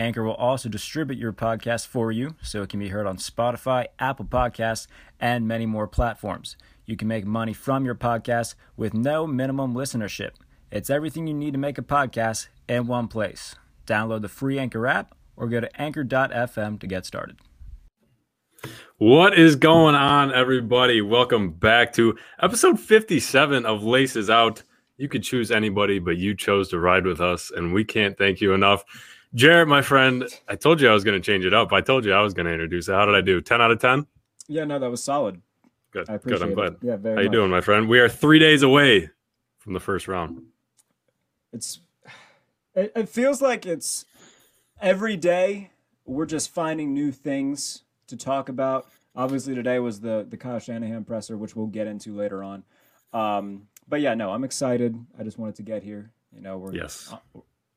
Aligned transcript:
Anchor 0.00 0.24
will 0.24 0.32
also 0.32 0.70
distribute 0.70 1.18
your 1.18 1.34
podcast 1.34 1.86
for 1.86 2.10
you 2.10 2.34
so 2.42 2.62
it 2.62 2.70
can 2.70 2.80
be 2.80 2.88
heard 2.88 3.06
on 3.06 3.18
Spotify, 3.18 3.84
Apple 3.98 4.24
Podcasts, 4.24 4.86
and 5.20 5.46
many 5.46 5.66
more 5.66 5.86
platforms. 5.86 6.56
You 6.86 6.96
can 6.96 7.06
make 7.06 7.26
money 7.26 7.52
from 7.52 7.84
your 7.84 7.94
podcast 7.94 8.54
with 8.78 8.94
no 8.94 9.26
minimum 9.26 9.74
listenership. 9.74 10.30
It's 10.72 10.88
everything 10.88 11.26
you 11.26 11.34
need 11.34 11.52
to 11.52 11.58
make 11.58 11.76
a 11.76 11.82
podcast 11.82 12.48
in 12.66 12.86
one 12.86 13.08
place. 13.08 13.56
Download 13.86 14.22
the 14.22 14.28
free 14.30 14.58
Anchor 14.58 14.86
app 14.86 15.14
or 15.36 15.48
go 15.48 15.60
to 15.60 15.80
anchor.fm 15.80 16.80
to 16.80 16.86
get 16.86 17.04
started. 17.04 17.36
What 18.96 19.38
is 19.38 19.54
going 19.54 19.96
on, 19.96 20.32
everybody? 20.32 21.02
Welcome 21.02 21.50
back 21.50 21.92
to 21.94 22.16
episode 22.40 22.80
57 22.80 23.66
of 23.66 23.84
Laces 23.84 24.30
Out. 24.30 24.62
You 24.96 25.08
could 25.08 25.22
choose 25.22 25.50
anybody, 25.50 25.98
but 25.98 26.16
you 26.16 26.34
chose 26.34 26.68
to 26.70 26.78
ride 26.78 27.06
with 27.06 27.20
us, 27.20 27.50
and 27.50 27.74
we 27.74 27.84
can't 27.84 28.16
thank 28.16 28.40
you 28.40 28.54
enough. 28.54 28.84
Jared, 29.34 29.68
my 29.68 29.82
friend, 29.82 30.24
I 30.48 30.56
told 30.56 30.80
you 30.80 30.88
I 30.88 30.92
was 30.92 31.04
going 31.04 31.20
to 31.20 31.24
change 31.24 31.44
it 31.44 31.54
up. 31.54 31.72
I 31.72 31.80
told 31.80 32.04
you 32.04 32.12
I 32.12 32.20
was 32.20 32.34
going 32.34 32.46
to 32.46 32.52
introduce 32.52 32.88
it. 32.88 32.92
How 32.92 33.06
did 33.06 33.14
I 33.14 33.20
do? 33.20 33.40
10 33.40 33.60
out 33.60 33.70
of 33.70 33.78
10? 33.78 34.06
Yeah, 34.48 34.64
no, 34.64 34.78
that 34.78 34.90
was 34.90 35.02
solid. 35.02 35.40
Good. 35.92 36.10
I 36.10 36.14
appreciate 36.14 36.38
Good. 36.40 36.48
I'm 36.48 36.54
glad. 36.54 36.72
it. 36.72 36.78
Yeah, 36.82 36.96
very 36.96 37.16
How 37.16 37.22
you 37.22 37.28
doing, 37.30 37.50
my 37.50 37.60
friend? 37.60 37.88
We 37.88 38.00
are 38.00 38.08
three 38.08 38.38
days 38.38 38.62
away 38.62 39.10
from 39.58 39.72
the 39.74 39.80
first 39.80 40.08
round. 40.08 40.42
It's 41.52 41.80
it, 42.74 42.92
it 42.94 43.08
feels 43.08 43.42
like 43.42 43.66
it's 43.66 44.04
every 44.80 45.16
day 45.16 45.70
we're 46.04 46.26
just 46.26 46.50
finding 46.52 46.94
new 46.94 47.10
things 47.10 47.82
to 48.06 48.16
talk 48.16 48.48
about. 48.48 48.88
Obviously, 49.16 49.54
today 49.56 49.80
was 49.80 50.00
the 50.00 50.24
the 50.28 50.36
Kyle 50.36 50.60
Shanahan 50.60 51.04
presser, 51.04 51.36
which 51.36 51.56
we'll 51.56 51.66
get 51.66 51.88
into 51.88 52.14
later 52.14 52.44
on. 52.44 52.62
Um, 53.12 53.66
but 53.88 54.00
yeah, 54.00 54.14
no, 54.14 54.30
I'm 54.30 54.44
excited. 54.44 54.96
I 55.18 55.24
just 55.24 55.38
wanted 55.38 55.56
to 55.56 55.62
get 55.62 55.82
here. 55.82 56.12
You 56.32 56.40
know, 56.40 56.58
we're 56.58 56.74
Yes. 56.74 57.12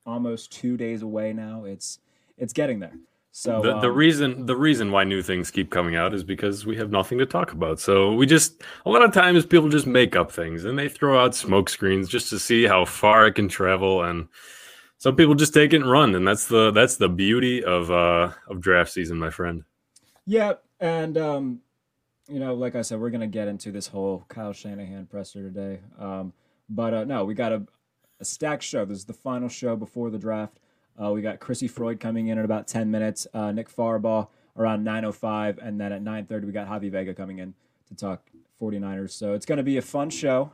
Almost 0.06 0.52
two 0.52 0.78
days 0.78 1.02
away 1.02 1.34
now. 1.34 1.66
It's 1.66 2.00
it's 2.38 2.54
getting 2.54 2.80
there. 2.80 2.94
So 3.36 3.62
the, 3.64 3.80
the 3.80 3.90
um, 3.90 3.96
reason 3.96 4.46
the 4.46 4.56
reason 4.56 4.92
why 4.92 5.04
new 5.04 5.24
things 5.24 5.50
keep 5.50 5.72
coming 5.72 5.96
out 5.96 6.14
is 6.14 6.24
because 6.24 6.66
we 6.66 6.78
have 6.78 6.92
nothing 6.92 7.18
to 7.18 7.26
talk 7.26 7.52
about. 7.52 7.80
So 7.80 8.14
we 8.14 8.28
just 8.28 8.62
a 8.86 8.90
lot 8.90 9.04
of 9.04 9.12
times 9.12 9.46
people 9.46 9.70
just 9.70 9.88
make 9.88 10.16
up 10.16 10.32
things 10.32 10.66
and 10.66 10.78
they 10.78 10.88
throw 10.88 11.20
out 11.20 11.34
smoke 11.34 11.70
screens 11.70 12.08
just 12.08 12.30
to 12.30 12.38
see 12.38 12.66
how 12.66 12.86
far 12.86 13.26
it 13.26 13.34
can 13.34 13.48
travel 13.48 14.04
and 14.04 14.28
some 15.00 15.16
people 15.16 15.34
just 15.34 15.54
take 15.54 15.74
it 15.74 15.78
and 15.78 15.92
run 15.92 16.14
and 16.14 16.28
that's 16.28 16.48
the 16.48 16.72
that's 16.72 16.98
the 16.98 17.10
beauty 17.10 17.64
of 17.64 17.90
uh 17.90 18.32
of 18.48 18.62
draft 18.62 18.92
season, 18.92 19.18
my 19.18 19.32
friend. 19.32 19.64
Yeah, 20.26 20.54
and 20.80 21.18
um, 21.18 21.60
you 22.28 22.40
know, 22.40 22.54
like 22.54 22.76
I 22.76 22.84
said, 22.84 23.00
we're 23.00 23.10
gonna 23.10 23.28
get 23.28 23.48
into 23.48 23.72
this 23.72 23.88
whole 23.88 24.26
Kyle 24.28 24.54
Shanahan 24.54 25.08
presser 25.08 25.42
today. 25.42 25.80
Um, 26.00 26.34
but 26.70 26.94
uh, 26.94 27.04
no, 27.04 27.26
we 27.26 27.34
got 27.34 27.52
a, 27.52 27.64
a 28.20 28.26
stacked 28.26 28.64
show. 28.64 28.86
This 28.86 29.00
is 29.00 29.06
the 29.06 29.14
final 29.14 29.50
show 29.50 29.76
before 29.76 30.10
the 30.10 30.18
draft. 30.18 30.60
Uh, 31.02 31.12
we 31.12 31.22
got 31.22 31.40
Chrissy 31.40 31.68
Froyd 31.68 32.00
coming 32.00 32.28
in 32.28 32.38
at 32.38 32.46
about 32.46 32.68
ten 32.68 32.92
minutes. 32.92 33.28
Uh, 33.34 33.52
Nick 33.52 33.70
Farabaugh 33.74 34.28
around 34.58 34.84
nine 34.84 35.06
oh 35.06 35.12
five, 35.12 35.58
and 35.58 35.80
then 35.80 35.92
at 35.92 36.02
nine 36.02 36.26
thirty 36.26 36.46
we 36.46 36.52
got 36.52 36.68
Javi 36.68 36.92
Vega 36.92 37.14
coming 37.14 37.40
in 37.40 37.54
to 37.88 37.96
talk 37.96 38.22
49ers. 38.62 39.12
So 39.12 39.34
it's 39.34 39.46
gonna 39.46 39.64
be 39.64 39.78
a 39.78 39.82
fun 39.82 40.10
show. 40.10 40.52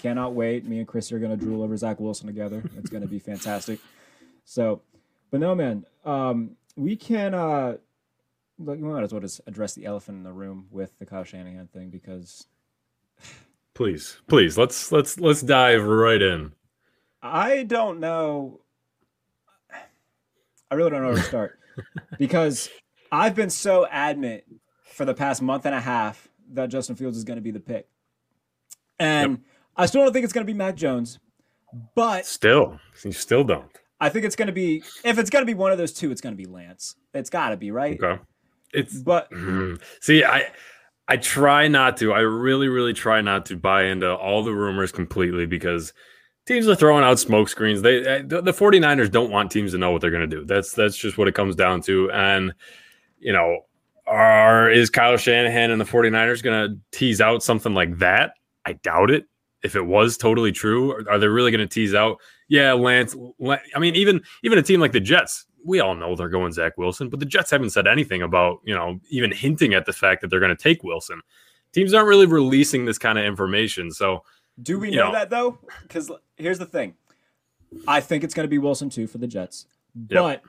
Cannot 0.00 0.34
wait. 0.34 0.64
Me 0.64 0.78
and 0.78 0.86
Chris 0.86 1.10
are 1.12 1.18
gonna 1.18 1.36
drool 1.36 1.62
over 1.62 1.76
Zach 1.76 1.98
Wilson 1.98 2.26
together. 2.26 2.62
It's 2.76 2.90
gonna 2.90 3.06
be 3.06 3.18
fantastic. 3.18 3.80
So, 4.44 4.82
but 5.30 5.40
no, 5.40 5.54
man, 5.54 5.84
um, 6.04 6.56
we 6.76 6.96
can. 6.96 7.34
Uh, 7.34 7.76
we 8.56 8.76
might 8.76 9.02
as 9.02 9.12
well 9.12 9.20
just 9.20 9.40
address 9.48 9.74
the 9.74 9.84
elephant 9.84 10.18
in 10.18 10.22
the 10.22 10.32
room 10.32 10.68
with 10.70 10.96
the 11.00 11.06
Kyle 11.06 11.24
Shanahan 11.24 11.66
thing 11.66 11.90
because 11.90 12.46
Please, 13.74 14.18
please, 14.28 14.56
let's 14.56 14.92
let's 14.92 15.18
let's 15.18 15.42
dive 15.42 15.84
right 15.84 16.22
in. 16.22 16.52
I 17.24 17.62
don't 17.62 18.00
know. 18.00 18.60
I 20.70 20.74
really 20.74 20.90
don't 20.90 21.00
know 21.00 21.08
where 21.08 21.16
to 21.16 21.22
start 21.22 21.58
because 22.18 22.68
I've 23.10 23.34
been 23.34 23.48
so 23.48 23.86
adamant 23.86 24.44
for 24.84 25.06
the 25.06 25.14
past 25.14 25.40
month 25.40 25.64
and 25.64 25.74
a 25.74 25.80
half 25.80 26.28
that 26.52 26.66
Justin 26.66 26.96
Fields 26.96 27.16
is 27.16 27.24
going 27.24 27.36
to 27.36 27.42
be 27.42 27.50
the 27.50 27.60
pick, 27.60 27.88
and 28.98 29.40
I 29.74 29.86
still 29.86 30.02
don't 30.02 30.12
think 30.12 30.24
it's 30.24 30.34
going 30.34 30.46
to 30.46 30.52
be 30.52 30.56
Mac 30.56 30.74
Jones, 30.74 31.18
but 31.94 32.26
Still, 32.26 32.78
you 33.02 33.12
still 33.12 33.42
don't. 33.42 33.70
I 34.00 34.10
think 34.10 34.26
it's 34.26 34.36
going 34.36 34.48
to 34.48 34.52
be 34.52 34.82
if 35.02 35.18
it's 35.18 35.30
going 35.30 35.42
to 35.42 35.46
be 35.46 35.54
one 35.54 35.72
of 35.72 35.78
those 35.78 35.94
two, 35.94 36.10
it's 36.12 36.20
going 36.20 36.36
to 36.36 36.42
be 36.42 36.44
Lance. 36.46 36.96
It's 37.14 37.30
got 37.30 37.50
to 37.50 37.56
be 37.56 37.70
right. 37.70 37.98
Okay. 38.02 38.20
It's 38.74 38.98
But 38.98 39.30
Mhm. 39.30 39.80
See, 40.00 40.24
I 40.24 40.52
I 41.08 41.16
try 41.16 41.68
not 41.68 41.96
to. 41.98 42.12
I 42.12 42.20
really, 42.20 42.68
really 42.68 42.92
try 42.92 43.22
not 43.22 43.46
to 43.46 43.56
buy 43.56 43.84
into 43.84 44.14
all 44.14 44.42
the 44.44 44.52
rumors 44.52 44.92
completely 44.92 45.46
because 45.46 45.94
teams 46.46 46.68
are 46.68 46.74
throwing 46.74 47.04
out 47.04 47.18
smoke 47.18 47.48
screens. 47.48 47.82
They 47.82 47.98
uh, 48.00 48.22
the, 48.24 48.40
the 48.42 48.52
49ers 48.52 49.10
don't 49.10 49.30
want 49.30 49.50
teams 49.50 49.72
to 49.72 49.78
know 49.78 49.90
what 49.90 50.00
they're 50.00 50.10
going 50.10 50.28
to 50.28 50.36
do. 50.36 50.44
That's 50.44 50.72
that's 50.72 50.96
just 50.96 51.18
what 51.18 51.28
it 51.28 51.34
comes 51.34 51.56
down 51.56 51.80
to. 51.82 52.10
And 52.12 52.54
you 53.18 53.32
know, 53.32 53.60
are 54.06 54.70
is 54.70 54.90
Kyle 54.90 55.16
Shanahan 55.16 55.70
and 55.70 55.80
the 55.80 55.84
49ers 55.84 56.42
going 56.42 56.70
to 56.70 56.78
tease 56.96 57.20
out 57.20 57.42
something 57.42 57.74
like 57.74 57.98
that? 57.98 58.34
I 58.64 58.74
doubt 58.74 59.10
it. 59.10 59.26
If 59.62 59.76
it 59.76 59.86
was 59.86 60.18
totally 60.18 60.52
true, 60.52 61.06
are- 61.08 61.18
they 61.18 61.28
really 61.28 61.50
going 61.50 61.66
to 61.66 61.72
tease 61.72 61.94
out? 61.94 62.18
Yeah, 62.48 62.74
Lance. 62.74 63.16
Lan- 63.38 63.60
I 63.74 63.78
mean, 63.78 63.96
even 63.96 64.22
even 64.42 64.58
a 64.58 64.62
team 64.62 64.80
like 64.80 64.92
the 64.92 65.00
Jets, 65.00 65.46
we 65.64 65.80
all 65.80 65.94
know 65.94 66.14
they're 66.14 66.28
going 66.28 66.52
Zach 66.52 66.76
Wilson, 66.76 67.08
but 67.08 67.20
the 67.20 67.26
Jets 67.26 67.50
haven't 67.50 67.70
said 67.70 67.86
anything 67.86 68.20
about 68.20 68.58
you 68.64 68.74
know 68.74 69.00
even 69.08 69.32
hinting 69.32 69.72
at 69.72 69.86
the 69.86 69.92
fact 69.92 70.20
that 70.20 70.28
they're 70.28 70.40
going 70.40 70.54
to 70.54 70.62
take 70.62 70.82
Wilson. 70.82 71.22
Teams 71.72 71.94
aren't 71.94 72.06
really 72.08 72.26
releasing 72.26 72.84
this 72.84 72.98
kind 72.98 73.18
of 73.18 73.24
information, 73.24 73.90
so 73.90 74.22
Do 74.62 74.78
we 74.78 74.90
You 74.90 74.96
know 74.96 75.06
know. 75.06 75.12
that 75.12 75.30
though? 75.30 75.58
Because 75.82 76.10
here's 76.36 76.58
the 76.58 76.66
thing. 76.66 76.94
I 77.88 78.00
think 78.00 78.22
it's 78.24 78.34
going 78.34 78.44
to 78.44 78.50
be 78.50 78.58
Wilson 78.58 78.88
too 78.88 79.06
for 79.06 79.18
the 79.18 79.26
Jets. 79.26 79.66
But 79.96 80.42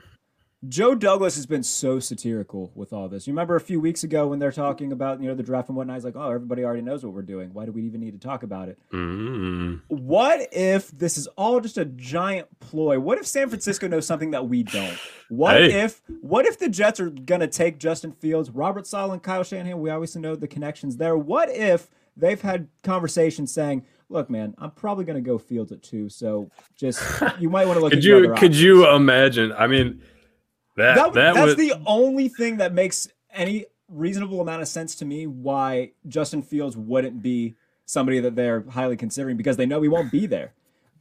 Joe 0.68 0.94
Douglas 0.94 1.36
has 1.36 1.44
been 1.46 1.62
so 1.62 2.00
satirical 2.00 2.72
with 2.74 2.92
all 2.92 3.08
this. 3.08 3.26
You 3.26 3.32
remember 3.32 3.56
a 3.56 3.60
few 3.60 3.78
weeks 3.80 4.04
ago 4.04 4.26
when 4.28 4.38
they're 4.38 4.50
talking 4.52 4.90
about 4.90 5.20
you 5.20 5.28
know 5.28 5.34
the 5.34 5.42
draft 5.42 5.68
and 5.68 5.76
whatnot? 5.76 5.96
He's 5.96 6.04
like, 6.04 6.16
"Oh, 6.16 6.30
everybody 6.30 6.64
already 6.64 6.82
knows 6.82 7.04
what 7.04 7.12
we're 7.14 7.22
doing. 7.22 7.52
Why 7.52 7.66
do 7.66 7.72
we 7.72 7.82
even 7.82 8.00
need 8.00 8.12
to 8.12 8.18
talk 8.18 8.42
about 8.42 8.68
it?" 8.68 8.78
mm, 8.92 9.80
What 9.88 10.48
if 10.52 10.90
this 10.92 11.18
is 11.18 11.26
all 11.36 11.60
just 11.60 11.78
a 11.78 11.84
giant 11.84 12.46
ploy? 12.58 12.98
What 12.98 13.18
if 13.18 13.26
San 13.26 13.48
Francisco 13.48 13.86
knows 13.86 14.06
something 14.06 14.30
that 14.32 14.48
we 14.48 14.62
don't? 14.62 14.98
What 15.28 15.56
Hey. 15.56 15.82
if 15.82 16.02
what 16.20 16.46
if 16.46 16.58
the 16.58 16.68
Jets 16.68 17.00
are 17.00 17.10
gonna 17.10 17.48
take 17.48 17.78
Justin 17.78 18.12
Fields, 18.12 18.50
Robert 18.50 18.86
Saleh, 18.86 19.12
and 19.12 19.22
Kyle 19.22 19.44
Shanahan? 19.44 19.80
We 19.80 19.90
obviously 19.90 20.20
know 20.22 20.34
the 20.36 20.48
connections 20.48 20.96
there. 20.96 21.16
What 21.16 21.50
if 21.50 21.90
they've 22.16 22.40
had 22.40 22.68
conversations 22.82 23.52
saying, 23.52 23.84
"Look, 24.08 24.30
man, 24.30 24.54
I'm 24.58 24.70
probably 24.70 25.04
gonna 25.04 25.20
go 25.20 25.38
Fields 25.38 25.72
at 25.72 25.82
two, 25.82 26.08
so 26.08 26.50
just 26.76 27.02
you 27.38 27.50
might 27.50 27.66
want 27.66 27.78
to 27.78 27.82
look 27.82 27.92
could 27.92 27.98
at 27.98 28.04
your 28.04 28.18
you 28.20 28.28
could 28.28 28.32
options." 28.34 28.62
you 28.62 28.88
imagine? 28.90 29.52
I 29.52 29.66
mean, 29.66 30.02
that 30.76 30.94
That, 30.96 31.12
that, 31.14 31.34
that's 31.34 31.46
was 31.46 31.56
the 31.56 31.74
only 31.86 32.28
thing 32.28 32.58
that 32.58 32.72
makes 32.74 33.08
any 33.32 33.66
reasonable 33.88 34.40
amount 34.40 34.62
of 34.62 34.68
sense 34.68 34.94
to 34.96 35.04
me 35.04 35.26
why 35.26 35.92
Justin 36.08 36.42
Fields 36.42 36.76
wouldn't 36.76 37.22
be 37.22 37.54
somebody 37.84 38.18
that 38.20 38.34
they're 38.34 38.64
highly 38.70 38.96
considering 38.96 39.36
because 39.36 39.56
they 39.56 39.66
know 39.66 39.80
he 39.80 39.88
won't 39.88 40.10
be 40.10 40.26
there. 40.26 40.52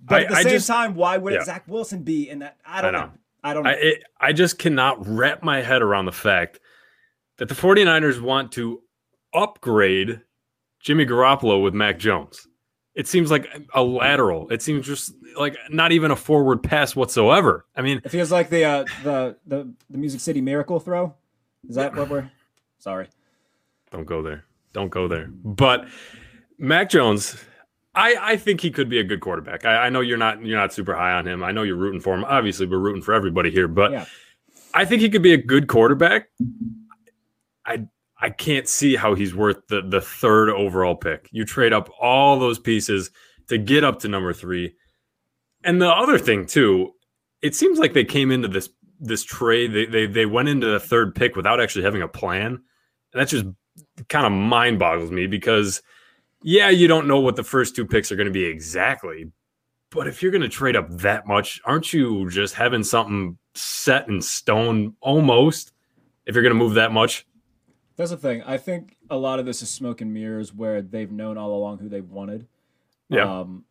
But 0.01 0.15
I- 0.15 0.23
at 0.25 0.29
the 0.29 0.35
I 0.35 0.43
same 0.43 0.51
just- 0.51 0.67
time, 0.67 0.93
why 0.95 1.17
wouldn't 1.17 1.41
yeah. 1.41 1.45
Zach 1.45 1.63
Wilson 1.67 2.03
be 2.03 2.29
in 2.29 2.39
that? 2.39 2.57
I 2.65 2.81
don't 2.81 2.93
I 2.95 2.99
know. 2.99 3.05
know. 3.07 3.11
I 3.43 3.53
don't 3.53 3.63
know. 3.63 3.69
I 3.69 3.73
it, 3.73 4.03
I 4.19 4.33
just 4.33 4.59
cannot 4.59 5.07
wrap 5.07 5.41
my 5.43 5.61
head 5.61 5.81
around 5.81 6.05
the 6.05 6.11
fact 6.11 6.59
that 7.37 7.47
the 7.49 7.55
49ers 7.55 8.21
want 8.21 8.51
to 8.53 8.81
upgrade 9.33 10.21
Jimmy 10.79 11.05
Garoppolo 11.05 11.61
with 11.63 11.73
Mac 11.73 11.99
Jones. 11.99 12.47
It 12.95 13.07
seems 13.07 13.29
like 13.29 13.47
a 13.73 13.83
lateral. 13.83 14.49
It 14.49 14.61
seems 14.61 14.85
just 14.87 15.13
like 15.37 15.57
not 15.69 15.91
even 15.91 16.11
a 16.11 16.15
forward 16.15 16.63
pass 16.63 16.95
whatsoever. 16.95 17.65
I 17.75 17.81
mean, 17.81 18.01
it 18.03 18.09
feels 18.09 18.31
like 18.31 18.49
the 18.49 18.63
uh, 18.63 18.85
the 19.03 19.35
the 19.45 19.73
the 19.89 19.97
Music 19.97 20.21
City 20.21 20.39
Miracle 20.41 20.79
throw. 20.79 21.13
Is 21.67 21.75
that 21.75 21.95
what 21.95 22.09
we're? 22.09 22.29
Sorry. 22.79 23.07
don't 23.91 24.05
go 24.05 24.21
there. 24.21 24.45
Don't 24.73 24.89
go 24.89 25.07
there. 25.07 25.27
But 25.27 25.87
Mac 26.57 26.89
Jones, 26.89 27.35
I, 27.95 28.15
I 28.19 28.37
think 28.37 28.61
he 28.61 28.69
could 28.71 28.87
be 28.89 28.99
a 28.99 29.03
good 29.03 29.19
quarterback. 29.21 29.65
I, 29.65 29.87
I 29.87 29.89
know 29.89 30.01
you're 30.01 30.17
not 30.17 30.45
you're 30.45 30.59
not 30.59 30.71
super 30.73 30.95
high 30.95 31.13
on 31.13 31.27
him. 31.27 31.43
I 31.43 31.51
know 31.51 31.63
you're 31.63 31.75
rooting 31.75 31.99
for 32.01 32.13
him. 32.13 32.23
Obviously, 32.25 32.65
we're 32.65 32.79
rooting 32.79 33.01
for 33.01 33.13
everybody 33.13 33.51
here, 33.51 33.67
but 33.67 33.91
Yeah. 33.91 34.05
I 34.73 34.85
think 34.85 35.01
he 35.01 35.09
could 35.09 35.21
be 35.21 35.33
a 35.33 35.37
good 35.37 35.67
quarterback. 35.67 36.27
I 37.65 37.87
I 38.25 38.31
can't 38.31 38.67
see 38.67 38.95
how 38.95 39.13
he's 39.13 39.35
worth 39.35 39.67
the 39.67 39.83
the 39.83 40.01
third 40.01 40.49
overall 40.49 40.95
pick. 40.95 41.29
You 41.31 41.45
trade 41.45 41.73
up 41.73 41.91
all 42.01 42.39
those 42.39 42.57
pieces 42.57 43.11
to 43.49 43.59
get 43.59 43.83
up 43.83 43.99
to 43.99 44.07
number 44.07 44.33
three. 44.33 44.73
And 45.63 45.79
the 45.79 45.91
other 45.91 46.17
thing 46.17 46.47
too, 46.47 46.93
it 47.43 47.53
seems 47.53 47.77
like 47.77 47.93
they 47.93 48.03
came 48.03 48.31
into 48.31 48.47
this 48.47 48.67
this 48.99 49.23
trade. 49.23 49.73
They 49.73 49.85
they 49.85 50.07
they 50.07 50.25
went 50.25 50.49
into 50.49 50.65
the 50.65 50.79
third 50.79 51.13
pick 51.13 51.35
without 51.35 51.61
actually 51.61 51.83
having 51.83 52.01
a 52.01 52.07
plan. 52.07 52.53
And 52.53 52.63
that's 53.13 53.29
just 53.29 53.45
kind 54.09 54.25
of 54.25 54.31
mind 54.31 54.79
boggles 54.79 55.11
me 55.11 55.27
because 55.27 55.83
yeah, 56.41 56.71
you 56.71 56.87
don't 56.87 57.07
know 57.07 57.19
what 57.19 57.35
the 57.35 57.43
first 57.43 57.75
two 57.75 57.85
picks 57.85 58.11
are 58.11 58.15
going 58.15 58.25
to 58.25 58.33
be 58.33 58.45
exactly, 58.45 59.31
but 59.91 60.07
if 60.07 60.23
you're 60.23 60.31
going 60.31 60.41
to 60.41 60.49
trade 60.49 60.75
up 60.75 60.89
that 60.89 61.27
much, 61.27 61.61
aren't 61.63 61.93
you 61.93 62.27
just 62.31 62.55
having 62.55 62.83
something 62.83 63.37
set 63.53 64.07
in 64.07 64.19
stone 64.19 64.95
almost 64.99 65.73
if 66.25 66.33
you're 66.33 66.43
going 66.43 66.55
to 66.55 66.59
move 66.59 66.73
that 66.73 66.91
much? 66.91 67.23
That's 67.97 68.11
the 68.11 68.17
thing. 68.17 68.43
I 68.43 68.57
think 68.57 68.97
a 69.09 69.15
lot 69.17 69.39
of 69.39 69.45
this 69.45 69.61
is 69.61 69.69
smoke 69.69 70.01
and 70.01 70.13
mirrors 70.13 70.53
where 70.53 70.81
they've 70.81 71.11
known 71.11 71.37
all 71.37 71.55
along 71.55 71.77
who 71.79 71.87
they've 71.89 72.09
wanted. 72.09 72.47
Yeah. 73.09 73.39
Um, 73.39 73.63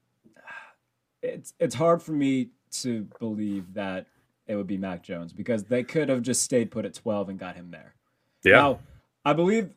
it's 1.23 1.55
it's 1.59 1.75
hard 1.75 2.03
for 2.03 2.12
me 2.12 2.50
to 2.82 3.06
believe 3.19 3.75
that 3.75 4.06
it 4.47 4.56
would 4.56 4.67
be 4.67 4.76
Mac 4.76 5.03
Jones 5.03 5.32
because 5.32 5.65
they 5.65 5.82
could 5.82 6.09
have 6.09 6.23
just 6.23 6.43
stayed 6.43 6.71
put 6.71 6.85
at 6.85 6.94
12 6.94 7.31
and 7.31 7.38
got 7.38 7.56
him 7.56 7.71
there. 7.71 7.94
Yeah. 8.44 8.53
Now, 8.56 8.79
I 9.25 9.32
believe 9.32 9.71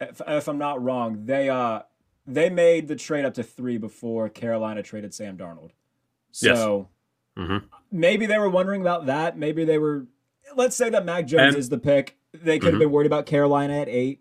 if, 0.00 0.20
if 0.26 0.48
I'm 0.48 0.58
not 0.58 0.82
wrong, 0.82 1.24
they 1.24 1.48
uh 1.48 1.82
they 2.26 2.50
made 2.50 2.88
the 2.88 2.96
trade 2.96 3.24
up 3.24 3.34
to 3.34 3.42
3 3.42 3.78
before 3.78 4.28
Carolina 4.28 4.82
traded 4.82 5.14
Sam 5.14 5.36
Darnold. 5.38 5.70
Yes. 6.40 6.56
So 6.58 6.88
Mhm. 7.36 7.64
maybe 7.92 8.26
they 8.26 8.38
were 8.38 8.50
wondering 8.50 8.80
about 8.80 9.06
that. 9.06 9.38
Maybe 9.38 9.64
they 9.64 9.78
were 9.78 10.06
let's 10.56 10.76
say 10.76 10.90
that 10.90 11.04
Mac 11.04 11.26
Jones 11.26 11.54
And- 11.54 11.56
is 11.56 11.68
the 11.68 11.78
pick. 11.78 12.16
They 12.32 12.58
could 12.58 12.68
have 12.68 12.76
Mhm. 12.76 12.84
been 12.84 12.90
worried 12.90 13.06
about 13.06 13.26
Carolina 13.26 13.74
at 13.80 13.88
8 13.88 14.20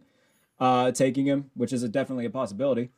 uh 0.59 0.91
taking 0.91 1.25
him, 1.25 1.51
which 1.55 1.71
is 1.71 1.83
a, 1.83 1.87
definitely 1.89 2.25
a 2.25 2.29
possibility. 2.31 2.89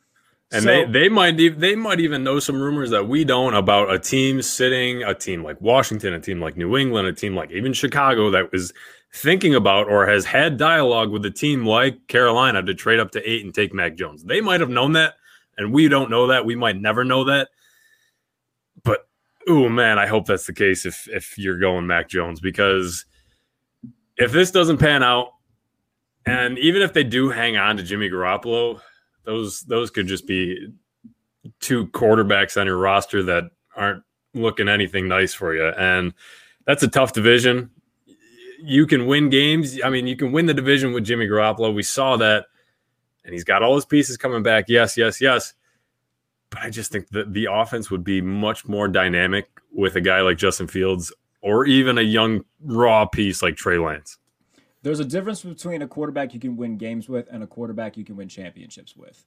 And 0.51 0.63
So- 0.63 0.67
they, 0.69 0.85
they 0.85 1.09
might 1.09 1.39
even 1.39 1.59
they 1.59 1.75
might 1.75 1.99
even 1.99 2.23
know 2.23 2.39
some 2.39 2.59
rumors 2.61 2.89
that 2.91 3.07
we 3.07 3.23
don't 3.23 3.53
about 3.53 3.93
a 3.93 3.99
team 3.99 4.41
sitting, 4.41 5.03
a 5.03 5.13
team 5.13 5.43
like 5.43 5.59
Washington, 5.61 6.13
a 6.13 6.19
team 6.19 6.39
like 6.39 6.55
New 6.57 6.77
England, 6.77 7.07
a 7.07 7.13
team 7.13 7.35
like 7.35 7.51
even 7.51 7.73
Chicago 7.73 8.29
that 8.31 8.51
was 8.51 8.71
thinking 9.13 9.55
about 9.55 9.87
or 9.87 10.05
has 10.07 10.25
had 10.25 10.57
dialogue 10.57 11.09
with 11.11 11.25
a 11.25 11.31
team 11.31 11.65
like 11.65 12.07
Carolina 12.07 12.61
to 12.63 12.73
trade 12.73 12.99
up 12.99 13.11
to 13.11 13.29
eight 13.29 13.43
and 13.43 13.53
take 13.53 13.73
Mac 13.73 13.95
Jones. 13.95 14.23
They 14.23 14.39
might 14.41 14.59
have 14.61 14.69
known 14.69 14.93
that, 14.93 15.15
and 15.57 15.73
we 15.73 15.87
don't 15.87 16.09
know 16.11 16.27
that. 16.27 16.45
We 16.45 16.55
might 16.55 16.79
never 16.79 17.03
know 17.03 17.23
that. 17.25 17.49
But 18.83 19.07
oh 19.47 19.67
man, 19.69 19.99
I 19.99 20.07
hope 20.07 20.25
that's 20.27 20.45
the 20.47 20.53
case 20.53 20.85
if 20.85 21.07
if 21.09 21.37
you're 21.37 21.59
going 21.59 21.85
Mac 21.87 22.07
Jones 22.09 22.39
because 22.39 23.05
if 24.19 24.33
this 24.33 24.51
doesn't 24.51 24.77
pan 24.77 25.01
out, 25.01 25.33
and 26.25 26.59
even 26.59 26.81
if 26.81 26.93
they 26.93 27.03
do 27.03 27.29
hang 27.29 27.57
on 27.57 27.77
to 27.77 27.83
Jimmy 27.83 28.09
Garoppolo, 28.09 28.81
those 29.23 29.61
those 29.61 29.89
could 29.89 30.07
just 30.07 30.27
be 30.27 30.67
two 31.59 31.87
quarterbacks 31.87 32.59
on 32.59 32.67
your 32.67 32.77
roster 32.77 33.23
that 33.23 33.45
aren't 33.75 34.03
looking 34.33 34.67
anything 34.67 35.07
nice 35.07 35.33
for 35.33 35.55
you. 35.55 35.67
And 35.69 36.13
that's 36.65 36.83
a 36.83 36.87
tough 36.87 37.13
division. 37.13 37.71
You 38.61 38.85
can 38.85 39.07
win 39.07 39.29
games. 39.29 39.79
I 39.83 39.89
mean 39.89 40.05
you 40.05 40.17
can 40.17 40.31
win 40.31 40.45
the 40.45 40.53
division 40.53 40.91
with 40.91 41.05
jimmy 41.05 41.25
garoppolo. 41.25 41.73
We 41.73 41.83
saw 41.83 42.17
that. 42.17 42.45
And 43.23 43.33
he's 43.33 43.43
got 43.43 43.63
all 43.63 43.75
his 43.75 43.85
pieces 43.85 44.17
coming 44.17 44.43
back. 44.43 44.65
Yes 44.67 44.97
yes 44.97 45.21
yes. 45.21 45.53
But 46.49 46.59
i 46.59 46.69
just 46.69 46.91
think 46.91 47.07
that 47.09 47.33
the 47.33 47.47
offense 47.49 47.89
would 47.89 48.03
be 48.03 48.21
much 48.21 48.67
more 48.67 48.87
dynamic 48.87 49.47
with 49.71 49.95
a 49.95 50.01
guy 50.01 50.21
like 50.21 50.37
justin 50.37 50.67
fields 50.67 51.13
or 51.41 51.65
even 51.65 51.97
a 51.97 52.01
young 52.01 52.43
raw 52.61 53.05
piece 53.05 53.41
like 53.41 53.55
trey 53.55 53.77
lance 53.77 54.17
there's 54.81 55.01
a 55.01 55.05
difference 55.05 55.41
between 55.43 55.81
a 55.81 55.87
quarterback 55.87 56.33
you 56.33 56.39
can 56.39 56.55
win 56.55 56.77
games 56.77 57.09
with 57.09 57.27
and 57.31 57.43
a 57.43 57.47
quarterback 57.47 57.97
you 57.97 58.05
can 58.05 58.15
win 58.15 58.29
championships 58.29 58.95
with. 58.95 59.25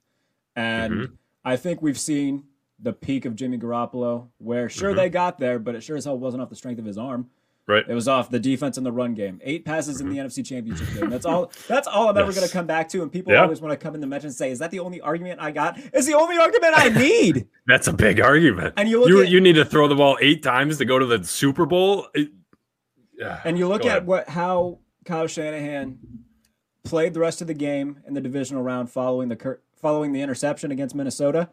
And 0.55 0.93
Mhm. 0.93 1.11
I 1.45 1.57
think 1.57 1.79
we've 1.79 1.97
seen 1.99 2.45
the 2.79 2.91
peak 2.91 3.25
of 3.25 3.35
Jimmy 3.35 3.59
Garoppolo, 3.59 4.29
where 4.39 4.67
sure 4.67 4.93
Mhm. 4.93 4.95
they 4.95 5.09
got 5.11 5.37
there, 5.37 5.59
but 5.59 5.75
it 5.75 5.81
sure 5.81 5.95
as 5.95 6.05
hell 6.05 6.17
wasn't 6.17 6.41
off 6.41 6.49
the 6.49 6.55
strength 6.55 6.79
of 6.79 6.85
his 6.85 6.97
arm. 6.97 7.29
Right 7.67 7.83
It 7.87 7.93
was 7.93 8.07
off 8.07 8.29
the 8.29 8.39
defense 8.39 8.77
and 8.77 8.85
the 8.85 8.91
run 8.91 9.13
game. 9.13 9.39
Eight 9.43 9.63
passes 9.65 10.01
in 10.01 10.09
the 10.09 10.17
NFC 10.17 10.45
Championship 10.45 10.87
game. 10.93 11.09
That's 11.09 11.25
all. 11.25 11.51
That's 11.67 11.87
all 11.87 12.09
I'm 12.09 12.17
ever 12.17 12.33
going 12.33 12.45
to 12.45 12.51
come 12.51 12.65
back 12.67 12.89
to. 12.89 13.01
And 13.01 13.11
people 13.11 13.31
Yeah. 13.33 13.43
always 13.43 13.61
want 13.61 13.71
to 13.71 13.77
come 13.81 13.95
in 13.95 14.01
the 14.01 14.07
mention 14.07 14.27
and 14.27 14.35
say, 14.35 14.51
"Is 14.51 14.59
that 14.59 14.71
the 14.71 14.79
only 14.79 14.99
argument 15.01 15.39
I 15.41 15.51
got?" 15.51 15.79
Is 15.93 16.05
the 16.05 16.13
only 16.15 16.37
argument 16.37 16.73
I 16.75 16.89
need. 16.89 17.47
that's 17.67 17.87
a 17.87 17.93
big 17.93 18.19
argument 18.19 18.73
And 18.77 18.89
you 18.89 18.99
look 18.99 19.09
you, 19.09 19.21
at- 19.23 19.29
you 19.29 19.39
need 19.41 19.53
to 19.53 19.65
throw 19.65 19.87
the 19.87 19.95
ball 19.95 20.17
eight 20.21 20.43
times 20.43 20.77
to 20.79 20.85
go 20.85 20.99
to 20.99 21.05
the 21.05 21.23
super 21.23 21.65
bowl 21.65 22.07
It- 22.13 22.31
yeah, 23.17 23.39
And 23.45 23.57
you 23.57 23.67
look 23.67 23.83
go 23.83 23.87
at 23.89 23.91
ahead. 23.97 24.07
what 24.07 24.29
how 24.29 24.79
Kyle 25.05 25.27
Shanahan 25.27 25.97
played 26.83 27.13
the 27.13 27.19
rest 27.19 27.41
of 27.41 27.47
the 27.47 27.53
game 27.53 27.99
in 28.07 28.13
the 28.13 28.21
divisional 28.21 28.61
round 28.63 28.89
following 28.89 29.29
the 29.29 29.35
cur- 29.35 29.61
following 29.75 30.11
the 30.11 30.21
interception 30.21 30.71
against 30.71 30.95
Minnesota. 30.95 31.49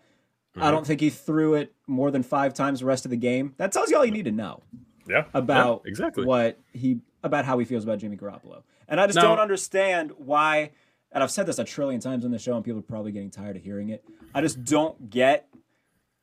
I 0.57 0.69
Mhm. 0.69 0.71
don't 0.73 0.87
think 0.87 1.01
he 1.01 1.11
threw 1.11 1.55
it 1.55 1.73
more 1.87 2.11
than 2.11 2.23
five 2.25 2.55
times 2.55 2.81
the 2.81 2.87
rest 2.87 3.05
of 3.05 3.11
the 3.13 3.17
game. 3.17 3.55
That 3.59 3.71
tells 3.71 3.91
you 3.91 3.97
all 3.97 4.05
you 4.05 4.11
need 4.11 4.25
to 4.25 4.33
know 4.33 4.63
yeah 5.11 5.25
about 5.35 5.83
yeah, 5.85 5.91
exactly 5.91 6.25
what 6.25 6.59
he 6.73 7.01
about 7.23 7.45
how 7.45 7.59
he 7.59 7.65
feels 7.65 7.85
about 7.85 7.99
Jimmy 7.99 8.17
Garoppolo. 8.17 8.63
And 8.89 9.01
I 9.01 9.07
just 9.07 9.19
don't 9.19 9.39
understand 9.39 10.13
why. 10.17 10.71
And 11.13 11.23
I've 11.23 11.31
said 11.31 11.47
this 11.47 11.59
a 11.59 11.65
trillion 11.65 12.01
times 12.01 12.25
on 12.25 12.31
the 12.31 12.39
show, 12.39 12.55
and 12.55 12.65
people 12.65 12.79
are 12.79 12.83
probably 12.83 13.13
getting 13.13 13.31
tired 13.31 13.57
of 13.57 13.63
hearing 13.63 13.89
it. 13.91 14.05
I 14.35 14.41
just 14.41 14.65
don't 14.65 15.11
get 15.11 15.49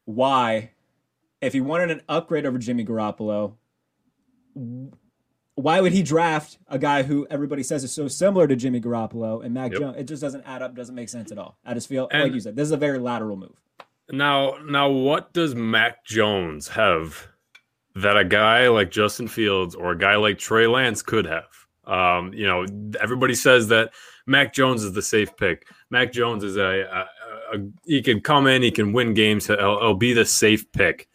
why, 0.06 0.72
if 1.42 1.54
he 1.54 1.62
wanted 1.62 1.92
an 1.92 2.02
upgrade 2.08 2.46
over 2.46 2.58
Jimmy 2.58 2.86
Garoppolo, 2.86 3.54
why 5.56 5.82
would 5.82 5.92
he 5.92 6.04
draft 6.04 6.58
a 6.68 6.80
guy 6.80 7.04
who 7.04 7.28
everybody 7.30 7.64
says 7.64 7.84
is 7.84 7.92
so 7.94 8.08
similar 8.08 8.48
to 8.48 8.56
Jimmy 8.56 8.80
Garoppolo 8.80 9.44
and 9.44 9.54
Mac 9.54 9.72
Yep. 9.74 9.82
Jones? 9.82 9.96
It 9.98 10.04
just 10.04 10.22
doesn't 10.22 10.44
add 10.46 10.62
up. 10.62 10.76
Doesn't 10.76 10.96
make 10.96 11.10
sense 11.10 11.32
at 11.32 11.38
all. 11.38 11.58
I 11.66 11.74
just 11.74 11.90
feel 11.90 12.08
like 12.14 12.34
you 12.34 12.40
said 12.40 12.56
this 12.56 12.66
is 12.68 12.72
a 12.72 12.78
very 12.78 13.00
lateral 13.00 13.36
move. 13.38 13.60
Now, 14.10 14.56
now, 14.64 14.90
what 14.90 15.34
does 15.34 15.54
Mac 15.54 16.06
Jones 16.06 16.70
have 16.70 17.28
that 18.02 18.18
a 18.18 18.26
guy 18.26 18.68
like 18.70 18.92
Justin 18.92 19.28
Fields 19.28 19.76
or 19.76 19.92
a 19.92 19.98
guy 19.98 20.16
like 20.16 20.38
Trey 20.38 20.68
Lance 20.68 21.02
could 21.02 21.26
have? 21.26 21.46
Um, 21.86 22.34
you 22.34 22.46
know, 22.46 22.66
everybody 23.00 23.34
says 23.34 23.68
that 23.70 23.92
Mac 24.26 24.54
Jones 24.54 24.84
is 24.84 24.94
the 24.94 25.02
safe 25.02 25.36
pick. 25.38 25.68
Mac 25.90 26.12
Jones 26.12 26.44
is 26.44 26.58
a, 26.58 26.82
a, 26.82 27.56
a 27.56 27.60
he 27.86 28.02
can 28.02 28.20
come 28.20 28.46
in, 28.46 28.62
he 28.62 28.72
can 28.72 28.92
win 28.92 29.14
games. 29.14 29.48
He'll, 29.48 29.58
he'll 29.58 29.94
be 29.94 30.14
the 30.14 30.26
safe 30.26 30.70
pick. 30.74 31.08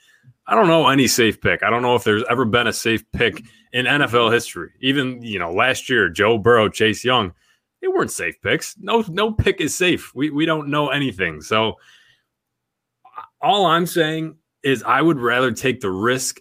I 0.47 0.55
don't 0.55 0.67
know 0.67 0.89
any 0.89 1.07
safe 1.07 1.41
pick. 1.41 1.63
I 1.63 1.71
don't 1.71 1.83
know 1.83 1.95
if 1.95 2.05
there's 2.05 2.25
ever 2.29 2.45
been 2.45 2.67
a 2.67 2.73
safe 2.73 3.05
pick 3.13 3.43
in 3.73 3.87
NFL 3.87 4.33
history. 4.33 4.71
Even 4.81 5.23
you 5.23 5.39
know, 5.39 5.53
last 5.53 5.89
year, 5.89 6.09
Joe 6.09 6.39
Burrow, 6.39 6.69
Chase 6.69 7.05
Young, 7.05 7.33
they 7.81 7.89
weren't 7.89 8.11
safe 8.11 8.41
picks. 8.43 8.77
No, 8.79 9.05
no 9.09 9.33
pick 9.33 9.61
is 9.61 9.75
safe. 9.75 10.13
We 10.15 10.31
we 10.31 10.47
don't 10.47 10.69
know 10.69 10.89
anything. 10.89 11.43
So 11.43 11.75
all 13.41 13.67
I'm 13.67 13.87
saying 13.87 14.37
is 14.63 14.83
I 14.83 15.03
would 15.03 15.19
rather 15.19 15.53
take 15.53 15.81
the 15.81 15.91
risk 15.91 16.41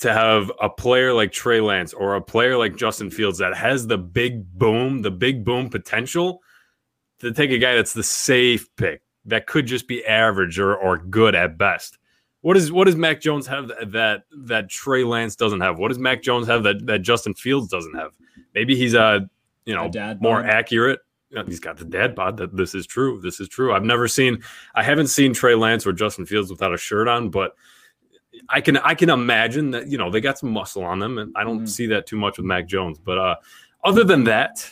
to 0.00 0.12
have 0.12 0.50
a 0.60 0.68
player 0.68 1.12
like 1.12 1.30
Trey 1.30 1.60
Lance 1.60 1.92
or 1.92 2.16
a 2.16 2.22
player 2.22 2.56
like 2.56 2.76
Justin 2.76 3.10
Fields 3.10 3.38
that 3.38 3.54
has 3.54 3.86
the 3.86 3.98
big 3.98 4.50
boom, 4.58 5.02
the 5.02 5.10
big 5.10 5.44
boom 5.44 5.68
potential 5.68 6.40
to 7.20 7.32
take 7.32 7.50
a 7.50 7.58
guy 7.58 7.74
that's 7.74 7.92
the 7.92 8.02
safe 8.02 8.68
pick 8.76 9.02
that 9.26 9.46
could 9.46 9.66
just 9.66 9.86
be 9.86 10.04
average 10.06 10.58
or, 10.58 10.74
or 10.74 10.98
good 10.98 11.34
at 11.34 11.58
best. 11.58 11.98
What 12.40 12.56
is 12.56 12.72
what 12.72 12.86
does 12.86 12.96
Mac 12.96 13.20
Jones 13.20 13.46
have 13.48 13.68
that, 13.68 13.92
that 13.92 14.22
that 14.46 14.70
Trey 14.70 15.04
Lance 15.04 15.36
doesn't 15.36 15.60
have? 15.60 15.78
What 15.78 15.88
does 15.88 15.98
Mac 15.98 16.22
Jones 16.22 16.46
have 16.46 16.62
that, 16.62 16.86
that 16.86 17.02
Justin 17.02 17.34
Fields 17.34 17.68
doesn't 17.68 17.94
have? 17.94 18.12
Maybe 18.54 18.74
he's 18.74 18.94
a 18.94 19.28
you 19.66 19.74
know 19.74 19.90
A 19.94 20.16
more 20.20 20.40
bod. 20.42 20.50
accurate. 20.50 21.00
He's 21.46 21.60
got 21.60 21.76
the 21.76 21.84
dad 21.84 22.14
bod. 22.14 22.38
That 22.38 22.56
this 22.56 22.74
is 22.74 22.86
true. 22.86 23.20
This 23.20 23.38
is 23.40 23.48
true. 23.48 23.74
I've 23.74 23.84
never 23.84 24.08
seen. 24.08 24.42
I 24.74 24.82
haven't 24.82 25.08
seen 25.08 25.34
Trey 25.34 25.54
Lance 25.54 25.86
or 25.86 25.92
Justin 25.92 26.24
Fields 26.24 26.50
without 26.50 26.72
a 26.72 26.78
shirt 26.78 27.06
on, 27.08 27.28
but 27.28 27.52
I 28.48 28.60
can 28.60 28.76
I 28.78 28.94
can 28.94 29.10
imagine 29.10 29.70
that 29.72 29.88
you 29.88 29.98
know 29.98 30.10
they 30.10 30.20
got 30.20 30.38
some 30.38 30.50
muscle 30.50 30.84
on 30.84 30.98
them, 30.98 31.18
and 31.18 31.32
I 31.36 31.44
don't 31.44 31.62
Mhm. 31.62 31.68
see 31.68 31.86
that 31.86 32.06
too 32.06 32.16
much 32.16 32.36
with 32.38 32.46
Mac 32.46 32.66
Jones. 32.66 32.98
But 32.98 33.18
uh, 33.18 33.36
other 33.84 34.04
than 34.04 34.24
that, 34.24 34.68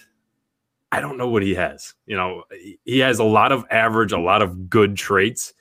I 0.90 1.00
don't 1.00 1.18
know 1.18 1.28
what 1.28 1.42
he 1.42 1.54
has. 1.54 1.94
You 2.06 2.16
know, 2.16 2.44
he- 2.50 2.78
he 2.84 2.98
has 3.00 3.18
a 3.18 3.24
lot 3.24 3.52
of 3.52 3.64
average, 3.70 4.12
a 4.12 4.18
lot 4.18 4.42
of 4.42 4.70
good 4.70 4.96
traits, 4.96 5.52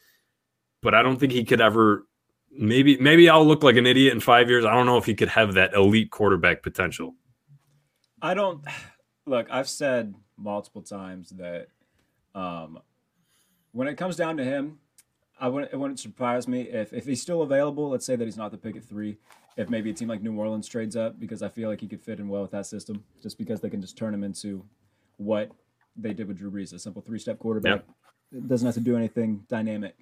but 0.81 0.93
I 0.93 1.01
don't 1.03 1.17
think 1.19 1.31
he 1.33 1.43
could 1.43 1.61
ever. 1.61 2.05
Maybe 2.51 2.97
maybe 2.97 3.29
I'll 3.29 3.45
look 3.45 3.61
like 3.61 3.75
an 3.75 3.85
idiot 3.85 4.13
in 4.13 4.19
five 4.19 4.49
years. 4.49 4.65
I 4.65 4.73
don't 4.73 4.85
know 4.85 4.97
if 4.97 5.05
he 5.05 5.13
could 5.13 5.29
have 5.29 5.53
that 5.55 5.73
elite 5.73 6.09
quarterback 6.11 6.63
potential. 6.63 7.13
I 8.21 8.33
don't 8.33 8.63
look. 9.27 9.47
I've 9.51 9.69
said 9.69 10.15
multiple 10.37 10.81
times 10.81 11.29
that 11.37 11.67
um, 12.33 12.79
when 13.73 13.87
it 13.87 13.95
comes 13.95 14.15
down 14.15 14.37
to 14.37 14.43
him, 14.43 14.79
I 15.39 15.47
wouldn't. 15.47 15.71
It 15.71 15.77
wouldn't 15.77 15.99
surprise 15.99 16.47
me 16.47 16.61
if 16.61 16.93
if 16.93 17.05
he's 17.05 17.21
still 17.21 17.41
available. 17.41 17.89
Let's 17.89 18.05
say 18.05 18.15
that 18.15 18.25
he's 18.25 18.37
not 18.37 18.51
the 18.51 18.57
pick 18.57 18.75
at 18.75 18.83
three. 18.83 19.17
If 19.55 19.69
maybe 19.69 19.89
a 19.89 19.93
team 19.93 20.07
like 20.07 20.21
New 20.21 20.37
Orleans 20.37 20.67
trades 20.67 20.95
up 20.95 21.19
because 21.19 21.41
I 21.41 21.49
feel 21.49 21.67
like 21.69 21.81
he 21.81 21.87
could 21.87 22.01
fit 22.01 22.19
in 22.19 22.27
well 22.27 22.43
with 22.43 22.51
that 22.51 22.67
system, 22.67 23.03
just 23.23 23.37
because 23.37 23.59
they 23.59 23.69
can 23.69 23.81
just 23.81 23.97
turn 23.97 24.13
him 24.13 24.23
into 24.23 24.63
what 25.17 25.51
they 25.95 26.13
did 26.13 26.27
with 26.27 26.37
Drew 26.37 26.51
Brees, 26.51 26.73
a 26.73 26.79
simple 26.79 27.01
three-step 27.01 27.39
quarterback. 27.39 27.83
It 28.31 28.47
doesn't 28.47 28.65
have 28.65 28.75
to 28.75 28.81
do 28.81 28.95
anything 28.95 29.43
dynamic. 29.47 29.95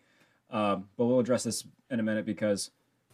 Um, 0.49 0.89
but 0.97 1.05
we'll 1.05 1.19
address 1.19 1.43
this 1.43 1.65
in 1.89 2.01
a 2.01 2.03
minute 2.03 2.25
because, 2.25 2.71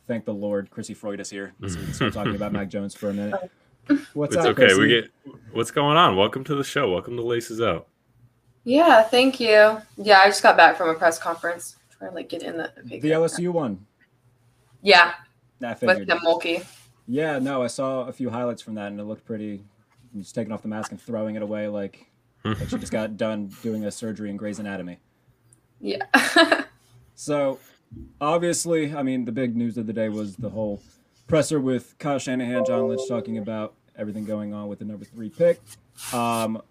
thank 0.08 0.26
the 0.26 0.34
Lord, 0.34 0.72
Chrissy 0.72 0.96
Froyd 0.96 1.20
is 1.20 1.30
here. 1.30 1.54
So 1.68 1.78
we 1.78 1.86
can 1.86 1.94
start 1.94 2.14
talking 2.14 2.36
about 2.36 2.54
Mac 2.54 2.70
Jones 2.70 2.96
for 2.96 3.12
a 3.12 3.14
minute. 3.14 3.52
What's 4.14 4.36
It's 4.36 4.46
up, 4.46 4.58
okay. 4.60 4.74
We 4.76 4.88
get 4.88 5.12
what's 5.52 5.72
going 5.72 5.98
on. 5.98 6.16
Welcome 6.16 6.44
to 6.46 6.56
the 6.56 6.64
show. 6.64 6.92
Welcome 6.92 7.18
to 7.18 7.24
Laces 7.24 7.62
Out. 7.62 7.88
Yeah, 8.64 9.02
thank 9.02 9.40
you. 9.40 9.82
Yeah, 9.98 10.20
I 10.24 10.28
just 10.28 10.44
got 10.44 10.56
back 10.56 10.78
from 10.78 10.90
a 10.90 10.94
press 10.94 11.18
conference. 11.18 11.78
Trying 12.02 12.12
to 12.14 12.16
like 12.16 12.30
get 12.30 12.42
in 12.42 12.58
the 12.58 12.72
okay, 12.80 13.00
The 13.00 13.00
good. 13.00 13.12
LSU 13.12 13.54
one. 13.54 13.86
Yeah, 14.82 15.14
I 15.64 15.78
with 15.80 16.08
the 16.08 16.16
Mulkey. 16.26 16.66
Yeah, 17.06 17.38
no, 17.38 17.62
I 17.62 17.68
saw 17.68 18.08
a 18.08 18.12
few 18.12 18.32
highlights 18.32 18.64
from 18.64 18.74
that, 18.74 18.88
and 18.88 19.00
it 19.00 19.04
looked 19.04 19.24
pretty. 19.24 19.64
He's 20.12 20.32
taking 20.32 20.52
off 20.52 20.64
the 20.64 20.68
mask 20.68 20.90
and 20.90 21.00
throwing 21.00 21.36
it 21.36 21.44
away 21.44 21.68
like 21.68 22.10
like 22.44 22.58
she 22.70 22.80
just 22.80 22.92
got 22.92 23.18
done 23.18 23.52
doing 23.62 23.86
a 23.86 23.92
surgery 23.92 24.32
in 24.32 24.38
Grey's 24.38 24.58
Anatomy. 24.58 24.98
Yeah. 25.80 26.06
So, 27.14 27.60
obviously, 28.20 28.96
I 28.96 29.04
mean, 29.04 29.26
the 29.26 29.32
big 29.32 29.56
news 29.56 29.78
of 29.78 29.86
the 29.86 29.94
day 29.94 30.10
was 30.10 30.38
the 30.38 30.50
whole 30.50 30.82
presser 31.28 31.60
with 31.60 31.96
Kyle 32.00 32.18
Shanahan, 32.18 32.66
John 32.66 32.88
Lynch 32.88 33.08
talking 33.08 33.38
about 33.38 33.76
everything 33.96 34.26
going 34.26 34.56
on 34.56 34.68
with 34.70 34.80
the 34.80 34.86
number 34.86 35.06
three 35.06 35.30
pick. 35.30 35.62
Um, 36.14 36.64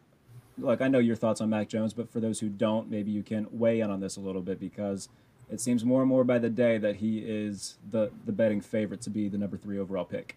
look, 0.60 0.80
I 0.80 0.88
know 0.88 0.98
your 0.98 1.16
thoughts 1.16 1.40
on 1.40 1.50
Mac 1.50 1.68
Jones, 1.68 1.92
but 1.92 2.10
for 2.10 2.20
those 2.20 2.40
who 2.40 2.48
don't, 2.48 2.90
maybe 2.90 3.10
you 3.10 3.22
can 3.22 3.46
weigh 3.50 3.80
in 3.80 3.90
on 3.90 4.00
this 4.00 4.16
a 4.16 4.20
little 4.20 4.42
bit 4.42 4.60
because 4.60 5.08
it 5.50 5.60
seems 5.60 5.84
more 5.84 6.00
and 6.00 6.08
more 6.08 6.24
by 6.24 6.38
the 6.38 6.48
day 6.48 6.78
that 6.78 6.96
he 6.96 7.18
is 7.18 7.76
the 7.90 8.10
the 8.26 8.32
betting 8.32 8.60
favorite 8.60 9.00
to 9.02 9.10
be 9.10 9.28
the 9.28 9.38
number 9.38 9.56
three 9.56 9.78
overall 9.78 10.04
pick. 10.04 10.36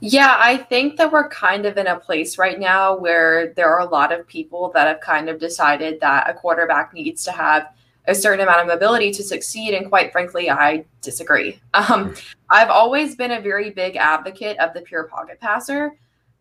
Yeah, 0.00 0.36
I 0.38 0.56
think 0.56 0.96
that 0.96 1.10
we're 1.10 1.28
kind 1.28 1.66
of 1.66 1.76
in 1.76 1.88
a 1.88 1.98
place 1.98 2.38
right 2.38 2.58
now 2.58 2.96
where 2.96 3.52
there 3.54 3.68
are 3.68 3.80
a 3.80 3.88
lot 3.88 4.12
of 4.12 4.26
people 4.28 4.70
that 4.74 4.86
have 4.86 5.00
kind 5.00 5.28
of 5.28 5.40
decided 5.40 6.00
that 6.00 6.30
a 6.30 6.34
quarterback 6.34 6.94
needs 6.94 7.24
to 7.24 7.32
have 7.32 7.72
a 8.06 8.14
certain 8.14 8.40
amount 8.40 8.60
of 8.60 8.66
mobility 8.68 9.10
to 9.12 9.22
succeed. 9.22 9.74
And 9.74 9.88
quite 9.88 10.12
frankly, 10.12 10.50
I 10.50 10.84
disagree. 11.02 11.60
Um, 11.74 12.14
I've 12.48 12.70
always 12.70 13.16
been 13.16 13.32
a 13.32 13.40
very 13.40 13.70
big 13.70 13.96
advocate 13.96 14.58
of 14.58 14.72
the 14.72 14.80
pure 14.80 15.04
pocket 15.04 15.40
passer. 15.40 15.96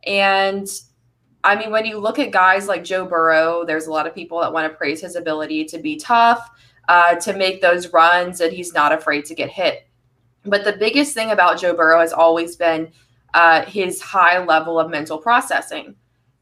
And 0.06 0.70
I 1.48 1.56
mean, 1.56 1.72
when 1.72 1.86
you 1.86 1.98
look 1.98 2.20
at 2.20 2.32
guys 2.32 2.68
like 2.68 2.84
Joe 2.84 3.06
Burrow, 3.06 3.63
there's 3.63 3.88
a 3.88 3.92
lot 3.92 4.06
of 4.06 4.13
people 4.13 4.42
that 4.42 4.51
want 4.51 4.70
to 4.70 4.77
praise 4.77 5.00
his 5.00 5.16
ability 5.16 5.63
to 5.63 5.77
be 5.77 5.96
tough, 5.96 6.46
uh, 6.89 7.16
to 7.16 7.32
make 7.32 7.62
those 7.62 7.94
runs, 7.94 8.42
and 8.42 8.51
he's 8.51 8.74
not 8.74 8.92
afraid 8.92 9.24
to 9.24 9.34
get 9.34 9.50
hit. 9.50 9.88
But 10.44 10.66
the 10.66 10.74
biggest 10.74 11.13
thing 11.13 11.32
about 11.32 11.58
Joe 11.58 11.74
Burrow 11.74 12.01
has 12.01 12.12
always 12.12 12.58
been 12.58 12.92
uh, 13.34 13.63
his 13.63 14.01
high 14.01 14.44
level 14.44 14.77
of 14.77 14.92
mental 14.92 15.18
processing. 15.18 15.96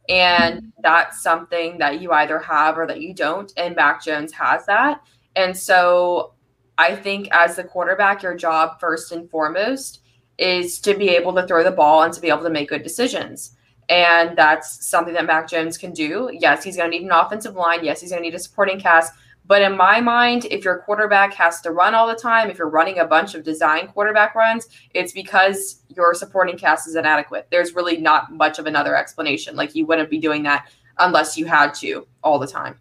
And 0.10 0.74
that's 0.82 1.22
something 1.22 1.78
that 1.78 2.02
you 2.02 2.12
either 2.12 2.40
have 2.40 2.76
or 2.76 2.88
that 2.88 3.02
you 3.02 3.14
don't. 3.14 3.54
And 3.58 3.76
Mac 3.76 4.04
Jones 4.04 4.34
has 4.34 4.66
that. 4.66 5.02
And 5.36 5.56
so 5.56 6.34
I 6.80 6.96
think 6.96 7.28
as 7.32 7.58
the 7.58 7.64
quarterback, 7.64 8.24
your 8.24 8.36
job 8.36 8.80
first 8.80 9.12
and 9.12 9.30
foremost 9.30 10.02
is 10.40 10.80
to 10.80 10.96
be 10.96 11.10
able 11.10 11.34
to 11.34 11.46
throw 11.46 11.64
the 11.64 11.70
ball 11.70 12.02
and 12.02 12.14
to 12.14 12.22
be 12.22 12.30
able 12.30 12.42
to 12.44 12.50
make 12.50 12.70
good 12.70 12.82
decisions. 12.82 13.56
And 13.90 14.38
that's 14.38 14.86
something 14.86 15.14
that 15.14 15.26
Mac 15.26 15.48
Jones 15.48 15.78
can 15.78 15.92
do. 15.92 16.32
Yes, 16.34 16.64
he's 16.64 16.76
going 16.76 16.90
to 16.90 16.98
need 16.98 17.06
an 17.06 17.12
offensive 17.12 17.56
line. 17.56 17.84
Yes, 17.84 18.02
he's 18.02 18.10
going 18.10 18.24
to 18.24 18.28
need 18.28 18.36
a 18.36 18.40
supporting 18.40 18.80
cast. 18.80 19.14
But 19.48 19.62
in 19.62 19.78
my 19.78 20.02
mind, 20.02 20.46
if 20.50 20.66
your 20.66 20.80
quarterback 20.80 21.34
has 21.36 21.62
to 21.62 21.72
run 21.72 21.94
all 21.94 22.08
the 22.08 22.16
time, 22.16 22.50
if 22.50 22.58
you're 22.58 22.70
running 22.70 22.98
a 22.98 23.06
bunch 23.06 23.36
of 23.36 23.44
design 23.44 23.88
quarterback 23.88 24.34
runs, 24.34 24.68
it's 24.96 25.12
because 25.12 25.84
your 25.88 26.16
supporting 26.16 26.58
cast 26.58 26.88
is 26.88 26.96
inadequate. 26.96 27.48
There's 27.52 27.76
really 27.76 27.98
not 27.98 28.34
much 28.34 28.58
of 28.58 28.66
another 28.66 28.96
explanation. 28.96 29.56
Like 29.56 29.76
you 29.76 29.86
wouldn't 29.86 30.10
be 30.10 30.18
doing 30.18 30.42
that 30.44 30.72
unless 30.98 31.38
you 31.38 31.46
had 31.46 31.76
to 31.76 32.08
all 32.24 32.40
the 32.40 32.48
time. 32.48 32.80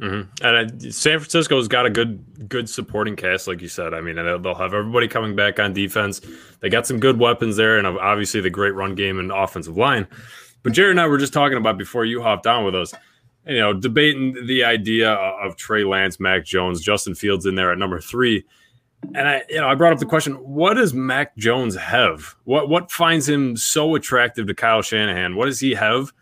Mm-hmm. 0.00 0.46
And 0.46 0.86
uh, 0.86 0.90
San 0.90 1.18
Francisco's 1.18 1.68
got 1.68 1.84
a 1.84 1.90
good 1.90 2.48
good 2.48 2.70
supporting 2.70 3.16
cast, 3.16 3.46
like 3.46 3.60
you 3.60 3.68
said. 3.68 3.92
I 3.92 4.00
mean, 4.00 4.16
they'll 4.16 4.54
have 4.54 4.72
everybody 4.72 5.06
coming 5.06 5.36
back 5.36 5.60
on 5.60 5.74
defense. 5.74 6.22
They 6.60 6.70
got 6.70 6.86
some 6.86 7.00
good 7.00 7.18
weapons 7.18 7.56
there, 7.56 7.76
and 7.76 7.86
obviously 7.86 8.40
the 8.40 8.48
great 8.48 8.74
run 8.74 8.94
game 8.94 9.18
and 9.18 9.30
offensive 9.30 9.76
line. 9.76 10.08
But 10.62 10.72
Jared 10.72 10.92
and 10.92 11.00
I 11.00 11.06
were 11.06 11.18
just 11.18 11.32
talking 11.32 11.58
about 11.58 11.78
before 11.78 12.04
you 12.04 12.22
hopped 12.22 12.46
on 12.46 12.64
with 12.64 12.74
us, 12.74 12.94
you 13.46 13.58
know, 13.58 13.72
debating 13.72 14.46
the 14.46 14.64
idea 14.64 15.12
of 15.12 15.56
Trey 15.56 15.84
Lance, 15.84 16.20
Mac 16.20 16.44
Jones, 16.44 16.80
Justin 16.82 17.14
Fields 17.14 17.46
in 17.46 17.54
there 17.54 17.72
at 17.72 17.78
number 17.78 18.00
three. 18.00 18.44
And 19.14 19.26
I, 19.26 19.42
you 19.48 19.56
know, 19.56 19.68
I 19.68 19.74
brought 19.74 19.94
up 19.94 19.98
the 19.98 20.06
question: 20.06 20.34
What 20.34 20.74
does 20.74 20.92
Mac 20.92 21.36
Jones 21.36 21.74
have? 21.76 22.34
What 22.44 22.68
what 22.68 22.90
finds 22.90 23.28
him 23.28 23.56
so 23.56 23.94
attractive 23.94 24.46
to 24.46 24.54
Kyle 24.54 24.82
Shanahan? 24.82 25.36
What 25.36 25.46
does 25.46 25.60
he 25.60 25.72
have 25.74 26.12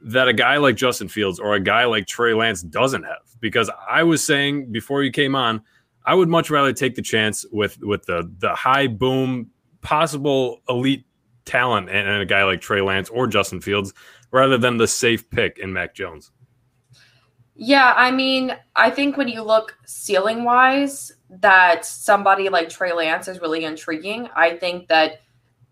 that 0.00 0.28
a 0.28 0.32
guy 0.32 0.56
like 0.58 0.76
Justin 0.76 1.08
Fields 1.08 1.38
or 1.38 1.54
a 1.54 1.60
guy 1.60 1.84
like 1.84 2.06
Trey 2.06 2.34
Lance 2.34 2.62
doesn't 2.62 3.02
have. 3.04 3.18
Because 3.40 3.70
I 3.88 4.02
was 4.02 4.24
saying 4.24 4.72
before 4.72 5.02
you 5.02 5.10
came 5.10 5.34
on, 5.34 5.62
I 6.04 6.14
would 6.14 6.28
much 6.28 6.50
rather 6.50 6.72
take 6.72 6.94
the 6.94 7.02
chance 7.02 7.44
with 7.52 7.78
with 7.80 8.06
the 8.06 8.30
the 8.38 8.54
high 8.54 8.86
boom 8.86 9.50
possible 9.80 10.62
elite 10.68 11.04
talent 11.48 11.88
and, 11.88 12.08
a 12.08 12.26
guy 12.26 12.44
like 12.44 12.60
Trey 12.60 12.80
Lance 12.80 13.08
or 13.08 13.26
Justin 13.26 13.60
Fields 13.60 13.92
rather 14.30 14.58
than 14.58 14.76
the 14.76 14.86
safe 14.86 15.28
pick 15.30 15.58
in 15.58 15.72
Mac 15.72 15.94
Jones. 15.94 16.30
Yeah, 17.56 17.94
I 17.96 18.12
mean, 18.12 18.56
I 18.76 18.90
think 18.90 19.16
when 19.16 19.26
you 19.26 19.42
look 19.42 19.76
ceiling 19.84 20.44
wise, 20.44 21.10
that 21.28 21.84
somebody 21.84 22.48
like 22.48 22.68
Trey 22.68 22.92
Lance 22.92 23.26
is 23.26 23.40
really 23.40 23.64
intriguing. 23.64 24.28
I 24.36 24.56
think 24.56 24.86
that 24.88 25.20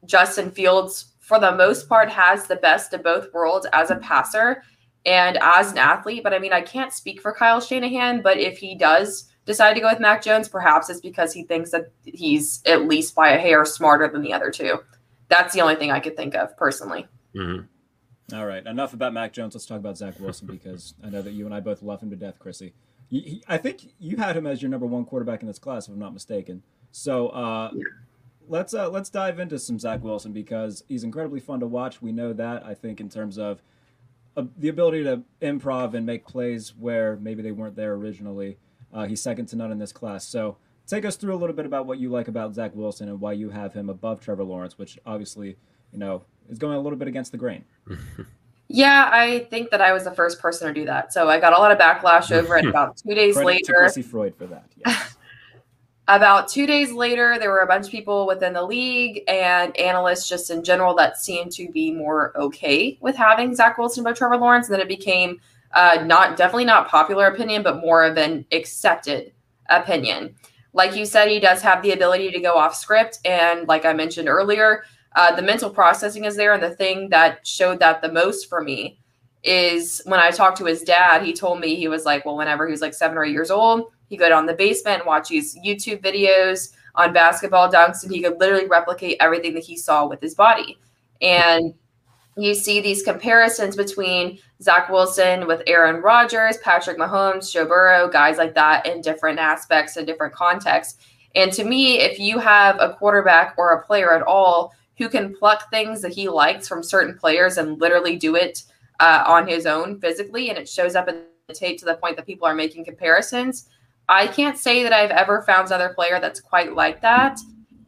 Justin 0.05 0.51
Fields 0.51 1.13
for 1.21 1.39
the 1.39 1.55
most 1.55 1.89
part 1.89 2.09
has 2.11 2.47
the 2.47 2.57
best 2.57 2.93
of 2.93 3.03
both 3.03 3.33
worlds 3.33 3.67
as 3.73 3.91
a 3.91 3.97
passer 3.97 4.63
and 5.05 5.39
as 5.41 5.73
an 5.73 5.79
athlete. 5.79 6.25
But 6.25 6.35
I 6.35 6.39
mean, 6.39 6.53
I 6.53 6.61
can't 6.61 6.93
speak 6.93 7.21
for 7.21 7.33
Kyle 7.33 7.61
Shanahan, 7.61 8.23
but 8.23 8.39
if 8.39 8.59
he 8.59 8.75
does 8.75 9.31
decide 9.45 9.75
to 9.75 9.81
go 9.81 9.89
with 9.89 10.01
Mac 10.01 10.23
Jones, 10.23 10.49
perhaps 10.49 10.91
it's 10.91 11.01
because 11.01 11.33
he 11.33 11.45
thinks 11.45 11.71
that 11.71 11.93
he's 12.05 12.63
at 12.67 12.89
least 12.89 13.15
by 13.15 13.31
a 13.31 13.39
hair 13.39 13.65
smarter 13.65 14.09
than 14.09 14.23
the 14.23 14.33
other 14.33 14.51
two. 14.51 14.81
That's 15.29 15.55
the 15.55 15.61
only 15.61 15.77
thing 15.77 15.91
I 15.91 16.01
could 16.01 16.17
think 16.17 16.35
of 16.35 16.57
personally. 16.57 17.07
Mm-hmm. 17.35 18.35
All 18.35 18.47
right, 18.47 18.67
enough 18.67 18.93
about 18.93 19.13
Mac 19.13 19.33
Jones. 19.33 19.55
Let's 19.55 19.67
talk 19.67 19.79
about 19.79 19.97
Zach 19.97 20.19
Wilson 20.19 20.47
because 20.49 20.95
I 21.03 21.11
know 21.11 21.23
that 21.23 21.33
you 21.33 21.47
and 21.47 21.55
I 21.55 21.61
both 21.61 21.83
love 21.83 22.03
him 22.03 22.11
to 22.11 22.17
death, 22.17 22.39
Chrissy. 22.39 22.75
He, 23.09 23.21
he, 23.21 23.45
I 23.47 23.57
think 23.57 23.93
you 24.01 24.17
had 24.17 24.37
him 24.37 24.47
as 24.47 24.61
your 24.61 24.69
number 24.69 24.87
one 24.87 25.05
quarterback 25.05 25.43
in 25.43 25.47
this 25.47 25.61
class, 25.61 25.87
if 25.87 25.95
I'm 25.95 26.01
not 26.01 26.13
mistaken. 26.13 26.63
So, 26.91 27.29
uh, 27.29 27.71
yeah 27.75 27.85
let's 28.49 28.75
uh, 28.75 28.89
let's 28.89 29.11
dive 29.11 29.39
into 29.39 29.59
some 29.59 29.79
Zach 29.79 30.03
Wilson 30.03 30.33
because 30.33 30.85
he's 30.89 31.05
incredibly 31.05 31.41
fun 31.41 31.61
to 31.61 31.67
watch. 31.67 32.01
We 32.03 32.13
know 32.13 32.33
that. 32.33 32.65
I 32.65 32.75
think 32.75 33.01
in 33.01 33.09
terms 33.09 33.39
of 33.39 33.63
uh, 34.37 34.45
the 34.57 34.69
ability 34.69 35.05
to 35.05 35.23
improv 35.43 35.95
and 35.95 36.07
make 36.07 36.27
plays 36.27 36.75
where 36.79 37.17
maybe 37.17 37.43
they 37.43 37.53
weren't 37.53 37.77
there 37.77 37.95
originally, 37.95 38.59
uh, 38.93 39.07
he's 39.07 39.21
second 39.21 39.47
to 39.47 39.57
none 39.57 39.73
in 39.73 39.79
this 39.79 39.93
class. 39.93 40.27
So 40.27 40.57
take 40.87 41.05
us 41.05 41.17
through 41.17 41.35
a 41.35 41.39
little 41.39 41.57
bit 41.57 41.67
about 41.67 41.87
what 41.87 41.99
you 41.99 42.11
like 42.11 42.29
about 42.29 42.55
Zach 42.55 42.73
Wilson 42.75 43.09
and 43.09 43.21
why 43.21 43.33
you 43.33 43.51
have 43.51 43.73
him 43.73 43.89
above 43.89 44.21
Trevor 44.21 44.45
Lawrence, 44.45 44.79
which 44.79 44.99
obviously 45.07 45.57
you 45.93 45.99
know 45.99 46.23
is 46.49 46.59
going 46.59 46.77
a 46.77 46.81
little 46.81 46.99
bit 46.99 47.09
against 47.09 47.33
the 47.33 47.39
grain. 47.39 47.65
Yeah, 48.69 49.09
I 49.13 49.47
think 49.51 49.71
that 49.71 49.81
I 49.81 49.93
was 49.93 50.05
the 50.05 50.11
first 50.11 50.41
person 50.41 50.67
to 50.67 50.75
do 50.75 50.87
that. 50.87 51.13
So 51.13 51.29
I 51.29 51.39
got 51.39 51.53
a 51.53 51.57
lot 51.57 51.71
of 51.71 51.79
backlash 51.79 52.33
over 52.33 52.57
it 52.57 52.65
about 52.67 52.97
two 52.97 53.15
days 53.15 53.35
Credit 53.35 53.47
later. 53.47 53.73
To 53.73 53.79
Chrissy 53.79 54.03
Froyd 54.03 54.35
for 54.37 54.47
that. 54.47 54.67
About 56.09 56.47
two 56.47 56.69
days 56.69 56.93
later, 56.93 57.37
there 57.37 57.51
were 57.51 57.63
a 57.63 57.67
bunch 57.67 57.87
of 57.87 57.91
people 57.91 58.29
within 58.29 58.53
the 58.53 58.63
league 58.63 59.25
and 59.27 59.77
analysts 59.77 60.29
just 60.29 60.51
in 60.51 60.63
general 60.63 60.95
that 60.95 61.19
seemed 61.19 61.51
to 61.53 61.69
be 61.73 61.91
more 61.91 62.33
okay 62.39 62.97
with 63.01 63.17
having 63.17 63.57
Zach 63.57 63.77
Wilson 63.77 64.03
above 64.03 64.17
Trevor 64.17 64.37
Lawrence. 64.37 64.69
And 64.69 64.75
then 64.75 64.81
it 64.81 64.87
became 64.87 65.41
uh, 65.73 66.05
not 66.07 66.37
definitely 66.37 66.65
not 66.65 66.87
popular 66.87 67.27
opinion, 67.27 67.65
but 67.65 67.81
more 67.81 68.05
of 68.05 68.17
an 68.19 68.47
accepted 68.53 69.33
opinion. 69.69 70.37
Like 70.77 70.95
you 70.95 71.07
said, 71.07 71.29
he 71.29 71.41
does 71.41 71.63
have 71.63 71.83
the 71.83 71.93
ability 71.93 72.31
to 72.33 72.39
go 72.39 72.53
off 72.53 72.75
script. 72.75 73.19
And 73.25 73.67
like 73.67 73.87
I 73.87 73.95
mentioned 73.95 74.29
earlier, 74.29 74.85
uh, 75.17 75.35
the 75.35 75.41
mental 75.41 75.71
processing 75.71 76.27
is 76.27 76.37
there. 76.37 76.53
And 76.53 76.63
the 76.63 76.75
thing 76.75 77.09
that 77.09 77.47
showed 77.47 77.81
that 77.81 78.03
the 78.03 78.13
most 78.13 78.51
for 78.51 78.63
me 78.63 78.99
is 79.43 80.03
when 80.05 80.21
I 80.21 80.31
talked 80.31 80.59
to 80.59 80.67
his 80.67 80.83
dad, 80.83 81.23
he 81.23 81.33
told 81.33 81.61
me 81.61 81.77
he 81.77 81.89
was 81.89 82.05
like, 82.05 82.27
well, 82.27 82.37
whenever 82.37 82.67
he 82.67 82.73
was 82.73 82.83
like 82.83 82.93
seven 82.93 83.17
or 83.17 83.25
eight 83.25 83.33
years 83.33 83.51
old, 83.51 83.91
he 84.09 84.19
go 84.19 84.29
down 84.29 84.45
the 84.45 84.53
basement 84.53 84.99
and 84.99 85.07
watch 85.07 85.31
these 85.31 85.59
YouTube 85.65 86.03
videos 86.03 86.75
on 86.95 87.15
basketball 87.15 87.73
dunks, 87.73 88.03
and 88.03 88.13
he 88.13 88.21
could 88.21 88.39
literally 88.39 88.67
replicate 88.67 89.17
everything 89.19 89.55
that 89.55 89.65
he 89.65 89.77
saw 89.77 90.07
with 90.07 90.21
his 90.21 90.35
body. 90.35 90.79
And 91.23 91.73
you 92.37 92.55
see 92.55 92.81
these 92.81 93.03
comparisons 93.03 93.77
between 93.77 94.39
Zach 94.63 94.91
Wilson 94.91 95.47
with 95.47 95.63
Aaron 95.67 96.03
Rodgers, 96.03 96.59
Patrick 96.59 96.99
Mahomes, 96.99 97.51
Joe 97.51 97.67
Burrow, 97.67 98.09
guys 98.09 98.37
like 98.37 98.55
that 98.55 98.87
in 98.87 99.01
different 99.01 99.39
aspects 99.39 99.97
and 99.97 100.07
different 100.07 100.35
contexts. 100.35 100.99
And 101.35 101.53
to 101.53 101.65
me, 101.65 102.01
if 102.01 102.19
you 102.19 102.39
have 102.39 102.77
a 102.81 102.95
quarterback 102.95 103.55
or 103.57 103.73
a 103.73 103.85
player 103.85 104.13
at 104.15 104.23
all 104.23 104.75
who 104.99 105.09
can 105.09 105.35
pluck 105.35 105.71
things 105.71 106.03
that 106.03 106.13
he 106.13 106.29
likes 106.29 106.69
from 106.69 106.83
certain 106.83 107.17
players 107.17 107.59
and 107.59 107.81
literally 107.81 108.17
do 108.17 108.37
it 108.37 108.63
uh, 109.01 109.25
on 109.27 109.47
his 109.47 109.67
own 109.67 110.01
physically, 110.01 110.49
and 110.49 110.59
it 110.59 110.69
shows 110.69 110.95
up 110.95 111.09
in 111.09 111.23
the 111.49 111.55
tape 111.55 111.79
to 111.79 111.85
the 111.85 111.95
point 111.95 112.17
that 112.17 112.27
people 112.27 112.47
are 112.47 112.55
making 112.55 112.85
comparisons, 112.85 113.69
I 114.09 114.27
can't 114.27 114.57
say 114.57 114.83
that 114.83 114.93
I've 114.93 115.11
ever 115.11 115.43
found 115.43 115.67
another 115.67 115.93
player 115.95 116.21
that's 116.21 116.41
quite 116.41 116.75
like 116.75 117.03
that. 117.03 117.39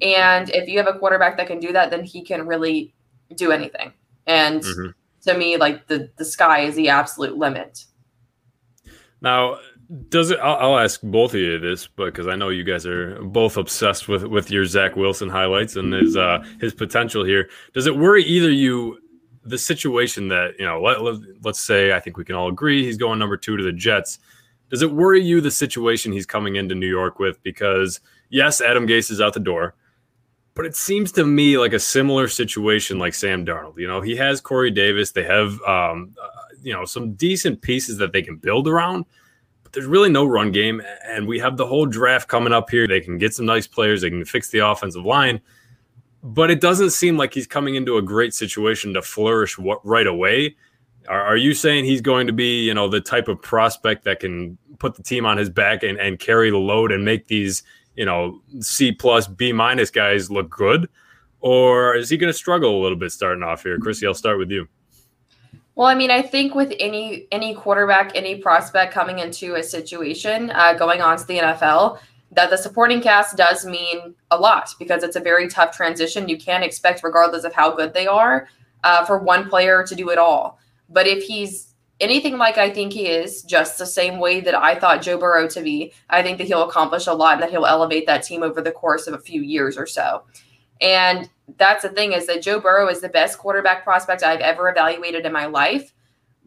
And 0.02 0.50
if 0.50 0.69
you 0.69 0.78
have 0.78 0.88
a 0.88 0.99
quarterback 0.99 1.37
that 1.37 1.47
can 1.47 1.61
do 1.61 1.73
that, 1.73 1.90
then 1.90 2.05
he 2.05 2.23
can 2.23 2.47
really 2.47 2.95
do 3.35 3.52
anything. 3.52 3.93
And 4.28 4.62
mm-hmm. 4.62 4.90
to 5.23 5.37
me, 5.37 5.56
like 5.56 5.88
the 5.88 6.11
the 6.16 6.25
sky 6.25 6.61
is 6.61 6.76
the 6.76 6.88
absolute 6.88 7.37
limit. 7.37 7.85
Now, 9.20 9.58
does 10.11 10.30
it? 10.30 10.38
I'll, 10.38 10.75
I'll 10.75 10.78
ask 10.78 11.00
both 11.02 11.35
of 11.35 11.40
you 11.40 11.58
this, 11.58 11.88
but 11.88 12.06
because 12.06 12.28
I 12.28 12.37
know 12.37 12.50
you 12.50 12.62
guys 12.62 12.87
are 12.87 13.20
both 13.23 13.56
obsessed 13.56 14.06
with 14.06 14.23
with 14.25 14.50
your 14.50 14.64
Zach 14.64 14.94
Wilson 14.94 15.28
highlights 15.28 15.75
and 15.75 15.92
his 15.92 16.16
uh, 16.16 16.44
his 16.61 16.73
potential 16.73 17.25
here. 17.25 17.49
Does 17.75 17.87
it 17.87 17.97
worry 17.97 18.23
either 18.23 18.52
you 18.52 18.99
the 19.42 19.58
situation 19.58 20.28
that 20.28 20.54
you 20.58 20.64
know? 20.64 20.80
Let, 20.80 21.02
let 21.02 21.16
let's 21.42 21.61
say 21.61 21.92
I 21.92 21.99
think 21.99 22.16
we 22.16 22.25
can 22.25 22.37
all 22.37 22.49
agree 22.49 22.85
he's 22.85 22.99
going 22.99 23.18
number 23.18 23.37
two 23.37 23.56
to 23.56 23.64
the 23.64 23.73
Jets 23.73 24.20
does 24.70 24.82
it 24.82 24.92
worry 24.92 25.23
you 25.23 25.40
the 25.40 25.50
situation 25.50 26.12
he's 26.12 26.26
coming 26.26 26.56
into 26.56 26.75
New 26.75 26.88
York 26.88 27.18
with? 27.18 27.42
Because 27.42 28.00
yes, 28.28 28.61
Adam 28.61 28.87
Gase 28.87 29.11
is 29.11 29.20
out 29.20 29.35
the 29.35 29.40
door, 29.40 29.75
but 30.59 30.67
it 30.67 30.75
seems 30.75 31.12
to 31.12 31.25
me 31.25 31.57
like 31.57 31.73
a 31.73 31.79
similar 31.79 32.27
situation 32.27 32.99
like 32.99 33.15
Sam 33.15 33.47
Darnold. 33.47 33.79
You 33.79 33.87
know, 33.87 34.00
he 34.00 34.17
has 34.17 34.41
Corey 34.41 34.73
Davis. 34.73 35.12
They 35.12 35.23
have, 35.23 35.53
um, 35.62 36.17
uh, 36.21 36.29
you 36.61 36.73
know, 36.73 36.85
some 36.85 37.12
decent 37.12 37.62
pieces 37.62 37.97
that 37.99 38.12
they 38.12 38.23
can 38.23 38.38
build 38.38 38.67
around, 38.67 39.05
but 39.62 39.73
there's 39.73 39.87
really 39.87 40.11
no 40.11 40.25
run 40.25 40.50
game. 40.50 40.83
And 41.07 41.29
we 41.29 41.38
have 41.38 41.59
the 41.59 41.65
whole 41.65 41.87
draft 41.87 42.27
coming 42.27 42.53
up 42.53 42.71
here. 42.71 42.88
They 42.88 43.00
can 43.00 43.19
get 43.19 43.35
some 43.35 43.47
nice 43.47 43.69
players. 43.69 44.00
They 44.00 44.11
can 44.11 44.25
fix 44.25 44.50
the 44.50 44.59
offensive 44.59 45.05
line, 45.05 45.41
but 46.25 46.50
it 46.50 46.61
doesn't 46.61 46.91
seem 46.91 47.17
like 47.17 47.33
he's 47.33 47.47
coming 47.47 47.77
into 47.77 47.97
a 47.97 48.03
great 48.03 48.35
situation 48.35 48.93
to 48.95 49.00
flourish 49.00 49.59
what, 49.59 49.79
right 49.87 50.09
away. 50.09 50.57
Are, 51.07 51.23
are 51.23 51.37
you 51.37 51.55
saying 51.55 51.85
he's 51.85 52.00
going 52.00 52.27
to 52.27 52.33
be, 52.33 52.65
you 52.65 52.75
know, 52.75 52.88
the 52.88 53.00
type 53.00 53.29
of 53.29 53.41
prospect 53.41 54.03
that 54.07 54.19
can 54.19 54.59
put 54.81 54.97
the 54.97 55.05
team 55.05 55.25
on 55.25 55.37
his 55.37 55.50
back 55.50 55.85
and, 55.85 56.00
and 56.00 56.19
carry 56.19 56.50
the 56.50 56.59
load 56.59 56.91
and 56.91 57.05
make 57.05 57.29
these– 57.29 57.62
you 57.99 58.05
know 58.05 58.40
C 58.61 58.93
plus 58.93 59.26
B 59.26 59.52
minus 59.52 59.90
guys 59.90 60.31
look 60.31 60.49
good, 60.49 60.88
or 61.40 61.97
is 61.97 62.09
he 62.09 62.17
going 62.17 62.33
to 62.33 62.38
struggle 62.38 62.81
a 62.81 62.81
little 62.81 62.97
bit 62.97 63.11
starting 63.11 63.43
off 63.43 63.64
here? 63.64 63.76
Chrissy, 63.78 64.07
I'll 64.07 64.14
start 64.14 64.38
with 64.38 64.50
you. 64.50 64.69
Well, 65.75 65.88
I 65.88 65.95
mean, 65.95 66.11
I 66.11 66.23
think 66.23 66.55
with 66.55 66.73
any 66.78 67.26
any 67.33 67.55
quarterback, 67.55 68.12
any 68.14 68.37
prospect 68.37 68.95
coming 68.95 69.19
into 69.19 69.57
a 69.57 69.62
situation, 69.62 70.50
uh, 70.52 70.75
going 70.75 71.02
on 71.02 71.19
to 71.19 71.26
the 71.26 71.38
NFL, 71.38 71.99
that 72.31 72.50
the 72.50 72.57
supporting 72.57 73.00
cast 73.00 73.37
does 73.37 73.67
mean 73.67 74.14
a 74.31 74.38
lot 74.38 74.71
because 74.78 75.02
it's 75.02 75.17
a 75.17 75.21
very 75.21 75.49
tough 75.49 75.76
transition. 75.76 76.28
You 76.28 76.38
can't 76.38 76.62
expect, 76.62 77.02
regardless 77.02 77.43
of 77.43 77.52
how 77.52 77.75
good 77.75 77.95
they 77.95 78.07
are, 78.07 78.49
uh, 78.85 79.05
for 79.07 79.19
one 79.19 79.49
player 79.49 79.85
to 79.85 79.95
do 79.97 80.11
it 80.11 80.19
all. 80.19 80.61
But 80.88 81.09
if 81.09 81.25
he's 81.25 81.68
anything 82.00 82.38
like 82.38 82.59
I 82.59 82.71
think 82.71 82.93
he 82.93 83.07
is, 83.07 83.43
just 83.43 83.78
the 83.78 83.87
same 83.87 84.19
way 84.19 84.40
that 84.40 84.55
I 84.55 84.75
thought 84.75 85.02
Joe 85.02 85.19
Burrow 85.19 85.49
to 85.49 85.62
be, 85.62 85.93
I 86.09 86.23
think 86.23 86.38
that 86.38 86.47
he'll 86.47 86.69
accomplish 86.69 87.07
a 87.07 87.12
lot 87.12 87.35
and 87.35 87.43
that 87.43 87.50
he'll 87.50 87.67
elevate 87.67 88.07
that 88.07 88.23
team 88.23 88.43
over 88.43 88.61
the 88.61 88.73
course 88.73 89.07
of 89.07 89.14
a 89.14 89.19
few 89.19 89.43
years 89.43 89.76
or 89.76 89.87
so. 89.87 90.23
And 90.81 91.28
that's 91.57 91.83
the 91.83 91.88
thing 91.88 92.12
is 92.12 92.26
that 92.26 92.43
Joe 92.43 92.61
Burrow 92.61 92.88
is 92.88 93.00
the 93.00 93.09
best 93.09 93.38
quarterback 93.38 93.83
prospect 93.83 94.23
I've 94.23 94.40
ever 94.40 94.69
evaluated 94.69 95.26
in 95.26 95.33
my 95.33 95.47
life. 95.47 95.93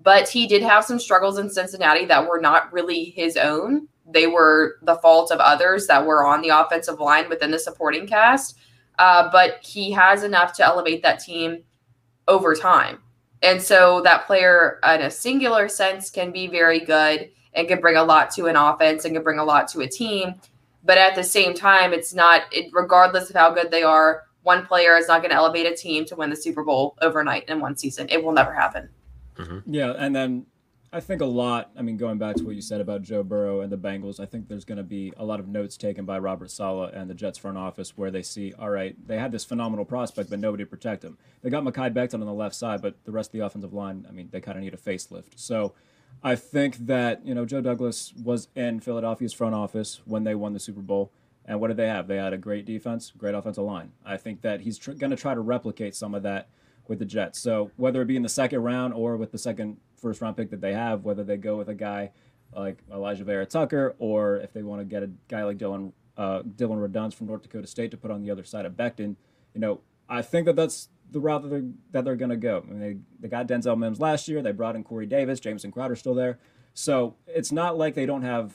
But 0.01 0.29
he 0.29 0.47
did 0.47 0.63
have 0.63 0.85
some 0.85 0.99
struggles 0.99 1.37
in 1.37 1.49
Cincinnati 1.49 2.05
that 2.05 2.27
were 2.27 2.39
not 2.39 2.71
really 2.73 3.05
his 3.05 3.37
own. 3.37 3.87
They 4.05 4.27
were 4.27 4.77
the 4.81 4.95
fault 4.95 5.31
of 5.31 5.39
others 5.39 5.85
that 5.87 6.05
were 6.05 6.25
on 6.25 6.41
the 6.41 6.49
offensive 6.49 6.99
line 6.99 7.29
within 7.29 7.51
the 7.51 7.59
supporting 7.59 8.07
cast. 8.07 8.57
Uh, 8.97 9.29
but 9.31 9.59
he 9.61 9.91
has 9.91 10.23
enough 10.23 10.53
to 10.53 10.65
elevate 10.65 11.03
that 11.03 11.19
team 11.19 11.63
over 12.27 12.55
time. 12.55 12.99
And 13.41 13.61
so 13.61 14.01
that 14.01 14.27
player, 14.27 14.79
in 14.83 15.01
a 15.01 15.11
singular 15.11 15.67
sense, 15.67 16.09
can 16.09 16.31
be 16.31 16.47
very 16.47 16.79
good 16.79 17.29
and 17.53 17.67
can 17.67 17.81
bring 17.81 17.97
a 17.97 18.03
lot 18.03 18.31
to 18.31 18.45
an 18.45 18.55
offense 18.55 19.05
and 19.05 19.13
can 19.13 19.23
bring 19.23 19.39
a 19.39 19.43
lot 19.43 19.67
to 19.69 19.81
a 19.81 19.87
team. 19.87 20.35
But 20.83 20.97
at 20.97 21.15
the 21.15 21.23
same 21.23 21.53
time, 21.53 21.93
it's 21.93 22.13
not, 22.13 22.43
it, 22.51 22.71
regardless 22.73 23.29
of 23.29 23.35
how 23.35 23.51
good 23.51 23.71
they 23.71 23.83
are, 23.83 24.23
one 24.43 24.65
player 24.65 24.97
is 24.97 25.07
not 25.07 25.21
going 25.21 25.31
to 25.31 25.35
elevate 25.35 25.67
a 25.67 25.75
team 25.75 26.05
to 26.05 26.15
win 26.15 26.29
the 26.29 26.35
Super 26.35 26.63
Bowl 26.63 26.97
overnight 27.01 27.47
in 27.49 27.59
one 27.59 27.75
season. 27.75 28.07
It 28.09 28.23
will 28.23 28.31
never 28.31 28.53
happen. 28.53 28.89
Mm-hmm. 29.35 29.73
Yeah. 29.73 29.93
And 29.97 30.15
then 30.15 30.45
I 30.93 30.99
think 30.99 31.21
a 31.21 31.25
lot. 31.25 31.71
I 31.77 31.83
mean, 31.83 31.95
going 31.95 32.17
back 32.17 32.35
to 32.35 32.43
what 32.43 32.55
you 32.55 32.61
said 32.61 32.81
about 32.81 33.01
Joe 33.01 33.23
Burrow 33.23 33.61
and 33.61 33.71
the 33.71 33.77
Bengals, 33.77 34.19
I 34.19 34.25
think 34.25 34.49
there's 34.49 34.65
going 34.65 34.77
to 34.77 34.83
be 34.83 35.13
a 35.15 35.23
lot 35.23 35.39
of 35.39 35.47
notes 35.47 35.77
taken 35.77 36.03
by 36.03 36.19
Robert 36.19 36.51
Saleh 36.51 36.91
and 36.93 37.09
the 37.09 37.13
Jets 37.13 37.37
front 37.37 37.57
office 37.57 37.97
where 37.97 38.11
they 38.11 38.21
see, 38.21 38.53
all 38.59 38.69
right, 38.69 38.95
they 39.07 39.17
had 39.17 39.31
this 39.31 39.45
phenomenal 39.45 39.85
prospect, 39.85 40.29
but 40.29 40.39
nobody 40.39 40.65
protect 40.65 41.01
him. 41.01 41.17
They 41.41 41.49
got 41.49 41.63
Mekhi 41.63 41.93
Becton 41.93 42.15
on 42.15 42.25
the 42.25 42.33
left 42.33 42.55
side, 42.55 42.81
but 42.81 43.05
the 43.05 43.11
rest 43.13 43.29
of 43.29 43.33
the 43.33 43.45
offensive 43.45 43.73
line, 43.73 44.05
I 44.09 44.11
mean, 44.11 44.27
they 44.31 44.41
kind 44.41 44.57
of 44.57 44.63
need 44.65 44.73
a 44.73 44.77
facelift. 44.77 45.37
So 45.37 45.73
I 46.21 46.35
think 46.35 46.75
that 46.87 47.25
you 47.25 47.33
know 47.33 47.45
Joe 47.45 47.61
Douglas 47.61 48.13
was 48.21 48.49
in 48.53 48.81
Philadelphia's 48.81 49.33
front 49.33 49.55
office 49.55 50.01
when 50.03 50.25
they 50.25 50.35
won 50.35 50.51
the 50.51 50.59
Super 50.59 50.81
Bowl. 50.81 51.13
And 51.45 51.61
what 51.61 51.69
did 51.69 51.77
they 51.77 51.87
have? 51.87 52.07
They 52.07 52.17
had 52.17 52.33
a 52.33 52.37
great 52.37 52.65
defense, 52.65 53.11
great 53.17 53.33
offensive 53.33 53.63
line. 53.63 53.93
I 54.05 54.17
think 54.17 54.41
that 54.41 54.61
he's 54.61 54.77
tr- 54.77 54.91
going 54.91 55.09
to 55.09 55.15
try 55.15 55.33
to 55.33 55.39
replicate 55.39 55.95
some 55.95 56.13
of 56.13 56.23
that 56.23 56.49
with 56.87 56.99
the 56.99 57.05
Jets. 57.05 57.39
So 57.39 57.71
whether 57.77 58.01
it 58.01 58.05
be 58.05 58.15
in 58.15 58.21
the 58.21 58.29
second 58.29 58.61
round 58.61 58.93
or 58.93 59.17
with 59.17 59.31
the 59.31 59.37
second 59.37 59.77
first 60.01 60.21
round 60.21 60.37
pick 60.37 60.49
that 60.49 60.61
they 60.61 60.73
have, 60.73 61.03
whether 61.03 61.23
they 61.23 61.37
go 61.37 61.57
with 61.57 61.69
a 61.69 61.75
guy 61.75 62.11
like 62.55 62.85
Alijah 62.89 63.23
Vera-Tucker 63.23 63.95
or 63.99 64.37
if 64.37 64.51
they 64.51 64.63
want 64.63 64.81
to 64.81 64.85
get 64.85 65.03
a 65.03 65.09
guy 65.27 65.43
like 65.43 65.57
Dylan 65.57 65.93
uh, 66.17 66.41
Dillon 66.55 66.79
Radunz 66.79 67.13
from 67.13 67.27
North 67.27 67.43
Dakota 67.43 67.67
State 67.67 67.91
to 67.91 67.97
put 67.97 68.11
on 68.11 68.21
the 68.21 68.29
other 68.29 68.43
side 68.43 68.65
of 68.65 68.73
Becton, 68.73 69.15
you 69.53 69.61
know, 69.61 69.81
I 70.09 70.21
think 70.21 70.45
that 70.45 70.55
that's 70.55 70.89
the 71.09 71.19
route 71.19 71.43
that 71.43 71.49
they're, 71.49 71.69
that 71.91 72.05
they're 72.05 72.15
going 72.15 72.29
to 72.29 72.37
go. 72.37 72.63
I 72.67 72.71
mean, 72.71 72.79
they, 72.79 72.97
they 73.21 73.27
got 73.27 73.47
Denzel 73.47 73.77
Mims 73.77 73.99
last 73.99 74.27
year. 74.27 74.41
They 74.41 74.51
brought 74.51 74.75
in 74.75 74.83
Corey 74.83 75.05
Davis. 75.05 75.39
Jamison 75.39 75.71
Crowder's 75.71 75.99
still 75.99 76.13
there. 76.13 76.39
So 76.73 77.15
it's 77.27 77.51
not 77.51 77.77
like 77.77 77.95
they 77.95 78.05
don't 78.05 78.21
have, 78.21 78.53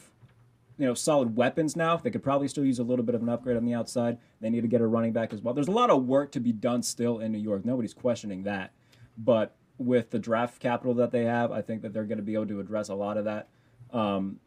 you 0.78 0.87
know, 0.87 0.94
solid 0.94 1.37
weapons 1.37 1.76
now. 1.76 1.96
They 1.96 2.11
could 2.11 2.22
probably 2.22 2.48
still 2.48 2.64
use 2.64 2.78
a 2.78 2.82
little 2.82 3.04
bit 3.04 3.14
of 3.14 3.22
an 3.22 3.28
upgrade 3.28 3.56
on 3.56 3.64
the 3.64 3.74
outside. 3.74 4.18
They 4.40 4.50
need 4.50 4.62
to 4.62 4.68
get 4.68 4.80
a 4.80 4.87
running 4.87 5.12
back 5.12 5.32
as 5.32 5.40
well. 5.40 5.54
There's 5.54 5.68
a 5.68 5.72
lot 5.72 5.90
of 5.90 6.04
work 6.04 6.32
to 6.32 6.40
be 6.40 6.52
done 6.52 6.82
still 6.82 7.18
in 7.18 7.32
New 7.32 7.38
York. 7.38 7.64
Nobody's 7.64 7.94
questioning 7.94 8.42
that. 8.44 8.72
But 9.18 9.56
with 9.78 10.10
the 10.10 10.18
draft 10.18 10.60
capital 10.60 10.94
that 10.94 11.10
they 11.10 11.24
have, 11.24 11.52
I 11.52 11.62
think 11.62 11.82
that 11.82 11.92
they're 11.92 12.04
going 12.04 12.18
to 12.18 12.24
be 12.24 12.34
able 12.34 12.46
to 12.48 12.60
address 12.60 12.88
a 12.88 12.94
lot 12.94 13.16
of 13.16 13.24
that. 13.24 13.48
Um, 13.92 14.40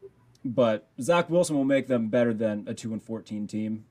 but 0.44 0.88
Zach 1.00 1.30
Wilson 1.30 1.56
will 1.56 1.64
make 1.64 1.86
them 1.86 2.08
better 2.08 2.32
than 2.32 2.64
a 2.66 2.74
two 2.74 2.92
and 2.92 3.02
fourteen 3.02 3.46
team. 3.46 3.84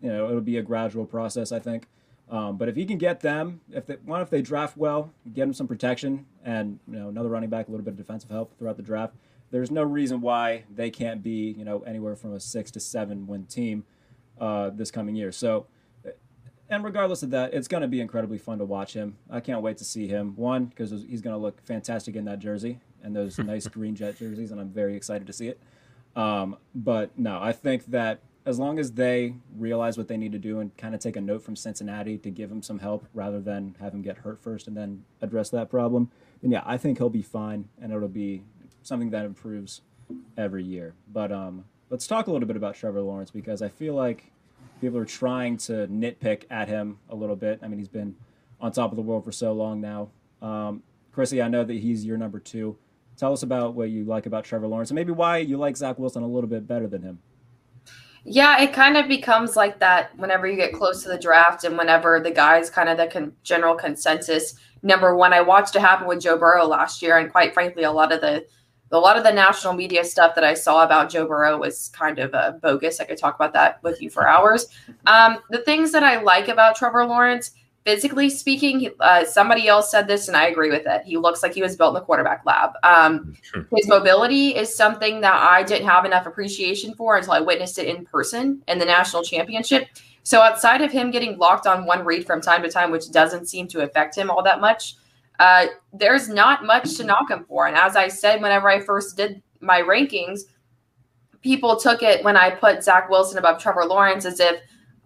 You 0.00 0.10
know, 0.10 0.28
it'll 0.28 0.40
be 0.40 0.56
a 0.56 0.62
gradual 0.62 1.04
process, 1.04 1.52
I 1.52 1.58
think. 1.58 1.86
Um, 2.30 2.56
but 2.56 2.68
if 2.68 2.76
he 2.76 2.86
can 2.86 2.96
get 2.96 3.20
them, 3.20 3.60
if 3.72 3.86
they 3.86 3.94
one, 3.94 4.20
if 4.20 4.30
they 4.30 4.40
draft 4.40 4.76
well, 4.76 5.12
get 5.34 5.42
them 5.42 5.52
some 5.52 5.66
protection, 5.66 6.26
and 6.44 6.78
you 6.86 6.98
know 6.98 7.08
another 7.08 7.28
running 7.28 7.50
back, 7.50 7.66
a 7.66 7.70
little 7.70 7.84
bit 7.84 7.92
of 7.92 7.96
defensive 7.96 8.30
help 8.30 8.56
throughout 8.56 8.76
the 8.76 8.84
draft, 8.84 9.14
there's 9.50 9.70
no 9.70 9.82
reason 9.82 10.20
why 10.20 10.64
they 10.72 10.90
can't 10.90 11.22
be 11.24 11.54
you 11.58 11.64
know 11.64 11.80
anywhere 11.80 12.14
from 12.14 12.32
a 12.32 12.40
six 12.40 12.70
to 12.70 12.80
seven 12.80 13.26
win 13.26 13.46
team 13.46 13.84
uh, 14.40 14.70
this 14.70 14.92
coming 14.92 15.16
year. 15.16 15.32
So 15.32 15.66
and 16.70 16.84
regardless 16.84 17.22
of 17.24 17.30
that, 17.30 17.52
it's 17.52 17.68
going 17.68 17.82
to 17.82 17.88
be 17.88 18.00
incredibly 18.00 18.38
fun 18.38 18.58
to 18.58 18.64
watch 18.64 18.94
him. 18.94 19.16
I 19.28 19.40
can't 19.40 19.60
wait 19.60 19.76
to 19.78 19.84
see 19.84 20.06
him. 20.06 20.34
One, 20.36 20.66
because 20.66 20.90
he's 20.90 21.20
going 21.20 21.34
to 21.34 21.42
look 21.42 21.60
fantastic 21.66 22.14
in 22.14 22.24
that 22.26 22.38
jersey 22.38 22.78
and 23.02 23.14
those 23.14 23.38
nice 23.40 23.66
green 23.66 23.96
jet 23.96 24.16
jerseys, 24.16 24.52
and 24.52 24.60
I'm 24.60 24.70
very 24.70 24.96
excited 24.96 25.26
to 25.26 25.32
see 25.32 25.48
it. 25.48 25.60
Um, 26.14 26.56
but 26.74 27.18
no, 27.18 27.40
I 27.40 27.52
think 27.52 27.86
that 27.86 28.20
as 28.46 28.58
long 28.58 28.78
as 28.78 28.92
they 28.92 29.34
realize 29.56 29.98
what 29.98 30.08
they 30.08 30.16
need 30.16 30.32
to 30.32 30.38
do 30.38 30.60
and 30.60 30.74
kind 30.76 30.94
of 30.94 31.00
take 31.00 31.16
a 31.16 31.20
note 31.20 31.42
from 31.42 31.56
Cincinnati 31.56 32.16
to 32.18 32.30
give 32.30 32.50
him 32.50 32.62
some 32.62 32.78
help 32.78 33.04
rather 33.12 33.40
than 33.40 33.76
have 33.80 33.92
him 33.92 34.02
get 34.02 34.18
hurt 34.18 34.40
first 34.40 34.66
and 34.66 34.76
then 34.76 35.04
address 35.20 35.50
that 35.50 35.68
problem, 35.68 36.10
then 36.40 36.50
yeah, 36.50 36.62
I 36.64 36.78
think 36.78 36.98
he'll 36.98 37.10
be 37.10 37.22
fine 37.22 37.68
and 37.80 37.92
it'll 37.92 38.08
be 38.08 38.42
something 38.82 39.10
that 39.10 39.24
improves 39.24 39.82
every 40.36 40.64
year. 40.64 40.94
But 41.12 41.32
um, 41.32 41.64
let's 41.90 42.06
talk 42.06 42.28
a 42.28 42.32
little 42.32 42.46
bit 42.46 42.56
about 42.56 42.76
Trevor 42.76 43.02
Lawrence 43.02 43.30
because 43.30 43.60
I 43.60 43.68
feel 43.68 43.94
like 43.94 44.32
people 44.80 44.98
are 44.98 45.04
trying 45.04 45.56
to 45.58 45.86
nitpick 45.88 46.44
at 46.50 46.68
him 46.68 46.98
a 47.08 47.14
little 47.14 47.36
bit. 47.36 47.60
I 47.62 47.68
mean, 47.68 47.78
he's 47.78 47.88
been 47.88 48.14
on 48.60 48.72
top 48.72 48.90
of 48.90 48.96
the 48.96 49.02
world 49.02 49.24
for 49.24 49.32
so 49.32 49.52
long 49.52 49.80
now. 49.80 50.10
Um, 50.42 50.82
Chrissy, 51.12 51.42
I 51.42 51.48
know 51.48 51.64
that 51.64 51.74
he's 51.74 52.04
your 52.04 52.16
number 52.16 52.38
two. 52.38 52.76
Tell 53.16 53.32
us 53.32 53.42
about 53.42 53.74
what 53.74 53.90
you 53.90 54.04
like 54.04 54.26
about 54.26 54.44
Trevor 54.44 54.66
Lawrence 54.66 54.90
and 54.90 54.96
maybe 54.96 55.12
why 55.12 55.38
you 55.38 55.56
like 55.56 55.76
Zach 55.76 55.98
Wilson 55.98 56.22
a 56.22 56.26
little 56.26 56.48
bit 56.48 56.66
better 56.66 56.86
than 56.86 57.02
him. 57.02 57.18
Yeah, 58.24 58.60
it 58.60 58.72
kind 58.72 58.96
of 58.96 59.08
becomes 59.08 59.56
like 59.56 59.78
that 59.80 60.16
whenever 60.18 60.46
you 60.46 60.56
get 60.56 60.74
close 60.74 61.02
to 61.02 61.08
the 61.08 61.18
draft 61.18 61.64
and 61.64 61.76
whenever 61.78 62.20
the 62.20 62.30
guys 62.30 62.68
kind 62.68 62.88
of 62.88 62.98
the 62.98 63.06
con- 63.06 63.32
general 63.42 63.74
consensus. 63.74 64.54
Number 64.82 65.16
one, 65.16 65.32
I 65.32 65.40
watched 65.40 65.74
it 65.76 65.80
happen 65.80 66.06
with 66.06 66.20
Joe 66.20 66.36
Burrow 66.36 66.66
last 66.66 67.02
year, 67.02 67.18
and 67.18 67.30
quite 67.30 67.54
frankly, 67.54 67.84
a 67.84 67.92
lot 67.92 68.12
of 68.12 68.20
the 68.20 68.46
a 68.92 68.98
lot 68.98 69.16
of 69.16 69.24
the 69.24 69.32
national 69.32 69.74
media 69.74 70.04
stuff 70.04 70.34
that 70.34 70.44
I 70.44 70.54
saw 70.54 70.84
about 70.84 71.10
Joe 71.10 71.26
Burrow 71.26 71.58
was 71.58 71.88
kind 71.88 72.18
of 72.18 72.34
uh, 72.34 72.52
bogus. 72.60 73.00
I 73.00 73.04
could 73.04 73.18
talk 73.18 73.36
about 73.36 73.52
that 73.52 73.82
with 73.82 74.02
you 74.02 74.10
for 74.10 74.26
hours. 74.26 74.66
Um, 75.06 75.38
the 75.50 75.58
things 75.58 75.92
that 75.92 76.02
I 76.02 76.20
like 76.20 76.48
about 76.48 76.74
Trevor 76.74 77.06
Lawrence, 77.06 77.52
physically 77.84 78.28
speaking, 78.28 78.90
uh, 78.98 79.24
somebody 79.24 79.68
else 79.68 79.90
said 79.90 80.08
this 80.08 80.26
and 80.26 80.36
I 80.36 80.48
agree 80.48 80.70
with 80.70 80.86
it. 80.86 81.02
He 81.04 81.16
looks 81.16 81.42
like 81.42 81.54
he 81.54 81.62
was 81.62 81.76
built 81.76 81.90
in 81.90 82.00
the 82.00 82.04
quarterback 82.04 82.44
lab. 82.44 82.72
Um, 82.82 83.36
his 83.74 83.86
mobility 83.86 84.56
is 84.56 84.74
something 84.74 85.20
that 85.20 85.34
I 85.34 85.62
didn't 85.62 85.86
have 85.86 86.04
enough 86.04 86.26
appreciation 86.26 86.94
for 86.94 87.16
until 87.16 87.32
I 87.32 87.40
witnessed 87.40 87.78
it 87.78 87.86
in 87.86 88.04
person 88.04 88.62
in 88.66 88.78
the 88.78 88.84
national 88.84 89.22
championship. 89.22 89.86
So 90.24 90.40
outside 90.40 90.82
of 90.82 90.92
him 90.92 91.10
getting 91.10 91.38
locked 91.38 91.66
on 91.66 91.86
one 91.86 92.04
read 92.04 92.26
from 92.26 92.40
time 92.40 92.62
to 92.62 92.70
time, 92.70 92.90
which 92.90 93.10
doesn't 93.10 93.46
seem 93.46 93.68
to 93.68 93.82
affect 93.82 94.16
him 94.16 94.30
all 94.30 94.42
that 94.42 94.60
much, 94.60 94.96
uh, 95.40 95.66
there's 95.94 96.28
not 96.28 96.66
much 96.66 96.98
to 96.98 97.02
knock 97.02 97.30
him 97.30 97.46
for. 97.48 97.66
And 97.66 97.74
as 97.74 97.96
I 97.96 98.08
said, 98.08 98.42
whenever 98.42 98.68
I 98.68 98.78
first 98.78 99.16
did 99.16 99.42
my 99.60 99.80
rankings, 99.80 100.40
people 101.40 101.76
took 101.76 102.02
it 102.02 102.22
when 102.22 102.36
I 102.36 102.50
put 102.50 102.84
Zach 102.84 103.08
Wilson 103.08 103.38
above 103.38 103.60
Trevor 103.60 103.86
Lawrence 103.86 104.26
as 104.26 104.38
if 104.38 104.60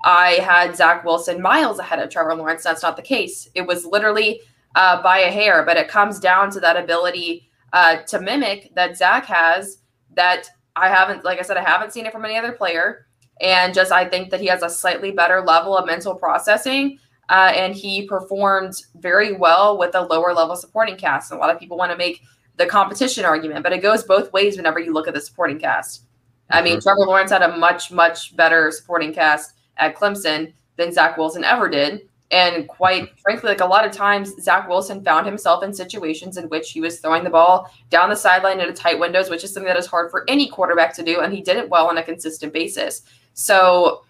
I 0.04 0.32
had 0.32 0.76
Zach 0.76 1.04
Wilson 1.04 1.40
miles 1.40 1.78
ahead 1.78 2.00
of 2.00 2.10
Trevor 2.10 2.34
Lawrence. 2.34 2.64
That's 2.64 2.82
not 2.82 2.96
the 2.96 3.02
case. 3.02 3.48
It 3.54 3.64
was 3.64 3.86
literally 3.86 4.40
uh, 4.74 5.00
by 5.04 5.18
a 5.18 5.30
hair, 5.30 5.64
but 5.64 5.76
it 5.76 5.86
comes 5.86 6.18
down 6.18 6.50
to 6.50 6.60
that 6.60 6.76
ability 6.76 7.48
uh, 7.72 7.98
to 8.08 8.20
mimic 8.20 8.74
that 8.74 8.96
Zach 8.96 9.26
has 9.26 9.78
that 10.16 10.48
I 10.74 10.88
haven't, 10.88 11.24
like 11.24 11.38
I 11.38 11.42
said, 11.42 11.56
I 11.56 11.62
haven't 11.62 11.92
seen 11.92 12.06
it 12.06 12.12
from 12.12 12.24
any 12.24 12.36
other 12.36 12.52
player. 12.52 13.06
And 13.40 13.72
just 13.72 13.92
I 13.92 14.08
think 14.08 14.30
that 14.30 14.40
he 14.40 14.46
has 14.46 14.64
a 14.64 14.68
slightly 14.68 15.12
better 15.12 15.42
level 15.42 15.76
of 15.76 15.86
mental 15.86 16.16
processing 16.16 16.98
uh, 17.28 17.52
and 17.54 17.74
he 17.74 18.06
performed 18.06 18.74
very 18.96 19.32
well 19.32 19.78
with 19.78 19.94
a 19.94 20.02
lower 20.02 20.32
level 20.32 20.56
supporting 20.56 20.96
cast. 20.96 21.30
And 21.30 21.38
a 21.38 21.40
lot 21.40 21.54
of 21.54 21.60
people 21.60 21.76
want 21.76 21.92
to 21.92 21.98
make 21.98 22.22
the 22.56 22.66
competition 22.66 23.24
argument, 23.24 23.62
but 23.62 23.72
it 23.72 23.82
goes 23.82 24.04
both 24.04 24.32
ways 24.32 24.56
whenever 24.56 24.78
you 24.78 24.92
look 24.92 25.08
at 25.08 25.14
the 25.14 25.20
supporting 25.20 25.58
cast. 25.58 26.04
I 26.50 26.62
mean, 26.62 26.74
mm-hmm. 26.74 26.82
Trevor 26.82 27.06
Lawrence 27.06 27.30
had 27.30 27.42
a 27.42 27.56
much, 27.56 27.90
much 27.90 28.36
better 28.36 28.70
supporting 28.70 29.12
cast 29.12 29.54
at 29.76 29.96
Clemson 29.96 30.52
than 30.76 30.92
Zach 30.92 31.16
Wilson 31.16 31.44
ever 31.44 31.68
did. 31.68 32.08
And 32.30 32.66
quite 32.68 33.10
frankly, 33.20 33.48
like 33.48 33.60
a 33.60 33.66
lot 33.66 33.86
of 33.86 33.92
times, 33.92 34.32
Zach 34.42 34.68
Wilson 34.68 35.04
found 35.04 35.26
himself 35.26 35.62
in 35.62 35.72
situations 35.72 36.36
in 36.36 36.48
which 36.48 36.72
he 36.72 36.80
was 36.80 36.98
throwing 36.98 37.22
the 37.22 37.30
ball 37.30 37.70
down 37.90 38.10
the 38.10 38.16
sideline 38.16 38.60
into 38.60 38.72
tight 38.72 38.98
windows, 38.98 39.30
which 39.30 39.44
is 39.44 39.52
something 39.52 39.68
that 39.68 39.78
is 39.78 39.86
hard 39.86 40.10
for 40.10 40.24
any 40.28 40.48
quarterback 40.48 40.94
to 40.96 41.02
do. 41.02 41.20
And 41.20 41.32
he 41.32 41.42
did 41.42 41.56
it 41.56 41.68
well 41.68 41.88
on 41.88 41.98
a 41.98 42.02
consistent 42.02 42.52
basis. 42.52 43.02
So 43.34 44.04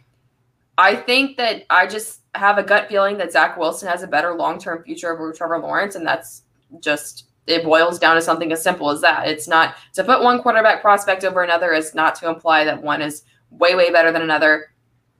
I 0.79 0.97
think 0.97 1.37
that 1.37 1.65
I 1.71 1.87
just 1.87 2.21
have 2.35 2.59
a 2.59 2.63
gut 2.63 2.89
feeling 2.89 3.17
that 3.19 3.33
Zach 3.33 3.57
Wilson 3.57 3.89
has 3.89 4.03
a 4.03 4.09
better 4.09 4.35
long 4.35 4.59
term 4.59 4.83
future 4.83 5.13
over 5.13 5.33
Trevor 5.33 5.59
Lawrence. 5.59 5.95
And 5.95 6.07
that's 6.07 6.43
just, 6.81 7.27
it 7.47 7.65
boils 7.65 7.99
down 7.99 8.17
to 8.17 8.23
something 8.23 8.53
as 8.53 8.63
simple 8.63 8.91
as 8.91 9.01
that. 9.01 9.29
It's 9.29 9.49
not 9.49 9.77
to 9.95 10.05
put 10.05 10.23
one 10.23 10.43
quarterback 10.43 10.81
prospect 10.81 11.25
over 11.25 11.43
another, 11.43 11.73
is 11.73 11.95
not 11.95 12.15
to 12.17 12.29
imply 12.29 12.65
that 12.65 12.83
one 12.83 13.03
is 13.03 13.23
way, 13.51 13.75
way 13.75 13.91
better 13.91 14.13
than 14.13 14.23
another. 14.23 14.73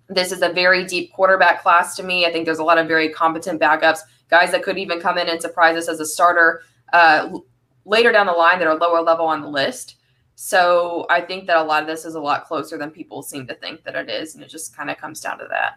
This 0.09 0.33
is 0.33 0.43
a 0.43 0.53
very 0.53 0.85
deep 0.85 1.13
quarterback 1.13 1.63
class 1.63 1.97
to 1.97 2.03
me. 2.03 2.27
I 2.27 2.33
think 2.33 2.45
there's 2.45 2.59
a 2.59 2.65
lot 2.65 2.79
of 2.79 2.89
very 2.89 3.09
competent 3.09 3.61
backups, 3.61 4.01
guys 4.29 4.51
that 4.51 4.63
could 4.63 4.79
even 4.79 5.01
come 5.01 5.19
in 5.19 5.29
and 5.29 5.41
surprise 5.41 5.77
us 5.77 5.89
as 5.89 6.01
a 6.01 6.07
starter 6.07 6.63
uh, 6.93 7.39
later 7.85 8.13
down 8.13 8.27
the 8.27 8.33
line 8.33 8.59
that 8.59 8.69
are 8.69 8.77
lower 8.77 9.01
level 9.01 9.27
on 9.27 9.41
the 9.41 9.49
list. 9.49 9.97
So 10.35 11.07
I 11.11 11.21
think 11.21 11.47
that 11.47 11.57
a 11.59 11.63
lot 11.63 11.83
of 11.83 11.89
this 11.89 12.05
is 12.05 12.17
a 12.17 12.21
lot 12.21 12.45
closer 12.45 12.77
than 12.77 12.91
people 12.91 13.23
seem 13.23 13.47
to 13.47 13.55
think 13.55 13.85
that 13.85 13.95
it 13.95 14.11
is, 14.11 14.35
and 14.35 14.43
it 14.43 14.49
just 14.49 14.77
kind 14.77 14.91
of 14.91 14.99
comes 14.99 15.21
down 15.21 15.39
to 15.39 15.47
that. 15.49 15.75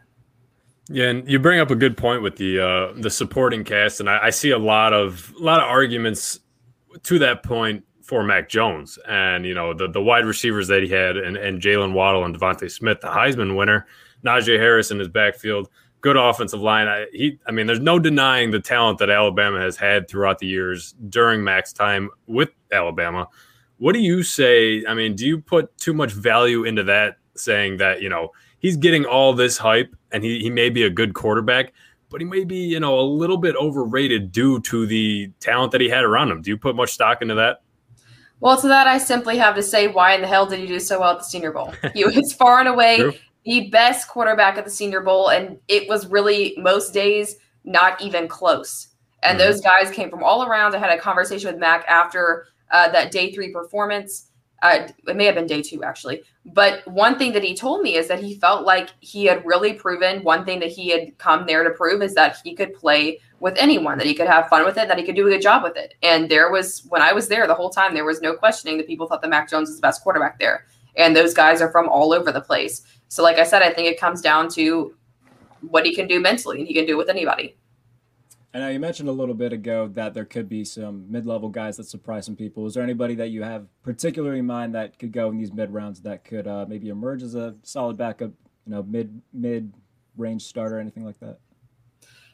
Yeah, 0.90 1.10
and 1.10 1.30
you 1.30 1.38
bring 1.40 1.60
up 1.60 1.70
a 1.70 1.76
good 1.76 1.98
point 1.98 2.22
with 2.22 2.38
the 2.38 2.60
uh, 2.60 2.94
the 2.96 3.10
supporting 3.10 3.64
cast, 3.64 4.00
and 4.00 4.10
I, 4.10 4.26
I 4.26 4.30
see 4.30 4.52
a 4.52 4.58
lot 4.58 4.94
of 4.94 5.34
a 5.40 5.44
lot 5.44 5.60
of 5.60 5.68
arguments 5.68 6.40
to 7.04 7.20
that 7.20 7.44
point 7.44 7.84
for 8.02 8.24
Mac 8.24 8.48
Jones, 8.48 8.98
and 9.08 9.46
you 9.46 9.54
know 9.54 9.74
the 9.74 9.90
the 9.90 10.02
wide 10.02 10.26
receivers 10.26 10.68
that 10.70 10.84
he 10.84 10.90
had, 10.90 11.18
and 11.18 11.36
and 11.36 11.62
Jaylen 11.62 11.92
Waddle 11.92 12.24
and 12.24 12.38
DeVonta 12.38 12.72
Smith, 12.72 13.02
the 13.02 13.10
Heisman 13.10 13.58
winner, 13.58 13.86
Najee 14.26 14.58
Harris 14.58 14.90
in 14.90 14.98
his 14.98 15.10
backfield, 15.10 15.70
good 16.00 16.16
offensive 16.16 16.62
line. 16.62 16.88
I, 16.88 17.08
he, 17.12 17.38
I 17.46 17.52
mean, 17.52 17.68
there's 17.68 17.82
no 17.82 18.00
denying 18.00 18.52
the 18.52 18.62
talent 18.62 19.00
that 19.00 19.10
Alabama 19.10 19.60
has 19.60 19.76
had 19.76 20.08
throughout 20.08 20.40
the 20.40 20.48
years 20.48 20.96
during 21.10 21.44
Mac's 21.44 21.74
time 21.74 22.10
with 22.28 22.50
Alabama. 22.72 23.28
What 23.78 23.92
do 23.92 24.00
you 24.00 24.24
say? 24.24 24.86
I 24.88 24.94
mean, 24.94 25.16
do 25.16 25.26
you 25.26 25.40
put 25.42 25.78
too 25.78 25.94
much 25.94 26.14
value 26.14 26.64
into 26.64 26.84
that, 26.86 27.18
saying 27.36 27.78
that, 27.78 28.02
you 28.02 28.08
know, 28.08 28.30
he's 28.60 28.78
getting 28.78 29.04
all 29.04 29.34
this 29.34 29.58
hype 29.58 29.94
and 30.12 30.24
he, 30.24 30.40
he 30.40 30.50
may 30.50 30.70
be 30.70 30.84
a 30.84 30.90
good 30.90 31.14
quarterback, 31.14 31.74
but 32.10 32.22
he 32.22 32.26
may 32.26 32.44
be, 32.44 32.58
you 32.58 32.80
know, 32.80 33.00
a 33.00 33.02
little 33.02 33.38
bit 33.38 33.56
overrated 33.56 34.32
due 34.32 34.60
to 34.62 34.86
the 34.86 35.32
talent 35.40 35.72
that 35.72 35.82
he 35.82 35.90
had 35.90 36.04
around 36.04 36.32
him? 36.32 36.42
Do 36.42 36.50
you 36.50 36.58
put 36.58 36.76
much 36.76 36.92
stock 36.92 37.22
into 37.22 37.36
that? 37.36 37.62
Well, 38.40 38.60
to 38.62 38.68
that, 38.68 38.88
I 38.88 38.98
simply 39.00 39.38
have 39.38 39.56
to 39.56 39.64
say, 39.64 39.88
why 39.88 40.14
in 40.14 40.22
the 40.22 40.28
hell 40.28 40.46
did 40.46 40.60
he 40.60 40.68
do 40.68 40.80
so 40.80 41.00
well 41.00 41.14
at 41.14 41.20
the 41.20 41.26
Senior 41.26 41.52
Bowl? 41.52 41.74
He 41.94 42.06
was 42.06 42.34
far 42.34 42.60
and 42.60 42.70
away 42.70 42.98
True. 42.98 43.14
the 43.46 43.70
best 43.70 44.08
quarterback 44.08 44.58
at 44.58 44.66
the 44.66 44.72
Senior 44.72 45.02
Bowl, 45.02 45.30
and 45.30 45.58
it 45.68 45.90
was 45.90 46.08
really 46.08 46.56
most 46.58 46.94
days 46.94 47.38
not 47.64 48.00
even 48.02 48.28
close. 48.28 48.90
And 49.24 49.40
mm-hmm. 49.40 49.48
those 49.48 49.62
guys 49.62 49.90
came 49.90 50.10
from 50.10 50.24
all 50.24 50.44
around. 50.44 50.76
I 50.76 50.80
had 50.80 50.92
a 50.92 51.00
conversation 51.00 51.52
with 51.52 51.60
Mac 51.60 51.86
after 51.88 52.48
uh, 52.72 52.90
that 52.92 53.12
day 53.12 53.34
three 53.34 53.52
performance. 53.52 54.27
Uh, 54.62 54.88
it 55.08 55.16
may 55.16 55.26
have 55.26 55.36
been 55.36 55.46
day 55.46 55.62
two 55.62 55.84
actually, 55.84 56.24
but 56.46 56.88
one 56.88 57.18
thing 57.18 57.32
that 57.34 57.44
he 57.44 57.56
told 57.56 57.82
me 57.82 57.96
is 57.96 58.08
that 58.08 58.20
he 58.20 58.36
felt 58.36 58.66
like 58.66 58.90
he 59.02 59.26
had 59.26 59.46
really 59.46 59.74
proven 59.74 60.24
one 60.24 60.44
thing 60.46 60.60
that 60.60 60.72
he 60.72 60.90
had 60.90 61.16
come 61.20 61.46
there 61.46 61.64
to 61.64 61.70
prove 61.70 62.02
is 62.02 62.16
that 62.16 62.38
he 62.44 62.56
could 62.56 62.74
play 62.74 63.20
with 63.40 63.56
anyone, 63.58 64.00
that 64.00 64.08
he 64.08 64.16
could 64.16 64.28
have 64.28 64.50
fun 64.50 64.66
with 64.66 64.78
it, 64.78 64.88
that 64.88 64.98
he 64.98 65.04
could 65.04 65.16
do 65.16 65.28
a 65.28 65.30
good 65.30 65.42
job 65.42 65.62
with 65.62 65.78
it. 65.78 65.94
And 66.02 66.28
there 66.28 66.52
was 66.52 66.86
when 66.90 67.02
I 67.02 67.14
was 67.14 67.28
there 67.28 67.46
the 67.46 67.54
whole 67.54 67.70
time, 67.70 67.94
there 67.94 68.06
was 68.06 68.22
no 68.22 68.34
questioning 68.34 68.78
that 68.78 68.88
people 68.88 69.08
thought 69.08 69.22
that 69.22 69.30
Mac 69.30 69.50
Jones 69.50 69.70
was 69.70 69.78
the 69.78 69.82
best 69.82 70.02
quarterback 70.02 70.40
there. 70.40 70.66
And 70.96 71.16
those 71.16 71.36
guys 71.36 71.62
are 71.62 71.72
from 71.72 71.88
all 71.88 72.12
over 72.12 72.32
the 72.32 72.42
place. 72.42 72.82
So, 73.10 73.22
like 73.22 73.38
I 73.38 73.44
said, 73.44 73.62
I 73.62 73.72
think 73.72 73.88
it 73.88 74.00
comes 74.00 74.22
down 74.22 74.50
to 74.54 74.96
what 75.62 75.86
he 75.86 75.94
can 75.94 76.08
do 76.08 76.20
mentally, 76.20 76.60
and 76.60 76.68
he 76.68 76.74
can 76.74 76.86
do 76.86 76.94
it 76.94 76.98
with 76.98 77.10
anybody. 77.10 77.56
I 78.58 78.60
know 78.60 78.70
you 78.70 78.80
mentioned 78.80 79.08
a 79.08 79.12
little 79.12 79.36
bit 79.36 79.54
ago 79.54 79.88
that 79.90 80.16
there 80.16 80.26
could 80.26 80.50
be 80.50 80.66
some 80.66 81.06
mid-level 81.12 81.50
guys 81.50 81.78
that 81.78 81.84
surprise 81.84 82.26
some 82.26 82.36
people. 82.36 82.66
Is 82.66 82.74
there 82.74 82.82
anybody 82.82 83.14
that 83.14 83.28
you 83.28 83.44
have 83.44 83.68
particularly 83.84 84.40
in 84.40 84.48
mind 84.48 84.74
that 84.74 84.98
could 84.98 85.12
go 85.12 85.30
in 85.30 85.38
these 85.38 85.54
mid 85.54 85.72
rounds 85.72 86.02
that 86.02 86.26
could 86.26 86.48
uh, 86.48 86.66
maybe 86.68 86.90
emerge 86.90 87.22
as 87.22 87.36
a 87.36 87.54
solid 87.62 87.98
backup, 87.98 88.32
you 88.66 88.72
know, 88.72 88.82
mid 88.82 89.22
mid 89.32 89.72
range 90.18 90.42
starter, 90.42 90.80
anything 90.80 91.06
like 91.06 91.20
that? 91.20 91.38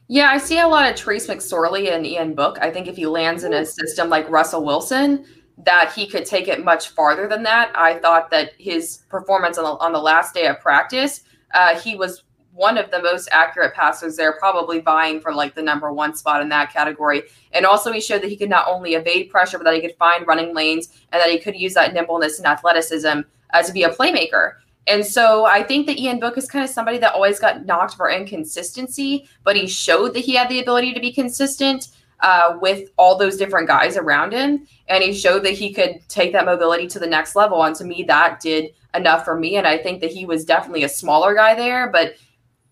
Yeah, 0.08 0.30
I 0.30 0.38
see 0.38 0.60
a 0.60 0.66
lot 0.66 0.90
of 0.90 0.96
Trace 0.96 1.26
McSorley 1.26 1.92
and 1.92 2.06
Ian 2.06 2.34
Book. 2.34 2.56
I 2.62 2.70
think 2.70 2.88
if 2.88 2.96
he 2.96 3.04
lands 3.04 3.44
in 3.44 3.52
a 3.52 3.66
system 3.66 4.08
like 4.08 4.26
Russell 4.30 4.64
Wilson, 4.64 5.26
that 5.58 5.92
he 5.94 6.06
could 6.06 6.24
take 6.24 6.48
it 6.48 6.64
much 6.64 6.88
farther 6.88 7.28
than 7.28 7.42
that. 7.42 7.70
I 7.74 7.98
thought 7.98 8.30
that 8.30 8.52
his 8.56 9.02
performance 9.10 9.58
on 9.58 9.64
the, 9.64 9.72
on 9.72 9.92
the 9.92 10.00
last 10.00 10.32
day 10.32 10.46
of 10.46 10.58
practice, 10.58 11.20
uh, 11.52 11.78
he 11.78 11.96
was 11.96 12.24
one 12.54 12.78
of 12.78 12.90
the 12.90 13.02
most 13.02 13.28
accurate 13.32 13.74
passers 13.74 14.16
there, 14.16 14.32
probably 14.38 14.80
vying 14.80 15.20
for 15.20 15.34
like 15.34 15.54
the 15.54 15.62
number 15.62 15.92
one 15.92 16.14
spot 16.14 16.40
in 16.40 16.48
that 16.48 16.72
category. 16.72 17.24
And 17.52 17.66
also, 17.66 17.92
he 17.92 18.00
showed 18.00 18.22
that 18.22 18.30
he 18.30 18.36
could 18.36 18.48
not 18.48 18.68
only 18.68 18.94
evade 18.94 19.30
pressure, 19.30 19.58
but 19.58 19.64
that 19.64 19.74
he 19.74 19.80
could 19.80 19.96
find 19.96 20.26
running 20.26 20.54
lanes 20.54 20.88
and 21.12 21.20
that 21.20 21.30
he 21.30 21.38
could 21.38 21.56
use 21.56 21.74
that 21.74 21.92
nimbleness 21.92 22.38
and 22.38 22.46
athleticism 22.46 23.20
uh, 23.52 23.62
to 23.62 23.72
be 23.72 23.82
a 23.82 23.90
playmaker. 23.90 24.54
And 24.86 25.04
so 25.04 25.46
I 25.46 25.62
think 25.62 25.86
that 25.86 25.98
Ian 25.98 26.20
Book 26.20 26.36
is 26.36 26.48
kind 26.48 26.64
of 26.64 26.70
somebody 26.70 26.98
that 26.98 27.14
always 27.14 27.40
got 27.40 27.64
knocked 27.64 27.94
for 27.94 28.10
inconsistency, 28.10 29.28
but 29.42 29.56
he 29.56 29.66
showed 29.66 30.14
that 30.14 30.20
he 30.20 30.34
had 30.34 30.48
the 30.48 30.60
ability 30.60 30.92
to 30.92 31.00
be 31.00 31.12
consistent 31.12 31.88
uh, 32.20 32.58
with 32.60 32.90
all 32.96 33.16
those 33.16 33.36
different 33.36 33.66
guys 33.66 33.96
around 33.96 34.32
him. 34.32 34.66
And 34.88 35.02
he 35.02 35.12
showed 35.12 35.42
that 35.44 35.52
he 35.52 35.72
could 35.72 36.00
take 36.08 36.32
that 36.32 36.44
mobility 36.44 36.86
to 36.88 36.98
the 36.98 37.06
next 37.06 37.34
level. 37.34 37.64
And 37.64 37.74
to 37.76 37.84
me, 37.84 38.04
that 38.08 38.40
did 38.40 38.72
enough 38.94 39.24
for 39.24 39.38
me. 39.38 39.56
And 39.56 39.66
I 39.66 39.78
think 39.78 40.00
that 40.02 40.12
he 40.12 40.26
was 40.26 40.44
definitely 40.44 40.84
a 40.84 40.88
smaller 40.88 41.34
guy 41.34 41.54
there, 41.54 41.90
but 41.90 42.14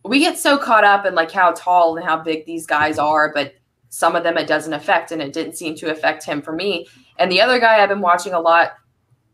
we 0.04 0.18
get 0.18 0.38
so 0.38 0.58
caught 0.58 0.84
up 0.84 1.06
in 1.06 1.14
like 1.14 1.30
how 1.30 1.52
tall 1.52 1.96
and 1.96 2.04
how 2.04 2.16
big 2.16 2.44
these 2.44 2.66
guys 2.66 2.98
are, 2.98 3.32
but 3.32 3.54
some 3.88 4.16
of 4.16 4.24
them 4.24 4.38
it 4.38 4.46
doesn't 4.46 4.72
affect, 4.72 5.12
and 5.12 5.20
it 5.20 5.32
didn't 5.32 5.56
seem 5.56 5.74
to 5.76 5.90
affect 5.90 6.24
him 6.24 6.40
for 6.40 6.52
me. 6.52 6.86
And 7.18 7.30
the 7.30 7.40
other 7.40 7.60
guy 7.60 7.82
I've 7.82 7.88
been 7.88 8.00
watching 8.00 8.32
a 8.32 8.40
lot 8.40 8.72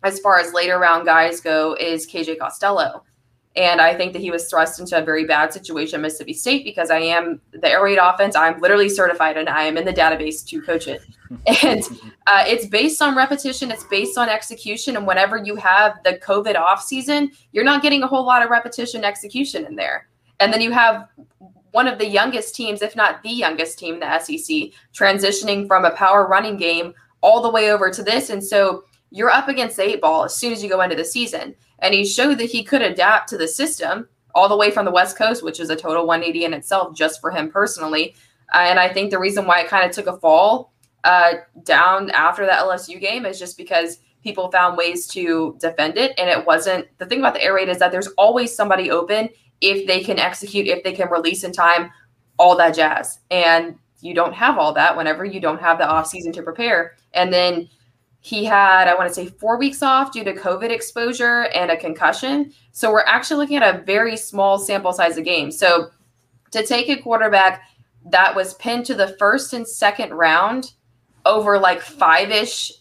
as 0.03 0.19
far 0.21 0.39
as 0.39 0.53
later 0.53 0.79
round 0.79 1.07
guys 1.07 1.41
go 1.41 1.77
is 1.79 2.07
KJ 2.07 2.39
Costello. 2.39 3.05
And 3.57 3.81
I 3.81 3.93
think 3.95 4.13
that 4.13 4.23
he 4.23 4.31
was 4.31 4.49
thrust 4.49 4.79
into 4.79 4.97
a 4.97 5.05
very 5.05 5.25
bad 5.25 5.53
situation 5.53 5.97
at 5.97 6.03
Mississippi 6.03 6.33
State 6.33 6.65
because 6.65 6.91
I 6.91 6.99
am 6.99 7.41
the 7.51 7.69
air 7.69 7.83
raid 7.83 7.99
offense. 8.01 8.37
I'm 8.37 8.61
literally 8.61 8.89
certified 8.89 9.37
and 9.37 9.49
I 9.49 9.65
am 9.65 9.77
in 9.77 9.85
the 9.85 9.93
database 9.93 10.47
to 10.47 10.63
coach 10.63 10.87
it. 10.87 11.03
And 11.63 11.83
uh, 12.27 12.45
it's 12.47 12.67
based 12.67 13.03
on 13.03 13.15
repetition, 13.15 13.71
it's 13.71 13.85
based 13.85 14.17
on 14.17 14.31
execution. 14.31 14.97
And 14.97 15.07
whenever 15.07 15.37
you 15.37 15.57
have 15.57 15.95
the 16.03 16.15
COVID 16.15 16.57
off 16.57 16.83
season, 16.83 17.33
you're 17.53 17.65
not 17.65 17.83
getting 17.83 18.03
a 18.03 18.07
whole 18.07 18.25
lot 18.25 18.43
of 18.43 18.49
repetition 18.49 19.05
execution 19.05 19.67
in 19.67 19.77
there. 19.77 20.08
And 20.41 20.53
then 20.53 20.61
you 20.61 20.71
have 20.73 21.09
one 21.73 21.87
of 21.87 21.99
the 21.99 22.07
youngest 22.07 22.55
teams, 22.55 22.83
if 22.83 22.97
not 22.97 23.23
the 23.23 23.31
youngest 23.31 23.79
team 23.79 24.01
the 24.01 24.19
SEC, 24.19 24.73
transitioning 24.95 25.67
from 25.67 25.85
a 25.85 25.91
power 25.91 26.27
running 26.27 26.57
game 26.57 26.95
all 27.21 27.43
the 27.43 27.51
way 27.51 27.71
over 27.71 27.91
to 27.91 28.03
this. 28.03 28.31
And 28.31 28.43
so 28.43 28.85
you're 29.11 29.31
up 29.31 29.49
against 29.49 29.77
the 29.77 29.89
eight 29.89 30.01
ball 30.01 30.25
as 30.25 30.35
soon 30.35 30.53
as 30.53 30.63
you 30.63 30.69
go 30.69 30.81
into 30.81 30.97
the 30.97 31.05
season. 31.05 31.55
And 31.81 31.95
he 31.95 32.05
showed 32.05 32.39
that 32.39 32.51
he 32.51 32.65
could 32.65 32.83
adapt 32.83 33.29
to 33.31 33.39
the 33.39 33.49
system 33.49 34.09
all 34.35 34.49
the 34.49 34.57
way 34.57 34.71
from 34.71 34.85
the 34.85 34.91
West 34.91 35.17
Coast, 35.17 35.43
which 35.43 35.61
is 35.61 35.71
a 35.71 35.77
total 35.77 36.07
180 36.07 36.45
in 36.45 36.55
itself 36.55 36.97
just 36.97 37.21
for 37.21 37.31
him 37.31 37.51
personally. 37.51 38.15
Uh, 38.55 38.59
and 38.59 38.79
I 38.79 38.93
think 38.93 39.11
the 39.11 39.19
reason 39.19 39.47
why 39.47 39.61
it 39.61 39.69
kind 39.69 39.85
of 39.85 39.93
took 39.93 40.07
a 40.07 40.19
fall 40.19 40.73
uh, 41.05 41.35
down 41.65 42.11
after 42.11 42.47
that 42.47 42.63
LSU 42.63 43.01
game 43.01 43.27
is 43.27 43.39
just 43.39 43.57
because 43.57 43.99
people 44.23 44.51
found 44.51 44.77
ways 44.77 45.07
to 45.09 45.57
defend 45.61 45.97
it. 45.97 46.13
And 46.19 46.29
it 46.29 46.45
wasn't 46.47 46.87
the 46.99 47.07
thing 47.07 47.21
about 47.21 47.35
the 47.35 47.43
air 47.43 47.55
raid 47.55 47.69
is 47.69 47.79
that 47.79 47.93
there's 47.93 48.09
always 48.19 48.55
somebody 48.55 48.91
open 48.91 49.29
if 49.61 49.87
they 49.87 50.01
can 50.03 50.19
execute, 50.19 50.67
if 50.67 50.83
they 50.85 50.93
can 50.93 51.11
release 51.11 51.45
in 51.45 51.53
time, 51.53 51.91
all 52.39 52.57
that 52.57 52.75
jazz. 52.75 53.19
And 53.31 53.77
you 54.01 54.15
don't 54.15 54.35
have 54.35 54.59
all 54.59 54.73
that 54.75 54.97
whenever 54.97 55.25
you 55.25 55.41
don't 55.41 55.61
have 55.61 55.79
the 55.79 55.89
off 55.89 56.07
season 56.07 56.33
to 56.33 56.43
prepare. 56.43 56.97
And 57.15 57.33
then 57.33 57.69
he 58.21 58.45
had, 58.45 58.89
I 58.89 58.95
want 58.95 59.09
to 59.09 59.15
say, 59.15 59.27
four 59.27 59.59
weeks 59.59 59.83
off 59.83 60.13
due 60.13 60.25
to 60.25 60.35
COVID 60.35 60.71
exposure 60.71 61.45
and 61.55 61.71
a 61.71 61.77
concussion. 61.77 62.53
So 62.73 62.93
we're 62.93 63.05
actually 63.07 63.39
looking 63.39 63.59
at 63.59 63.75
a 63.75 63.83
very 63.83 64.17
small 64.17 64.59
sample 64.59 64.93
size 64.93 65.17
of 65.17 65.25
games. 65.25 65.59
So 65.59 65.91
to 66.51 66.65
take 66.65 66.89
a 66.89 67.01
quarterback 67.01 67.63
that 68.11 68.35
was 68.35 68.55
pinned 68.55 68.87
to 68.87 68.95
the 68.95 69.17
first 69.19 69.53
and 69.53 69.67
second 69.67 70.13
round 70.15 70.73
over 71.27 71.59
like 71.59 71.81
five 71.81 72.31
ish 72.31 72.73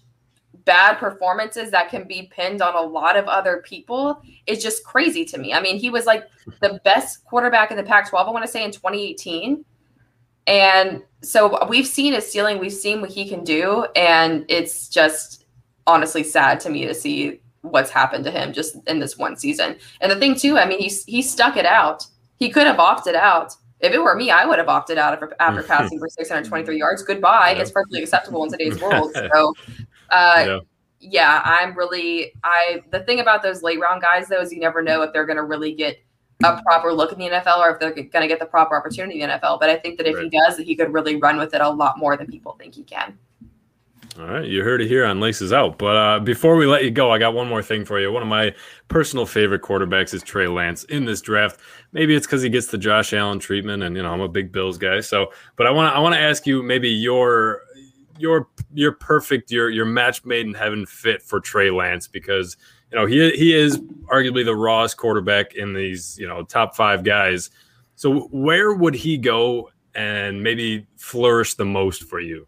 bad 0.68 1.00
performances 1.00 1.72
that 1.72 1.90
can 1.90 2.04
be 2.08 2.30
pinned 2.30 2.62
on 2.62 2.76
a 2.76 2.82
lot 2.82 3.18
of 3.18 3.26
other 3.26 3.64
people 3.66 4.22
is 4.46 4.62
just 4.62 4.84
crazy 4.84 5.26
to 5.26 5.40
me. 5.40 5.54
I 5.54 5.62
mean, 5.62 5.80
he 5.80 5.90
was 5.90 6.06
like 6.06 6.28
the 6.62 6.80
best 6.84 7.24
quarterback 7.26 7.72
in 7.72 7.78
the 7.78 7.84
Pac 7.84 8.10
12, 8.10 8.28
I 8.28 8.32
want 8.32 8.46
to 8.46 8.52
say, 8.52 8.64
in 8.64 8.72
2018. 8.72 9.66
And 10.46 11.02
so 11.24 11.66
we've 11.68 11.88
seen 11.88 12.14
his 12.14 12.30
ceiling, 12.30 12.60
we've 12.60 12.72
seen 12.72 13.02
what 13.02 13.10
he 13.10 13.28
can 13.28 13.44
do. 13.44 13.88
And 13.96 14.46
it's 14.50 14.90
just 14.90 15.46
honestly 15.88 16.24
sad 16.24 16.60
to 16.60 16.70
me 16.70 16.86
to 16.86 16.94
see 16.94 17.40
what's 17.62 17.90
happened 17.90 18.26
to 18.26 18.32
him 18.32 18.54
just 18.54 18.76
in 18.88 19.00
this 19.00 19.18
one 19.18 19.38
season. 19.38 19.78
And 20.02 20.12
the 20.12 20.18
thing, 20.18 20.36
too, 20.36 20.58
I 20.58 20.68
mean, 20.68 20.80
he, 20.80 20.90
he 21.08 21.22
stuck 21.22 21.58
it 21.58 21.66
out. 21.66 22.06
He 22.38 22.50
could 22.50 22.68
have 22.68 22.80
opted 22.80 23.16
out. 23.16 23.54
If 23.80 23.94
it 23.94 24.00
were 24.00 24.16
me, 24.16 24.32
I 24.32 24.46
would 24.46 24.58
have 24.58 24.70
opted 24.70 24.98
out 24.98 25.14
after, 25.14 25.36
after 25.40 25.64
passing 25.68 26.00
for 26.00 26.10
623 26.10 26.78
yards. 26.78 27.04
Goodbye. 27.04 27.54
Yeah. 27.56 27.62
It's 27.62 27.72
perfectly 27.72 28.02
acceptable 28.02 28.44
in 28.44 28.52
today's 28.52 28.82
world. 28.82 29.16
So 29.34 29.54
uh, 30.10 30.44
yeah. 30.48 30.60
yeah, 31.00 31.42
I'm 31.44 31.76
really 31.76 32.34
I. 32.44 32.82
The 32.92 33.02
thing 33.02 33.20
about 33.20 33.44
those 33.44 33.64
late 33.64 33.80
round 33.80 34.02
guys 34.02 34.28
though 34.28 34.42
is 34.42 34.52
you 34.52 34.60
never 34.60 34.82
know 34.82 35.02
if 35.02 35.14
they're 35.14 35.26
going 35.26 35.38
to 35.38 35.44
really 35.44 35.74
get 35.74 36.00
a 36.44 36.62
proper 36.64 36.94
look 36.94 37.12
in 37.12 37.20
the 37.20 37.30
NFL 37.30 37.58
or 37.58 37.72
if 37.72 37.80
they're 37.80 37.92
going 37.92 38.10
to 38.10 38.28
get 38.28 38.40
the 38.40 38.46
proper 38.46 38.78
opportunity 38.78 39.22
in 39.22 39.30
the 39.30 39.36
NFL. 39.36 39.60
But 39.60 39.70
I 39.70 39.76
think 39.76 39.98
that 39.98 40.08
if 40.08 40.16
right. 40.16 40.26
he 40.26 40.30
does, 40.30 40.58
that 40.58 40.66
he 40.66 40.76
could 40.76 40.94
really 40.94 41.16
run 41.16 41.38
with 41.38 41.54
it 41.54 41.62
a 41.62 41.70
lot 41.70 41.98
more 41.98 42.16
than 42.16 42.28
people 42.28 42.56
think 42.60 42.76
he 42.76 42.84
can. 42.84 43.18
All 44.20 44.26
right, 44.26 44.46
you 44.46 44.64
heard 44.64 44.82
it 44.82 44.88
here 44.88 45.06
on 45.06 45.20
Laces 45.20 45.54
Out. 45.54 45.78
But 45.78 45.96
uh, 45.96 46.20
before 46.20 46.56
we 46.56 46.66
let 46.66 46.84
you 46.84 46.90
go, 46.90 47.12
I 47.12 47.20
got 47.20 47.36
one 47.36 47.48
more 47.48 47.62
thing 47.62 47.86
for 47.86 48.00
you. 48.00 48.12
One 48.12 48.24
of 48.24 48.28
my 48.28 48.54
personal 48.88 49.28
favorite 49.28 49.62
quarterbacks 49.62 50.12
is 50.12 50.24
Trey 50.24 50.48
Lance 50.48 50.86
in 50.86 51.06
this 51.06 51.22
draft. 51.22 51.60
Maybe 51.92 52.16
it's 52.16 52.26
because 52.26 52.42
he 52.42 52.50
gets 52.50 52.68
the 52.68 52.80
Josh 52.80 53.14
Allen 53.14 53.38
treatment, 53.38 53.84
and 53.84 53.96
you 53.96 54.02
know 54.02 54.12
I'm 54.12 54.22
a 54.22 54.28
big 54.28 54.52
Bills 54.52 54.80
guy. 54.80 55.02
So, 55.02 55.32
but 55.56 55.68
I 55.68 55.72
want 55.72 55.94
to 55.94 55.96
I 55.96 56.00
want 56.00 56.16
to 56.16 56.20
ask 56.20 56.48
you 56.48 56.64
maybe 56.64 56.90
your 56.90 57.62
your 58.20 58.48
your 58.74 58.92
perfect 58.94 59.52
You're 59.52 59.70
you're 59.70 59.86
match 59.86 60.26
made 60.26 60.46
in 60.46 60.54
heaven 60.54 60.86
fit 60.86 61.22
for 61.22 61.40
Trey 61.40 61.70
Lance 61.70 62.08
because 62.08 62.58
you 62.92 62.98
know 62.98 63.06
he 63.06 63.32
he 63.32 63.54
is 63.54 63.80
arguably 64.12 64.46
the 64.46 64.56
rawest 64.56 64.98
quarterback 64.98 65.56
in 65.56 65.74
these 65.74 66.18
you 66.20 66.28
know 66.28 66.44
top 66.44 66.76
five 66.76 67.04
guys. 67.04 67.50
So 67.96 68.22
where 68.32 68.74
would 68.74 68.94
he 68.94 69.18
go 69.18 69.72
and 69.96 70.44
maybe 70.44 70.88
flourish 70.98 71.56
the 71.56 71.66
most 71.66 72.04
for 72.04 72.20
you? 72.20 72.48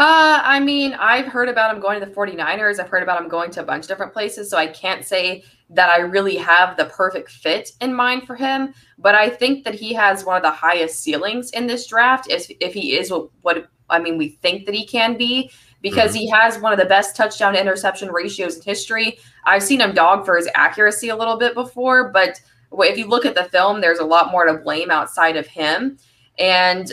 Uh, 0.00 0.40
I 0.42 0.60
mean, 0.60 0.94
I've 0.94 1.26
heard 1.26 1.50
about 1.50 1.76
him 1.76 1.82
going 1.82 2.00
to 2.00 2.06
the 2.06 2.10
49ers. 2.10 2.80
I've 2.80 2.88
heard 2.88 3.02
about 3.02 3.20
him 3.20 3.28
going 3.28 3.50
to 3.50 3.60
a 3.60 3.64
bunch 3.64 3.84
of 3.84 3.88
different 3.88 4.14
places. 4.14 4.48
So 4.48 4.56
I 4.56 4.66
can't 4.66 5.04
say 5.04 5.44
that 5.68 5.90
I 5.90 5.98
really 5.98 6.36
have 6.36 6.78
the 6.78 6.86
perfect 6.86 7.30
fit 7.30 7.72
in 7.82 7.92
mind 7.92 8.26
for 8.26 8.34
him. 8.34 8.72
But 8.96 9.14
I 9.14 9.28
think 9.28 9.62
that 9.64 9.74
he 9.74 9.92
has 9.92 10.24
one 10.24 10.38
of 10.38 10.42
the 10.42 10.50
highest 10.50 11.00
ceilings 11.00 11.50
in 11.50 11.66
this 11.66 11.86
draft 11.86 12.30
if, 12.30 12.50
if 12.60 12.72
he 12.72 12.96
is 12.96 13.10
what, 13.10 13.28
what 13.42 13.68
I 13.90 13.98
mean, 13.98 14.16
we 14.16 14.30
think 14.30 14.64
that 14.64 14.74
he 14.74 14.86
can 14.86 15.18
be 15.18 15.50
because 15.82 16.12
mm-hmm. 16.12 16.20
he 16.20 16.30
has 16.30 16.58
one 16.58 16.72
of 16.72 16.78
the 16.78 16.86
best 16.86 17.14
touchdown 17.14 17.54
interception 17.54 18.08
ratios 18.10 18.56
in 18.56 18.62
history. 18.62 19.18
I've 19.44 19.62
seen 19.62 19.82
him 19.82 19.92
dog 19.92 20.24
for 20.24 20.34
his 20.34 20.48
accuracy 20.54 21.10
a 21.10 21.16
little 21.16 21.36
bit 21.36 21.52
before, 21.52 22.08
but 22.10 22.40
if 22.72 22.96
you 22.96 23.06
look 23.06 23.26
at 23.26 23.34
the 23.34 23.44
film, 23.44 23.82
there's 23.82 23.98
a 23.98 24.04
lot 24.06 24.30
more 24.30 24.46
to 24.46 24.54
blame 24.54 24.90
outside 24.90 25.36
of 25.36 25.46
him. 25.46 25.98
And 26.38 26.90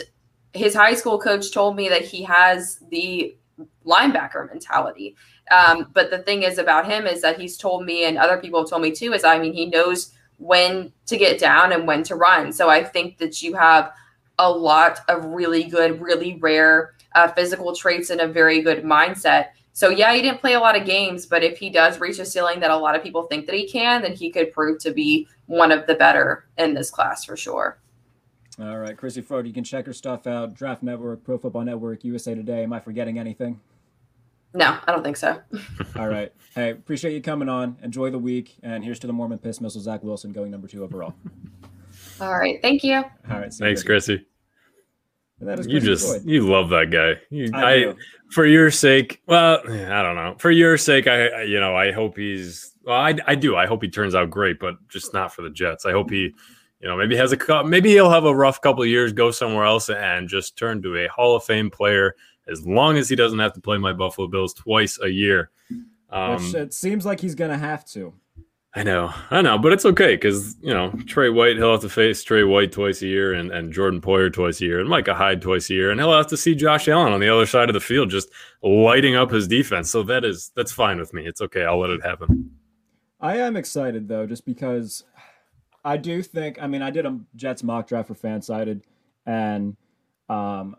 his 0.54 0.74
high 0.74 0.94
school 0.94 1.18
coach 1.18 1.52
told 1.52 1.76
me 1.76 1.88
that 1.88 2.04
he 2.04 2.22
has 2.22 2.78
the 2.90 3.36
linebacker 3.84 4.46
mentality. 4.48 5.16
Um, 5.50 5.90
but 5.92 6.10
the 6.10 6.18
thing 6.18 6.42
is 6.42 6.58
about 6.58 6.90
him 6.90 7.06
is 7.06 7.22
that 7.22 7.40
he's 7.40 7.56
told 7.56 7.84
me, 7.84 8.04
and 8.04 8.18
other 8.18 8.38
people 8.38 8.60
have 8.60 8.70
told 8.70 8.82
me 8.82 8.92
too, 8.92 9.12
is 9.12 9.24
I 9.24 9.38
mean, 9.38 9.52
he 9.52 9.66
knows 9.66 10.14
when 10.38 10.92
to 11.06 11.16
get 11.16 11.40
down 11.40 11.72
and 11.72 11.86
when 11.86 12.02
to 12.04 12.14
run. 12.14 12.52
So 12.52 12.68
I 12.68 12.84
think 12.84 13.18
that 13.18 13.42
you 13.42 13.54
have 13.54 13.92
a 14.38 14.50
lot 14.50 15.00
of 15.08 15.24
really 15.24 15.64
good, 15.64 16.00
really 16.00 16.38
rare 16.40 16.94
uh, 17.14 17.28
physical 17.28 17.74
traits 17.74 18.10
and 18.10 18.20
a 18.20 18.28
very 18.28 18.62
good 18.62 18.84
mindset. 18.84 19.48
So 19.72 19.88
yeah, 19.90 20.12
he 20.12 20.22
didn't 20.22 20.40
play 20.40 20.54
a 20.54 20.60
lot 20.60 20.76
of 20.76 20.84
games, 20.86 21.26
but 21.26 21.42
if 21.42 21.58
he 21.58 21.70
does 21.70 22.00
reach 22.00 22.18
a 22.18 22.26
ceiling 22.26 22.60
that 22.60 22.70
a 22.70 22.76
lot 22.76 22.94
of 22.94 23.02
people 23.02 23.24
think 23.24 23.46
that 23.46 23.54
he 23.54 23.68
can, 23.68 24.02
then 24.02 24.12
he 24.12 24.30
could 24.30 24.52
prove 24.52 24.80
to 24.80 24.92
be 24.92 25.26
one 25.46 25.72
of 25.72 25.86
the 25.86 25.94
better 25.94 26.46
in 26.58 26.74
this 26.74 26.90
class 26.90 27.24
for 27.24 27.36
sure. 27.36 27.78
All 28.60 28.78
right, 28.78 28.96
Chrissy 28.96 29.20
Froyd, 29.20 29.46
you 29.46 29.52
can 29.52 29.62
check 29.62 29.86
her 29.86 29.92
stuff 29.92 30.26
out. 30.26 30.54
Draft 30.54 30.82
Network, 30.82 31.22
Pro 31.22 31.38
Football 31.38 31.62
Network, 31.62 32.04
USA 32.04 32.34
Today. 32.34 32.64
Am 32.64 32.72
I 32.72 32.80
forgetting 32.80 33.18
anything? 33.18 33.60
No, 34.54 34.78
I 34.86 34.92
don't 34.92 35.04
think 35.04 35.16
so. 35.16 35.40
All 35.96 36.08
right. 36.08 36.32
Hey, 36.54 36.70
appreciate 36.70 37.12
you 37.12 37.20
coming 37.20 37.48
on. 37.48 37.76
Enjoy 37.82 38.10
the 38.10 38.18
week. 38.18 38.56
And 38.62 38.82
here's 38.82 38.98
to 39.00 39.06
the 39.06 39.12
Mormon 39.12 39.38
Piss 39.38 39.60
Missile, 39.60 39.80
Zach 39.80 40.02
Wilson, 40.02 40.32
going 40.32 40.50
number 40.50 40.66
two 40.66 40.82
overall. 40.82 41.14
All 42.20 42.36
right. 42.36 42.60
Thank 42.62 42.82
you. 42.82 42.96
All 42.96 43.38
right. 43.38 43.52
Thanks, 43.52 43.82
Chrissy. 43.82 44.26
you 45.40 45.80
just 45.80 46.24
you 46.26 46.48
love 46.48 46.70
that 46.70 46.90
guy. 46.90 47.20
You, 47.30 47.50
I, 47.54 47.90
I 47.90 47.94
for 48.30 48.44
your 48.44 48.70
sake. 48.72 49.22
Well, 49.26 49.60
I 49.68 50.02
don't 50.02 50.16
know. 50.16 50.34
For 50.38 50.50
your 50.50 50.76
sake, 50.78 51.06
I 51.06 51.42
you 51.42 51.60
know 51.60 51.76
I 51.76 51.92
hope 51.92 52.16
he's. 52.16 52.72
Well, 52.82 52.96
I 52.98 53.14
I 53.26 53.34
do. 53.36 53.54
I 53.54 53.66
hope 53.66 53.82
he 53.82 53.88
turns 53.88 54.14
out 54.16 54.30
great, 54.30 54.58
but 54.58 54.76
just 54.88 55.14
not 55.14 55.32
for 55.32 55.42
the 55.42 55.50
Jets. 55.50 55.86
I 55.86 55.92
hope 55.92 56.10
he 56.10 56.34
you 56.80 56.88
know, 56.88 56.96
maybe 56.96 57.16
has 57.16 57.32
a 57.32 57.64
maybe 57.64 57.90
he'll 57.90 58.10
have 58.10 58.24
a 58.24 58.34
rough 58.34 58.60
couple 58.60 58.82
of 58.82 58.88
years, 58.88 59.12
go 59.12 59.30
somewhere 59.30 59.64
else, 59.64 59.90
and 59.90 60.28
just 60.28 60.56
turn 60.56 60.82
to 60.82 60.96
a 60.96 61.08
Hall 61.08 61.36
of 61.36 61.44
Fame 61.44 61.70
player. 61.70 62.14
As 62.50 62.66
long 62.66 62.96
as 62.96 63.08
he 63.08 63.16
doesn't 63.16 63.38
have 63.40 63.52
to 63.54 63.60
play 63.60 63.76
my 63.76 63.92
Buffalo 63.92 64.26
Bills 64.26 64.54
twice 64.54 64.98
a 65.02 65.08
year, 65.08 65.50
um, 66.10 66.36
which 66.36 66.54
it 66.54 66.72
seems 66.72 67.04
like 67.04 67.20
he's 67.20 67.34
going 67.34 67.50
to 67.50 67.58
have 67.58 67.84
to. 67.86 68.14
I 68.74 68.84
know, 68.84 69.12
I 69.30 69.42
know, 69.42 69.58
but 69.58 69.72
it's 69.72 69.84
okay 69.84 70.14
because 70.14 70.56
you 70.60 70.72
know 70.72 70.92
Trey 71.06 71.30
White 71.30 71.56
he'll 71.56 71.72
have 71.72 71.80
to 71.80 71.88
face 71.88 72.22
Trey 72.22 72.44
White 72.44 72.70
twice 72.70 73.02
a 73.02 73.06
year, 73.06 73.32
and, 73.34 73.50
and 73.50 73.72
Jordan 73.72 74.00
Poyer 74.00 74.32
twice 74.32 74.60
a 74.60 74.64
year, 74.64 74.78
and 74.78 74.88
Micah 74.88 75.14
Hyde 75.14 75.42
twice 75.42 75.68
a 75.70 75.74
year, 75.74 75.90
and 75.90 76.00
he'll 76.00 76.12
have 76.12 76.28
to 76.28 76.36
see 76.36 76.54
Josh 76.54 76.86
Allen 76.86 77.12
on 77.12 77.20
the 77.20 77.28
other 77.28 77.46
side 77.46 77.68
of 77.68 77.74
the 77.74 77.80
field 77.80 78.10
just 78.10 78.28
lighting 78.62 79.16
up 79.16 79.30
his 79.30 79.48
defense. 79.48 79.90
So 79.90 80.02
that 80.04 80.24
is 80.24 80.52
that's 80.54 80.70
fine 80.70 80.98
with 80.98 81.12
me. 81.12 81.26
It's 81.26 81.40
okay. 81.40 81.64
I'll 81.64 81.80
let 81.80 81.90
it 81.90 82.04
happen. 82.04 82.52
I 83.20 83.38
am 83.38 83.56
excited 83.56 84.06
though, 84.06 84.26
just 84.26 84.46
because 84.46 85.02
I 85.84 85.96
do 85.96 86.22
think. 86.22 86.60
I 86.60 86.66
mean, 86.66 86.82
I 86.82 86.90
did 86.90 87.06
a 87.06 87.18
Jets 87.36 87.62
mock 87.62 87.88
draft 87.88 88.08
for 88.08 88.14
Fansided, 88.14 88.82
and 89.26 89.76
um, 90.28 90.76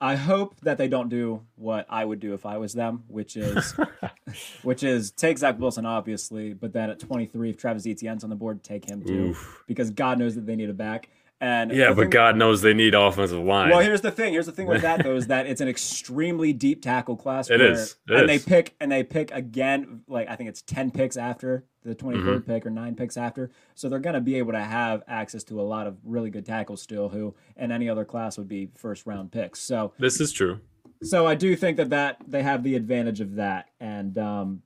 I 0.00 0.16
hope 0.16 0.60
that 0.60 0.76
they 0.76 0.88
don't 0.88 1.08
do 1.08 1.42
what 1.56 1.86
I 1.88 2.04
would 2.04 2.20
do 2.20 2.34
if 2.34 2.44
I 2.44 2.58
was 2.58 2.74
them, 2.74 3.04
which 3.08 3.36
is, 3.36 3.74
which 4.62 4.82
is 4.82 5.10
take 5.10 5.38
Zach 5.38 5.58
Wilson, 5.58 5.86
obviously, 5.86 6.52
but 6.52 6.72
then 6.72 6.90
at 6.90 6.98
23, 6.98 7.50
if 7.50 7.56
Travis 7.56 7.86
Etienne's 7.86 8.24
on 8.24 8.30
the 8.30 8.36
board, 8.36 8.62
take 8.62 8.88
him 8.88 9.02
too, 9.02 9.28
Oof. 9.30 9.64
because 9.66 9.90
God 9.90 10.18
knows 10.18 10.34
that 10.34 10.46
they 10.46 10.56
need 10.56 10.68
a 10.68 10.74
back. 10.74 11.08
And 11.44 11.72
yeah, 11.72 11.92
but 11.92 12.08
God 12.08 12.38
knows 12.38 12.62
they 12.62 12.72
need 12.72 12.94
offensive 12.94 13.38
line. 13.38 13.68
Well, 13.68 13.80
here's 13.80 14.00
the 14.00 14.10
thing. 14.10 14.32
Here's 14.32 14.46
the 14.46 14.52
thing 14.52 14.66
with 14.66 14.80
that 14.80 15.02
though 15.04 15.14
is 15.14 15.26
that 15.26 15.46
it's 15.46 15.60
an 15.60 15.68
extremely 15.68 16.54
deep 16.54 16.80
tackle 16.80 17.16
class. 17.16 17.50
It 17.54 17.60
is. 17.60 17.96
It 18.08 18.14
and 18.14 18.30
is. 18.30 18.44
they 18.44 18.50
pick 18.50 18.74
and 18.80 18.90
they 18.90 19.02
pick 19.02 19.30
again. 19.30 20.04
Like 20.08 20.26
I 20.30 20.36
think 20.36 20.48
it's 20.48 20.62
ten 20.62 20.90
picks 20.90 21.18
after 21.18 21.66
the 21.84 21.94
23rd 21.94 22.22
mm-hmm. 22.22 22.50
pick 22.50 22.64
or 22.64 22.70
nine 22.70 22.94
picks 22.94 23.18
after. 23.18 23.50
So 23.74 23.90
they're 23.90 23.98
going 23.98 24.14
to 24.14 24.22
be 24.22 24.36
able 24.36 24.52
to 24.52 24.60
have 24.60 25.02
access 25.06 25.44
to 25.44 25.60
a 25.60 25.62
lot 25.62 25.86
of 25.86 25.98
really 26.02 26.30
good 26.30 26.46
tackles 26.46 26.80
still, 26.80 27.10
who 27.10 27.34
in 27.58 27.70
any 27.70 27.90
other 27.90 28.06
class 28.06 28.38
would 28.38 28.48
be 28.48 28.70
first 28.74 29.04
round 29.04 29.30
picks. 29.30 29.60
So 29.60 29.92
this 29.98 30.22
is 30.22 30.32
true. 30.32 30.60
So 31.02 31.26
I 31.26 31.34
do 31.34 31.54
think 31.56 31.76
that 31.76 31.90
that 31.90 32.16
they 32.26 32.42
have 32.42 32.62
the 32.62 32.74
advantage 32.74 33.20
of 33.20 33.34
that. 33.34 33.68
And 33.80 34.16
um, 34.16 34.62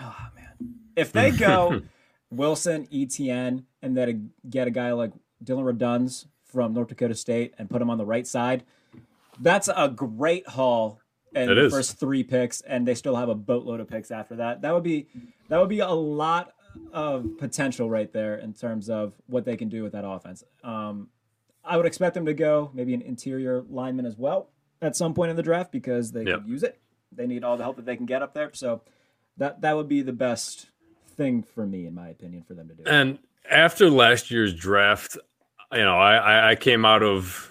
oh 0.00 0.26
man, 0.34 0.74
if 0.96 1.12
they 1.12 1.30
go 1.30 1.82
Wilson, 2.32 2.88
Etienne, 2.92 3.64
and 3.80 3.96
then 3.96 4.32
get 4.50 4.66
a 4.66 4.72
guy 4.72 4.90
like 4.92 5.12
Dillon 5.42 5.64
Radunz 5.64 6.26
from 6.44 6.72
North 6.72 6.88
Dakota 6.88 7.14
State 7.14 7.54
and 7.58 7.68
put 7.68 7.82
him 7.82 7.90
on 7.90 7.98
the 7.98 8.06
right 8.06 8.26
side, 8.26 8.64
that's 9.40 9.68
a 9.74 9.88
great 9.88 10.48
haul 10.48 11.00
and 11.34 11.50
the 11.50 11.70
first 11.70 11.98
three 11.98 12.24
picks, 12.24 12.60
and 12.62 12.86
they 12.86 12.94
still 12.94 13.16
have 13.16 13.28
a 13.28 13.34
boatload 13.34 13.80
of 13.80 13.88
picks 13.88 14.10
after 14.10 14.36
that. 14.36 14.62
That 14.62 14.74
would 14.74 14.82
be 14.82 15.08
that 15.48 15.58
would 15.58 15.68
be 15.68 15.80
a 15.80 15.90
lot 15.90 16.52
of 16.92 17.38
potential 17.38 17.90
right 17.90 18.12
there 18.12 18.36
in 18.36 18.52
terms 18.54 18.88
of 18.88 19.14
what 19.26 19.44
they 19.44 19.56
can 19.56 19.68
do 19.68 19.82
with 19.82 19.92
that 19.92 20.06
offense. 20.06 20.44
Um, 20.62 21.08
I 21.64 21.76
would 21.76 21.86
expect 21.86 22.14
them 22.14 22.26
to 22.26 22.34
go 22.34 22.70
maybe 22.72 22.94
an 22.94 23.02
interior 23.02 23.62
lineman 23.68 24.06
as 24.06 24.16
well 24.16 24.48
at 24.80 24.96
some 24.96 25.14
point 25.14 25.30
in 25.30 25.36
the 25.36 25.42
draft 25.42 25.72
because 25.72 26.12
they 26.12 26.24
yep. 26.24 26.40
could 26.40 26.48
use 26.48 26.62
it. 26.62 26.80
They 27.12 27.26
need 27.26 27.44
all 27.44 27.56
the 27.56 27.64
help 27.64 27.76
that 27.76 27.84
they 27.84 27.96
can 27.96 28.06
get 28.06 28.22
up 28.22 28.34
there. 28.34 28.50
So 28.54 28.82
that 29.36 29.60
that 29.60 29.76
would 29.76 29.88
be 29.88 30.02
the 30.02 30.12
best 30.12 30.68
thing 31.16 31.42
for 31.42 31.66
me, 31.66 31.86
in 31.86 31.94
my 31.94 32.08
opinion, 32.08 32.44
for 32.44 32.54
them 32.54 32.68
to 32.68 32.74
do. 32.74 32.84
And 32.86 33.18
after 33.50 33.90
last 33.90 34.30
year's 34.30 34.54
draft, 34.54 35.16
you 35.72 35.84
know, 35.84 35.98
I 35.98 36.50
I 36.50 36.54
came 36.54 36.84
out 36.84 37.02
of 37.02 37.48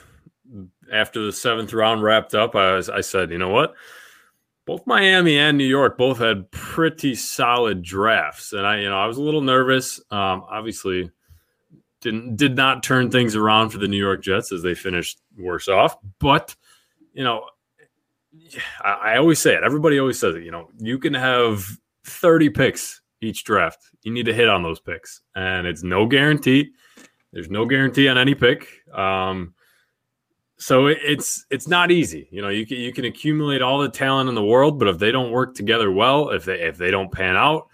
after 0.92 1.26
the 1.26 1.32
seventh 1.32 1.74
round 1.74 2.04
wrapped 2.04 2.34
up, 2.34 2.56
I 2.56 2.76
was, 2.76 2.90
I 2.90 3.02
said, 3.02 3.32
you 3.32 3.38
know 3.38 3.50
what? 3.50 3.76
Both 4.66 4.86
Miami 4.86 5.38
and 5.38 5.58
New 5.58 5.66
York 5.66 5.98
both 5.98 6.20
had 6.20 6.52
pretty 6.52 7.16
solid 7.16 7.82
drafts, 7.82 8.52
and 8.52 8.68
I, 8.68 8.80
you 8.82 8.90
know, 8.90 8.98
I 8.98 9.06
was 9.06 9.18
a 9.18 9.22
little 9.22 9.42
nervous. 9.42 10.00
Um, 10.12 10.44
obviously, 10.50 11.10
didn't 12.02 12.36
did 12.36 12.56
not 12.56 12.84
turn 12.84 13.10
things 13.10 13.36
around 13.36 13.70
for 13.70 13.78
the 13.78 13.88
New 13.88 13.98
York 13.98 14.22
Jets 14.22 14.52
as 14.52 14.64
they 14.64 14.76
finished 14.76 15.22
worse 15.38 15.70
off. 15.70 15.96
But 16.20 16.54
you 17.14 17.24
know, 17.24 17.46
I, 18.84 18.92
I 18.92 19.18
always 19.18 19.40
say 19.40 19.56
it. 19.56 19.64
Everybody 19.64 20.00
always 20.00 20.20
says 20.20 20.36
it. 20.36 20.44
You 20.44 20.52
know, 20.52 20.70
you 20.80 21.00
can 21.00 21.14
have 21.14 21.66
thirty 22.04 22.50
picks 22.50 23.02
each 23.22 23.46
draft. 23.46 23.80
You 24.04 24.12
need 24.12 24.26
to 24.26 24.34
hit 24.34 24.50
on 24.50 24.64
those 24.64 24.82
picks, 24.82 25.22
and 25.34 25.66
it's 25.66 25.84
no 25.84 26.06
guarantee. 26.06 26.72
There's 27.32 27.50
no 27.50 27.66
guarantee 27.66 28.08
on 28.08 28.18
any 28.18 28.36
pick. 28.36 28.68
Um, 28.94 29.54
so 30.58 30.88
it's 30.88 31.46
it's 31.52 31.68
not 31.68 31.92
easy. 31.92 32.28
You 32.32 32.42
know, 32.42 32.50
you 32.50 32.66
can 32.66 32.78
you 32.78 32.92
can 32.92 33.06
accumulate 33.06 33.62
all 33.62 33.80
the 33.80 33.90
talent 33.90 34.28
in 34.28 34.36
the 34.36 34.44
world, 34.44 34.80
but 34.80 34.88
if 34.88 34.98
they 34.98 35.12
don't 35.12 35.32
work 35.32 35.54
together 35.54 35.92
well, 35.92 36.30
if 36.30 36.46
they 36.46 36.62
if 36.62 36.78
they 36.78 36.90
don't 36.90 37.12
pan 37.12 37.36
out, 37.36 37.68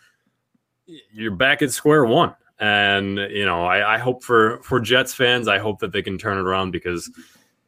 you're 0.86 1.32
back 1.32 1.62
at 1.62 1.72
square 1.72 2.06
one. 2.06 2.36
And 2.60 3.18
you 3.18 3.46
know, 3.46 3.66
I, 3.66 3.96
I 3.96 3.98
hope 3.98 4.22
for 4.22 4.62
for 4.63 4.82
Jets 4.82 5.13
fans, 5.13 5.48
I 5.48 5.60
hope 5.60 5.80
that 5.80 5.94
they 5.94 6.02
can 6.02 6.18
turn 6.18 6.38
it 6.38 6.42
around 6.42 6.72
because 6.72 7.10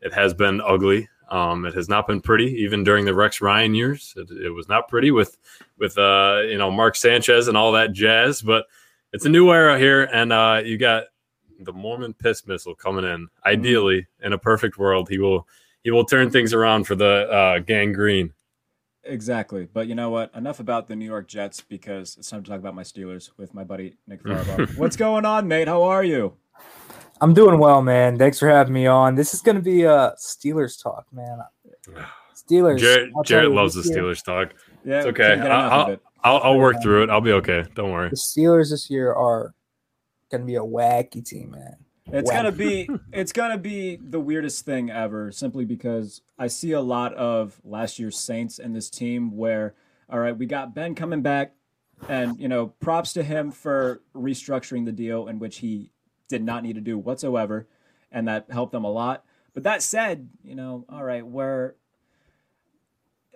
it 0.01 0.13
has 0.13 0.33
been 0.33 0.61
ugly. 0.61 1.07
Um, 1.29 1.65
it 1.65 1.73
has 1.73 1.89
not 1.89 2.07
been 2.07 2.21
pretty, 2.21 2.53
even 2.61 2.83
during 2.83 3.05
the 3.05 3.15
Rex 3.15 3.41
Ryan 3.41 3.73
years. 3.73 4.13
It, 4.15 4.29
it 4.29 4.51
was 4.51 4.67
not 4.67 4.87
pretty 4.87 5.11
with 5.11 5.37
with 5.79 5.97
uh, 5.97 6.41
you 6.47 6.57
know 6.57 6.69
Mark 6.69 6.95
Sanchez 6.95 7.47
and 7.47 7.55
all 7.55 7.71
that 7.71 7.93
jazz. 7.93 8.41
But 8.41 8.65
it's 9.13 9.25
a 9.25 9.29
new 9.29 9.49
era 9.49 9.79
here, 9.79 10.03
and 10.03 10.33
uh, 10.33 10.61
you 10.63 10.77
got 10.77 11.05
the 11.59 11.73
Mormon 11.73 12.13
piss 12.13 12.45
missile 12.47 12.75
coming 12.75 13.05
in. 13.05 13.27
Ideally, 13.45 14.07
in 14.23 14.33
a 14.33 14.37
perfect 14.37 14.77
world, 14.77 15.09
he 15.09 15.17
will 15.17 15.47
he 15.83 15.91
will 15.91 16.05
turn 16.05 16.29
things 16.29 16.53
around 16.53 16.85
for 16.85 16.95
the 16.95 17.29
uh, 17.29 17.59
gang 17.59 17.93
green. 17.93 18.33
Exactly. 19.03 19.67
But 19.71 19.87
you 19.87 19.93
know 19.93 20.09
what? 20.09 20.33
Enough 20.33 20.59
about 20.59 20.87
the 20.87 20.95
New 20.95 21.05
York 21.05 21.27
Jets 21.27 21.61
because 21.61 22.15
it's 22.17 22.29
time 22.29 22.43
to 22.43 22.49
talk 22.49 22.59
about 22.59 22.73
my 22.73 22.81
Steelers 22.83 23.29
with 23.37 23.53
my 23.53 23.63
buddy 23.63 23.97
Nick 24.07 24.23
Farabaugh. 24.23 24.77
What's 24.77 24.95
going 24.95 25.25
on, 25.25 25.47
mate? 25.47 25.67
How 25.67 25.83
are 25.83 26.03
you? 26.03 26.33
I'm 27.21 27.33
doing 27.33 27.59
well, 27.59 27.81
man. 27.83 28.17
Thanks 28.17 28.39
for 28.39 28.49
having 28.49 28.73
me 28.73 28.87
on. 28.87 29.13
This 29.15 29.33
is 29.35 29.41
going 29.41 29.55
to 29.57 29.61
be 29.61 29.83
a 29.83 30.13
Steelers 30.19 30.81
talk, 30.81 31.05
man. 31.13 31.37
Steelers. 32.35 32.79
Jared, 32.79 33.11
I'll 33.15 33.23
Jared 33.23 33.51
loves 33.51 33.75
the 33.75 33.81
this 33.81 33.91
year- 33.91 34.03
Steelers 34.03 34.23
talk. 34.23 34.53
Yeah, 34.83 34.97
It's 34.97 35.07
okay. 35.07 35.23
can't 35.23 35.41
get 35.41 35.45
enough 35.47 35.71
of 35.71 35.71
I'll, 35.71 35.93
it. 35.93 36.01
I'll, 36.23 36.37
I'll 36.43 36.57
work 36.59 36.81
through 36.81 37.03
it. 37.03 37.09
I'll 37.09 37.21
be 37.21 37.31
okay. 37.33 37.63
Don't 37.75 37.91
worry. 37.91 38.09
The 38.09 38.15
Steelers 38.15 38.71
this 38.71 38.89
year 38.89 39.13
are 39.13 39.53
to 40.31 40.39
be 40.39 40.55
a 40.55 40.61
wacky 40.61 41.25
team, 41.25 41.51
man. 41.51 41.77
It's 42.11 42.29
Wow. 42.29 42.37
gonna 42.37 42.51
be 42.51 42.89
it's 43.13 43.31
gonna 43.31 43.57
be 43.57 43.95
the 43.95 44.19
weirdest 44.19 44.65
thing 44.65 44.89
ever, 44.91 45.31
simply 45.31 45.65
because 45.65 46.21
I 46.37 46.47
see 46.47 46.71
a 46.71 46.81
lot 46.81 47.13
of 47.15 47.59
last 47.63 47.99
year's 47.99 48.17
Saints 48.17 48.59
in 48.59 48.73
this 48.73 48.89
team 48.89 49.35
where, 49.35 49.73
all 50.09 50.19
right, 50.19 50.37
we 50.37 50.45
got 50.45 50.75
Ben 50.75 50.93
coming 50.95 51.21
back, 51.21 51.55
and 52.07 52.39
you 52.39 52.47
know, 52.47 52.67
props 52.67 53.13
to 53.13 53.23
him 53.23 53.51
for 53.51 54.01
restructuring 54.15 54.85
the 54.85 54.91
deal 54.91 55.27
in 55.27 55.39
which 55.39 55.57
he 55.57 55.91
did 56.27 56.43
not 56.43 56.63
need 56.63 56.75
to 56.75 56.81
do 56.81 56.97
whatsoever, 56.97 57.67
and 58.11 58.27
that 58.27 58.45
helped 58.51 58.71
them 58.71 58.83
a 58.83 58.91
lot. 58.91 59.25
But 59.53 59.63
that 59.63 59.81
said, 59.81 60.29
you 60.43 60.53
know, 60.55 60.85
all 60.89 61.03
right, 61.03 61.25
where 61.25 61.75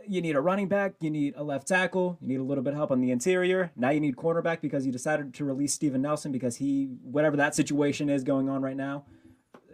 you 0.08 0.22
need 0.22 0.36
a 0.36 0.42
running 0.42 0.68
back, 0.68 0.94
you 1.00 1.10
need 1.10 1.34
a 1.38 1.44
left 1.44 1.68
tackle, 1.68 2.18
you 2.22 2.28
need 2.28 2.40
a 2.40 2.44
little 2.44 2.64
bit 2.64 2.74
of 2.74 2.78
help 2.78 2.92
on 2.92 3.02
the 3.02 3.12
interior. 3.12 3.72
Now 3.76 3.90
you 3.90 4.00
need 4.00 4.16
cornerback 4.16 4.62
because 4.62 4.86
you 4.86 4.92
decided 4.92 5.34
to 5.36 5.46
release 5.46 5.74
Steven 5.74 6.02
Nelson 6.02 6.32
because 6.32 6.58
he 6.58 6.86
whatever 7.04 7.38
that 7.38 7.56
situation 7.56 8.10
is 8.10 8.24
going 8.24 8.50
on 8.50 8.62
right 8.62 8.78
now, 8.78 9.06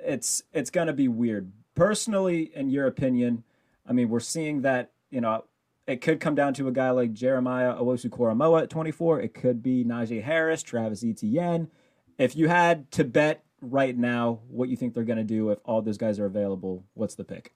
it's 0.04 0.44
it's 0.54 0.70
gonna 0.70 0.94
be 0.94 1.08
weird. 1.08 1.52
Personally, 1.74 2.52
in 2.56 2.70
your 2.70 2.88
opinion, 2.88 3.44
I 3.88 3.94
mean, 3.94 4.10
we're 4.10 4.20
seeing 4.20 4.62
that, 4.62 4.92
you 5.10 5.22
know, 5.22 5.46
it 5.88 6.02
could 6.02 6.20
come 6.20 6.36
down 6.36 6.54
to 6.56 6.68
a 6.68 6.72
guy 6.72 6.90
like 6.90 7.14
Jeremiah 7.14 7.76
Owusu-Koramoah 7.76 8.64
at 8.64 8.70
24. 8.70 9.22
It 9.22 9.34
could 9.34 9.62
be 9.62 9.84
Najee 9.84 10.24
Harris, 10.24 10.64
Travis 10.64 11.04
Etienne. 11.04 11.70
If 12.18 12.36
you 12.36 12.48
had 12.48 12.90
to 12.92 13.04
bet 13.04 13.44
right 13.62 13.98
now 13.98 14.40
what 14.48 14.70
you 14.70 14.76
think 14.76 14.94
they're 14.94 15.04
gonna 15.04 15.24
do 15.24 15.50
if 15.50 15.60
all 15.66 15.82
those 15.82 15.98
guys 15.98 16.20
are 16.20 16.26
available, 16.26 16.84
what's 16.94 17.16
the 17.16 17.24
pick? 17.24 17.54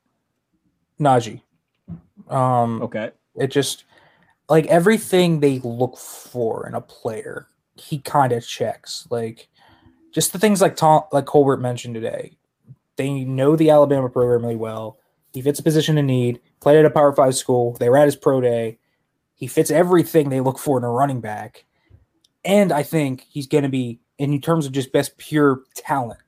Najee. 1.00 1.42
Um, 2.30 2.82
Okay. 2.82 3.12
It 3.36 3.48
just 3.48 3.86
like 4.50 4.66
everything 4.68 5.40
they 5.40 5.60
look 5.60 5.98
for 5.98 6.68
in 6.68 6.74
a 6.74 6.82
player, 6.82 7.48
he 7.76 8.00
kind 8.00 8.32
of 8.34 8.46
checks. 8.46 9.08
Like 9.10 9.48
just 10.14 10.34
the 10.34 10.40
things 10.40 10.62
like 10.62 10.76
Tom, 10.76 11.04
like 11.12 11.26
Colbert 11.26 11.58
mentioned 11.58 11.96
today. 11.96 12.38
They 12.98 13.24
know 13.24 13.56
the 13.56 13.70
Alabama 13.70 14.10
program 14.10 14.42
really 14.42 14.56
well. 14.56 14.98
He 15.34 15.42
fits 15.42 15.60
a 15.60 15.64
position 15.64 15.98
in 15.98 16.08
need. 16.08 16.42
Played 16.60 16.80
at 16.80 16.86
a 16.86 16.90
Power 16.90 17.14
Five 17.16 17.36
school. 17.36 17.78
They 17.80 17.88
were 17.90 17.98
at 17.98 18.06
his 18.06 18.16
pro 18.16 18.42
day. 18.42 18.80
He 19.36 19.48
fits 19.48 19.72
everything 19.72 20.30
they 20.30 20.42
look 20.42 20.60
for 20.60 20.78
in 20.78 20.84
a 20.84 20.90
running 20.90 21.22
back. 21.22 21.66
And 22.44 22.72
I 22.72 22.84
think 22.84 23.26
he's 23.30 23.48
going 23.48 23.64
to 23.64 23.70
be, 23.70 24.00
in 24.18 24.42
terms 24.42 24.66
of 24.66 24.74
just 24.74 24.92
best 24.92 25.18
pure 25.18 25.62
talent, 25.76 26.20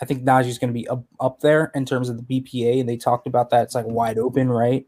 I 0.00 0.06
think 0.06 0.24
Najee's 0.24 0.58
going 0.58 0.72
to 0.72 0.78
be 0.78 0.88
up, 0.88 1.04
up 1.20 1.40
there 1.40 1.70
in 1.74 1.84
terms 1.84 2.08
of 2.08 2.16
the 2.16 2.22
BPA. 2.40 2.80
And 2.80 2.88
they 2.88 2.96
talked 2.96 3.26
about 3.26 3.50
that. 3.50 3.64
It's 3.64 3.74
like 3.74 3.86
wide 3.86 4.18
open, 4.18 4.48
right? 4.48 4.86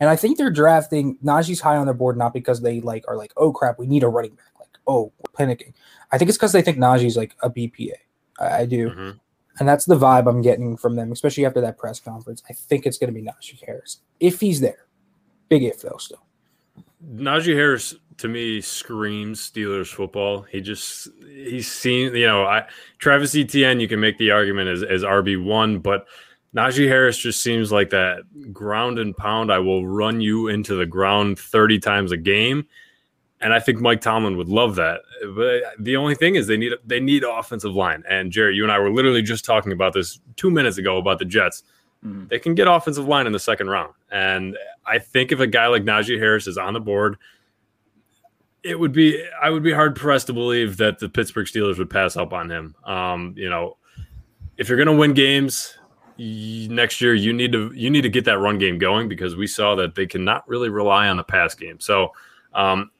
And 0.00 0.08
I 0.08 0.16
think 0.16 0.38
they're 0.38 0.50
drafting 0.50 1.18
Najee's 1.18 1.60
high 1.60 1.76
on 1.76 1.86
their 1.86 1.94
board 1.94 2.16
not 2.16 2.32
because 2.32 2.62
they 2.62 2.80
like 2.80 3.04
are 3.06 3.16
like, 3.16 3.32
oh 3.36 3.52
crap, 3.52 3.78
we 3.78 3.86
need 3.86 4.02
a 4.02 4.08
running 4.08 4.34
back. 4.34 4.46
Like, 4.58 4.68
oh, 4.86 5.12
we're 5.18 5.46
panicking. 5.46 5.74
I 6.10 6.18
think 6.18 6.28
it's 6.28 6.38
because 6.38 6.52
they 6.52 6.62
think 6.62 6.78
Najee's 6.78 7.16
like 7.16 7.36
a 7.42 7.50
BPA. 7.50 7.92
I, 8.38 8.60
I 8.60 8.66
do. 8.66 8.90
Mhm. 8.90 9.20
And 9.58 9.68
that's 9.68 9.84
the 9.84 9.98
vibe 9.98 10.26
I'm 10.26 10.40
getting 10.40 10.76
from 10.78 10.96
them, 10.96 11.12
especially 11.12 11.44
after 11.44 11.60
that 11.60 11.76
press 11.76 12.00
conference. 12.00 12.42
I 12.48 12.54
think 12.54 12.86
it's 12.86 12.96
going 12.96 13.12
to 13.12 13.20
be 13.20 13.26
Najee 13.26 13.62
Harris 13.66 13.98
if 14.18 14.40
he's 14.40 14.60
there. 14.60 14.86
Big 15.50 15.62
if 15.62 15.82
though, 15.82 15.98
still. 15.98 16.24
Najee 17.14 17.54
Harris 17.54 17.94
to 18.18 18.28
me 18.28 18.60
screams 18.60 19.50
Steelers 19.50 19.92
football. 19.92 20.42
He 20.42 20.60
just 20.60 21.08
he's 21.26 21.70
seen 21.70 22.14
you 22.14 22.26
know 22.26 22.44
I 22.44 22.66
Travis 22.98 23.34
Etienne 23.34 23.80
you 23.80 23.88
can 23.88 24.00
make 24.00 24.18
the 24.18 24.30
argument 24.30 24.68
as 24.68 24.82
as 24.82 25.02
RB 25.02 25.42
one, 25.42 25.78
but 25.78 26.06
Najee 26.54 26.88
Harris 26.88 27.16
just 27.16 27.42
seems 27.42 27.70
like 27.70 27.90
that 27.90 28.22
ground 28.52 28.98
and 28.98 29.16
pound. 29.16 29.52
I 29.52 29.58
will 29.60 29.86
run 29.86 30.20
you 30.20 30.48
into 30.48 30.74
the 30.74 30.86
ground 30.86 31.38
thirty 31.38 31.78
times 31.78 32.10
a 32.10 32.16
game, 32.16 32.66
and 33.40 33.52
I 33.54 33.60
think 33.60 33.80
Mike 33.80 34.00
Tomlin 34.00 34.36
would 34.36 34.48
love 34.48 34.74
that. 34.74 35.00
But 35.36 35.62
the 35.78 35.96
only 35.96 36.16
thing 36.16 36.34
is 36.34 36.48
they 36.48 36.56
need 36.56 36.72
they 36.84 36.98
need 36.98 37.22
offensive 37.22 37.74
line. 37.74 38.02
And 38.08 38.32
Jerry, 38.32 38.56
you 38.56 38.64
and 38.64 38.72
I 38.72 38.78
were 38.80 38.90
literally 38.92 39.22
just 39.22 39.44
talking 39.44 39.70
about 39.70 39.92
this 39.92 40.18
two 40.36 40.50
minutes 40.50 40.76
ago 40.78 40.96
about 40.96 41.18
the 41.20 41.24
Jets 41.24 41.62
Mhm. 42.04 42.30
they 42.30 42.38
can 42.38 42.54
get 42.54 42.66
offensive 42.66 43.06
line 43.06 43.26
in 43.26 43.32
the 43.32 43.38
second 43.38 43.68
round. 43.68 43.92
And 44.10 44.56
I 44.86 44.98
think 44.98 45.32
if 45.32 45.40
a 45.40 45.46
guy 45.46 45.66
like 45.66 45.84
Najee 45.84 46.18
Harris 46.18 46.46
is 46.46 46.56
on 46.56 46.72
the 46.72 46.80
board, 46.80 47.16
it 48.62 48.78
would 48.80 48.92
be 48.92 49.22
I 49.40 49.50
would 49.50 49.62
be 49.62 49.72
hard 49.72 49.96
pressed 49.96 50.26
to 50.28 50.32
believe 50.32 50.78
that 50.78 50.98
the 50.98 51.08
Pittsburgh 51.08 51.46
Steelers 51.46 51.78
would 51.78 51.90
pass 51.90 52.16
up 52.16 52.32
on 52.32 52.50
him. 52.50 52.74
Um, 52.84 53.34
you 53.36 53.48
know, 53.50 53.76
if 54.56 54.68
you're 54.68 54.78
going 54.78 54.86
to 54.88 54.96
win 54.96 55.12
games 55.14 55.76
next 56.20 57.00
year, 57.00 57.14
you 57.14 57.32
need 57.32 57.52
to 57.52 57.72
you 57.74 57.90
need 57.90 58.02
to 58.02 58.08
get 58.08 58.24
that 58.26 58.38
run 58.38 58.58
game 58.58 58.78
going 58.78 59.08
because 59.08 59.36
we 59.36 59.46
saw 59.46 59.74
that 59.76 59.94
they 59.94 60.06
cannot 60.06 60.46
really 60.48 60.68
rely 60.68 61.08
on 61.08 61.16
the 61.16 61.24
pass 61.24 61.54
game. 61.54 61.80
So 61.80 62.12
um, 62.52 62.90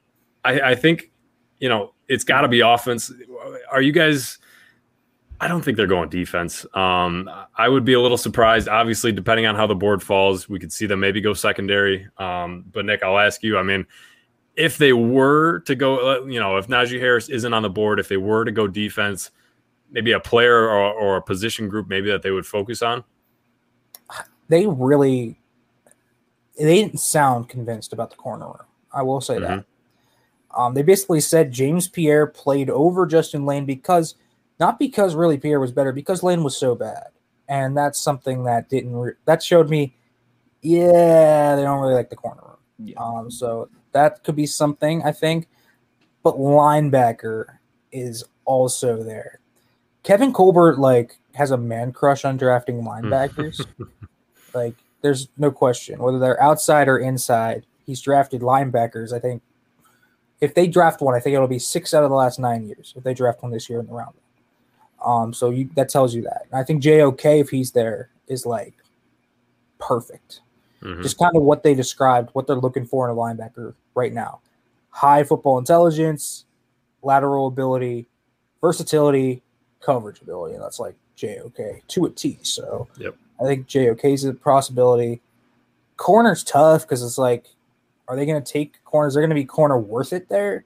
I, 0.44 0.60
I 0.60 0.74
think 0.74 1.10
you 1.58 1.68
know 1.68 1.94
it's 2.08 2.24
got 2.24 2.42
to 2.42 2.48
be 2.48 2.60
offense. 2.60 3.12
Are 3.70 3.82
you 3.82 3.92
guys? 3.92 4.38
I 5.42 5.48
don't 5.48 5.62
think 5.62 5.78
they're 5.78 5.86
going 5.86 6.10
defense. 6.10 6.66
Um, 6.74 7.30
I 7.56 7.68
would 7.68 7.84
be 7.84 7.94
a 7.94 8.00
little 8.00 8.18
surprised. 8.18 8.68
Obviously, 8.68 9.10
depending 9.10 9.46
on 9.46 9.54
how 9.54 9.66
the 9.66 9.74
board 9.74 10.02
falls, 10.02 10.48
we 10.48 10.58
could 10.58 10.72
see 10.72 10.84
them 10.84 11.00
maybe 11.00 11.22
go 11.22 11.32
secondary. 11.32 12.06
Um, 12.18 12.64
but 12.70 12.84
Nick, 12.84 13.02
I'll 13.02 13.18
ask 13.18 13.42
you. 13.42 13.56
I 13.56 13.62
mean, 13.62 13.86
if 14.56 14.76
they 14.76 14.92
were 14.92 15.60
to 15.60 15.74
go, 15.74 16.10
uh, 16.10 16.26
you 16.26 16.38
know, 16.38 16.58
if 16.58 16.66
Najee 16.66 17.00
Harris 17.00 17.30
isn't 17.30 17.54
on 17.54 17.62
the 17.62 17.70
board, 17.70 17.98
if 17.98 18.08
they 18.08 18.18
were 18.18 18.44
to 18.44 18.52
go 18.52 18.66
defense, 18.66 19.30
maybe 19.90 20.12
a 20.12 20.20
player 20.20 20.68
or, 20.68 20.92
or 20.92 21.16
a 21.16 21.22
position 21.22 21.68
group, 21.68 21.88
maybe 21.88 22.10
that 22.10 22.22
they 22.22 22.30
would 22.30 22.46
focus 22.46 22.82
on. 22.82 23.02
They 24.50 24.66
really 24.66 25.40
they 26.58 26.82
didn't 26.82 27.00
sound 27.00 27.48
convinced 27.48 27.92
about 27.92 28.10
the 28.10 28.16
corner 28.16 28.46
room. 28.46 28.66
I 28.92 29.02
will 29.02 29.20
say 29.20 29.38
that. 29.38 29.64
Um, 30.54 30.74
they 30.74 30.82
basically 30.82 31.20
said 31.20 31.52
James 31.52 31.88
Pierre 31.88 32.26
played 32.26 32.68
over 32.68 33.06
Justin 33.06 33.46
Layne 33.46 33.64
because 33.64 34.16
not 34.58 34.78
because 34.78 35.14
really 35.14 35.38
Pierre 35.38 35.60
was 35.60 35.72
better, 35.72 35.92
because 35.92 36.22
Layne 36.22 36.42
was 36.42 36.56
so 36.56 36.74
bad, 36.74 37.06
and 37.48 37.76
that's 37.76 38.00
something 38.00 38.44
that 38.44 38.68
didn't 38.68 38.94
re- 38.94 39.12
that 39.24 39.42
showed 39.42 39.70
me, 39.70 39.94
yeah, 40.60 41.56
they 41.56 41.62
don't 41.62 41.80
really 41.80 41.94
like 41.94 42.10
the 42.10 42.16
corner 42.16 42.42
room. 42.42 42.56
Yeah. 42.78 42.96
Um, 42.98 43.30
so 43.30 43.68
that 43.92 44.22
could 44.24 44.36
be 44.36 44.46
something 44.46 45.02
I 45.02 45.12
think, 45.12 45.48
but 46.22 46.36
linebacker 46.36 47.58
is 47.92 48.24
also 48.44 49.02
there. 49.02 49.40
Kevin 50.02 50.32
Colbert 50.32 50.78
like 50.78 51.18
has 51.34 51.52
a 51.52 51.56
man 51.56 51.92
crush 51.92 52.24
on 52.24 52.36
drafting 52.36 52.82
linebackers. 52.84 53.64
Like 54.54 54.74
there's 55.02 55.28
no 55.38 55.50
question 55.50 55.98
whether 55.98 56.18
they're 56.18 56.42
outside 56.42 56.88
or 56.88 56.98
inside. 56.98 57.64
He's 57.86 58.00
drafted 58.00 58.42
linebackers. 58.42 59.12
I 59.12 59.18
think 59.18 59.42
if 60.40 60.54
they 60.54 60.66
draft 60.66 61.00
one, 61.00 61.14
I 61.14 61.20
think 61.20 61.34
it'll 61.34 61.48
be 61.48 61.58
six 61.58 61.92
out 61.92 62.04
of 62.04 62.10
the 62.10 62.16
last 62.16 62.38
nine 62.38 62.66
years. 62.66 62.94
If 62.96 63.04
they 63.04 63.14
draft 63.14 63.42
one 63.42 63.52
this 63.52 63.68
year 63.68 63.80
in 63.80 63.86
the 63.86 63.92
round, 63.92 64.14
um, 65.04 65.32
so 65.32 65.50
you 65.50 65.68
that 65.74 65.88
tells 65.88 66.14
you 66.14 66.22
that. 66.22 66.42
And 66.50 66.60
I 66.60 66.64
think 66.64 66.82
JOK 66.82 67.40
if 67.40 67.50
he's 67.50 67.72
there 67.72 68.10
is 68.28 68.46
like 68.46 68.74
perfect 69.78 70.40
Mhm. 70.82 71.02
just 71.02 71.18
kind 71.18 71.36
of 71.36 71.42
what 71.42 71.62
they 71.62 71.74
described, 71.74 72.30
what 72.32 72.46
they're 72.46 72.56
looking 72.56 72.86
for 72.86 73.08
in 73.08 73.14
a 73.14 73.18
linebacker 73.18 73.74
right 73.94 74.12
now. 74.12 74.40
High 74.90 75.24
football 75.24 75.58
intelligence, 75.58 76.46
lateral 77.02 77.46
ability, 77.48 78.08
versatility, 78.60 79.42
coverage 79.80 80.22
ability. 80.22 80.54
And 80.54 80.62
that's 80.62 80.80
like 80.80 80.94
JOK 81.16 81.82
to 81.88 82.06
a 82.06 82.10
T. 82.10 82.38
So 82.42 82.88
Yep. 82.96 83.14
I 83.40 83.44
think 83.44 83.66
JOK 83.66 84.04
is 84.04 84.24
a 84.24 84.34
possibility. 84.34 85.20
Corner's 85.96 86.42
tough 86.44 86.82
because 86.82 87.02
it's 87.02 87.18
like, 87.18 87.46
are 88.08 88.16
they 88.16 88.26
going 88.26 88.42
to 88.42 88.52
take 88.52 88.82
corners? 88.84 89.14
They're 89.14 89.22
going 89.22 89.30
to 89.30 89.34
be 89.34 89.44
corner 89.44 89.78
worth 89.78 90.12
it 90.12 90.28
there. 90.28 90.64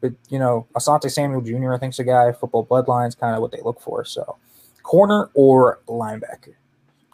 But, 0.00 0.12
you 0.28 0.38
know, 0.38 0.66
Asante 0.74 1.10
Samuel 1.10 1.40
Jr., 1.40 1.72
I 1.72 1.78
think's 1.78 1.98
a 1.98 2.04
guy, 2.04 2.30
football 2.32 2.66
bloodlines, 2.66 3.18
kind 3.18 3.34
of 3.34 3.40
what 3.40 3.52
they 3.52 3.60
look 3.62 3.80
for. 3.80 4.04
So 4.04 4.36
corner 4.82 5.30
or 5.34 5.80
linebacker. 5.88 6.54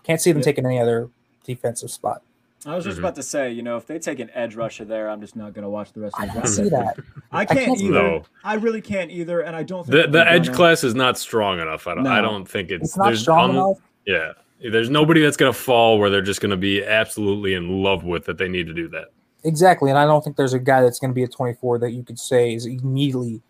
Can't 0.02 0.20
see 0.20 0.32
them 0.32 0.40
Yeah. 0.40 0.44
taking 0.44 0.66
any 0.66 0.80
other 0.80 1.08
defensive 1.44 1.90
spot. 1.90 2.22
I 2.66 2.74
was 2.74 2.84
just 2.84 2.96
Mhm. 2.96 3.00
about 3.00 3.14
to 3.14 3.22
say, 3.22 3.50
you 3.52 3.62
know, 3.62 3.76
if 3.78 3.86
they 3.86 3.98
take 3.98 4.18
an 4.18 4.28
edge 4.34 4.54
rusher 4.54 4.84
there, 4.84 5.08
I'm 5.08 5.20
just 5.20 5.34
not 5.36 5.54
going 5.54 5.62
to 5.62 5.70
watch 5.70 5.92
the 5.92 6.00
rest 6.00 6.16
I 6.18 6.24
of 6.26 6.34
the 6.34 6.40
don't 6.40 6.46
see 6.48 6.68
that. 6.70 6.96
I 7.32 7.44
can't 7.46 7.60
can't- 7.60 7.80
either. 7.80 7.92
No. 7.94 8.22
I 8.44 8.54
really 8.56 8.82
can't 8.82 9.10
either, 9.10 9.40
and 9.40 9.56
I 9.56 9.62
don't 9.62 9.86
think 9.86 10.04
The 10.04 10.10
the 10.10 10.28
edge 10.30 10.46
gonna- 10.46 10.56
class 10.56 10.84
is 10.84 10.94
not 10.94 11.16
strong 11.16 11.58
enough. 11.60 11.86
I 11.86 11.94
don't. 11.94 12.06
I 12.06 12.20
don't 12.20 12.44
think 12.46 12.70
it's. 12.70 12.84
It's 12.90 12.96
not 12.98 13.14
strong 13.16 13.50
un- 13.50 13.56
enough. 13.56 13.78
Yeah, 14.06 14.32
there's 14.70 14.90
nobody 14.90 15.20
that's 15.22 15.36
going 15.36 15.52
to 15.52 15.58
fall 15.58 15.98
where 15.98 16.10
they're 16.10 16.20
just 16.22 16.40
going 16.40 16.50
to 16.50 16.56
be 16.56 16.84
absolutely 16.84 17.54
in 17.54 17.82
love 17.82 18.04
with 18.04 18.24
that 18.26 18.38
they 18.38 18.48
need 18.48 18.66
to 18.66 18.74
do 18.74 18.88
that. 18.88 19.06
Exactly, 19.44 19.88
and 19.90 19.98
I 19.98 20.04
don't 20.04 20.22
think 20.22 20.36
there's 20.36 20.52
a 20.52 20.58
guy 20.58 20.82
that's 20.82 20.98
going 20.98 21.10
to 21.10 21.14
be 21.14 21.22
a 21.22 21.28
24 21.28 21.78
that 21.78 21.92
you 21.92 22.02
could 22.02 22.18
say 22.18 22.52
is 22.54 22.66
immediately 22.66 23.40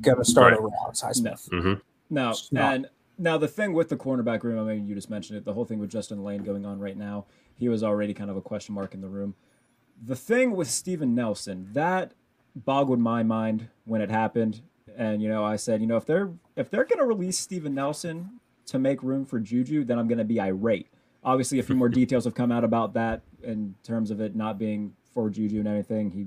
going 0.00 0.18
to 0.18 0.24
start 0.24 0.52
Right. 0.52 0.58
over 0.60 0.68
Alex 0.82 1.02
Highsmith. 1.02 1.48
Mm-hmm. 1.50 1.74
No, 2.10 2.30
It's 2.30 2.50
not. 2.52 2.74
and 2.74 2.88
now 3.16 3.38
the 3.38 3.46
thing 3.48 3.72
with 3.72 3.88
the 3.88 3.96
cornerback 3.96 4.42
room, 4.42 4.58
I 4.58 4.74
mean, 4.74 4.86
you 4.86 4.94
just 4.96 5.08
mentioned 5.10 5.38
it. 5.38 5.44
The 5.44 5.52
whole 5.52 5.64
thing 5.64 5.78
with 5.78 5.90
Justin 5.90 6.24
Layne 6.24 6.42
going 6.42 6.66
on 6.66 6.80
right 6.80 6.96
now, 6.96 7.26
he 7.56 7.68
was 7.68 7.84
already 7.84 8.12
kind 8.14 8.30
of 8.30 8.36
a 8.36 8.40
question 8.40 8.74
mark 8.74 8.94
in 8.94 9.00
the 9.00 9.08
room. 9.08 9.34
the 10.04 10.16
thing 10.16 10.56
with 10.56 10.68
Steven 10.70 11.14
Nelson 11.14 11.68
that 11.74 12.12
boggled 12.56 12.98
my 12.98 13.22
mind 13.22 13.68
when 13.84 14.00
it 14.00 14.10
happened, 14.10 14.62
and 14.96 15.22
you 15.22 15.28
know 15.28 15.44
I 15.44 15.54
said, 15.56 15.80
you 15.82 15.86
know, 15.86 15.96
if 15.98 16.06
they're 16.06 16.30
if 16.56 16.70
they're 16.70 16.84
gonna 16.86 17.04
release 17.06 17.38
Steven 17.38 17.74
Nelson 17.74 18.39
to 18.70 18.78
make 18.78 19.02
room 19.02 19.24
for 19.26 19.38
Juju, 19.38 19.84
then 19.84 19.98
I'm 19.98 20.08
gonna 20.08 20.24
be 20.24 20.40
irate. 20.40 20.88
Obviously, 21.22 21.58
a 21.58 21.62
few 21.62 21.76
more 21.76 21.88
details 22.00 22.24
have 22.24 22.34
come 22.34 22.50
out 22.50 22.64
about 22.64 22.94
that 22.94 23.22
in 23.42 23.74
terms 23.82 24.10
of 24.10 24.20
it 24.20 24.34
not 24.34 24.58
being 24.58 24.94
for 25.12 25.28
Juju 25.28 25.58
and 25.58 25.68
anything. 25.68 26.10
He 26.10 26.26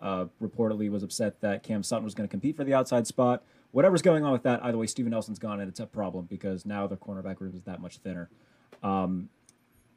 uh, 0.00 0.26
reportedly 0.42 0.90
was 0.90 1.02
upset 1.02 1.40
that 1.40 1.62
Cam 1.62 1.82
Sutton 1.82 2.04
was 2.04 2.14
going 2.14 2.28
to 2.28 2.30
compete 2.30 2.56
for 2.56 2.64
the 2.64 2.74
outside 2.74 3.06
spot. 3.06 3.42
Whatever's 3.72 4.02
going 4.02 4.24
on 4.24 4.32
with 4.32 4.42
that, 4.44 4.64
either 4.64 4.78
way, 4.78 4.86
Steven 4.86 5.10
Nelson's 5.10 5.38
gone, 5.38 5.60
and 5.60 5.68
it's 5.68 5.80
a 5.80 5.86
problem 5.86 6.26
because 6.26 6.64
now 6.64 6.86
the 6.86 6.96
cornerback 6.96 7.40
room 7.40 7.54
is 7.54 7.62
that 7.62 7.80
much 7.80 7.98
thinner. 7.98 8.30
Um, 8.82 9.28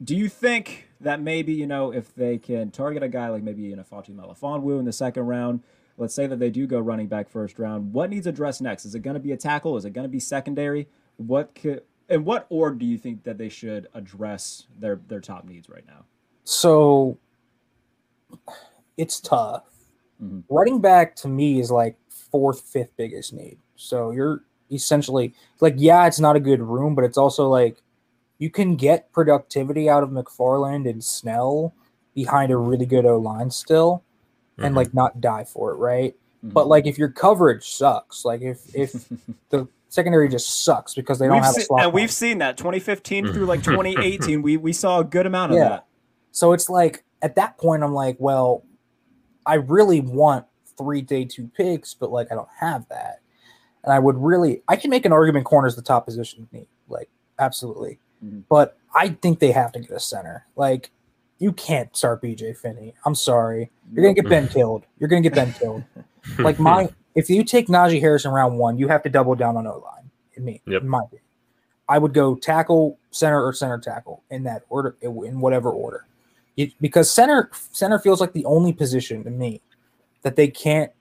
do 0.03 0.15
you 0.15 0.29
think 0.29 0.89
that 1.01 1.21
maybe 1.21 1.53
you 1.53 1.67
know 1.67 1.91
if 1.91 2.13
they 2.15 2.37
can 2.37 2.71
target 2.71 3.03
a 3.03 3.09
guy 3.09 3.29
like 3.29 3.43
maybe 3.43 3.71
in 3.71 3.79
a 3.79 3.83
Fatu 3.83 4.13
Melifonwu 4.13 4.79
in 4.79 4.85
the 4.85 4.93
second 4.93 5.23
round? 5.23 5.61
Let's 5.97 6.13
say 6.13 6.27
that 6.27 6.39
they 6.39 6.49
do 6.49 6.65
go 6.65 6.79
running 6.79 7.07
back 7.07 7.29
first 7.29 7.59
round. 7.59 7.91
What 7.91 8.09
needs 8.09 8.25
addressed 8.25 8.61
next? 8.61 8.85
Is 8.85 8.95
it 8.95 9.01
going 9.01 9.15
to 9.15 9.19
be 9.19 9.33
a 9.33 9.37
tackle? 9.37 9.75
Is 9.75 9.83
it 9.83 9.91
going 9.91 10.05
to 10.05 10.09
be 10.09 10.19
secondary? 10.19 10.87
What 11.19 11.53
could 11.53 11.83
in 12.09 12.23
what 12.25 12.47
order 12.49 12.75
do 12.75 12.85
you 12.85 12.97
think 12.97 13.23
that 13.23 13.37
they 13.37 13.49
should 13.49 13.87
address 13.93 14.65
their 14.79 15.01
their 15.07 15.19
top 15.19 15.45
needs 15.45 15.69
right 15.69 15.85
now? 15.85 16.05
So 16.45 17.17
it's 18.97 19.19
tough. 19.19 19.63
Mhm. 20.21 20.43
Running 20.49 20.79
back 20.81 21.15
to 21.17 21.27
me 21.27 21.59
is 21.59 21.71
like 21.71 21.97
fourth, 22.09 22.61
fifth 22.61 22.95
biggest 22.97 23.33
need. 23.33 23.57
So 23.75 24.11
you're 24.11 24.43
essentially 24.71 25.33
like, 25.61 25.75
yeah, 25.77 26.05
it's 26.05 26.19
not 26.19 26.35
a 26.35 26.39
good 26.39 26.61
room, 26.61 26.95
but 26.95 27.03
it's 27.03 27.17
also 27.17 27.47
like 27.49 27.81
you 28.37 28.49
can 28.49 28.75
get 28.75 29.11
productivity 29.11 29.89
out 29.89 30.03
of 30.03 30.09
McFarland 30.09 30.89
and 30.89 31.03
Snell 31.03 31.73
behind 32.13 32.51
a 32.51 32.57
really 32.57 32.85
good 32.85 33.05
O 33.05 33.17
line 33.17 33.51
still 33.51 34.03
and 34.57 34.73
Mhm. 34.73 34.77
like 34.77 34.93
not 34.93 35.19
die 35.21 35.43
for 35.43 35.71
it, 35.71 35.75
right? 35.75 36.15
Mhm. 36.45 36.53
But 36.53 36.67
like 36.67 36.85
if 36.87 36.97
your 36.97 37.09
coverage 37.09 37.69
sucks, 37.69 38.23
like 38.25 38.41
if 38.41 38.73
if 38.75 39.09
the 39.49 39.67
secondary 39.89 40.29
just 40.29 40.63
sucks 40.63 40.93
because 40.95 41.19
they 41.19 41.25
don't 41.27 41.35
we've 41.35 41.43
have 41.43 41.51
a 41.51 41.55
seen, 41.55 41.65
slot. 41.65 41.83
and 41.83 41.93
we've 41.93 42.11
seen 42.11 42.37
that 42.37 42.57
2015 42.57 43.33
through 43.33 43.45
like 43.45 43.63
2018. 43.63 44.41
we 44.41 44.55
we 44.57 44.71
saw 44.71 44.99
a 44.99 45.03
good 45.03 45.25
amount 45.25 45.51
of 45.51 45.57
Yeah. 45.57 45.69
that. 45.69 45.85
So 46.31 46.53
it's 46.53 46.69
like 46.69 47.03
at 47.21 47.35
that 47.35 47.57
point, 47.57 47.83
I'm 47.83 47.93
like, 47.93 48.15
well, 48.19 48.63
I 49.45 49.55
really 49.55 49.99
want 49.99 50.45
three 50.77 51.01
day 51.01 51.25
two 51.25 51.47
picks, 51.55 51.93
but 51.93 52.11
like 52.11 52.31
I 52.31 52.35
don't 52.35 52.47
have 52.59 52.87
that. 52.89 53.19
And 53.83 53.91
I 53.93 53.99
would 53.99 54.17
really, 54.17 54.61
I 54.67 54.75
can 54.75 54.89
make 54.89 55.05
an 55.05 55.11
argument 55.13 55.45
corners 55.45 55.75
the 55.75 55.81
top 55.81 56.05
position 56.05 56.45
to 56.47 56.55
me, 56.55 56.67
like 56.87 57.09
absolutely. 57.39 57.99
Mhm. 58.23 58.43
But 58.49 58.77
I 58.93 59.09
think 59.09 59.39
they 59.39 59.51
have 59.51 59.71
to 59.73 59.79
get 59.79 59.91
a 59.91 59.99
center. 59.99 60.45
Like 60.55 60.91
you 61.39 61.51
can't 61.53 61.95
start 61.95 62.21
BJ 62.21 62.53
Finney. 62.55 62.93
I'm 63.05 63.15
sorry, 63.15 63.71
you're 63.93 64.03
gonna 64.03 64.13
get 64.13 64.29
Ben 64.29 64.47
killed. 64.49 64.83
You're 64.99 65.07
gonna 65.09 65.21
get 65.21 65.33
Ben 65.33 65.53
killed. 65.53 65.83
Like 66.37 66.59
my, 66.59 66.89
if 67.15 67.29
you 67.29 67.43
take 67.43 67.67
Najee 67.67 67.99
Harris 67.99 68.25
in 68.25 68.31
round 68.31 68.57
one, 68.57 68.77
you 68.77 68.87
have 68.87 69.03
to 69.03 69.09
double 69.09 69.35
down 69.35 69.57
on 69.57 69.67
O 69.67 69.77
line. 69.79 70.09
In 70.35 70.45
me, 70.45 70.61
Yep. 70.67 70.83
in 70.83 70.89
my 70.89 70.99
opinion, 70.99 71.23
I 71.87 71.97
would 71.97 72.13
go 72.13 72.35
tackle, 72.35 72.97
center, 73.11 73.43
or 73.43 73.51
center 73.53 73.77
tackle 73.79 74.23
in 74.29 74.43
that 74.43 74.63
order, 74.69 74.95
in 75.01 75.39
whatever 75.41 75.69
order. 75.71 76.05
It, 76.55 76.73
because 76.81 77.11
center 77.11 77.49
center 77.71 77.99
feels 77.99 78.19
like 78.21 78.33
the 78.33 78.45
only 78.45 78.73
position 78.73 79.23
to 79.23 79.29
me 79.29 79.61
that 80.23 80.35
they 80.35 80.47
can't 80.47 80.91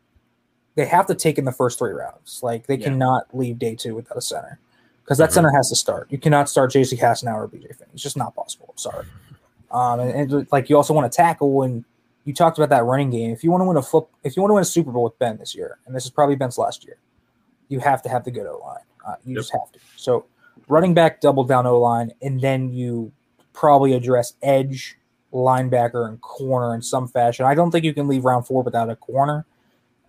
they 0.76 0.86
have 0.86 1.06
to 1.06 1.14
take 1.16 1.38
in 1.38 1.44
the 1.44 1.50
first 1.52 1.76
three 1.78 1.90
rounds. 1.90 2.38
Like 2.40 2.66
they 2.68 2.76
Yeah. 2.76 2.84
cannot 2.90 3.26
leave 3.36 3.58
day 3.58 3.74
two 3.74 3.96
without 3.96 4.16
a 4.16 4.20
center. 4.20 4.60
Because 5.02 5.18
that 5.18 5.30
Mhm. 5.30 5.34
center 5.34 5.50
has 5.50 5.68
to 5.70 5.74
start. 5.74 6.06
You 6.10 6.18
cannot 6.18 6.48
start 6.48 6.70
JC 6.70 6.96
Hassenauer 6.96 7.42
or 7.44 7.48
BJ 7.48 7.72
Finn. 7.74 7.88
It's 7.92 8.02
just 8.02 8.16
not 8.16 8.36
possible. 8.36 8.66
I'm 8.70 8.78
sorry. 8.78 9.06
Um, 9.72 9.98
and, 10.00 10.32
and 10.32 10.46
like 10.52 10.70
you 10.70 10.76
also 10.76 10.94
want 10.94 11.10
to 11.10 11.16
tackle 11.16 11.62
and 11.62 11.84
you 12.28 12.34
talked 12.34 12.58
about 12.58 12.68
that 12.68 12.84
running 12.84 13.08
game. 13.08 13.30
If 13.30 13.42
you 13.42 13.50
want 13.50 13.62
to 13.62 13.64
win 13.64 13.78
a 13.78 13.82
foot, 13.82 14.06
if 14.22 14.36
you 14.36 14.42
want 14.42 14.50
to 14.50 14.54
win 14.56 14.60
a 14.60 14.66
Super 14.66 14.90
Bowl 14.92 15.04
with 15.04 15.18
Ben 15.18 15.38
this 15.38 15.54
year, 15.54 15.78
and 15.86 15.96
this 15.96 16.04
is 16.04 16.10
probably 16.10 16.36
Ben's 16.36 16.58
last 16.58 16.84
year, 16.84 16.98
you 17.68 17.80
have 17.80 18.02
to 18.02 18.10
have 18.10 18.22
the 18.24 18.30
good 18.30 18.46
O 18.46 18.58
line. 18.58 18.82
Uh, 19.06 19.14
you 19.24 19.34
Yep. 19.34 19.40
just 19.40 19.52
have 19.52 19.72
to. 19.72 19.78
So 19.96 20.26
running 20.68 20.92
back, 20.92 21.22
double 21.22 21.42
down 21.42 21.66
O 21.66 21.80
line, 21.80 22.12
and 22.20 22.38
then 22.38 22.70
you 22.74 23.12
probably 23.54 23.94
address 23.94 24.34
edge, 24.42 24.98
linebacker, 25.32 26.06
and 26.06 26.20
corner 26.20 26.74
in 26.74 26.82
some 26.82 27.08
fashion. 27.08 27.46
I 27.46 27.54
don't 27.54 27.70
think 27.70 27.86
you 27.86 27.94
can 27.94 28.06
leave 28.06 28.26
round 28.26 28.46
four 28.46 28.62
without 28.62 28.90
a 28.90 28.96
corner, 28.96 29.46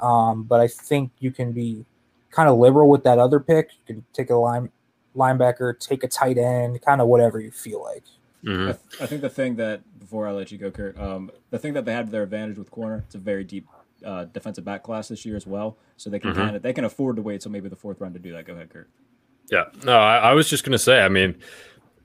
um, 0.02 0.44
but 0.44 0.60
I 0.60 0.68
think 0.68 1.12
you 1.20 1.32
can 1.32 1.54
be 1.54 1.86
kind 2.32 2.50
of 2.50 2.58
liberal 2.58 2.90
with 2.90 3.04
that 3.06 3.18
other 3.18 3.40
pick. 3.40 3.70
You 3.88 3.96
can 3.96 4.06
take 4.12 4.30
a 4.30 4.36
line 4.36 4.70
linebacker, 5.16 5.80
take 5.80 6.04
a 6.04 6.08
tight 6.10 6.38
end, 6.38 6.82
kind 6.82 7.00
of 7.00 7.08
whatever 7.08 7.40
you 7.40 7.52
feel 7.52 7.82
like. 7.82 8.04
Mhm. 8.44 8.64
I, 8.70 8.72
th- 8.74 9.02
I 9.02 9.06
think 9.06 9.22
the 9.22 9.30
thing 9.30 9.56
that 9.56 9.82
before 10.10 10.28
I 10.28 10.32
let 10.32 10.52
you 10.52 10.58
go, 10.58 10.72
Kurt, 10.72 11.00
um, 11.00 11.30
the 11.52 11.60
thing 11.60 11.74
that 11.74 11.86
they 11.86 11.94
had 11.94 12.08
to 12.08 12.12
their 12.12 12.24
advantage 12.24 12.58
with 12.58 12.72
corner, 12.72 13.04
it's 13.06 13.14
a 13.14 13.20
very 13.20 13.44
deep 13.44 13.68
uh, 14.04 14.26
defensive 14.26 14.66
back 14.66 14.82
class 14.82 15.10
this 15.10 15.24
year 15.24 15.36
as 15.36 15.46
well, 15.46 15.78
so 15.98 16.10
they 16.10 16.18
can 16.18 16.32
Mhm. 16.32 16.36
kind 16.36 16.56
of 16.56 16.64
they 16.64 16.74
can 16.74 16.84
afford 16.86 17.16
to 17.18 17.22
wait 17.22 17.42
till 17.42 17.52
maybe 17.52 17.70
the 17.70 17.76
fourth 17.76 18.02
round 18.02 18.16
to 18.16 18.20
do 18.20 18.32
that. 18.32 18.46
Go 18.46 18.54
ahead, 18.54 18.72
Kurt. 18.72 18.90
Yeah, 19.52 19.66
no, 19.84 20.00
I, 20.00 20.18
I 20.18 20.34
was 20.34 20.50
just 20.50 20.64
gonna 20.64 20.80
say. 20.80 21.02
I 21.02 21.10
mean, 21.10 21.36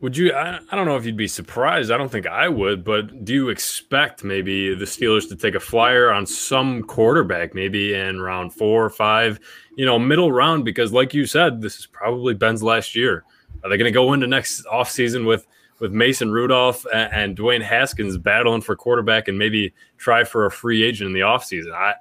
would 0.00 0.16
you? 0.18 0.32
I, 0.34 0.58
I 0.70 0.76
don't 0.76 0.84
know 0.86 0.96
if 0.96 1.06
you'd 1.06 1.16
be 1.16 1.28
surprised. 1.28 1.90
I 1.90 1.96
don't 1.96 2.10
think 2.10 2.26
I 2.26 2.46
would, 2.46 2.84
but 2.84 3.24
do 3.24 3.32
you 3.32 3.48
expect 3.48 4.22
maybe 4.22 4.74
the 4.74 4.84
Steelers 4.84 5.28
to 5.30 5.36
take 5.36 5.54
a 5.54 5.60
flyer 5.60 6.12
on 6.12 6.26
some 6.26 6.82
quarterback, 6.82 7.54
maybe 7.54 7.94
in 7.94 8.20
round 8.20 8.52
four 8.52 8.84
or 8.84 8.90
five, 8.90 9.40
you 9.76 9.86
know, 9.86 9.98
middle 9.98 10.30
round? 10.30 10.64
Because, 10.66 10.92
like 10.92 11.14
you 11.14 11.24
said, 11.24 11.62
this 11.62 11.78
is 11.78 11.86
probably 11.86 12.34
Ben's 12.34 12.62
last 12.62 12.94
year. 12.94 13.24
Are 13.62 13.70
they 13.70 13.78
going 13.78 13.90
to 13.90 13.92
go 13.96 14.12
into 14.12 14.26
next 14.26 14.66
offseason 14.66 15.26
with 15.26 15.46
with 15.80 15.92
Mason 15.92 16.30
Rudolph 16.32 16.86
and, 16.92 17.12
and 17.12 17.36
Dwayne 17.36 17.62
Haskins 17.62 18.16
battling 18.16 18.60
for 18.60 18.76
quarterback 18.76 19.28
and 19.28 19.38
maybe 19.38 19.72
try 19.98 20.24
for 20.24 20.46
a 20.46 20.50
free 20.50 20.82
agent 20.82 21.08
in 21.08 21.14
the 21.14 21.20
offseason? 21.20 21.72
I 21.72 21.94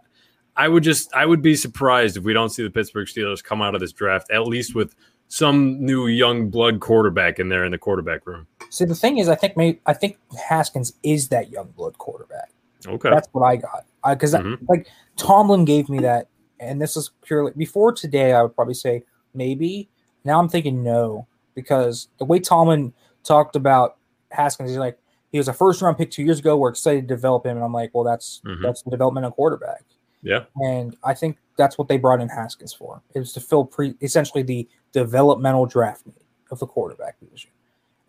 I 0.56 0.68
would 0.68 0.84
just 0.84 1.14
I 1.14 1.26
would 1.26 1.42
be 1.42 1.56
surprised 1.56 2.18
if 2.18 2.24
we 2.24 2.34
don't 2.34 2.50
see 2.50 2.64
the 2.64 2.70
Pittsburgh 2.70 3.08
Steelers 3.08 3.44
come 3.44 3.62
out 3.62 3.74
of 3.76 3.82
this 3.82 3.92
draft 3.92 4.30
at 4.32 4.46
least 4.48 4.76
with 4.76 4.96
some 5.28 5.84
new 5.84 6.06
young 6.08 6.50
blood 6.50 6.80
quarterback 6.80 7.40
in 7.40 7.50
there 7.50 7.66
in 7.66 7.72
the 7.72 7.78
quarterback 7.78 8.28
room. 8.28 8.46
See, 8.70 8.86
the 8.86 8.94
thing 8.96 9.18
is, 9.18 9.30
I 9.30 9.36
think 9.36 9.58
maybe 9.58 9.80
I 9.88 9.94
think 9.94 10.18
Haskins 10.48 10.94
is 11.02 11.30
that 11.30 11.50
young 11.50 11.70
blood 11.76 11.98
quarterback. 11.98 12.52
Okay. 12.86 13.10
That's 13.10 13.28
what 13.32 13.42
I 13.44 13.56
got. 13.56 13.86
Because 14.08 14.36
Mhm. 14.36 14.60
like 14.70 14.88
Tomlin 15.16 15.66
gave 15.66 15.90
me 15.90 16.00
that, 16.00 16.28
and 16.60 16.82
this 16.82 16.96
is 16.98 17.12
purely 17.24 17.52
before 17.58 17.92
today. 17.92 18.34
I 18.34 18.44
would 18.44 18.56
probably 18.56 18.74
say 18.76 19.04
maybe. 19.34 19.90
Now 20.26 20.40
I'm 20.40 20.50
thinking 20.50 20.84
no 20.84 21.28
because 21.56 22.10
the 22.20 22.26
way 22.26 22.40
Tomlin 22.40 22.94
talked 23.24 23.56
about 23.56 23.98
Haskins, 24.32 24.70
he's 24.70 24.78
like 24.78 24.98
he 25.32 25.38
was 25.38 25.48
a 25.48 25.54
first 25.54 25.82
round 25.82 25.98
pick 25.98 26.12
two 26.12 26.24
years 26.24 26.40
ago. 26.40 26.58
We're 26.58 26.70
excited 26.70 27.08
to 27.08 27.16
develop 27.16 27.46
him, 27.46 27.58
and 27.58 27.66
I'm 27.66 27.74
like, 27.74 27.92
well, 27.94 28.04
that's 28.04 28.42
Mhm. 28.46 28.62
that's 28.62 28.82
the 28.84 28.92
development 28.92 29.26
of 29.26 29.34
quarterback. 29.34 29.84
Yeah. 30.22 30.46
And 30.58 30.96
I 31.04 31.14
think 31.14 31.38
that's 31.58 31.78
what 31.78 31.88
they 31.88 31.98
brought 31.98 32.22
in 32.22 32.30
Haskins 32.30 32.74
for. 32.74 33.02
It 33.14 33.20
was 33.20 33.34
to 33.34 33.40
fill 33.42 33.66
pre 33.66 33.96
essentially 34.02 34.44
the 34.44 34.68
developmental 34.92 35.66
draft 35.66 36.06
need 36.06 36.16
of 36.52 36.60
the 36.60 36.68
quarterback 36.68 37.20
position. 37.20 37.50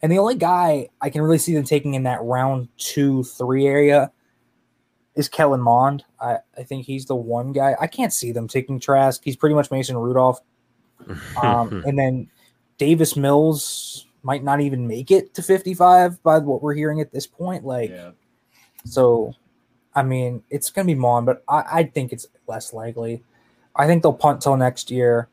And 0.03 0.13
the 0.13 0.19
only 0.19 0.35
guy 0.37 0.91
I 1.01 1.09
can 1.11 1.23
really 1.23 1.39
see 1.39 1.55
them 1.55 1.65
taking 1.65 1.95
in 1.95 2.03
that 2.05 2.23
round 2.23 2.69
two, 2.77 3.25
three 3.25 3.67
area 3.67 4.13
is 5.15 5.29
Kellen 5.29 5.61
Mond. 5.63 6.05
I, 6.21 6.39
I 6.59 6.63
think 6.63 6.85
he's 6.87 7.07
the 7.07 7.17
one 7.17 7.53
guy. 7.53 7.75
I 7.81 7.87
can't 7.87 8.13
see 8.13 8.31
them 8.33 8.47
taking 8.49 8.79
Trask. 8.79 9.23
He's 9.25 9.37
pretty 9.37 9.55
much 9.55 9.71
Mason 9.71 9.97
Rudolph. 9.97 10.41
Um, 11.43 11.83
and 11.87 11.99
then 11.99 12.29
Davis 12.79 13.17
Mills 13.17 14.07
might 14.25 14.43
not 14.43 14.61
even 14.61 14.89
make 14.89 15.11
it 15.11 15.35
to 15.35 15.43
55 15.43 16.21
by 16.23 16.39
what 16.39 16.63
we're 16.63 16.75
hearing 16.75 17.01
at 17.01 17.13
this 17.13 17.27
point. 17.27 17.65
Like, 17.65 17.91
Yeah, 17.91 18.11
so, 18.85 19.35
I 19.95 20.03
mean, 20.03 20.43
it's 20.51 20.71
going 20.71 20.87
to 20.87 20.95
be 20.95 20.99
Mon, 20.99 21.25
but 21.25 21.43
I, 21.49 21.65
I 21.73 21.83
think 21.85 22.13
it's 22.13 22.27
less 22.47 22.73
likely. 22.73 23.23
I 23.77 23.87
think 23.87 24.03
they'll 24.03 24.13
punt 24.13 24.41
till 24.41 24.57
next 24.57 24.91
year, 24.91 25.29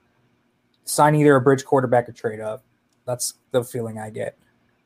sign 0.86 1.16
either 1.16 1.36
a 1.36 1.42
bridge 1.42 1.66
quarterback 1.66 2.10
or 2.10 2.12
trade 2.12 2.40
up. 2.40 2.64
That's 3.06 3.36
the 3.52 3.64
feeling 3.64 4.00
I 4.00 4.10
get. 4.10 4.38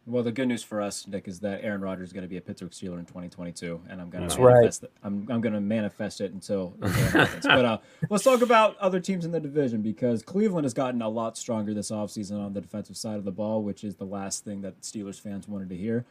Well, 0.08 0.22
the 0.22 0.32
good 0.32 0.48
news 0.48 0.62
for 0.62 0.82
us, 0.82 1.08
Nick, 1.08 1.28
is 1.28 1.40
that 1.40 1.64
Aaron 1.64 1.82
Rodgers 1.82 2.10
is 2.10 2.14
going 2.14 2.24
to 2.24 2.28
be 2.28 2.38
a 2.38 2.42
Pittsburgh 2.42 2.70
Steeler 2.70 3.00
in 3.00 3.06
2022, 3.06 3.82
and 3.90 4.00
I'm 4.00 4.12
going 4.12 4.28
to 4.30 4.42
right. 4.42 4.54
manifest. 4.54 4.84
it- 4.84 4.92
I'm 5.04 5.28
I'm 5.32 5.42
going 5.42 5.54
to 5.54 5.62
manifest 5.62 6.22
it 6.22 6.32
until, 6.32 6.76
until 6.80 7.06
it 7.08 7.12
happens. 7.12 7.46
But 7.46 7.66
uh, 7.66 7.78
let's 8.12 8.24
talk 8.24 8.42
about 8.42 8.78
other 8.78 9.00
teams 9.00 9.26
in 9.26 9.32
the 9.32 9.40
division 9.40 9.82
because 9.82 10.22
Cleveland 10.22 10.66
has 10.66 10.76
gotten 10.76 11.02
a 11.02 11.10
lot 11.10 11.38
stronger 11.38 11.74
this 11.74 11.90
offseason 11.90 12.40
on 12.40 12.54
the 12.54 12.62
defensive 12.62 12.98
side 12.98 13.18
of 13.18 13.26
the 13.26 13.32
ball, 13.32 13.64
which 13.64 13.84
is 13.84 13.96
the 13.96 14.06
last 14.06 14.46
thing 14.46 14.62
that 14.62 14.82
Steelers 14.82 15.20
fans 15.20 15.48
wanted 15.48 15.70
to 15.70 15.76
hear. 15.76 16.06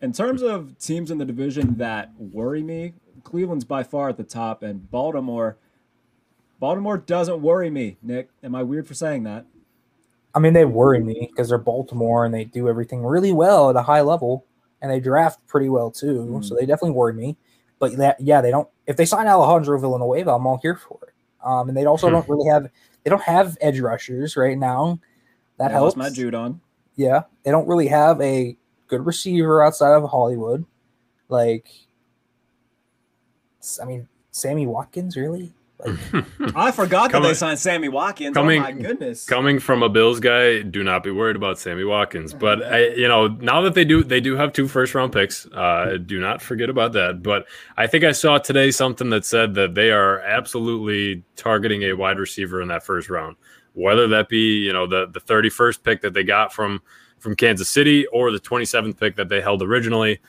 In 0.00 0.12
terms 0.12 0.42
of 0.42 0.78
teams 0.78 1.10
in 1.10 1.18
the 1.18 1.24
division 1.26 1.76
that 1.76 2.12
worry 2.18 2.62
me, 2.62 2.94
Cleveland's 3.24 3.64
by 3.64 3.82
far 3.82 4.08
at 4.08 4.16
the 4.16 4.24
top, 4.24 4.62
and 4.62 4.90
Baltimore. 4.90 5.58
Baltimore 6.60 6.96
doesn't 6.96 7.42
worry 7.42 7.68
me, 7.68 7.98
Nick. 8.02 8.30
Am 8.42 8.54
I 8.54 8.62
weird 8.62 8.86
for 8.86 8.94
saying 8.94 9.24
that? 9.24 9.44
I 10.34 10.40
mean, 10.40 10.52
they 10.52 10.64
worry 10.64 11.00
me 11.00 11.28
because 11.30 11.48
they're 11.48 11.58
Baltimore 11.58 12.24
and 12.24 12.34
they 12.34 12.44
do 12.44 12.68
everything 12.68 13.04
really 13.04 13.32
well 13.32 13.70
at 13.70 13.76
a 13.76 13.82
high 13.82 14.00
level 14.00 14.44
and 14.82 14.90
they 14.90 15.00
draft 15.00 15.44
pretty 15.46 15.68
well 15.68 15.90
too. 15.90 16.26
Mhm. 16.28 16.44
So 16.44 16.54
they 16.56 16.66
definitely 16.66 16.90
worry 16.92 17.12
me. 17.12 17.36
But 17.78 17.96
that, 17.98 18.20
yeah, 18.20 18.40
they 18.40 18.50
don't. 18.50 18.68
If 18.86 18.96
they 18.96 19.04
sign 19.04 19.26
Alejandro 19.28 19.78
Villanueva, 19.78 20.34
I'm 20.34 20.46
all 20.46 20.58
here 20.58 20.76
for 20.76 20.98
it. 21.06 21.14
Um, 21.44 21.68
and 21.68 21.76
they 21.76 21.84
also 21.84 22.08
Hmm. 22.08 22.14
don't 22.14 22.28
really 22.28 22.48
have. 22.48 22.68
They 23.02 23.10
don't 23.10 23.22
have 23.22 23.56
edge 23.60 23.80
rushers 23.80 24.36
right 24.36 24.58
now. 24.58 24.98
That 25.58 25.68
They 25.68 25.74
helps. 25.74 25.96
My 25.96 26.08
Judon. 26.10 26.58
Yeah, 26.96 27.24
they 27.42 27.50
don't 27.50 27.68
really 27.68 27.88
have 27.88 28.20
a 28.20 28.56
good 28.88 29.04
receiver 29.06 29.62
outside 29.62 29.92
of 29.92 30.08
Hollywood. 30.08 30.64
Like, 31.28 31.68
I 33.80 33.84
mean, 33.84 34.08
Sammy 34.30 34.66
Watkins, 34.66 35.16
really? 35.16 35.52
Like, 35.78 35.98
I 36.56 36.70
forgot 36.70 37.10
that 37.12 37.22
they 37.22 37.34
signed 37.34 37.58
Sammy 37.58 37.88
Watkins. 37.88 38.34
coming- 38.34 38.60
oh 38.60 38.64
my 38.64 38.72
goodness. 38.72 39.26
Coming 39.26 39.58
from 39.58 39.82
a 39.82 39.88
Bills 39.88 40.20
guy, 40.20 40.62
do 40.62 40.82
not 40.84 41.02
be 41.02 41.10
worried 41.10 41.36
about 41.36 41.58
Sammy 41.58 41.84
Watkins. 41.84 42.32
But 42.32 42.62
I, 42.64 42.88
you 42.90 43.08
know, 43.08 43.26
now 43.26 43.60
that 43.62 43.74
they 43.74 43.84
do, 43.84 44.04
they 44.04 44.20
do 44.20 44.36
have 44.36 44.52
two 44.52 44.68
first 44.68 44.94
round 44.94 45.12
picks. 45.12 45.46
Uh, 45.46 45.98
do 46.04 46.20
not 46.20 46.40
forget 46.40 46.70
about 46.70 46.92
that. 46.92 47.22
But 47.22 47.46
I 47.76 47.86
think 47.86 48.04
I 48.04 48.12
saw 48.12 48.38
today 48.38 48.70
something 48.70 49.10
that 49.10 49.24
said 49.24 49.54
that 49.54 49.74
they 49.74 49.90
are 49.90 50.20
absolutely 50.20 51.24
targeting 51.36 51.82
a 51.82 51.94
wide 51.94 52.18
receiver 52.18 52.62
in 52.62 52.68
that 52.68 52.84
first 52.84 53.10
round, 53.10 53.36
whether 53.72 54.06
that 54.08 54.28
be 54.28 54.58
you 54.58 54.72
know 54.72 54.86
the 54.86 55.06
the 55.12 55.20
thirty 55.20 55.50
first 55.50 55.82
pick 55.82 56.02
that 56.02 56.14
they 56.14 56.22
got 56.22 56.52
from 56.52 56.80
from 57.18 57.34
Kansas 57.34 57.68
City 57.68 58.06
or 58.06 58.30
the 58.30 58.38
twenty 58.38 58.64
seventh 58.64 58.98
pick 58.98 59.16
that 59.16 59.28
they 59.28 59.40
held 59.40 59.62
originally. 59.62 60.20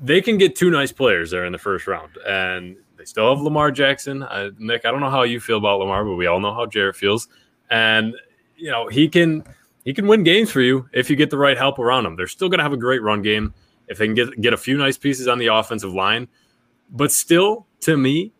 They 0.00 0.20
can 0.20 0.38
get 0.38 0.54
two 0.54 0.70
nice 0.70 0.92
players 0.92 1.30
there 1.30 1.44
in 1.44 1.52
the 1.52 1.58
first 1.58 1.86
round, 1.86 2.16
and 2.26 2.76
they 2.96 3.04
still 3.04 3.34
have 3.34 3.42
Lamar 3.42 3.70
Jackson. 3.70 4.22
Uh, 4.22 4.50
Nick, 4.58 4.84
I 4.84 4.90
don't 4.90 5.00
know 5.00 5.10
how 5.10 5.22
you 5.22 5.40
feel 5.40 5.58
about 5.58 5.80
Lamar, 5.80 6.04
but 6.04 6.14
we 6.14 6.26
all 6.26 6.40
know 6.40 6.54
how 6.54 6.66
Jarrett 6.66 6.96
feels, 6.96 7.28
and 7.70 8.14
you 8.56 8.70
know 8.70 8.88
he 8.88 9.08
can 9.08 9.44
he 9.84 9.94
can 9.94 10.06
win 10.06 10.22
games 10.22 10.50
for 10.50 10.60
you 10.60 10.88
if 10.92 11.10
you 11.10 11.16
get 11.16 11.30
the 11.30 11.38
right 11.38 11.56
help 11.56 11.78
around 11.78 12.06
him. 12.06 12.16
They're 12.16 12.26
still 12.26 12.48
going 12.48 12.58
to 12.58 12.64
have 12.64 12.72
a 12.72 12.78
great 12.78 13.02
run 13.02 13.22
game 13.22 13.54
if 13.88 13.98
they 13.98 14.06
can 14.06 14.14
get 14.14 14.40
get 14.40 14.52
a 14.52 14.56
few 14.56 14.76
nice 14.76 14.96
pieces 14.96 15.26
on 15.26 15.38
the 15.38 15.46
offensive 15.46 15.92
line, 15.92 16.28
but 16.90 17.10
still, 17.10 17.66
to 17.80 17.96
me, 17.96 18.32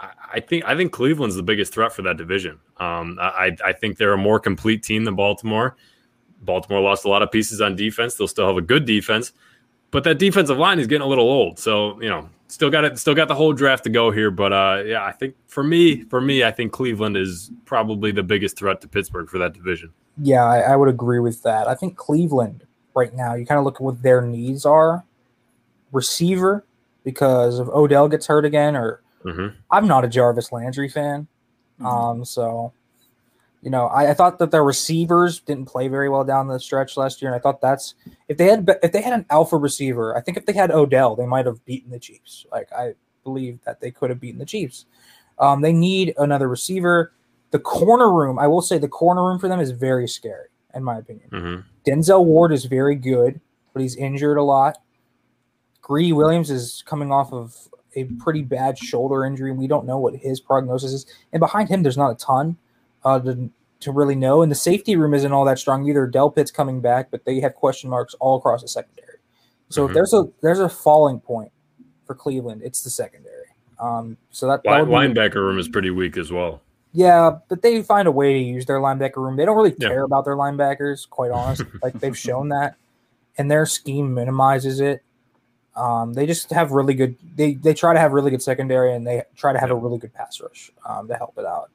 I, 0.00 0.10
I 0.34 0.40
think 0.40 0.64
I 0.64 0.76
think 0.76 0.92
Cleveland's 0.92 1.36
the 1.36 1.42
biggest 1.42 1.72
threat 1.72 1.92
for 1.92 2.02
that 2.02 2.16
division. 2.16 2.58
Um, 2.78 3.18
I 3.20 3.56
I 3.64 3.72
think 3.72 3.98
they're 3.98 4.12
a 4.12 4.18
more 4.18 4.40
complete 4.40 4.82
team 4.82 5.04
than 5.04 5.14
Baltimore. 5.14 5.76
Baltimore 6.42 6.80
lost 6.80 7.04
a 7.04 7.08
lot 7.08 7.22
of 7.22 7.30
pieces 7.30 7.60
on 7.60 7.76
defense. 7.76 8.14
They'll 8.14 8.28
still 8.28 8.46
have 8.46 8.56
a 8.56 8.62
good 8.62 8.84
defense, 8.84 9.32
but 9.90 10.04
that 10.04 10.18
defensive 10.18 10.58
line 10.58 10.78
is 10.78 10.86
getting 10.86 11.04
a 11.04 11.08
little 11.08 11.28
old. 11.28 11.58
So 11.58 12.00
you 12.00 12.08
know, 12.08 12.28
still 12.48 12.70
got 12.70 12.84
it. 12.84 12.98
Still 12.98 13.14
got 13.14 13.28
the 13.28 13.34
whole 13.34 13.52
draft 13.52 13.84
to 13.84 13.90
go 13.90 14.10
here. 14.10 14.30
But 14.30 14.52
uh, 14.52 14.82
yeah, 14.86 15.04
I 15.04 15.12
think 15.12 15.34
for 15.46 15.62
me, 15.62 16.02
for 16.02 16.20
me, 16.20 16.44
I 16.44 16.50
think 16.50 16.72
Cleveland 16.72 17.16
is 17.16 17.50
probably 17.64 18.10
the 18.12 18.22
biggest 18.22 18.56
threat 18.56 18.80
to 18.82 18.88
Pittsburgh 18.88 19.28
for 19.28 19.38
that 19.38 19.52
division. 19.54 19.92
yeah, 20.20 20.44
I, 20.44 20.60
I 20.72 20.76
would 20.76 20.88
agree 20.88 21.20
with 21.20 21.42
that. 21.44 21.68
I 21.68 21.74
think 21.74 21.96
Cleveland 21.96 22.64
right 22.94 23.14
now, 23.14 23.34
you 23.34 23.44
kind 23.46 23.58
of 23.58 23.64
look 23.64 23.76
at 23.76 23.82
what 23.82 24.02
their 24.02 24.22
needs 24.22 24.64
are. 24.64 25.04
Receiver, 25.92 26.64
because 27.04 27.58
if 27.60 27.68
Odell 27.68 28.08
gets 28.08 28.26
hurt 28.26 28.44
again, 28.44 28.76
or 28.76 29.00
hmm 29.22 29.48
I'm 29.70 29.86
not 29.86 30.04
a 30.04 30.08
Jarvis 30.08 30.52
Landry 30.52 30.88
fan. 30.88 31.26
Mhm. 31.80 31.86
Um, 31.86 32.24
so 32.24 32.72
you 33.66 33.70
know, 33.72 33.88
I, 33.88 34.10
I 34.10 34.14
thought 34.14 34.38
that 34.38 34.52
their 34.52 34.62
receivers 34.62 35.40
didn't 35.40 35.64
play 35.66 35.88
very 35.88 36.08
well 36.08 36.22
down 36.22 36.46
the 36.46 36.60
stretch 36.60 36.96
last 36.96 37.20
year, 37.20 37.32
and 37.32 37.36
I 37.36 37.42
thought 37.42 37.60
that's 37.60 37.96
if 38.28 38.36
they 38.36 38.44
had 38.46 38.70
if 38.80 38.92
they 38.92 39.02
had 39.02 39.12
an 39.12 39.26
alpha 39.28 39.56
receiver, 39.56 40.16
I 40.16 40.20
think 40.20 40.36
if 40.36 40.46
they 40.46 40.52
had 40.52 40.70
Odell, 40.70 41.16
they 41.16 41.26
might 41.26 41.46
have 41.46 41.64
beaten 41.64 41.90
the 41.90 41.98
Chiefs. 41.98 42.46
Like 42.52 42.72
I 42.72 42.92
believe 43.24 43.58
that 43.66 43.80
they 43.80 43.90
could 43.90 44.10
have 44.10 44.20
beaten 44.20 44.38
the 44.38 44.46
Chiefs. 44.46 44.86
Um, 45.40 45.62
they 45.62 45.72
need 45.72 46.14
another 46.16 46.46
receiver. 46.46 47.12
The 47.50 47.58
corner 47.58 48.12
room, 48.12 48.38
I 48.38 48.46
will 48.46 48.62
say, 48.62 48.78
the 48.78 48.86
corner 48.86 49.26
room 49.26 49.40
for 49.40 49.48
them 49.48 49.58
is 49.58 49.72
very 49.72 50.06
scary, 50.06 50.46
in 50.72 50.84
my 50.84 50.98
opinion. 50.98 51.28
hmm 51.30 51.56
Denzel 51.84 52.24
Ward 52.24 52.52
is 52.52 52.66
very 52.66 52.94
good, 52.94 53.40
but 53.72 53.82
he's 53.82 53.96
injured 53.96 54.36
a 54.36 54.44
lot. 54.44 54.76
Greedy 55.82 56.12
Williams 56.12 56.52
is 56.52 56.84
coming 56.86 57.10
off 57.10 57.32
of 57.32 57.56
a 57.96 58.04
pretty 58.20 58.42
bad 58.42 58.78
shoulder 58.78 59.24
injury. 59.24 59.50
And 59.50 59.58
we 59.58 59.66
don't 59.66 59.86
know 59.86 59.98
what 59.98 60.14
his 60.14 60.38
prognosis 60.38 60.92
is. 60.92 61.06
And 61.32 61.40
behind 61.40 61.68
him, 61.68 61.82
there's 61.82 61.96
not 61.96 62.12
a 62.12 62.14
ton 62.14 62.56
uh, 63.06 63.20
to, 63.20 63.50
to 63.80 63.92
really 63.92 64.16
know. 64.16 64.42
And 64.42 64.50
the 64.50 64.56
safety 64.56 64.96
room 64.96 65.14
isn't 65.14 65.32
all 65.32 65.44
that 65.44 65.58
strong 65.58 65.88
either. 65.88 66.06
Delpit's 66.06 66.50
coming 66.50 66.80
back, 66.80 67.10
but 67.10 67.24
they 67.24 67.40
have 67.40 67.54
question 67.54 67.88
marks 67.88 68.14
all 68.20 68.36
across 68.36 68.62
the 68.62 68.68
secondary. 68.68 69.18
So 69.68 69.86
Mhm. 69.88 69.94
there's 69.94 70.12
a 70.12 70.28
there's 70.42 70.58
a 70.60 70.68
falling 70.68 71.20
point 71.20 71.52
for 72.04 72.14
Cleveland, 72.14 72.62
it's 72.64 72.82
the 72.82 72.90
secondary. 72.90 73.46
Um, 73.80 74.16
so 74.30 74.46
that, 74.48 74.62
that 74.64 74.88
Line, 74.88 75.12
be- 75.12 75.20
linebacker 75.20 75.34
room 75.36 75.58
is 75.58 75.68
pretty 75.68 75.90
weak 75.90 76.16
as 76.16 76.30
well. 76.32 76.60
yeah, 76.92 77.30
but 77.48 77.62
they 77.62 77.82
find 77.82 78.08
a 78.08 78.12
way 78.12 78.32
to 78.34 78.38
use 78.38 78.64
their 78.66 78.78
linebacker 78.80 79.16
room. 79.16 79.36
They 79.36 79.44
don't 79.44 79.56
really 79.56 79.74
Yeah. 79.78 79.88
care 79.88 80.02
about 80.04 80.24
their 80.24 80.36
linebackers, 80.36 81.08
quite 81.10 81.30
honest. 81.30 81.62
like 81.82 81.94
they've 82.00 82.16
shown 82.16 82.48
that, 82.50 82.76
and 83.38 83.50
their 83.50 83.66
scheme 83.66 84.14
minimizes 84.14 84.80
it. 84.80 85.02
Um, 85.76 86.14
they 86.14 86.24
just 86.26 86.50
have 86.52 86.70
really 86.72 86.94
good. 86.94 87.16
They 87.36 87.54
they 87.54 87.74
try 87.74 87.92
to 87.92 87.98
have 88.00 88.12
really 88.12 88.30
good 88.30 88.42
secondary, 88.42 88.94
and 88.94 89.06
they 89.06 89.24
try 89.36 89.52
to 89.52 89.58
have 89.58 89.70
a 89.70 89.74
really 89.74 89.98
good 89.98 90.14
pass 90.14 90.40
rush 90.40 90.70
um, 90.88 91.06
to 91.08 91.14
help 91.14 91.36
it 91.36 91.44
out. 91.44 91.70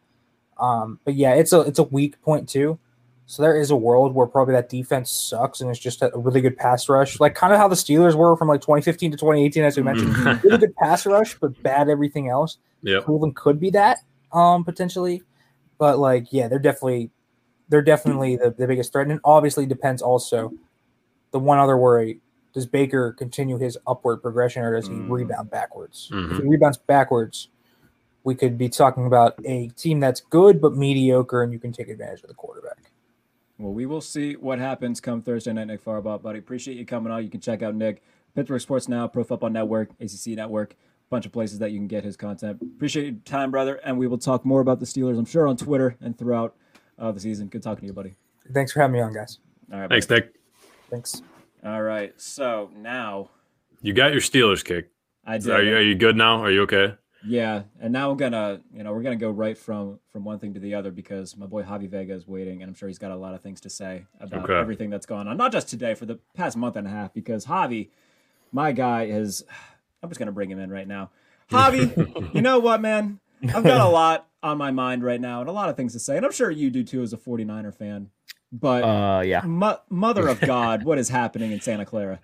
Um, 0.61 0.99
but 1.03 1.15
yeah, 1.15 1.33
it's 1.33 1.51
a 1.51 1.61
it's 1.61 1.79
a 1.79 1.83
weak 1.83 2.21
point 2.21 2.47
too. 2.47 2.79
So 3.25 3.41
there 3.41 3.57
is 3.59 3.71
a 3.71 3.75
world 3.75 4.13
where 4.13 4.27
probably 4.27 4.53
that 4.53 4.69
defense 4.69 5.09
sucks, 5.09 5.59
and 5.61 5.69
it's 5.69 5.79
just 5.79 6.01
a 6.01 6.11
really 6.15 6.41
good 6.41 6.55
pass 6.57 6.87
rush, 6.89 7.19
like 7.19 7.33
kind 7.33 7.51
of 7.53 7.59
how 7.59 7.67
the 7.67 7.75
Steelers 7.75 8.13
were 8.13 8.35
from 8.35 8.47
like 8.49 8.61
2015 8.61 9.11
to 9.11 9.17
2018, 9.17 9.63
as 9.63 9.77
we 9.77 9.83
mentioned. 9.83 10.13
Mhm. 10.13 10.43
really 10.43 10.57
good 10.57 10.75
pass 10.75 11.05
rush, 11.05 11.37
but 11.39 11.61
bad 11.63 11.89
everything 11.89 12.29
else. 12.29 12.57
Yep. 12.83 13.05
Cleveland 13.05 13.35
could 13.35 13.59
be 13.59 13.69
that 13.71 13.99
um 14.33 14.63
potentially, 14.63 15.23
but 15.77 15.97
like 15.99 16.27
yeah, 16.31 16.47
they're 16.47 16.59
definitely 16.59 17.09
they're 17.69 17.81
definitely 17.81 18.35
the, 18.35 18.51
the 18.51 18.67
biggest 18.67 18.91
threat, 18.91 19.07
and 19.07 19.13
it 19.13 19.21
obviously 19.23 19.65
depends 19.65 20.01
also. 20.01 20.51
The 21.31 21.39
one 21.39 21.57
other 21.57 21.77
worry: 21.77 22.19
does 22.53 22.65
Baker 22.65 23.13
continue 23.13 23.57
his 23.57 23.77
upward 23.87 24.21
progression, 24.21 24.61
or 24.63 24.75
does 24.75 24.87
he 24.89 24.95
Mm. 24.95 25.09
rebound 25.09 25.49
backwards? 25.49 26.09
If 26.11 26.17
Mhm. 26.17 26.41
he 26.41 26.47
rebounds 26.49 26.77
backwards, 26.77 27.47
we 28.23 28.35
could 28.35 28.57
be 28.57 28.69
talking 28.69 29.05
about 29.05 29.35
a 29.45 29.67
team 29.69 29.99
that's 29.99 30.21
good 30.21 30.61
but 30.61 30.75
mediocre, 30.75 31.43
and 31.43 31.51
you 31.51 31.59
can 31.59 31.71
take 31.71 31.89
advantage 31.89 32.21
of 32.21 32.27
the 32.27 32.33
quarterback. 32.33 32.91
Well, 33.57 33.73
we 33.73 33.85
will 33.85 34.01
see 34.01 34.33
what 34.35 34.59
happens 34.59 34.99
come 34.99 35.21
Thursday 35.21 35.53
night, 35.53 35.67
Nick 35.67 35.83
Farabaugh, 35.83 36.21
buddy. 36.21 36.39
Appreciate 36.39 36.77
you 36.77 36.85
coming 36.85 37.11
on. 37.11 37.23
You 37.23 37.29
can 37.29 37.41
check 37.41 37.61
out 37.61 37.75
Nick, 37.75 38.01
Pittsburgh 38.35 38.61
Sports 38.61 38.87
Now, 38.87 39.07
Pro 39.07 39.23
Football 39.23 39.51
Network, 39.51 39.91
ACC 39.99 40.29
Network, 40.29 40.75
bunch 41.11 41.25
of 41.25 41.31
places 41.31 41.59
that 41.59 41.71
you 41.71 41.77
can 41.77 41.87
get 41.87 42.03
his 42.03 42.17
content. 42.17 42.59
Appreciate 42.61 43.03
your 43.05 43.13
time, 43.25 43.51
brother, 43.51 43.75
and 43.83 43.97
we 43.97 44.07
will 44.07 44.17
talk 44.17 44.45
more 44.45 44.61
about 44.61 44.79
the 44.79 44.85
Steelers, 44.85 45.17
I'm 45.17 45.25
sure, 45.25 45.47
on 45.47 45.57
Twitter 45.57 45.95
and 46.01 46.17
throughout 46.17 46.55
uh, 46.97 47.11
the 47.11 47.19
season. 47.19 47.47
Good 47.47 47.61
talking 47.61 47.81
to 47.81 47.87
you, 47.87 47.93
buddy. 47.93 48.15
Thanks 48.51 48.71
for 48.71 48.79
having 48.81 48.93
me 48.93 49.01
on, 49.01 49.13
guys. 49.13 49.39
All 49.71 49.79
right, 49.79 49.89
Thanks, 49.89 50.07
buddy. 50.07 50.21
Nick. 50.21 50.35
Thanks. 50.89 51.21
All 51.63 51.83
right, 51.83 52.19
so 52.19 52.71
now 52.75 53.29
You 53.83 53.93
got 53.93 54.11
your 54.11 54.21
Steelers 54.21 54.65
kick. 54.65 54.89
I 55.25 55.37
did. 55.37 55.51
Are 55.51 55.61
you, 55.61 55.75
are 55.75 55.81
you 55.81 55.93
good 55.93 56.15
now? 56.15 56.41
Are 56.41 56.49
you 56.51 56.63
okay? 56.63 56.95
Yeah, 57.23 57.63
and 57.79 57.93
now 57.93 58.09
we're 58.09 58.15
gonna, 58.17 58.61
you 58.73 58.83
know, 58.83 58.93
we're 58.93 59.03
gonna 59.03 59.15
go 59.15 59.29
right 59.29 59.57
from 59.57 59.99
from 60.11 60.23
one 60.23 60.39
thing 60.39 60.53
to 60.55 60.59
the 60.59 60.73
other 60.73 60.89
because 60.91 61.37
my 61.37 61.45
boy 61.45 61.61
Javi 61.63 61.87
Vega 61.89 62.13
is 62.13 62.27
waiting, 62.27 62.61
and 62.63 62.69
I'm 62.69 62.73
sure 62.75 62.87
he's 62.87 62.97
got 62.97 63.11
a 63.11 63.15
lot 63.15 63.35
of 63.35 63.41
things 63.41 63.61
to 63.61 63.69
say 63.69 64.05
about 64.19 64.43
Okay. 64.49 64.59
everything 64.59 64.89
that's 64.89 65.05
gone 65.05 65.27
on, 65.27 65.37
not 65.37 65.51
just 65.51 65.69
today, 65.69 65.93
for 65.93 66.05
the 66.07 66.17
past 66.35 66.57
month 66.57 66.75
and 66.75 66.87
a 66.87 66.89
half. 66.89 67.13
Because 67.13 67.45
Javi, 67.45 67.89
my 68.51 68.71
guy, 68.71 69.03
is, 69.03 69.43
I'm 70.01 70.09
just 70.09 70.17
gonna 70.19 70.31
bring 70.31 70.49
him 70.49 70.57
in 70.59 70.71
right 70.71 70.87
now. 70.87 71.11
Javi, 71.51 72.33
you 72.33 72.41
know 72.41 72.57
what, 72.59 72.81
man? 72.81 73.19
I've 73.43 73.63
got 73.63 73.81
a 73.81 73.89
lot 73.89 74.27
on 74.41 74.57
my 74.57 74.71
mind 74.71 75.03
right 75.03 75.21
now, 75.21 75.41
and 75.41 75.49
a 75.49 75.53
lot 75.53 75.69
of 75.69 75.77
things 75.77 75.93
to 75.93 75.99
say, 75.99 76.17
and 76.17 76.25
I'm 76.25 76.31
sure 76.31 76.49
you 76.49 76.69
do 76.71 76.83
too 76.83 77.03
as 77.03 77.13
a 77.13 77.17
49er 77.17 77.75
fan. 77.75 78.09
But 78.51 78.83
Uh, 78.83 79.21
yeah. 79.21 79.41
mo- 79.45 79.79
mother 79.89 80.27
of 80.27 80.39
God, 80.41 80.83
what 80.83 80.97
is 80.97 81.09
happening 81.09 81.51
in 81.51 81.61
Santa 81.61 81.85
Clara? 81.85 82.19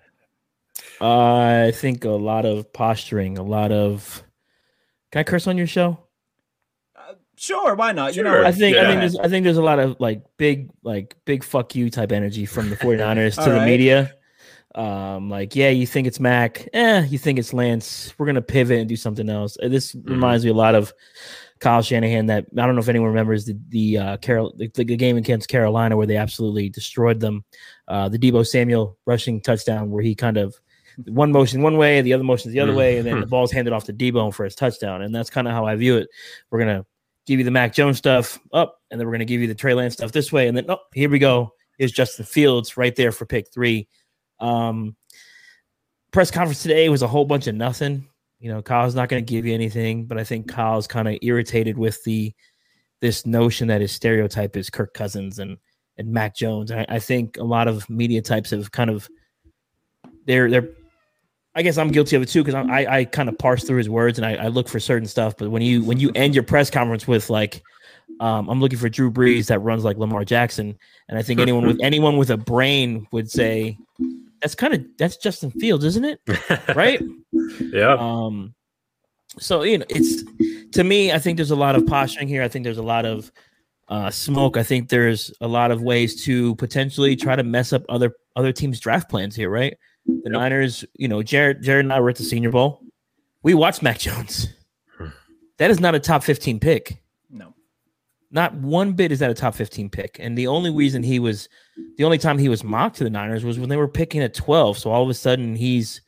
Uh, 1.00 1.66
I 1.66 1.72
think 1.72 2.04
a 2.04 2.10
lot 2.10 2.44
of 2.44 2.72
posturing, 2.72 3.38
a 3.38 3.42
lot 3.42 3.70
of. 3.70 4.24
Can 5.12 5.20
I 5.20 5.22
curse 5.24 5.46
on 5.46 5.56
your 5.56 5.66
show? 5.66 5.98
Sure, 7.36 7.76
why 7.76 7.92
not? 7.92 8.16
You 8.16 8.24
know, 8.24 8.44
I 8.44 8.50
think 8.50 8.76
I 8.76 8.84
think 8.84 9.00
there's 9.00 9.16
I 9.16 9.28
think 9.28 9.44
there's 9.44 9.56
a 9.58 9.62
lot 9.62 9.78
of 9.78 9.96
like 10.00 10.22
big 10.38 10.70
like 10.82 11.14
big 11.24 11.44
fuck 11.44 11.74
you 11.76 11.88
type 11.88 12.10
energy 12.10 12.46
from 12.46 12.68
the 12.68 12.76
49ers 12.84 13.36
to 13.36 13.42
All 13.42 13.60
the 13.60 13.64
media. 13.64 14.12
Um, 14.74 15.30
like 15.30 15.54
yeah, 15.54 15.70
you 15.70 15.86
think 15.86 16.08
it's 16.08 16.18
Mac, 16.18 16.68
eh? 16.72 17.04
You 17.04 17.16
think 17.16 17.38
it's 17.38 17.52
Lance? 17.52 18.12
We're 18.18 18.26
gonna 18.26 18.42
pivot 18.42 18.80
and 18.80 18.88
do 18.88 18.96
something 18.96 19.30
else. 19.30 19.56
Uh, 19.62 19.68
This 19.68 19.94
reminds 20.04 20.44
me 20.44 20.50
a 20.50 20.54
lot 20.54 20.74
of 20.74 20.92
Kyle 21.60 21.80
Shanahan. 21.80 22.26
That 22.26 22.46
I 22.56 22.66
don't 22.66 22.74
know 22.74 22.80
if 22.80 22.88
anyone 22.88 23.10
remembers 23.10 23.44
the 23.44 23.56
the 23.68 23.98
uh, 23.98 24.16
Carol 24.16 24.52
the, 24.56 24.68
the 24.74 24.84
game 24.84 25.16
against 25.16 25.48
Carolina 25.48 25.96
where 25.96 26.08
they 26.08 26.16
absolutely 26.16 26.68
destroyed 26.70 27.20
them. 27.20 27.44
Uh, 27.86 28.08
the 28.08 28.18
Deebo 28.18 28.44
Samuel 28.44 28.98
rushing 29.06 29.40
touchdown 29.40 29.90
where 29.92 30.02
he 30.02 30.16
kind 30.16 30.38
of 30.38 30.56
one 31.06 31.32
motion 31.32 31.62
one 31.62 31.76
way, 31.76 32.00
the 32.00 32.12
other 32.12 32.24
motion 32.24 32.48
is 32.48 32.54
the 32.54 32.60
other 32.60 32.74
way, 32.74 32.98
and 32.98 33.06
then 33.06 33.20
the 33.20 33.26
ball's 33.26 33.52
handed 33.52 33.72
off 33.72 33.84
to 33.84 33.92
Deebo 33.92 34.34
for 34.34 34.44
his 34.44 34.54
touchdown. 34.54 35.02
And 35.02 35.14
that's 35.14 35.30
kind 35.30 35.46
of 35.46 35.54
how 35.54 35.66
I 35.66 35.76
view 35.76 35.96
it. 35.96 36.08
We're 36.50 36.58
gonna 36.58 36.84
give 37.26 37.38
you 37.38 37.44
the 37.44 37.50
Mac 37.50 37.72
Jones 37.72 37.98
stuff 37.98 38.38
up, 38.52 38.80
and 38.90 39.00
then 39.00 39.06
we're 39.06 39.14
gonna 39.14 39.24
give 39.24 39.40
you 39.40 39.46
the 39.46 39.54
Trey 39.54 39.74
Lance 39.74 39.94
stuff 39.94 40.12
this 40.12 40.32
way, 40.32 40.48
and 40.48 40.56
then 40.56 40.66
oh, 40.68 40.78
here 40.92 41.10
we 41.10 41.18
go. 41.18 41.52
Here's 41.78 41.92
Justin 41.92 42.24
Fields 42.24 42.76
right 42.76 42.94
there 42.96 43.12
for 43.12 43.26
pick 43.26 43.52
three. 43.52 43.88
Um, 44.40 44.96
press 46.10 46.30
conference 46.30 46.62
today 46.62 46.88
was 46.88 47.02
a 47.02 47.08
whole 47.08 47.24
bunch 47.24 47.46
of 47.46 47.54
nothing. 47.54 48.08
You 48.40 48.52
know, 48.52 48.62
Kyle's 48.62 48.94
not 48.94 49.08
going 49.08 49.24
to 49.24 49.32
give 49.32 49.46
you 49.46 49.54
anything, 49.54 50.06
but 50.06 50.18
I 50.18 50.24
think 50.24 50.48
Kyle's 50.48 50.86
kind 50.86 51.08
of 51.08 51.18
irritated 51.22 51.76
with 51.76 52.02
the 52.04 52.34
this 53.00 53.26
notion 53.26 53.68
that 53.68 53.80
his 53.80 53.92
stereotype 53.92 54.56
is 54.56 54.70
Kirk 54.70 54.94
Cousins 54.94 55.38
and 55.38 55.56
and 55.96 56.12
Mac 56.12 56.34
Jones. 56.34 56.70
I, 56.70 56.86
I 56.88 56.98
think 56.98 57.36
a 57.36 57.44
lot 57.44 57.68
of 57.68 57.88
media 57.88 58.22
types 58.22 58.50
have 58.50 58.72
kind 58.72 58.90
of 58.90 59.08
they're 60.26 60.50
they're. 60.50 60.68
I 61.58 61.62
guess 61.62 61.76
I'm 61.76 61.88
guilty 61.88 62.14
of 62.14 62.22
it 62.22 62.28
too 62.28 62.44
because 62.44 62.54
I 62.54 62.86
I 62.98 63.04
kind 63.04 63.28
of 63.28 63.36
parse 63.36 63.64
through 63.64 63.78
his 63.78 63.88
words 63.88 64.16
and 64.16 64.24
I, 64.24 64.44
I 64.44 64.46
look 64.46 64.68
for 64.68 64.78
certain 64.78 65.08
stuff. 65.08 65.36
But 65.36 65.50
when 65.50 65.60
you 65.60 65.82
when 65.82 65.98
you 65.98 66.12
end 66.14 66.32
your 66.32 66.44
press 66.44 66.70
conference 66.70 67.08
with 67.08 67.30
like, 67.30 67.64
um, 68.20 68.48
I'm 68.48 68.60
looking 68.60 68.78
for 68.78 68.88
Drew 68.88 69.10
Brees 69.10 69.48
that 69.48 69.58
runs 69.58 69.82
like 69.82 69.96
Lamar 69.96 70.24
Jackson, 70.24 70.78
and 71.08 71.18
I 71.18 71.22
think 71.22 71.40
anyone 71.40 71.66
with 71.66 71.80
anyone 71.82 72.16
with 72.16 72.30
a 72.30 72.36
brain 72.36 73.08
would 73.10 73.28
say 73.28 73.76
that's 74.40 74.54
kind 74.54 74.72
of 74.72 74.86
that's 74.98 75.16
Justin 75.16 75.50
Fields, 75.50 75.84
isn't 75.84 76.04
it? 76.04 76.20
Right? 76.76 77.02
Yeah. 77.60 77.96
Um, 77.98 78.54
so 79.40 79.64
you 79.64 79.78
know, 79.78 79.86
it's 79.88 80.22
to 80.74 80.84
me. 80.84 81.10
I 81.10 81.18
think 81.18 81.38
there's 81.38 81.50
a 81.50 81.56
lot 81.56 81.74
of 81.74 81.84
posturing 81.88 82.28
here. 82.28 82.44
I 82.44 82.48
think 82.48 82.62
there's 82.62 82.78
a 82.78 82.82
lot 82.82 83.04
of 83.04 83.32
uh, 83.88 84.10
smoke. 84.10 84.56
I 84.56 84.62
think 84.62 84.90
there's 84.90 85.32
a 85.40 85.48
lot 85.48 85.72
of 85.72 85.82
ways 85.82 86.24
to 86.24 86.54
potentially 86.54 87.16
try 87.16 87.34
to 87.34 87.42
mess 87.42 87.72
up 87.72 87.82
other 87.88 88.12
other 88.36 88.52
teams' 88.52 88.78
draft 88.78 89.10
plans 89.10 89.34
here, 89.34 89.50
right? 89.50 89.76
The 90.08 90.22
Yep. 90.24 90.32
Niners, 90.32 90.84
you 90.94 91.06
know, 91.06 91.22
Jared, 91.22 91.62
Jared 91.62 91.84
and 91.84 91.92
I 91.92 92.00
were 92.00 92.10
at 92.10 92.16
the 92.16 92.24
Senior 92.24 92.50
Bowl. 92.50 92.80
We 93.42 93.54
watched 93.54 93.82
Mac 93.82 93.98
Jones. 93.98 94.48
That 95.58 95.70
is 95.70 95.80
not 95.80 95.94
a 95.94 96.00
top 96.00 96.22
15 96.24 96.60
pick. 96.60 97.02
No. 97.30 97.54
Not 98.30 98.54
one 98.54 98.92
bit 98.92 99.10
is 99.12 99.18
that 99.20 99.30
a 99.30 99.34
top 99.34 99.54
15 99.54 99.90
pick. 99.90 100.16
And 100.20 100.36
the 100.36 100.46
only 100.46 100.70
reason 100.70 101.02
he 101.02 101.18
was, 101.18 101.48
the 101.96 102.04
only 102.04 102.18
time 102.18 102.38
he 102.38 102.48
was 102.48 102.62
mocked 102.64 102.96
to 102.96 103.04
the 103.04 103.10
Niners 103.10 103.44
was 103.44 103.58
when 103.58 103.68
they 103.68 103.76
were 103.76 103.88
picking 103.88 104.22
at 104.22 104.34
12. 104.34 104.78
So 104.78 104.90
all 104.90 105.02
of 105.02 105.08
a 105.08 105.14
sudden 105.14 105.56
he's 105.56 106.00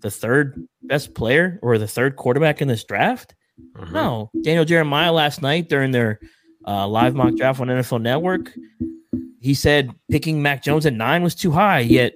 the 0.00 0.10
third 0.10 0.66
best 0.82 1.14
player 1.14 1.58
or 1.62 1.78
the 1.78 1.86
third 1.88 2.16
quarterback 2.16 2.60
in 2.62 2.68
this 2.68 2.84
draft. 2.84 3.34
Mhm. 3.76 3.92
No, 3.92 4.30
Daniel 4.42 4.64
Jeremiah 4.64 5.12
last 5.12 5.42
night 5.42 5.68
during 5.68 5.90
their 5.90 6.18
uh, 6.66 6.88
live 6.88 7.14
mock 7.14 7.34
draft 7.36 7.60
on 7.60 7.68
NFL 7.68 8.00
Network, 8.00 8.52
he 9.40 9.52
said 9.54 9.90
picking 10.10 10.40
Mac 10.42 10.62
Jones 10.62 10.86
at 10.86 10.94
nine 10.94 11.22
was 11.22 11.34
too 11.34 11.50
high. 11.50 11.80
Yet 11.80 12.14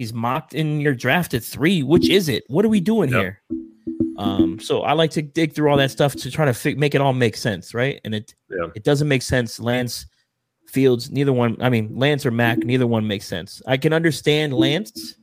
he's 0.00 0.14
mocked 0.14 0.54
in 0.54 0.80
your 0.80 0.94
draft 0.94 1.34
at 1.34 1.44
three. 1.44 1.82
Which 1.82 2.08
is 2.08 2.30
it? 2.30 2.42
What 2.48 2.64
are 2.64 2.70
we 2.70 2.80
doing 2.80 3.10
Yep. 3.10 3.20
here? 3.20 3.42
Um, 4.16 4.58
so 4.58 4.80
I 4.80 4.94
like 4.94 5.10
to 5.10 5.20
dig 5.20 5.52
through 5.52 5.70
all 5.70 5.76
that 5.76 5.90
stuff 5.90 6.14
to 6.16 6.30
try 6.30 6.46
to 6.46 6.54
fi- 6.54 6.74
make 6.74 6.94
it 6.94 7.02
all 7.02 7.12
make 7.12 7.36
sense, 7.36 7.74
right? 7.74 8.00
And 8.02 8.14
it 8.14 8.34
Yeah. 8.50 8.68
it 8.74 8.82
doesn't 8.82 9.08
make 9.08 9.20
sense. 9.20 9.60
Lance 9.60 10.06
Fields, 10.68 11.10
neither 11.10 11.34
one. 11.34 11.58
I 11.60 11.68
mean, 11.68 11.90
Lance 11.94 12.24
or 12.24 12.30
Mac, 12.30 12.58
neither 12.58 12.86
one 12.86 13.06
makes 13.06 13.26
sense. 13.26 13.60
I 13.66 13.76
can 13.76 13.92
understand 13.92 14.54
Lance, 14.54 15.16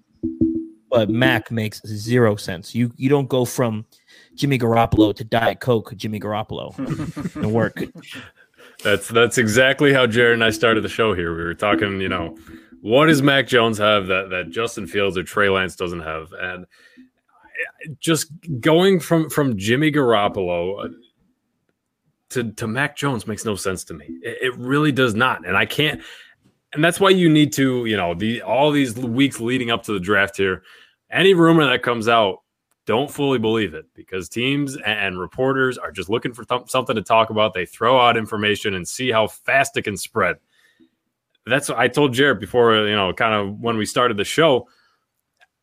but 0.91 1.09
Mac 1.09 1.49
makes 1.51 1.82
zero 1.88 2.36
sense. 2.36 2.75
You 2.75 2.91
you 2.97 3.09
don't 3.09 3.30
go 3.30 3.45
from 3.45 3.84
Jimmy 4.36 4.59
Garoppolo 4.59 5.15
to 5.15 5.23
Diet 5.23 5.59
Coke, 5.59 5.91
Jimmy 5.95 6.19
Garoppolo, 6.19 6.78
and 7.36 7.51
work. 7.51 7.82
That's 8.84 9.07
that's 9.07 9.39
exactly 9.39 9.91
how 9.91 10.05
Jared 10.05 10.34
and 10.34 10.43
I 10.43 10.51
started 10.51 10.84
the 10.84 10.89
show 10.89 11.13
here. 11.15 11.36
We 11.36 11.43
were 11.43 11.55
talking, 11.55 11.99
you 11.99 12.09
know, 12.09 12.38
what 12.82 13.07
does 13.07 13.21
Mac 13.21 13.47
Jones 13.47 13.78
have 13.78 14.07
that 14.07 14.30
that 14.30 14.49
Justin 14.49 14.88
Fields 14.88 15.17
or 15.17 15.23
Trey 15.23 15.49
Lance 15.49 15.75
doesn't 15.75 16.01
have, 16.01 16.32
and 16.34 16.65
just 17.99 18.32
going 18.59 18.99
from 18.99 19.30
from 19.30 19.57
Jimmy 19.57 19.91
Garoppolo 19.91 20.86
uh, 20.86 20.89
to 22.30 22.51
to 22.53 22.67
Mac 22.67 22.95
Jones 22.95 23.28
makes 23.28 23.45
no 23.45 23.55
sense 23.55 23.84
to 23.86 23.93
me. 23.93 24.05
It, 24.21 24.38
it 24.41 24.57
really 24.57 24.91
does 24.91 25.15
not, 25.15 25.45
and 25.45 25.57
I 25.57 25.65
can't. 25.65 26.01
And 26.73 26.84
that's 26.84 26.99
why 26.99 27.09
you 27.09 27.30
need 27.30 27.53
to, 27.53 27.86
you 27.86 27.95
know, 27.95 28.13
the 28.13 28.41
all 28.41 28.71
these 28.71 28.95
weeks 28.95 29.39
leading 29.39 29.71
up 29.71 29.84
to 29.84 29.93
the 29.93 29.99
draft 29.99 30.38
here. 30.38 30.63
Any 31.09 31.34
rumor 31.34 31.65
that 31.65 31.82
comes 31.82 32.09
out, 32.09 32.41
don't 32.86 33.09
fully 33.09 33.39
believe 33.39 33.73
it 33.73 33.86
because 33.93 34.28
teams 34.28 34.78
and 34.86 35.17
reporters 35.17 35.78
are 35.78 35.91
just 35.91 36.09
looking 36.09 36.34
for 36.34 36.43
th- 36.43 36.69
something 36.69 36.95
to 36.95 37.01
talk 37.01 37.30
about. 37.30 37.53
They 37.53 37.65
throw 37.65 37.99
out 37.99 38.17
information 38.17 38.73
and 38.73 38.86
see 38.86 39.11
how 39.11 39.28
fast 39.28 39.78
it 39.78 39.84
can 39.84 39.95
spread. 39.95 40.36
That's 41.49 41.69
what 41.69 41.77
I 41.77 41.87
told 41.87 42.13
Jared 42.13 42.39
before, 42.39 42.87
you 42.87 42.95
know, 42.95 43.13
kind 43.13 43.33
of 43.33 43.59
when 43.59 43.77
we 43.77 43.85
started 43.85 44.17
the 44.17 44.25
show. 44.25 44.67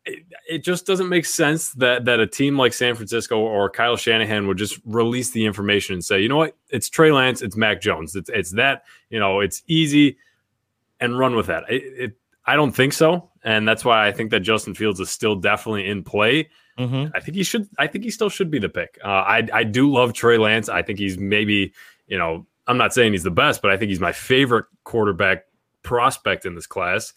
It, 0.07 0.25
it 0.49 0.65
just 0.65 0.85
doesn't 0.87 1.09
make 1.09 1.25
sense 1.25 1.73
that 1.73 2.05
that 2.05 2.21
a 2.21 2.27
team 2.27 2.59
like 2.59 2.75
San 2.75 2.95
Francisco 2.95 3.39
or 3.39 3.71
Kyle 3.71 3.97
Shanahan 3.97 4.47
would 4.47 4.59
just 4.59 4.79
release 4.85 5.31
the 5.31 5.47
information 5.47 5.95
and 5.95 6.05
say, 6.05 6.21
you 6.21 6.29
know 6.29 6.37
what, 6.37 6.57
it's 6.69 6.91
Trey 6.91 7.11
Lance, 7.11 7.41
it's 7.41 7.57
Mac 7.57 7.81
Jones, 7.81 8.15
it's 8.15 8.29
it's 8.29 8.51
that, 8.53 8.85
you 9.09 9.19
know, 9.19 9.41
it's 9.41 9.63
easy, 9.67 10.19
and 11.01 11.19
run 11.19 11.35
with 11.37 11.47
that. 11.47 11.65
It, 11.71 11.83
it 11.97 12.13
I 12.45 12.57
don't 12.57 12.73
think 12.73 12.93
so, 12.93 13.31
and 13.45 13.67
that's 13.67 13.83
why 13.83 14.07
I 14.07 14.13
think 14.13 14.31
that 14.33 14.41
Justin 14.41 14.75
Fields 14.75 15.01
is 15.01 15.09
still 15.09 15.37
definitely 15.37 15.89
in 15.89 16.05
play. 16.05 16.51
Mhm. 16.79 17.11
I 17.15 17.21
think 17.21 17.37
he 17.37 17.43
should. 17.43 17.67
I 17.79 17.87
think 17.87 18.05
he 18.05 18.11
still 18.11 18.29
should 18.29 18.51
be 18.51 18.59
the 18.59 18.69
pick. 18.69 18.99
Uh, 19.03 19.09
I 19.09 19.49
I 19.55 19.65
do 19.65 19.91
love 19.91 20.13
Trey 20.13 20.37
Lance. 20.37 20.69
I 20.69 20.83
think 20.83 20.99
he's 20.99 21.17
maybe 21.17 21.73
you 22.09 22.19
know 22.19 22.47
I'm 22.67 22.77
not 22.77 22.93
saying 22.93 23.13
he's 23.13 23.23
the 23.23 23.31
best, 23.31 23.63
but 23.63 23.71
I 23.71 23.79
think 23.79 23.89
he's 23.89 24.01
my 24.01 24.13
favorite 24.13 24.67
quarterback 24.85 25.45
prospect 25.85 26.45
in 26.45 26.57
this 26.57 26.67
class. 26.67 27.13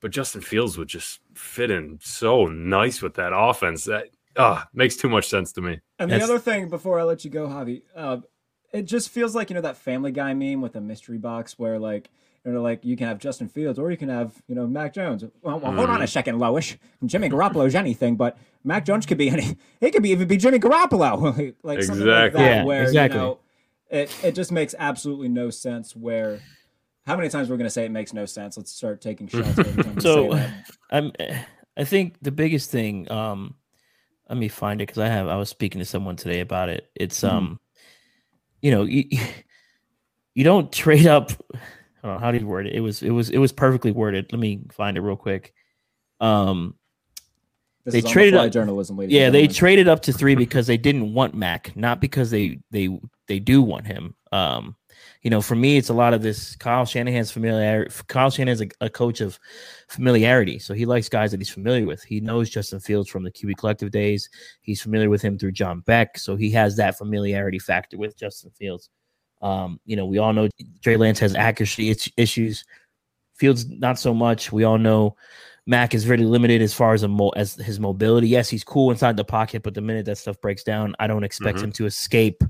But 0.00 0.12
Justin 0.12 0.42
Fields 0.42 0.78
would 0.78 0.88
just 0.88 1.20
fit 1.34 1.70
in 1.70 1.98
so 2.00 2.46
nice 2.46 3.02
with 3.02 3.14
that 3.14 3.32
offense. 3.34 3.84
That 3.84 4.10
uh, 4.36 4.62
makes 4.72 4.94
too 4.94 5.08
much 5.08 5.28
sense 5.28 5.50
to 5.52 5.60
me. 5.62 5.80
And 5.98 6.10
That's- 6.10 6.28
the 6.28 6.34
other 6.34 6.40
thing 6.40 6.68
before 6.68 7.00
I 7.00 7.02
let 7.02 7.24
you 7.24 7.30
go, 7.30 7.48
Javi, 7.48 7.82
uh, 7.96 8.18
it 8.72 8.82
just 8.82 9.08
feels 9.08 9.34
like 9.34 9.48
you 9.50 9.54
know 9.54 9.62
that 9.62 9.76
Family 9.76 10.12
Guy 10.12 10.34
meme 10.34 10.60
with 10.60 10.76
a 10.76 10.80
mystery 10.80 11.18
box 11.18 11.58
where 11.58 11.78
like 11.78 12.10
you 12.44 12.52
know 12.52 12.60
like 12.62 12.84
you 12.84 12.96
can 12.96 13.06
have 13.08 13.18
Justin 13.18 13.48
Fields 13.48 13.78
or 13.78 13.90
you 13.90 13.96
can 13.96 14.10
have 14.10 14.34
you 14.46 14.54
know 14.54 14.66
Mac 14.66 14.92
Jones. 14.92 15.24
Well, 15.40 15.58
well 15.60 15.72
hold 15.72 15.88
on 15.88 16.02
a 16.02 16.06
second, 16.06 16.38
Loish. 16.38 16.76
Jimmy 17.04 17.30
Garoppolo's 17.30 17.74
anything, 17.74 18.16
but 18.16 18.36
Mac 18.64 18.84
Jones 18.84 19.06
could 19.06 19.18
be 19.18 19.30
any. 19.30 19.56
He 19.80 19.90
could 19.90 20.02
be 20.02 20.10
even 20.10 20.28
be 20.28 20.36
Jimmy 20.36 20.58
Garoppolo, 20.58 21.54
like 21.62 21.82
something 21.82 22.06
like 22.06 22.26
Exactly. 22.26 22.42
that. 22.42 22.56
Yeah, 22.56 22.64
where 22.64 22.82
exactly. 22.82 23.18
you 23.18 23.24
know 23.24 23.38
it 23.88 24.14
it 24.22 24.32
just 24.34 24.52
makes 24.52 24.74
absolutely 24.78 25.28
no 25.28 25.48
sense. 25.48 25.96
Where 25.96 26.40
how 27.06 27.16
many 27.16 27.28
times 27.28 27.48
we're 27.48 27.56
gonna 27.56 27.70
say 27.70 27.84
it 27.84 27.90
makes 27.90 28.12
no 28.12 28.26
sense? 28.26 28.56
Let's 28.56 28.72
start 28.72 29.00
taking 29.00 29.26
shots 29.28 29.58
every 29.58 29.82
time 29.84 30.00
So- 30.00 30.30
say 30.32 30.36
that. 30.38 30.64
I'm. 30.90 31.12
I 31.78 31.84
think 31.84 32.16
the 32.22 32.30
biggest 32.32 32.70
thing. 32.70 33.10
Um, 33.10 33.54
let 34.28 34.38
me 34.38 34.48
find 34.48 34.80
it 34.80 34.86
because 34.88 34.98
I 35.02 35.08
have. 35.08 35.28
I 35.28 35.36
was 35.36 35.48
speaking 35.50 35.78
to 35.80 35.84
someone 35.84 36.16
today 36.16 36.40
about 36.40 36.68
it. 36.68 36.90
It's 36.94 37.20
Mhm. 37.20 37.30
um, 37.32 37.60
you 38.62 38.70
know, 38.70 38.84
you, 38.84 39.04
you 40.34 40.42
don't 40.44 40.72
trade 40.72 41.06
up. 41.06 41.32
I 41.54 41.58
don't 42.08 42.14
know, 42.14 42.18
how 42.18 42.30
do 42.32 42.38
you 42.38 42.46
word 42.46 42.66
it? 42.66 42.74
It 42.74 42.80
was. 42.80 43.02
It 43.02 43.10
was. 43.10 43.30
It 43.30 43.38
was 43.38 43.52
perfectly 43.52 43.92
worded. 43.92 44.32
Let 44.32 44.38
me 44.40 44.62
find 44.72 44.96
it 44.96 45.00
real 45.02 45.16
quick. 45.16 45.52
Um, 46.20 46.74
This 47.84 47.92
They 47.94 48.00
the 48.00 48.08
traded 48.08 48.34
fly 48.34 48.46
up- 48.46 48.52
journalism, 48.52 49.00
yeah, 49.02 49.28
they 49.30 49.46
traded 49.46 49.86
up 49.86 50.02
to 50.02 50.12
three 50.12 50.34
because 50.34 50.66
they 50.66 50.76
didn't 50.78 51.12
want 51.14 51.34
Mac, 51.34 51.76
not 51.76 52.00
because 52.00 52.30
they 52.30 52.58
they 52.70 52.88
they 53.28 53.38
do 53.38 53.60
want 53.62 53.86
him. 53.86 54.14
Um, 54.32 54.76
you 55.22 55.30
know, 55.30 55.40
for 55.40 55.54
me, 55.54 55.76
it's 55.76 55.88
a 55.88 55.94
lot 55.94 56.14
of 56.14 56.22
this. 56.22 56.56
Kyle 56.56 56.84
Shanahan's 56.84 57.30
familiarity. 57.30 57.94
Kyle 58.08 58.30
Shanahan's 58.30 58.60
a, 58.62 58.68
a 58.80 58.90
coach 58.90 59.20
of 59.20 59.38
familiarity, 59.88 60.58
so 60.58 60.74
he 60.74 60.86
likes 60.86 61.08
guys 61.08 61.30
that 61.32 61.40
he's 61.40 61.50
familiar 61.50 61.86
with. 61.86 62.02
He 62.02 62.20
knows 62.20 62.50
Justin 62.50 62.80
Fields 62.80 63.08
from 63.08 63.24
the 63.24 63.30
QB 63.30 63.56
Collective 63.58 63.90
days. 63.90 64.28
He's 64.62 64.80
familiar 64.80 65.10
with 65.10 65.22
him 65.22 65.38
through 65.38 65.52
John 65.52 65.80
Beck, 65.80 66.18
so 66.18 66.36
he 66.36 66.50
has 66.52 66.76
that 66.76 66.98
familiarity 66.98 67.58
factor 67.58 67.98
with 67.98 68.16
Justin 68.16 68.50
Fields. 68.50 68.90
Um, 69.42 69.80
you 69.84 69.96
know, 69.96 70.06
we 70.06 70.18
all 70.18 70.32
know 70.32 70.48
Trey 70.82 70.96
Lance 70.96 71.18
has 71.18 71.34
accuracy 71.34 71.94
issues. 72.16 72.64
Fields 73.34 73.68
not 73.68 73.98
so 73.98 74.14
much. 74.14 74.50
We 74.50 74.64
all 74.64 74.78
know 74.78 75.16
Mac 75.66 75.94
is 75.94 76.04
very 76.04 76.22
limited 76.24 76.62
as 76.62 76.72
far 76.72 76.94
as 76.94 77.02
a 77.02 77.08
mo- 77.08 77.30
as 77.30 77.54
his 77.54 77.80
mobility. 77.80 78.28
Yes, 78.28 78.48
he's 78.48 78.64
cool 78.64 78.90
inside 78.90 79.16
the 79.16 79.24
pocket, 79.24 79.62
but 79.62 79.74
the 79.74 79.80
minute 79.80 80.06
that 80.06 80.16
stuff 80.18 80.40
breaks 80.40 80.62
down, 80.62 80.94
I 81.00 81.06
don't 81.06 81.24
expect 81.24 81.58
Mhm. 81.58 81.64
him 81.64 81.72
to 81.72 81.86
escape 81.86 82.42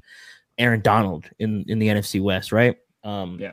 Aaron 0.58 0.80
Donald 0.80 1.28
in 1.38 1.64
in 1.68 1.78
the 1.78 1.88
NFC 1.88 2.20
West, 2.20 2.52
right? 2.52 2.76
Um, 3.04 3.38
Yeah. 3.40 3.52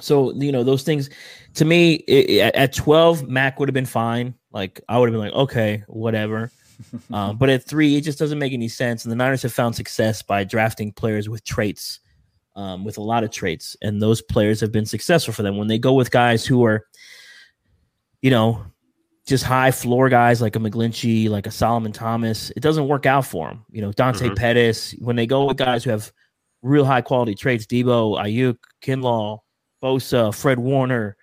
So 0.00 0.32
you 0.34 0.50
know 0.50 0.64
those 0.64 0.82
things. 0.82 1.08
To 1.54 1.64
me, 1.64 2.02
i 2.08 2.26
i- 2.46 2.50
at 2.54 2.72
twelve, 2.74 3.28
Mac 3.28 3.60
would 3.60 3.68
have 3.68 3.74
been 3.74 3.86
fine. 3.86 4.34
Like 4.52 4.80
I 4.88 4.98
would 4.98 5.08
have 5.08 5.12
been 5.12 5.20
like, 5.30 5.32
okay, 5.34 5.84
whatever. 5.86 6.50
um, 7.12 7.36
but 7.38 7.48
at 7.50 7.64
three, 7.64 7.96
it 7.96 8.00
just 8.00 8.18
doesn't 8.18 8.38
make 8.38 8.52
any 8.52 8.66
sense. 8.68 9.04
And 9.04 9.12
the 9.12 9.16
Niners 9.16 9.42
have 9.42 9.52
found 9.52 9.76
success 9.76 10.22
by 10.22 10.42
drafting 10.42 10.90
players 10.92 11.28
with 11.28 11.44
traits, 11.44 12.00
um, 12.56 12.84
with 12.84 12.98
a 12.98 13.02
lot 13.02 13.22
of 13.22 13.30
traits, 13.30 13.76
and 13.82 14.02
those 14.02 14.20
players 14.20 14.60
have 14.60 14.72
been 14.72 14.86
successful 14.86 15.32
for 15.32 15.42
them. 15.44 15.56
When 15.56 15.68
they 15.68 15.78
go 15.78 15.92
with 15.92 16.10
guys 16.10 16.44
who 16.44 16.64
are, 16.64 16.86
you 18.22 18.30
know, 18.30 18.64
just 19.26 19.44
high 19.44 19.70
floor 19.70 20.08
guys 20.08 20.42
like 20.42 20.56
a 20.56 20.58
McGlinchey, 20.58 21.28
like 21.28 21.46
a 21.46 21.50
Solomon 21.50 21.92
Thomas, 21.92 22.50
it 22.56 22.60
doesn't 22.60 22.88
work 22.88 23.06
out 23.06 23.24
for 23.26 23.48
them. 23.48 23.64
You 23.70 23.82
know, 23.82 23.92
Dante 23.92 24.28
Mhm. 24.30 24.36
Pettis. 24.36 24.94
When 24.98 25.14
they 25.16 25.26
go 25.26 25.46
with 25.46 25.56
guys 25.56 25.84
who 25.84 25.90
have 25.90 26.12
real 26.64 26.84
high 26.84 27.02
quality 27.02 27.34
traits, 27.34 27.66
Deebo, 27.66 28.18
Aiyuk, 28.18 28.56
Kinlaw, 28.82 29.38
Bosa, 29.82 30.34
Fred 30.34 30.58
Warner, 30.58 31.16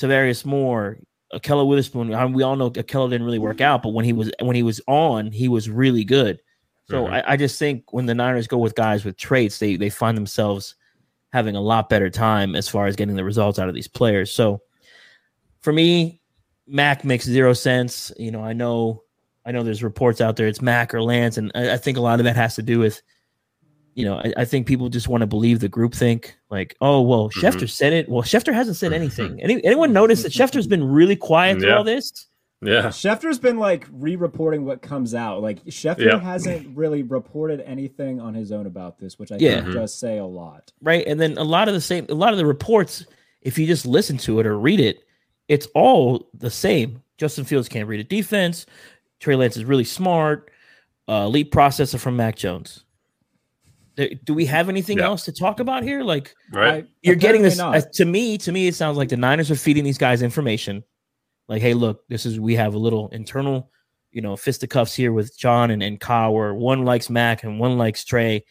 Tarvarius 0.00 0.44
Moore, 0.44 0.98
Ahkello 1.32 1.68
Witherspoon. 1.68 2.14
I 2.14 2.24
mean, 2.24 2.32
we 2.32 2.42
all 2.42 2.56
know 2.56 2.70
Ahkello 2.70 3.10
didn't 3.10 3.26
really 3.26 3.38
work 3.38 3.60
out, 3.60 3.82
but 3.82 3.90
when 3.90 4.04
he 4.06 4.14
was 4.14 4.32
when 4.40 4.56
he 4.56 4.62
was 4.62 4.80
on, 4.88 5.30
he 5.30 5.46
was 5.46 5.68
really 5.68 6.04
good. 6.04 6.40
So 6.88 7.04
Mhm. 7.04 7.12
I, 7.12 7.32
I 7.32 7.36
just 7.36 7.58
think 7.58 7.92
when 7.92 8.06
the 8.06 8.14
Niners 8.14 8.46
go 8.46 8.56
with 8.56 8.74
guys 8.74 9.04
with 9.04 9.18
traits, 9.18 9.58
they 9.58 9.76
they 9.76 9.90
find 9.90 10.16
themselves 10.16 10.74
having 11.34 11.54
a 11.54 11.60
lot 11.60 11.90
better 11.90 12.08
time 12.08 12.56
as 12.56 12.66
far 12.66 12.86
as 12.86 12.96
getting 12.96 13.14
the 13.14 13.24
results 13.24 13.58
out 13.58 13.68
of 13.68 13.74
these 13.74 13.88
players. 13.88 14.32
So 14.32 14.62
for 15.60 15.72
me, 15.74 16.22
Mac 16.66 17.04
makes 17.04 17.26
zero 17.26 17.52
sense. 17.52 18.10
You 18.16 18.30
know, 18.30 18.42
I 18.42 18.54
know 18.54 19.02
I 19.44 19.52
know 19.52 19.62
there's 19.62 19.82
reports 19.82 20.22
out 20.22 20.36
there 20.36 20.46
it's 20.46 20.62
Mac 20.62 20.94
or 20.94 21.02
Lance, 21.02 21.36
and 21.36 21.52
I, 21.54 21.72
I 21.72 21.76
think 21.76 21.98
a 21.98 22.00
lot 22.00 22.20
of 22.20 22.24
that 22.24 22.36
has 22.36 22.54
to 22.54 22.62
do 22.62 22.78
with 22.78 23.02
you 23.98 24.04
know, 24.04 24.16
I, 24.18 24.32
I 24.38 24.44
think 24.44 24.66
people 24.66 24.88
just 24.88 25.08
want 25.08 25.22
to 25.22 25.26
believe 25.26 25.58
the 25.60 25.68
group 25.68 25.92
think 25.94 26.36
like, 26.50 26.76
oh 26.80 27.00
well, 27.02 27.30
Mhm. 27.30 27.42
Schefter 27.42 27.68
said 27.68 27.92
it. 27.92 28.08
Well, 28.08 28.22
Schefter 28.22 28.54
hasn't 28.54 28.76
said 28.76 28.92
anything. 28.92 29.40
Any, 29.42 29.62
anyone 29.64 29.92
notice 29.92 30.22
that 30.22 30.32
Schefter's 30.32 30.66
been 30.68 30.84
really 30.84 31.16
quiet 31.16 31.58
through 31.58 31.70
Yeah. 31.70 31.76
all 31.78 31.84
this? 31.84 32.26
Yeah. 32.62 32.86
Schefter's 32.88 33.38
been 33.38 33.58
like 33.58 33.86
re-reporting 33.92 34.64
what 34.64 34.82
comes 34.82 35.14
out. 35.14 35.42
Like 35.42 35.64
Schefter 35.66 36.06
Yeah. 36.12 36.18
hasn't 36.20 36.76
really 36.76 37.02
reported 37.02 37.60
anything 37.62 38.20
on 38.20 38.34
his 38.34 38.50
own 38.52 38.66
about 38.66 38.98
this, 38.98 39.18
which 39.18 39.30
I 39.32 39.36
Yeah. 39.38 39.62
think 39.62 39.74
does 39.74 39.94
say 39.94 40.18
a 40.18 40.24
lot. 40.26 40.72
right? 40.82 41.04
And 41.06 41.20
then 41.20 41.36
a 41.38 41.44
lot 41.44 41.68
of 41.68 41.74
the 41.74 41.80
same, 41.80 42.06
a 42.08 42.14
lot 42.14 42.32
of 42.32 42.38
the 42.38 42.46
reports, 42.46 43.04
if 43.42 43.58
you 43.58 43.66
just 43.66 43.84
listen 43.86 44.16
to 44.18 44.38
it 44.40 44.46
or 44.46 44.58
read 44.58 44.80
it, 44.80 45.04
it's 45.48 45.66
all 45.74 46.28
the 46.34 46.50
same. 46.50 47.02
Justin 47.16 47.44
Fields 47.44 47.68
can't 47.68 47.88
read 47.88 48.00
a 48.00 48.04
defense. 48.04 48.64
Trey 49.20 49.34
Lance 49.36 49.56
is 49.56 49.64
really 49.64 49.84
smart. 49.84 50.50
uh, 51.10 51.24
elite 51.24 51.50
processor 51.50 51.98
from 51.98 52.16
Mac 52.16 52.36
Jones. 52.36 52.84
Do 53.98 54.08
do 54.24 54.32
we 54.34 54.46
have 54.46 54.68
anything 54.68 54.98
Yeah. 54.98 55.06
else 55.06 55.24
to 55.24 55.32
talk 55.32 55.58
about 55.60 55.82
here? 55.82 56.02
Like 56.04 56.32
Right. 56.52 56.84
I- 56.84 56.88
you're 57.02 57.16
getting 57.16 57.42
this 57.42 57.58
apparently 57.58 57.80
uh, 57.88 57.92
to 57.94 58.04
me. 58.04 58.38
To 58.38 58.52
me, 58.52 58.68
it 58.68 58.74
sounds 58.76 58.96
like 58.96 59.08
the 59.08 59.16
Niners 59.16 59.50
are 59.50 59.56
feeding 59.56 59.82
these 59.84 59.98
guys 59.98 60.22
information. 60.22 60.84
Like, 61.48 61.60
hey, 61.62 61.74
look, 61.74 62.06
this 62.08 62.24
is 62.24 62.38
we 62.38 62.54
have 62.54 62.74
a 62.74 62.78
little 62.78 63.08
internal, 63.08 63.70
you 64.12 64.20
know, 64.22 64.36
fisticuffs 64.36 64.94
here 64.94 65.12
with 65.12 65.36
John 65.36 65.70
and, 65.72 65.82
and 65.82 65.98
Kyle, 65.98 66.32
where 66.32 66.54
one 66.54 66.84
likes 66.84 67.10
Mac 67.10 67.42
and 67.42 67.58
one 67.58 67.76
likes 67.78 68.04
Trey, 68.04 68.44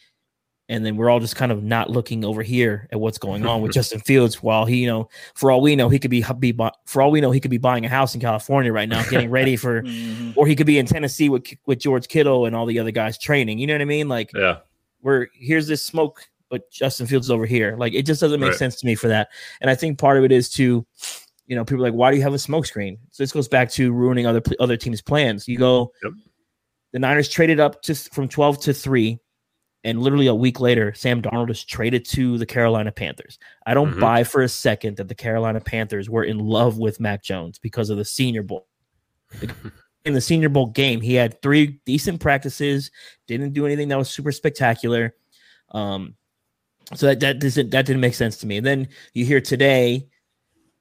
and 0.68 0.84
then 0.84 0.96
we're 0.96 1.08
all 1.08 1.20
just 1.20 1.36
kind 1.36 1.50
of 1.52 1.62
not 1.62 1.88
looking 1.88 2.24
over 2.26 2.42
here 2.42 2.88
at 2.92 3.00
what's 3.00 3.16
going 3.16 3.46
on 3.46 3.62
with 3.62 3.72
Justin 3.78 4.00
Fields. 4.00 4.42
While 4.42 4.66
he, 4.66 4.78
you 4.78 4.86
know, 4.88 5.08
for 5.34 5.50
all 5.50 5.62
we 5.62 5.76
know, 5.76 5.88
he 5.88 5.98
could 5.98 6.10
be 6.10 6.22
be 6.40 6.52
for 6.84 7.00
all 7.00 7.10
we 7.10 7.20
know, 7.22 7.30
he 7.30 7.40
could 7.40 7.50
be 7.52 7.56
buying 7.56 7.86
a 7.86 7.88
house 7.88 8.14
in 8.14 8.20
California 8.20 8.70
right 8.72 8.88
now, 8.88 9.02
getting 9.08 9.30
ready 9.30 9.56
for, 9.64 9.82
Mhm. 9.82 10.34
or 10.36 10.46
he 10.46 10.54
could 10.56 10.66
be 10.66 10.78
in 10.78 10.84
Tennessee 10.84 11.28
with 11.30 11.46
with 11.66 11.78
George 11.78 12.08
Kittle 12.08 12.44
and 12.46 12.54
all 12.54 12.66
the 12.66 12.78
other 12.80 12.90
guys 12.90 13.16
training. 13.16 13.58
You 13.60 13.66
know 13.68 13.74
what 13.74 13.80
I 13.82 13.86
mean? 13.86 14.08
Like, 14.08 14.30
Yeah. 14.34 14.58
Where 15.00 15.28
here's 15.34 15.66
this 15.66 15.84
smoke, 15.84 16.22
but 16.50 16.70
Justin 16.70 17.06
Fields 17.06 17.26
is 17.26 17.30
over 17.30 17.46
here. 17.46 17.76
Like 17.78 17.94
it 17.94 18.02
just 18.06 18.20
doesn't 18.20 18.40
make 18.40 18.50
Right. 18.50 18.58
sense 18.58 18.76
to 18.80 18.86
me 18.86 18.94
for 18.94 19.08
that. 19.08 19.28
And 19.60 19.70
I 19.70 19.74
think 19.74 19.98
part 19.98 20.18
of 20.18 20.24
it 20.24 20.32
is 20.32 20.48
to, 20.50 20.86
you 21.46 21.56
know, 21.56 21.64
people 21.64 21.84
are 21.84 21.88
like, 21.90 21.94
why 21.98 22.10
do 22.10 22.16
you 22.16 22.22
have 22.22 22.34
a 22.34 22.38
smoke 22.38 22.66
screen? 22.66 22.98
So 23.10 23.22
this 23.22 23.32
goes 23.32 23.48
back 23.48 23.70
to 23.72 23.92
ruining 23.92 24.26
other 24.26 24.42
other 24.60 24.76
teams' 24.76 25.00
plans. 25.02 25.46
You 25.48 25.58
go, 25.58 25.92
Yep. 26.02 26.12
the 26.92 26.98
Niners 26.98 27.28
traded 27.28 27.60
up 27.60 27.82
to 27.82 27.94
from 27.94 28.28
twelve 28.28 28.58
to 28.62 28.72
three, 28.74 29.18
and 29.84 30.02
literally 30.02 30.26
a 30.26 30.34
week 30.34 30.58
later, 30.60 30.92
Sam 30.94 31.22
Darnold 31.22 31.50
is 31.50 31.64
traded 31.64 32.04
to 32.10 32.36
the 32.38 32.46
Carolina 32.46 32.90
Panthers. 32.92 33.38
I 33.66 33.74
don't 33.74 33.94
Mhm. 33.94 34.00
buy 34.00 34.24
for 34.24 34.42
a 34.42 34.48
second 34.48 34.96
that 34.96 35.08
the 35.08 35.14
Carolina 35.14 35.60
Panthers 35.60 36.10
were 36.10 36.24
in 36.24 36.38
love 36.38 36.78
with 36.78 36.98
Mac 36.98 37.22
Jones 37.22 37.58
because 37.58 37.88
of 37.90 37.98
the 37.98 38.04
Senior 38.04 38.42
Bowl. 38.42 38.66
in 40.08 40.14
the 40.14 40.20
Senior 40.20 40.48
Bowl 40.48 40.66
game, 40.66 41.00
he 41.00 41.14
had 41.14 41.40
three 41.42 41.78
decent 41.84 42.20
practices, 42.20 42.90
didn't 43.26 43.52
do 43.52 43.64
anything 43.66 43.88
that 43.88 43.98
was 43.98 44.10
super 44.10 44.32
spectacular. 44.32 45.14
Um, 45.70 46.14
so 46.94 47.06
that 47.06 47.20
that 47.20 47.38
doesn't 47.38 47.70
that 47.70 47.86
didn't 47.86 48.00
make 48.00 48.14
sense 48.14 48.38
to 48.38 48.46
me. 48.46 48.56
And 48.56 48.66
then 48.66 48.88
you 49.12 49.24
hear 49.24 49.40
today, 49.40 50.08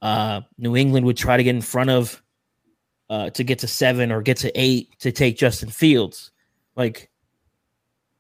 uh, 0.02 0.42
New 0.58 0.76
England 0.76 1.06
would 1.06 1.18
try 1.18 1.38
to 1.38 1.44
get 1.44 1.56
in 1.56 1.62
front 1.62 1.90
of, 1.90 2.24
uh, 3.10 3.30
to 3.32 3.44
get 3.44 3.60
to 3.60 3.68
seven 3.68 4.12
or 4.12 4.22
get 4.22 4.38
to 4.38 4.52
eight 4.56 4.98
to 5.00 5.12
take 5.12 5.38
Justin 5.38 5.70
Fields. 5.70 6.32
Like, 6.76 7.10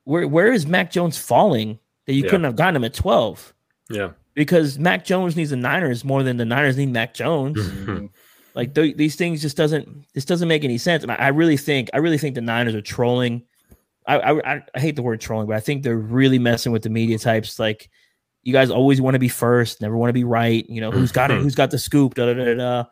where 0.04 0.28
where 0.28 0.52
is 0.52 0.68
Mac 0.68 0.92
Jones 0.92 1.18
falling 1.18 1.80
that 2.06 2.14
you 2.14 2.24
Yeah. 2.24 2.30
couldn't 2.30 2.44
have 2.46 2.56
gotten 2.56 2.76
him 2.76 2.84
at 2.84 2.94
twelve? 2.94 3.54
Yeah. 3.90 4.12
Because 4.34 4.78
Mac 4.78 5.04
Jones 5.06 5.36
needs 5.36 5.50
the 5.50 5.56
Niners 5.56 6.04
more 6.04 6.22
than 6.24 6.38
the 6.38 6.46
Niners 6.46 6.78
need 6.78 6.90
Mac 6.92 7.14
Jones. 7.14 7.58
Like 8.58 8.74
th- 8.74 8.98
these 8.98 9.16
things 9.16 9.42
just 9.42 9.56
doesn't 9.56 9.88
this 10.16 10.26
doesn't 10.26 10.48
make 10.48 10.64
any 10.64 10.80
sense. 10.80 11.04
And 11.04 11.12
I, 11.12 11.16
I 11.16 11.28
really 11.28 11.58
think 11.58 11.92
I 11.94 11.98
really 11.98 12.18
think 12.18 12.34
the 12.34 12.42
Niners 12.42 12.74
are 12.74 12.82
trolling. 12.82 13.44
I, 14.08 14.18
I 14.18 14.56
I- 14.56 14.80
hate 14.80 14.96
the 14.96 15.04
word 15.04 15.22
trolling, 15.22 15.46
but 15.46 15.56
I 15.56 15.60
think 15.60 15.84
they're 15.84 15.96
really 15.96 16.40
messing 16.40 16.72
with 16.72 16.82
the 16.82 16.90
media 16.90 17.20
types. 17.20 17.60
Like 17.60 17.90
you 18.42 18.54
guys 18.54 18.72
always 18.72 19.00
want 19.00 19.14
to 19.14 19.20
be 19.20 19.30
first, 19.30 19.80
never 19.80 19.96
want 19.96 20.10
to 20.10 20.14
be 20.14 20.24
right. 20.24 20.68
You 20.68 20.82
know 20.82 20.90
who's 20.90 21.12
got 21.12 21.30
it, 21.30 21.40
who's 21.40 21.54
got 21.54 21.70
the 21.70 21.78
scoop, 21.78 22.16
da 22.16 22.34
da 22.34 22.34
da 22.34 22.56
da. 22.56 22.84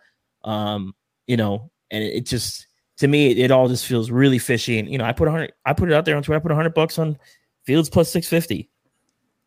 Um, 0.49 0.93
you 1.26 1.36
know, 1.36 1.72
and 1.89 2.03
it, 2.03 2.13
it 2.18 2.26
just 2.28 2.68
to 2.97 3.07
me 3.07 3.32
it, 3.32 3.39
it 3.39 3.49
all 3.51 3.68
just 3.68 3.88
feels 3.88 4.11
really 4.11 4.38
fishy. 4.38 4.78
And 4.78 4.88
you 4.88 4.99
know, 4.99 5.05
I 5.05 5.13
put 5.13 5.28
a 5.28 5.32
hundred, 5.32 5.53
I 5.66 5.74
put 5.74 5.89
it 5.89 5.95
out 5.95 6.05
there 6.05 6.16
on 6.16 6.22
Twitter. 6.22 6.38
I 6.38 6.41
put 6.43 6.51
a 6.51 6.55
hundred 6.55 6.76
bucks 6.76 6.99
on 6.99 7.18
Fields 7.63 7.89
plus 7.89 8.11
six 8.11 8.28
fifty. 8.28 8.70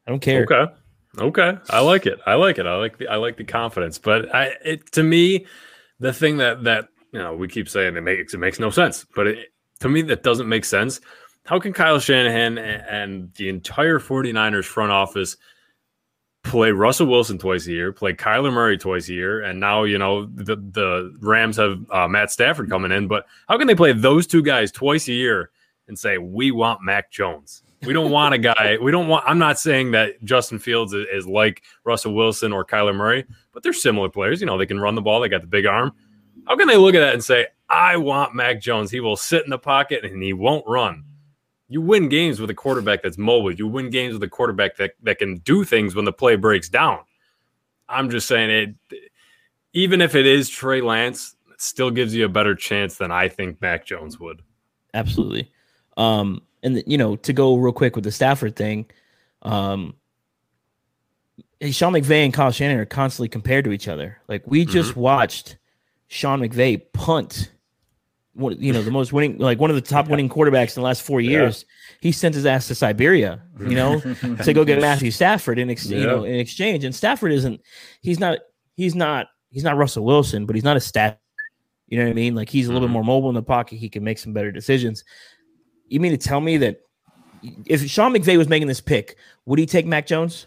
I 0.04 0.10
don't 0.10 0.18
care. 0.20 0.42
Okay. 0.42 0.72
Okay. 1.18 1.56
I 1.70 1.80
like 1.80 2.06
it. 2.06 2.18
I 2.26 2.34
like 2.34 2.58
it. 2.58 2.66
I 2.66 2.74
like 2.74 2.98
the 2.98 3.06
I 3.06 3.16
like 3.16 3.36
the 3.36 3.44
confidence. 3.44 3.98
But 3.98 4.34
I 4.34 4.54
it 4.64 4.90
to 4.92 5.04
me, 5.04 5.46
the 6.00 6.12
thing 6.12 6.36
that 6.38 6.64
that 6.64 6.88
you 7.12 7.18
know, 7.18 7.34
we 7.34 7.48
keep 7.48 7.68
saying 7.68 7.96
it 7.96 8.02
makes 8.02 8.34
it 8.34 8.38
makes 8.38 8.58
no 8.58 8.70
sense. 8.70 9.06
But 9.14 9.26
it, 9.28 9.52
to 9.80 9.88
me 9.88 10.02
that 10.02 10.22
doesn't 10.22 10.48
make 10.48 10.64
sense. 10.64 11.00
How 11.44 11.58
can 11.58 11.72
Kyle 11.72 11.98
Shanahan 11.98 12.58
and, 12.58 12.82
and 12.88 13.34
the 13.34 13.48
entire 13.48 13.98
49ers 13.98 14.66
front 14.66 14.92
office 14.92 15.36
play 16.42 16.70
Russell 16.70 17.06
Wilson 17.06 17.38
twice 17.38 17.66
a 17.66 17.72
year, 17.72 17.92
play 17.92 18.12
Kyler 18.12 18.52
Murray 18.52 18.76
twice 18.76 19.08
a 19.08 19.14
year, 19.14 19.42
and 19.42 19.58
now 19.58 19.84
you 19.84 19.98
know 19.98 20.26
the 20.26 20.56
the 20.56 21.16
Rams 21.20 21.56
have 21.56 21.78
uh, 21.90 22.08
Matt 22.08 22.30
Stafford 22.30 22.68
coming 22.68 22.92
in, 22.92 23.08
but 23.08 23.26
how 23.48 23.58
can 23.58 23.66
they 23.66 23.74
play 23.74 23.92
those 23.92 24.26
two 24.26 24.42
guys 24.42 24.70
twice 24.70 25.08
a 25.08 25.12
year 25.12 25.50
and 25.88 25.98
say 25.98 26.18
we 26.18 26.50
want 26.50 26.82
Mac 26.82 27.10
Jones? 27.10 27.62
We 27.82 27.92
don't 27.92 28.10
want 28.10 28.34
a 28.34 28.38
guy. 28.38 28.76
We 28.80 28.90
don't 28.90 29.06
want. 29.06 29.24
I'm 29.26 29.38
not 29.38 29.58
saying 29.58 29.92
that 29.92 30.22
Justin 30.24 30.58
Fields 30.58 30.92
is, 30.92 31.06
is 31.12 31.26
like 31.26 31.62
Russell 31.84 32.14
Wilson 32.14 32.52
or 32.52 32.64
Kyler 32.64 32.94
Murray, 32.94 33.24
but 33.52 33.62
they're 33.62 33.72
similar 33.72 34.08
players. 34.08 34.40
You 34.40 34.46
know, 34.46 34.58
they 34.58 34.66
can 34.66 34.80
run 34.80 34.94
the 34.94 35.02
ball. 35.02 35.20
They 35.20 35.28
got 35.28 35.42
the 35.42 35.46
big 35.46 35.66
arm. 35.66 35.92
How 36.46 36.56
can 36.56 36.66
they 36.66 36.76
look 36.76 36.94
at 36.94 37.00
that 37.00 37.14
and 37.14 37.22
say, 37.22 37.46
"I 37.68 37.96
want 37.96 38.34
Mac 38.34 38.60
Jones. 38.60 38.90
He 38.90 39.00
will 39.00 39.16
sit 39.16 39.44
in 39.44 39.50
the 39.50 39.58
pocket 39.58 40.04
and 40.04 40.22
he 40.22 40.32
won't 40.32 40.66
run." 40.66 41.04
You 41.68 41.82
win 41.82 42.08
games 42.08 42.40
with 42.40 42.48
a 42.50 42.54
quarterback 42.54 43.02
that's 43.02 43.18
mobile. 43.18 43.52
You 43.52 43.68
win 43.68 43.90
games 43.90 44.14
with 44.14 44.22
a 44.22 44.28
quarterback 44.28 44.76
that, 44.78 44.92
that 45.02 45.18
can 45.18 45.36
do 45.38 45.64
things 45.64 45.94
when 45.94 46.06
the 46.06 46.12
play 46.12 46.34
breaks 46.34 46.70
down. 46.70 47.00
I'm 47.88 48.08
just 48.08 48.26
saying 48.26 48.76
it. 48.90 49.10
Even 49.74 50.00
if 50.00 50.14
it 50.14 50.24
is 50.24 50.48
Trey 50.48 50.80
Lance, 50.80 51.36
it 51.52 51.60
still 51.60 51.90
gives 51.90 52.14
you 52.14 52.24
a 52.24 52.28
better 52.28 52.54
chance 52.54 52.96
than 52.96 53.10
I 53.10 53.28
think 53.28 53.60
Mac 53.60 53.84
Jones 53.84 54.18
would. 54.18 54.40
Absolutely. 54.94 55.50
Um, 55.98 56.40
and 56.62 56.82
you 56.86 56.98
know, 56.98 57.16
to 57.16 57.32
go 57.32 57.56
real 57.56 57.72
quick 57.72 57.94
with 57.94 58.04
the 58.04 58.12
Stafford 58.12 58.56
thing, 58.56 58.86
um, 59.42 59.94
Sean 61.70 61.92
McVay 61.92 62.24
and 62.24 62.32
Kyle 62.32 62.50
Shanahan 62.52 62.80
are 62.80 62.86
constantly 62.86 63.28
compared 63.28 63.64
to 63.64 63.72
each 63.72 63.88
other. 63.88 64.18
Like 64.28 64.42
we 64.46 64.64
just 64.64 64.96
watched 64.96 65.56
Sean 66.06 66.40
McVay 66.40 66.80
punt 66.92 67.50
one, 68.34 68.56
you 68.60 68.72
know, 68.72 68.82
the 68.82 68.90
most 68.92 69.12
winning, 69.12 69.38
like 69.38 69.58
one 69.58 69.68
of 69.70 69.74
the 69.76 69.82
top 69.82 70.08
winning 70.10 70.28
quarterbacks 70.28 70.76
in 70.76 70.82
the 70.82 70.86
last 70.86 71.02
four 71.02 71.20
years. 71.20 71.64
He 72.00 72.12
sent 72.12 72.36
his 72.36 72.46
ass 72.46 72.68
to 72.68 72.74
Siberia, 72.76 73.42
you 73.58 73.74
know, 73.74 73.98
to 74.44 74.52
go 74.52 74.64
get 74.64 74.80
Matthew 74.80 75.10
Stafford 75.10 75.58
in, 75.58 75.68
ex- 75.70 75.86
you 75.86 76.06
know, 76.06 76.22
in 76.22 76.36
exchange. 76.36 76.84
And 76.84 76.94
Stafford 76.94 77.32
isn't, 77.32 77.60
he's 78.00 78.20
not, 78.20 78.38
he's 78.76 78.94
not, 78.94 79.26
he's 79.50 79.64
not 79.64 79.76
Russell 79.76 80.04
Wilson, 80.04 80.46
but 80.46 80.54
he's 80.54 80.62
not 80.64 80.76
a 80.76 80.80
stat. 80.80 81.20
You 81.88 81.98
know 81.98 82.04
what 82.04 82.10
I 82.10 82.14
mean? 82.14 82.36
Like 82.36 82.48
he's 82.48 82.68
a 82.68 82.72
little 82.72 82.86
bit 82.86 82.90
Mhm. 82.90 82.94
more 82.94 83.04
mobile 83.04 83.28
in 83.30 83.34
the 83.34 83.42
pocket. 83.42 83.78
He 83.78 83.88
can 83.88 84.04
make 84.04 84.18
some 84.18 84.32
better 84.32 84.52
decisions. 84.52 85.02
You 85.88 86.00
mean 86.00 86.12
to 86.12 86.18
tell 86.18 86.40
me 86.40 86.56
that 86.58 86.80
if 87.66 87.88
Sean 87.88 88.12
McVay 88.12 88.36
was 88.36 88.48
making 88.48 88.68
this 88.68 88.80
pick, 88.80 89.16
would 89.46 89.58
he 89.58 89.66
take 89.66 89.86
Mac 89.86 90.06
Jones? 90.06 90.46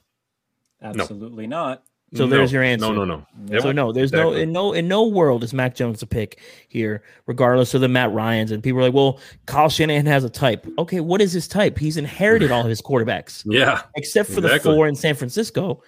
Absolutely 0.82 1.48
not. 1.48 1.84
So 2.14 2.26
No, 2.26 2.36
there's 2.36 2.52
your 2.52 2.62
answer. 2.64 2.88
No, 2.88 2.92
no, 2.92 3.06
no. 3.06 3.26
Yep. 3.46 3.62
So 3.62 3.72
no, 3.72 3.94
there's 3.94 4.12
no 4.12 4.34
in 4.34 4.52
no 4.52 4.74
in 4.74 4.89
no 4.89 5.08
world 5.08 5.46
is 5.46 5.54
Mac 5.54 5.76
Jones 5.76 6.02
a 6.02 6.08
pick 6.08 6.39
here, 6.68 7.04
regardless 7.26 7.74
of 7.74 7.80
the 7.80 7.88
Matt 7.88 8.12
Ryan's. 8.12 8.52
And 8.52 8.62
people 8.62 8.82
are 8.82 8.84
like, 8.84 8.94
well, 8.94 9.18
Kyle 9.46 9.70
Shanahan 9.70 10.06
has 10.08 10.26
a 10.26 10.30
type. 10.30 10.68
Okay, 10.78 11.00
what 11.00 11.22
is 11.22 11.32
his 11.32 11.48
type? 11.48 11.78
He's 11.78 11.96
inherited 11.96 12.52
all 12.52 12.62
of 12.62 12.68
his 12.68 12.82
quarterbacks, 12.82 13.44
Yeah. 13.50 13.84
except 13.96 14.30
for 14.30 14.39
Exactly. 14.39 14.72
the 14.72 14.76
four 14.76 14.88
in 14.89 14.96
San 14.96 15.16
Francisco. 15.16 15.82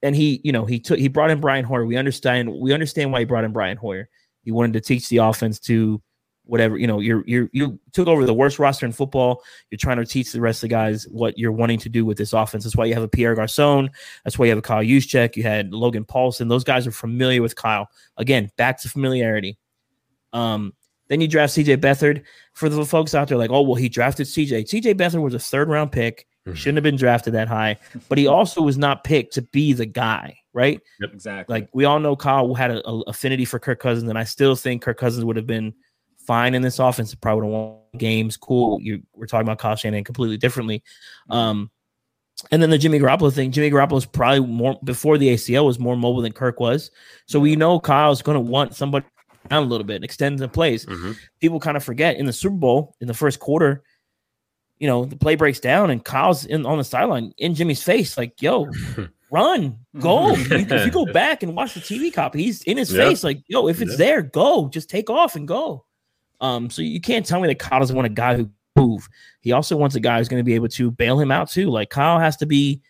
And 0.00 0.14
he, 0.14 0.40
you 0.44 0.52
know, 0.52 0.64
he 0.64 0.78
took 0.78 0.98
he 1.00 1.08
brought 1.08 1.30
in 1.30 1.40
Brian 1.40 1.64
Hoyer. 1.64 1.84
We 1.84 1.96
understand 1.96 2.52
we 2.52 2.72
understand 2.72 3.10
why 3.10 3.18
he 3.20 3.24
brought 3.24 3.42
in 3.44 3.52
Brian 3.52 3.76
Hoyer. 3.76 4.08
He 4.44 4.52
wanted 4.52 4.74
to 4.74 4.80
teach 4.80 5.08
the 5.08 5.16
offense 5.16 5.58
to 5.60 6.00
whatever, 6.46 6.78
you 6.78 6.86
know, 6.86 7.00
you're 7.00 7.24
you're 7.26 7.48
you 7.52 7.78
took 7.92 8.08
over 8.08 8.24
the 8.26 8.34
worst 8.34 8.58
roster 8.58 8.86
in 8.86 8.92
football. 8.92 9.42
You're 9.70 9.78
trying 9.78 9.96
to 9.98 10.06
teach 10.06 10.32
the 10.32 10.40
rest 10.40 10.58
of 10.58 10.68
the 10.68 10.74
guys 10.74 11.04
what 11.10 11.38
you're 11.38 11.52
wanting 11.52 11.78
to 11.80 11.88
do 11.88 12.04
with 12.04 12.18
this 12.18 12.32
offense. 12.32 12.64
That's 12.64 12.76
why 12.76 12.84
you 12.86 12.94
have 12.94 13.02
a 13.02 13.08
Pierre 13.08 13.34
Garcon. 13.34 13.90
That's 14.24 14.38
why 14.38 14.46
you 14.46 14.50
have 14.50 14.58
a 14.58 14.62
Kyle 14.62 14.82
Juszczyk. 14.82 15.36
You 15.36 15.42
had 15.42 15.72
Logan 15.72 16.04
Paulson. 16.04 16.48
Those 16.48 16.64
guys 16.64 16.86
are 16.86 16.92
familiar 16.92 17.42
with 17.42 17.56
Kyle. 17.56 17.88
Again, 18.16 18.50
back 18.56 18.80
to 18.82 18.88
familiarity. 18.88 19.58
Um, 20.32 20.74
then 21.08 21.20
you 21.20 21.28
draft 21.28 21.54
CJ 21.54 21.78
Beathard. 21.78 22.22
For 22.52 22.68
the 22.68 22.84
folks 22.84 23.14
out 23.14 23.28
there, 23.28 23.38
like, 23.38 23.50
oh 23.50 23.62
well, 23.62 23.74
he 23.74 23.88
drafted 23.88 24.26
CJ. 24.26 24.68
CJ 24.68 24.94
Beathard 24.94 25.22
was 25.22 25.34
a 25.34 25.38
third 25.38 25.68
round 25.68 25.92
pick. 25.92 26.26
Mhm. 26.46 26.56
Shouldn't 26.56 26.76
have 26.76 26.84
been 26.84 26.96
drafted 26.96 27.32
that 27.34 27.48
high, 27.48 27.78
but 28.08 28.18
he 28.18 28.26
also 28.26 28.60
was 28.60 28.76
not 28.76 29.02
picked 29.02 29.32
to 29.34 29.42
be 29.42 29.72
the 29.72 29.86
guy, 29.86 30.36
right? 30.52 30.80
Exactly. 31.00 31.52
Like 31.52 31.68
we 31.72 31.86
all 31.86 31.98
know, 31.98 32.16
Kyle 32.16 32.52
had 32.52 32.70
an 32.70 32.82
affinity 33.06 33.46
for 33.46 33.58
Kirk 33.58 33.80
Cousins, 33.80 34.10
and 34.10 34.18
I 34.18 34.24
still 34.24 34.54
think 34.54 34.82
Kirk 34.82 34.98
Cousins 34.98 35.24
would 35.24 35.36
have 35.36 35.46
been 35.46 35.72
fine 36.26 36.54
in 36.54 36.62
this 36.62 36.78
offense. 36.78 37.14
Probably 37.14 37.42
would 37.48 37.52
have 37.54 37.62
won 37.62 37.78
games. 37.98 38.36
Cool. 38.36 38.80
You, 38.80 39.02
we're 39.14 39.26
talking 39.26 39.46
about 39.46 39.58
Kyle 39.58 39.76
Shanahan 39.76 40.04
completely 40.04 40.36
differently. 40.36 40.82
Um, 41.30 41.70
and 42.50 42.60
then 42.62 42.70
the 42.70 42.78
Jimmy 42.78 42.98
Garoppolo 42.98 43.32
thing. 43.32 43.52
Jimmy 43.52 43.70
Garoppolo 43.70 43.98
is 43.98 44.06
probably 44.06 44.40
more 44.46 44.78
before 44.84 45.18
the 45.18 45.28
ACL 45.28 45.64
was 45.66 45.78
more 45.78 45.96
mobile 45.96 46.20
than 46.22 46.32
Kirk 46.32 46.58
was. 46.60 46.90
So 47.26 47.38
we 47.38 47.56
know 47.56 47.78
Kyle's 47.78 48.22
going 48.22 48.34
to 48.36 48.40
want 48.40 48.74
somebody 48.74 49.06
down 49.48 49.62
a 49.62 49.66
little 49.66 49.86
bit, 49.86 50.02
extend 50.02 50.38
the 50.38 50.48
plays. 50.48 50.86
Mhm. 50.86 51.16
People 51.40 51.60
kind 51.60 51.76
of 51.76 51.84
forget 51.84 52.16
in 52.16 52.26
the 52.26 52.32
Super 52.32 52.56
Bowl 52.56 52.96
in 53.00 53.06
the 53.06 53.14
first 53.14 53.38
quarter. 53.40 53.82
You 54.78 54.88
know, 54.88 55.04
the 55.04 55.16
play 55.16 55.36
breaks 55.36 55.60
down 55.60 55.90
and 55.90 56.04
Kyle's 56.04 56.44
in 56.44 56.66
on 56.66 56.78
the 56.78 56.84
sideline 56.84 57.32
in 57.38 57.54
Jimmy's 57.54 57.82
face, 57.82 58.18
like, 58.18 58.42
yo, 58.42 58.66
run, 59.30 59.78
go. 60.00 60.30
You- 60.34 60.44
if 60.68 60.84
you 60.86 60.90
go 60.90 61.06
back 61.06 61.42
and 61.44 61.54
watch 61.54 61.74
the 61.74 61.80
TV 61.80 62.12
copy, 62.12 62.42
he's 62.42 62.62
in 62.64 62.76
his 62.76 62.92
Yeah. 62.92 63.08
face, 63.08 63.22
like, 63.22 63.42
yo, 63.46 63.68
if 63.68 63.80
it's 63.80 63.92
Yeah. 63.92 63.96
there, 63.98 64.22
go, 64.22 64.68
just 64.68 64.90
take 64.90 65.08
off 65.08 65.36
and 65.36 65.46
go. 65.46 65.83
Um, 66.40 66.68
so 66.70 66.82
you 66.82 67.00
can't 67.00 67.24
tell 67.24 67.40
me 67.40 67.48
that 67.48 67.58
Kyle 67.58 67.80
doesn't 67.80 67.94
want 67.96 68.06
a 68.06 68.10
guy 68.10 68.36
who 68.36 68.50
move. 68.76 69.08
He 69.40 69.52
also 69.52 69.76
wants 69.76 69.94
a 69.94 70.00
guy 70.00 70.18
who's 70.18 70.28
going 70.28 70.40
to 70.40 70.44
be 70.44 70.54
able 70.54 70.68
to 70.68 70.90
bail 70.90 71.18
him 71.20 71.30
out 71.30 71.48
too. 71.50 71.70
Like 71.70 71.90
Kyle 71.90 72.18
has 72.18 72.36
to 72.38 72.46
be 72.46 72.80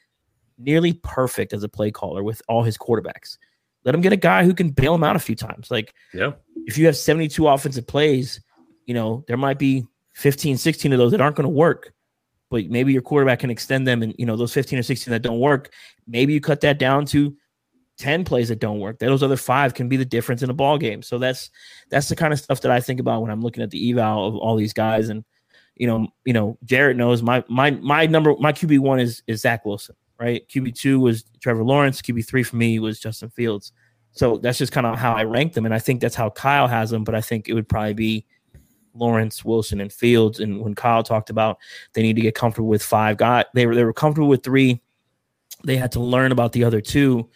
nearly 0.58 0.94
perfect 0.94 1.52
as 1.52 1.62
a 1.62 1.68
play 1.68 1.90
caller 1.90 2.22
with 2.22 2.40
all 2.48 2.62
his 2.62 2.78
quarterbacks. 2.78 3.38
Let 3.84 3.94
him 3.94 4.00
get 4.00 4.12
a 4.12 4.16
guy 4.16 4.44
who 4.44 4.54
can 4.54 4.70
bail 4.70 4.94
him 4.94 5.04
out 5.04 5.16
a 5.16 5.18
few 5.20 5.34
times. 5.34 5.70
Like 5.70 5.92
Yeah. 6.14 6.32
if 6.66 6.78
you 6.78 6.86
have 6.86 6.96
72 6.96 7.46
offensive 7.46 7.86
plays, 7.86 8.40
you 8.86 8.94
know, 8.94 9.24
there 9.28 9.36
might 9.36 9.58
be 9.58 9.84
15, 10.14 10.56
16 10.56 10.92
of 10.92 10.98
those 10.98 11.10
that 11.10 11.20
aren't 11.20 11.36
going 11.36 11.44
to 11.44 11.48
work, 11.50 11.92
but 12.50 12.66
maybe 12.70 12.92
your 12.92 13.02
quarterback 13.02 13.40
can 13.40 13.50
extend 13.50 13.86
them. 13.86 14.02
And, 14.02 14.14
you 14.16 14.24
know, 14.26 14.36
those 14.36 14.52
15 14.54 14.78
or 14.78 14.82
16 14.82 15.10
that 15.10 15.22
don't 15.22 15.40
work, 15.40 15.70
maybe 16.06 16.32
you 16.32 16.40
cut 16.40 16.60
that 16.62 16.78
down 16.78 17.04
to 17.06 17.36
10 17.98 18.24
plays 18.24 18.48
that 18.48 18.60
don't 18.60 18.80
work. 18.80 18.98
Those 18.98 19.22
other 19.22 19.36
five 19.36 19.74
can 19.74 19.88
be 19.88 19.96
the 19.96 20.04
difference 20.04 20.42
in 20.42 20.50
a 20.50 20.54
ball 20.54 20.78
game. 20.78 21.02
So 21.02 21.18
that's, 21.18 21.50
that's 21.90 22.08
the 22.08 22.16
kind 22.16 22.32
of 22.32 22.40
stuff 22.40 22.60
that 22.62 22.70
I 22.70 22.80
think 22.80 23.00
about 23.00 23.22
when 23.22 23.30
I'm 23.30 23.40
looking 23.40 23.62
at 23.62 23.70
the 23.70 23.90
eval 23.90 24.26
of 24.26 24.36
all 24.36 24.56
these 24.56 24.72
guys. 24.72 25.08
And, 25.08 25.24
you 25.76 25.86
know, 25.86 26.08
you 26.24 26.32
know, 26.32 26.58
Jared 26.64 26.96
knows 26.96 27.22
my, 27.22 27.44
my, 27.48 27.70
my 27.70 28.06
number, 28.06 28.34
my 28.38 28.52
QB 28.52 28.80
one 28.80 29.00
is, 29.00 29.22
is 29.26 29.42
Zach 29.42 29.64
Wilson, 29.64 29.94
right? 30.18 30.46
QB 30.48 30.74
two 30.74 31.00
was 31.00 31.24
Trevor 31.40 31.64
Lawrence. 31.64 32.02
QB 32.02 32.26
three 32.26 32.42
for 32.42 32.56
me 32.56 32.78
was 32.78 32.98
Justin 32.98 33.30
Fields. 33.30 33.72
So 34.12 34.38
that's 34.38 34.58
just 34.58 34.72
kind 34.72 34.86
of 34.86 34.96
how 34.96 35.12
I 35.12 35.24
rank 35.24 35.54
them. 35.54 35.64
And 35.64 35.74
I 35.74 35.78
think 35.80 36.00
that's 36.00 36.14
how 36.14 36.30
Kyle 36.30 36.68
has 36.68 36.90
them, 36.90 37.04
but 37.04 37.14
I 37.14 37.20
think 37.20 37.48
it 37.48 37.54
would 37.54 37.68
probably 37.68 37.94
be 37.94 38.26
Lawrence, 38.94 39.44
Wilson, 39.44 39.80
and 39.80 39.92
Fields. 39.92 40.40
And 40.40 40.60
when 40.60 40.74
Kyle 40.74 41.02
talked 41.02 41.30
about 41.30 41.58
they 41.92 42.02
need 42.02 42.16
to 42.16 42.22
get 42.22 42.34
comfortable 42.34 42.68
with 42.68 42.82
five 42.82 43.16
guys, 43.16 43.44
they 43.54 43.66
were 43.66 43.74
they 43.74 43.84
were 43.84 43.92
comfortable 43.92 44.28
with 44.28 44.42
three. 44.42 44.80
They 45.64 45.76
had 45.76 45.92
to 45.92 46.00
learn 46.00 46.32
about 46.32 46.52
the 46.52 46.64
other 46.64 46.80
two. 46.80 47.28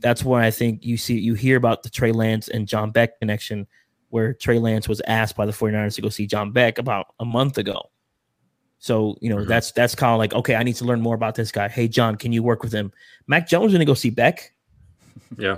That's 0.00 0.24
why 0.24 0.46
I 0.46 0.50
think 0.50 0.84
you 0.84 0.96
see 0.96 1.18
you 1.18 1.34
hear 1.34 1.56
about 1.56 1.82
the 1.82 1.90
Trey 1.90 2.12
Lance 2.12 2.48
and 2.48 2.68
John 2.68 2.90
Beck 2.90 3.18
connection, 3.18 3.66
where 4.10 4.32
Trey 4.32 4.58
Lance 4.58 4.88
was 4.88 5.02
asked 5.06 5.36
by 5.36 5.46
the 5.46 5.52
49ers 5.52 5.94
to 5.96 6.02
go 6.02 6.08
see 6.08 6.26
John 6.26 6.52
Beck 6.52 6.78
about 6.78 7.06
a 7.18 7.24
month 7.24 7.58
ago. 7.58 7.90
So, 8.78 9.16
you 9.20 9.30
know, 9.30 9.38
mm-hmm. 9.38 9.48
that's 9.48 9.72
that's 9.72 9.94
kind 9.94 10.12
of 10.12 10.18
like, 10.18 10.34
okay, 10.34 10.54
I 10.56 10.62
need 10.62 10.76
to 10.76 10.84
learn 10.84 11.00
more 11.00 11.14
about 11.14 11.34
this 11.34 11.50
guy. 11.50 11.68
Hey, 11.68 11.88
John, 11.88 12.16
can 12.16 12.32
you 12.32 12.42
work 12.42 12.62
with 12.62 12.72
him? 12.72 12.92
Mac 13.26 13.48
Jones 13.48 13.72
gonna 13.72 13.84
go 13.84 13.94
see 13.94 14.10
Beck. 14.10 14.52
Yeah. 15.38 15.56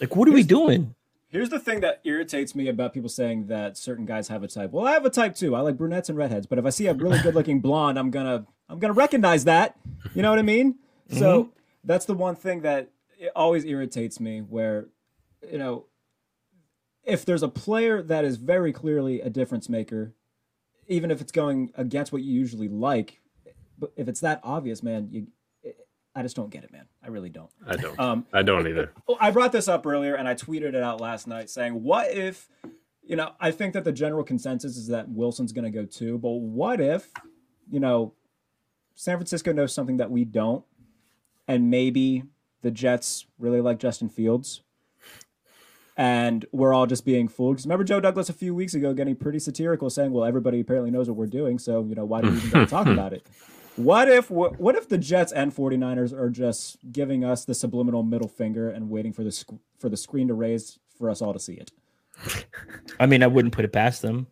Like, 0.00 0.14
what 0.16 0.28
are 0.28 0.32
here's, 0.32 0.44
we 0.44 0.48
doing? 0.48 0.94
Here's 1.28 1.48
the 1.48 1.60
thing 1.60 1.80
that 1.80 2.00
irritates 2.04 2.54
me 2.54 2.68
about 2.68 2.92
people 2.92 3.08
saying 3.08 3.46
that 3.46 3.76
certain 3.76 4.04
guys 4.04 4.28
have 4.28 4.42
a 4.42 4.48
type. 4.48 4.72
Well, 4.72 4.86
I 4.86 4.92
have 4.92 5.04
a 5.04 5.10
type 5.10 5.34
too. 5.34 5.54
I 5.54 5.60
like 5.60 5.76
brunettes 5.76 6.08
and 6.08 6.18
redheads, 6.18 6.46
but 6.46 6.58
if 6.58 6.64
I 6.64 6.70
see 6.70 6.86
a 6.86 6.94
really 6.94 7.18
good-looking 7.20 7.60
blonde, 7.60 7.98
I'm 7.98 8.10
gonna 8.10 8.46
I'm 8.68 8.78
gonna 8.78 8.94
recognize 8.94 9.44
that. 9.44 9.76
You 10.14 10.22
know 10.22 10.30
what 10.30 10.38
I 10.38 10.42
mean? 10.42 10.74
Mm-hmm. 11.10 11.18
So 11.18 11.52
that's 11.84 12.04
the 12.04 12.14
one 12.14 12.36
thing 12.36 12.62
that 12.62 12.90
always 13.34 13.64
irritates 13.64 14.20
me. 14.20 14.40
Where, 14.40 14.88
you 15.50 15.58
know, 15.58 15.86
if 17.04 17.24
there's 17.24 17.42
a 17.42 17.48
player 17.48 18.02
that 18.02 18.24
is 18.24 18.36
very 18.36 18.72
clearly 18.72 19.20
a 19.20 19.30
difference 19.30 19.68
maker, 19.68 20.14
even 20.86 21.10
if 21.10 21.20
it's 21.20 21.32
going 21.32 21.72
against 21.74 22.12
what 22.12 22.22
you 22.22 22.32
usually 22.32 22.68
like, 22.68 23.20
but 23.78 23.92
if 23.96 24.08
it's 24.08 24.20
that 24.20 24.40
obvious, 24.42 24.82
man, 24.82 25.08
you 25.10 25.26
I 26.18 26.22
just 26.22 26.34
don't 26.34 26.50
get 26.50 26.64
it, 26.64 26.72
man. 26.72 26.86
I 27.00 27.08
really 27.08 27.28
don't. 27.28 27.50
I 27.64 27.76
don't. 27.76 28.00
Um, 28.00 28.26
I 28.32 28.42
don't 28.42 28.66
either. 28.66 28.92
I 29.20 29.30
brought 29.30 29.52
this 29.52 29.68
up 29.68 29.86
earlier, 29.86 30.16
and 30.16 30.26
I 30.26 30.34
tweeted 30.34 30.74
it 30.74 30.82
out 30.82 31.00
last 31.00 31.28
night, 31.28 31.48
saying, 31.48 31.80
"What 31.84 32.10
if?" 32.10 32.48
You 33.04 33.14
know, 33.14 33.30
I 33.38 33.52
think 33.52 33.72
that 33.74 33.84
the 33.84 33.92
general 33.92 34.24
consensus 34.24 34.76
is 34.76 34.88
that 34.88 35.08
Wilson's 35.08 35.52
going 35.52 35.64
to 35.64 35.70
go 35.70 35.86
too, 35.86 36.18
but 36.18 36.30
what 36.30 36.80
if, 36.80 37.10
you 37.70 37.80
know, 37.80 38.12
San 38.96 39.16
Francisco 39.16 39.50
knows 39.50 39.72
something 39.72 39.96
that 39.96 40.10
we 40.10 40.24
don't, 40.26 40.62
and 41.48 41.70
maybe 41.70 42.22
the 42.62 42.70
Jets 42.70 43.26
really 43.38 43.60
like 43.60 43.78
Justin 43.78 44.08
Fields, 44.08 44.62
and 45.96 46.46
we're 46.52 46.72
all 46.72 46.86
just 46.86 47.04
being 47.04 47.26
fooled. 47.26 47.56
Because 47.56 47.66
remember 47.66 47.84
Joe 47.84 48.00
Douglas 48.00 48.28
a 48.28 48.34
few 48.34 48.54
weeks 48.54 48.74
ago 48.74 48.94
getting 48.94 49.16
pretty 49.16 49.40
satirical, 49.40 49.90
saying, 49.90 50.12
"Well, 50.12 50.24
everybody 50.24 50.60
apparently 50.60 50.90
knows 50.90 51.08
what 51.08 51.16
we're 51.16 51.26
doing, 51.26 51.58
so 51.58 51.84
you 51.84 51.94
know 51.94 52.04
why 52.04 52.20
do 52.20 52.30
we 52.30 52.36
even 52.36 52.66
talk 52.66 52.86
about 52.86 53.12
it?" 53.12 53.26
What 53.78 54.08
if 54.08 54.28
what 54.28 54.74
if 54.74 54.88
the 54.88 54.98
Jets 54.98 55.30
and 55.30 55.54
49ers 55.54 56.12
are 56.12 56.30
just 56.30 56.78
giving 56.90 57.24
us 57.24 57.44
the 57.44 57.54
subliminal 57.54 58.02
middle 58.02 58.26
finger 58.26 58.70
and 58.70 58.90
waiting 58.90 59.12
for 59.12 59.22
the 59.22 59.30
sc- 59.30 59.52
for 59.78 59.88
the 59.88 59.96
screen 59.96 60.26
to 60.26 60.34
raise 60.34 60.80
for 60.98 61.08
us 61.08 61.22
all 61.22 61.32
to 61.32 61.38
see 61.38 61.54
it? 61.54 61.70
I 62.98 63.06
mean, 63.06 63.22
I 63.22 63.28
wouldn't 63.28 63.54
put 63.54 63.64
it 63.64 63.72
past 63.72 64.02
them. 64.02 64.26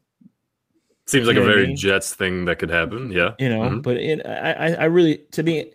Seems 1.07 1.29
like 1.29 1.37
you 1.37 1.43
a 1.43 1.45
very 1.45 1.63
I 1.63 1.67
mean? 1.69 1.77
Jets 1.77 2.13
thing 2.13 2.47
that 2.47 2.59
could 2.59 2.71
happen. 2.71 3.13
Yeah, 3.13 3.35
you 3.39 3.49
know, 3.49 3.61
mm-hmm. 3.61 3.81
but 3.83 3.99
it, 3.99 4.27
I, 4.27 4.75
I 4.75 4.85
really, 4.87 5.19
to 5.31 5.45
me, 5.45 5.71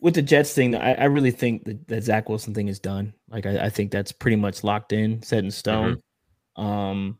with 0.00 0.14
the 0.14 0.22
Jets 0.22 0.54
thing, 0.54 0.74
I, 0.74 0.94
I 0.94 1.04
really 1.04 1.30
think 1.30 1.64
that 1.64 1.88
that 1.88 2.04
Zach 2.04 2.28
Wilson 2.28 2.54
thing 2.54 2.68
is 2.68 2.78
done. 2.78 3.14
Like, 3.28 3.46
I, 3.46 3.66
I 3.66 3.70
think 3.70 3.90
that's 3.90 4.12
pretty 4.12 4.36
much 4.36 4.62
locked 4.64 4.92
in, 4.92 5.22
set 5.22 5.44
in 5.44 5.50
stone. 5.50 6.02
Mm-hmm. 6.56 6.62
Um, 6.62 7.18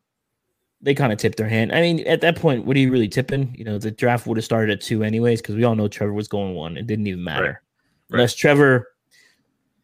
they 0.80 0.94
kind 0.94 1.12
of 1.12 1.18
tipped 1.18 1.38
their 1.38 1.48
hand. 1.48 1.72
I 1.72 1.80
mean, 1.80 2.06
at 2.06 2.20
that 2.20 2.36
point, 2.36 2.64
what 2.64 2.76
are 2.76 2.80
you 2.80 2.92
really 2.92 3.08
tipping? 3.08 3.54
You 3.58 3.64
know, 3.64 3.78
the 3.78 3.90
draft 3.90 4.26
would 4.26 4.36
have 4.36 4.44
started 4.44 4.72
at 4.72 4.80
two 4.80 5.02
anyways, 5.02 5.40
because 5.40 5.56
we 5.56 5.64
all 5.64 5.74
know 5.74 5.88
Trevor 5.88 6.12
was 6.12 6.28
going 6.28 6.54
one. 6.54 6.76
It 6.76 6.86
didn't 6.86 7.06
even 7.06 7.24
matter. 7.24 7.42
Right. 7.42 7.56
Right. 8.10 8.18
Unless 8.20 8.36
Trevor, 8.36 8.88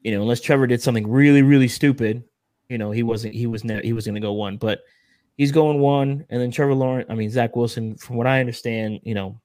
you 0.03 0.13
know, 0.13 0.23
unless 0.23 0.41
Trevor 0.41 0.67
did 0.67 0.81
something 0.81 1.09
really, 1.09 1.43
really 1.43 1.69
stupid, 1.69 2.23
you 2.69 2.79
know, 2.79 2.91
he 2.91 3.03
wasn't 3.03 3.35
he 3.35 3.47
was 3.47 3.65
never 3.65 3.83
he 3.83 3.93
was 3.93 4.07
gonna 4.07 4.21
go 4.21 4.33
one. 4.33 4.57
But 4.57 4.81
he's 5.37 5.53
going 5.53 5.81
one, 5.81 6.25
and 6.31 6.41
then 6.41 6.51
Trevor 6.51 6.75
Lawrence, 6.75 7.07
I 7.11 7.15
mean 7.15 7.29
Zach 7.29 7.57
Wilson, 7.57 7.97
from 7.97 8.17
what 8.17 8.27
I 8.27 8.41
understand, 8.41 9.01
you 9.03 9.15
know, 9.15 9.41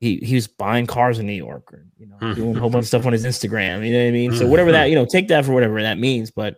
he 0.00 0.16
he 0.16 0.34
was 0.34 0.46
buying 0.46 0.86
cars 0.86 1.18
in 1.18 1.26
New 1.26 1.32
York 1.32 1.72
or 1.72 1.84
you 1.98 2.06
know, 2.06 2.16
hmm. 2.16 2.32
doing 2.32 2.56
a 2.56 2.60
whole 2.60 2.70
bunch 2.70 2.84
of 2.84 2.88
stuff 2.88 3.06
on 3.06 3.12
his 3.12 3.26
Instagram. 3.26 3.86
You 3.86 3.92
know 3.92 4.02
what 4.02 4.08
I 4.08 4.12
mean? 4.12 4.34
So 4.34 4.44
hmm. 4.44 4.50
whatever 4.50 4.72
that, 4.72 4.86
you 4.86 4.94
know, 4.94 5.04
take 5.04 5.28
that 5.28 5.44
for 5.44 5.52
whatever 5.52 5.80
that 5.82 5.98
means. 5.98 6.30
But 6.30 6.56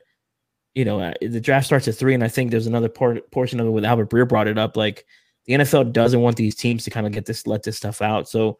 you 0.74 0.84
know, 0.84 1.00
uh, 1.00 1.12
the 1.20 1.40
draft 1.40 1.66
starts 1.66 1.86
at 1.88 1.96
three, 1.96 2.14
and 2.14 2.24
I 2.24 2.28
think 2.28 2.50
there's 2.50 2.66
another 2.66 2.88
part, 2.88 3.30
portion 3.30 3.60
of 3.60 3.66
it 3.66 3.70
with 3.70 3.84
Albert 3.84 4.10
Breer 4.10 4.26
brought 4.26 4.48
it 4.48 4.58
up. 4.58 4.76
Like 4.76 5.04
the 5.46 5.54
NFL 5.54 5.92
doesn't 5.92 6.20
want 6.20 6.36
these 6.36 6.54
teams 6.54 6.84
to 6.84 6.90
kind 6.90 7.06
of 7.06 7.12
get 7.12 7.26
this, 7.26 7.46
let 7.46 7.62
this 7.62 7.76
stuff 7.76 8.00
out. 8.00 8.28
So 8.28 8.58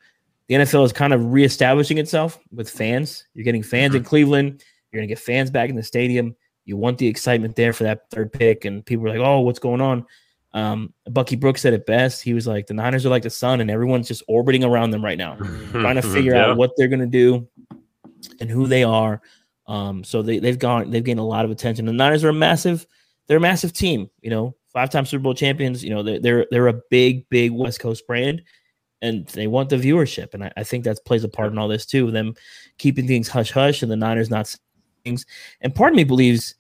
the 0.49 0.57
NFL 0.57 0.85
is 0.85 0.93
kind 0.93 1.15
of 1.15 1.33
reestablishing 1.33 1.99
itself 1.99 2.39
with 2.51 2.69
fans. 2.69 3.27
You're 3.35 3.45
getting 3.45 3.63
fans 3.63 3.91
mm-hmm. 3.91 3.99
in 3.99 4.05
Cleveland. 4.05 4.65
You're 4.91 4.99
going 4.99 5.09
to 5.09 5.15
get 5.15 5.21
fans 5.21 5.51
back 5.51 5.71
in 5.71 5.77
the 5.77 5.83
stadium. 5.83 6.37
You 6.65 6.77
want 6.77 6.99
the 6.99 7.07
excitement 7.07 7.57
there 7.57 7.73
for 7.73 7.85
that 7.85 8.11
third 8.11 8.33
pick, 8.33 8.65
and 8.65 8.85
people 8.85 9.07
are 9.07 9.11
like, 9.11 9.27
"Oh, 9.27 9.41
what's 9.41 9.59
going 9.59 9.81
on?" 9.81 10.07
Um, 10.55 10.93
Bucky 11.07 11.37
Brooks 11.37 11.63
said 11.63 11.73
it 11.73 11.87
best. 11.87 12.23
He 12.23 12.35
was 12.35 12.47
like, 12.47 12.67
"The 12.67 12.75
Niners 12.75 13.07
are 13.07 13.11
like 13.11 13.23
the 13.23 13.31
sun, 13.31 13.61
and 13.61 13.71
everyone's 13.71 14.09
just 14.09 14.23
orbiting 14.29 14.65
around 14.65 14.91
them 14.91 15.05
right 15.05 15.19
now, 15.19 15.37
trying 15.71 15.97
to 15.97 16.03
figure 16.03 16.35
yeah. 16.35 16.47
out 16.47 16.57
what 16.57 16.73
they're 16.77 16.89
going 16.89 17.01
to 17.01 17.07
do 17.07 17.49
and 18.41 18.51
who 18.51 18.67
they 18.67 18.85
are." 18.85 19.23
Um, 19.67 20.05
so 20.05 20.23
they 20.23 20.39
they've 20.39 20.59
gone 20.59 20.91
they've 20.91 21.05
gained 21.05 21.21
a 21.21 21.25
lot 21.25 21.45
of 21.45 21.51
attention. 21.51 21.87
The 21.87 21.93
Niners 21.93 22.25
are 22.25 22.31
a 22.31 22.35
massive 22.35 22.87
they're 23.27 23.39
a 23.39 23.41
massive 23.41 23.73
team. 23.73 24.11
You 24.21 24.31
know, 24.31 24.57
five 24.73 24.91
time 24.91 25.07
Super 25.07 25.23
Bowl 25.23 25.35
champions. 25.35 25.83
You 25.85 25.91
know, 25.91 26.03
they're 26.03 26.21
they're 26.21 26.47
they're 26.51 26.69
a 26.69 26.81
big 26.91 27.29
big 27.29 27.53
West 27.53 27.81
Coast 27.81 28.07
brand, 28.07 28.43
and 29.01 29.27
they 29.29 29.47
want 29.47 29.71
the 29.71 29.77
viewership. 29.77 30.35
And 30.35 30.45
I, 30.45 30.53
I 30.57 30.65
think 30.65 30.85
that 30.85 31.05
plays 31.05 31.25
a 31.25 31.29
part 31.29 31.53
in 31.53 31.59
all 31.59 31.69
this 31.69 31.87
too. 31.87 32.11
Them 32.11 32.35
keeping 32.79 33.07
things 33.07 33.29
hush 33.29 33.51
hush, 33.51 33.83
and 33.83 33.91
the 33.91 33.97
Niners 33.97 34.31
not 34.31 34.55
things. 35.05 35.27
And 35.61 35.75
part 35.75 35.93
of 35.93 35.97
me 35.97 36.05
believes. 36.05 36.55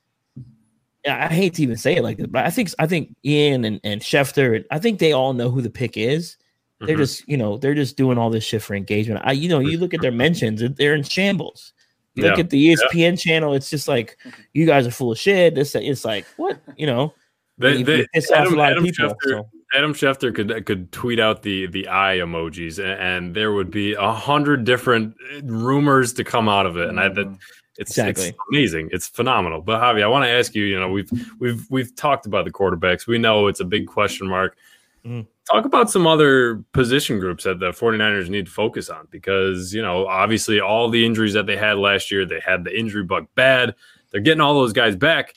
I 1.06 1.28
hate 1.28 1.54
to 1.54 1.62
even 1.62 1.76
say 1.76 1.96
it 1.96 2.02
like 2.02 2.18
this, 2.18 2.28
but 2.28 2.44
I 2.44 2.50
think 2.50 2.70
I 2.78 2.86
think 2.86 3.14
Ian 3.24 3.64
and, 3.64 3.80
and 3.82 4.00
Schefter, 4.00 4.64
I 4.70 4.78
think 4.78 4.98
they 4.98 5.12
all 5.12 5.32
know 5.32 5.50
who 5.50 5.60
the 5.60 5.70
pick 5.70 5.96
is. 5.96 6.36
They're 6.80 6.96
mm-hmm. 6.96 7.02
just, 7.02 7.28
you 7.28 7.36
know, 7.36 7.58
they're 7.58 7.74
just 7.74 7.96
doing 7.96 8.18
all 8.18 8.30
this 8.30 8.44
shit 8.44 8.62
for 8.62 8.74
engagement. 8.74 9.20
I, 9.24 9.32
you 9.32 9.48
know, 9.48 9.60
you 9.60 9.78
look 9.78 9.94
at 9.94 10.00
their 10.00 10.12
mentions, 10.12 10.62
they're 10.76 10.94
in 10.94 11.04
shambles. 11.04 11.72
You 12.14 12.24
look 12.24 12.38
at 12.38 12.50
the 12.50 12.74
ESPN 12.74 12.92
yeah. 12.94 13.14
channel, 13.16 13.54
it's 13.54 13.70
just 13.70 13.88
like 13.88 14.18
you 14.52 14.66
guys 14.66 14.86
are 14.86 14.90
full 14.90 15.12
of 15.12 15.18
shit. 15.18 15.54
This 15.54 15.74
it's 15.74 16.04
like 16.04 16.26
what 16.36 16.60
you 16.76 16.86
know. 16.86 17.14
They, 17.58 17.82
they, 17.82 18.06
Adam, 18.34 18.58
Adam, 18.58 18.84
people, 18.84 19.08
Schefter, 19.08 19.28
so. 19.28 19.48
Adam 19.74 19.94
Schefter 19.94 20.34
could 20.34 20.66
could 20.66 20.92
tweet 20.92 21.20
out 21.20 21.42
the 21.42 21.66
the 21.68 21.88
eye 21.88 22.18
emojis, 22.18 22.78
and, 22.78 23.00
and 23.00 23.36
there 23.36 23.52
would 23.52 23.70
be 23.70 23.94
a 23.94 24.12
hundred 24.12 24.64
different 24.64 25.14
rumors 25.44 26.12
to 26.14 26.24
come 26.24 26.48
out 26.48 26.66
of 26.66 26.76
it, 26.76 26.88
and 26.88 27.00
I 27.00 27.08
that 27.08 27.38
it's, 27.78 27.92
exactly. 27.92 28.28
it's 28.28 28.38
amazing, 28.50 28.90
it's 28.92 29.08
phenomenal. 29.08 29.62
But 29.62 29.80
Javi, 29.80 30.02
I 30.02 30.06
want 30.06 30.24
to 30.24 30.30
ask 30.30 30.54
you, 30.54 30.64
you 30.64 30.78
know, 30.78 30.90
we've 30.90 31.10
we've 31.38 31.66
we've 31.70 31.94
talked 31.96 32.26
about 32.26 32.44
the 32.44 32.52
quarterbacks. 32.52 33.06
We 33.06 33.18
know 33.18 33.46
it's 33.46 33.60
a 33.60 33.64
big 33.64 33.86
question 33.86 34.28
mark. 34.28 34.56
Mm. 35.04 35.26
Talk 35.50 35.64
about 35.64 35.90
some 35.90 36.06
other 36.06 36.62
position 36.72 37.18
groups 37.18 37.44
that 37.44 37.58
the 37.58 37.72
49ers 37.72 38.28
need 38.28 38.46
to 38.46 38.52
focus 38.52 38.88
on 38.88 39.08
because, 39.10 39.74
you 39.74 39.82
know, 39.82 40.06
obviously 40.06 40.60
all 40.60 40.88
the 40.88 41.04
injuries 41.04 41.32
that 41.32 41.46
they 41.46 41.56
had 41.56 41.78
last 41.78 42.12
year, 42.12 42.24
they 42.24 42.40
had 42.40 42.62
the 42.62 42.78
injury 42.78 43.02
bug 43.02 43.26
bad. 43.34 43.74
They're 44.10 44.20
getting 44.20 44.40
all 44.40 44.54
those 44.54 44.72
guys 44.72 44.94
back. 44.94 45.34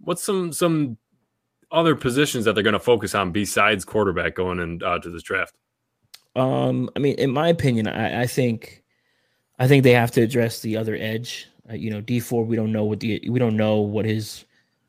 What's 0.00 0.24
some 0.24 0.52
some 0.52 0.96
other 1.70 1.94
positions 1.94 2.44
that 2.46 2.54
they're 2.54 2.64
going 2.64 2.72
to 2.72 2.80
focus 2.80 3.14
on 3.14 3.30
besides 3.30 3.84
quarterback 3.84 4.34
going 4.34 4.58
into 4.58 4.86
uh, 4.86 4.98
this 4.98 5.22
draft? 5.22 5.54
Um, 6.34 6.88
I 6.96 6.98
mean, 6.98 7.14
in 7.16 7.30
my 7.30 7.48
opinion, 7.48 7.88
I, 7.88 8.22
I 8.22 8.26
think 8.26 8.82
I 9.58 9.68
think 9.68 9.82
they 9.82 9.92
have 9.92 10.10
to 10.12 10.22
address 10.22 10.60
the 10.60 10.76
other 10.76 10.96
edge. 10.96 11.48
Uh, 11.70 11.74
you 11.74 11.90
know, 11.90 12.00
Dee 12.00 12.20
Ford, 12.20 12.48
we 12.48 12.56
don't 12.56 12.72
know 12.72 12.84
what 12.84 13.00
the 13.00 13.22
we 13.28 13.38
don't 13.38 13.56
know 13.56 13.80
what 13.80 14.04
his 14.04 14.44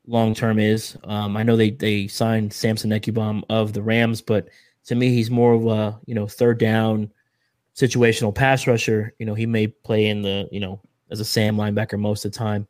long 0.08 0.34
term 0.34 0.60
is. 0.60 0.98
Um, 1.04 1.36
I 1.36 1.44
know 1.44 1.56
they 1.56 1.72
they 1.72 2.08
signed 2.08 2.54
Samson 2.54 2.92
Ebukam 2.92 3.44
of 3.50 3.74
the 3.74 3.82
Rams, 3.82 4.22
but 4.22 4.50
to 4.86 4.96
me, 4.96 5.10
he's 5.10 5.30
more 5.30 5.54
of 5.54 5.66
a 5.68 6.00
you 6.06 6.16
know 6.16 6.28
third 6.28 6.58
down 6.58 7.12
situational 7.76 8.34
pass 8.34 8.68
rusher. 8.68 9.14
You 9.20 9.26
know, 9.26 9.34
he 9.34 9.46
may 9.46 9.68
play 9.68 10.08
in 10.08 10.22
the 10.22 10.48
you 10.52 10.60
know 10.60 10.82
as 11.12 11.20
a 11.20 11.26
Sam 11.26 11.58
linebacker 11.58 12.00
most 12.00 12.26
of 12.26 12.32
the 12.32 12.38
time. 12.38 12.68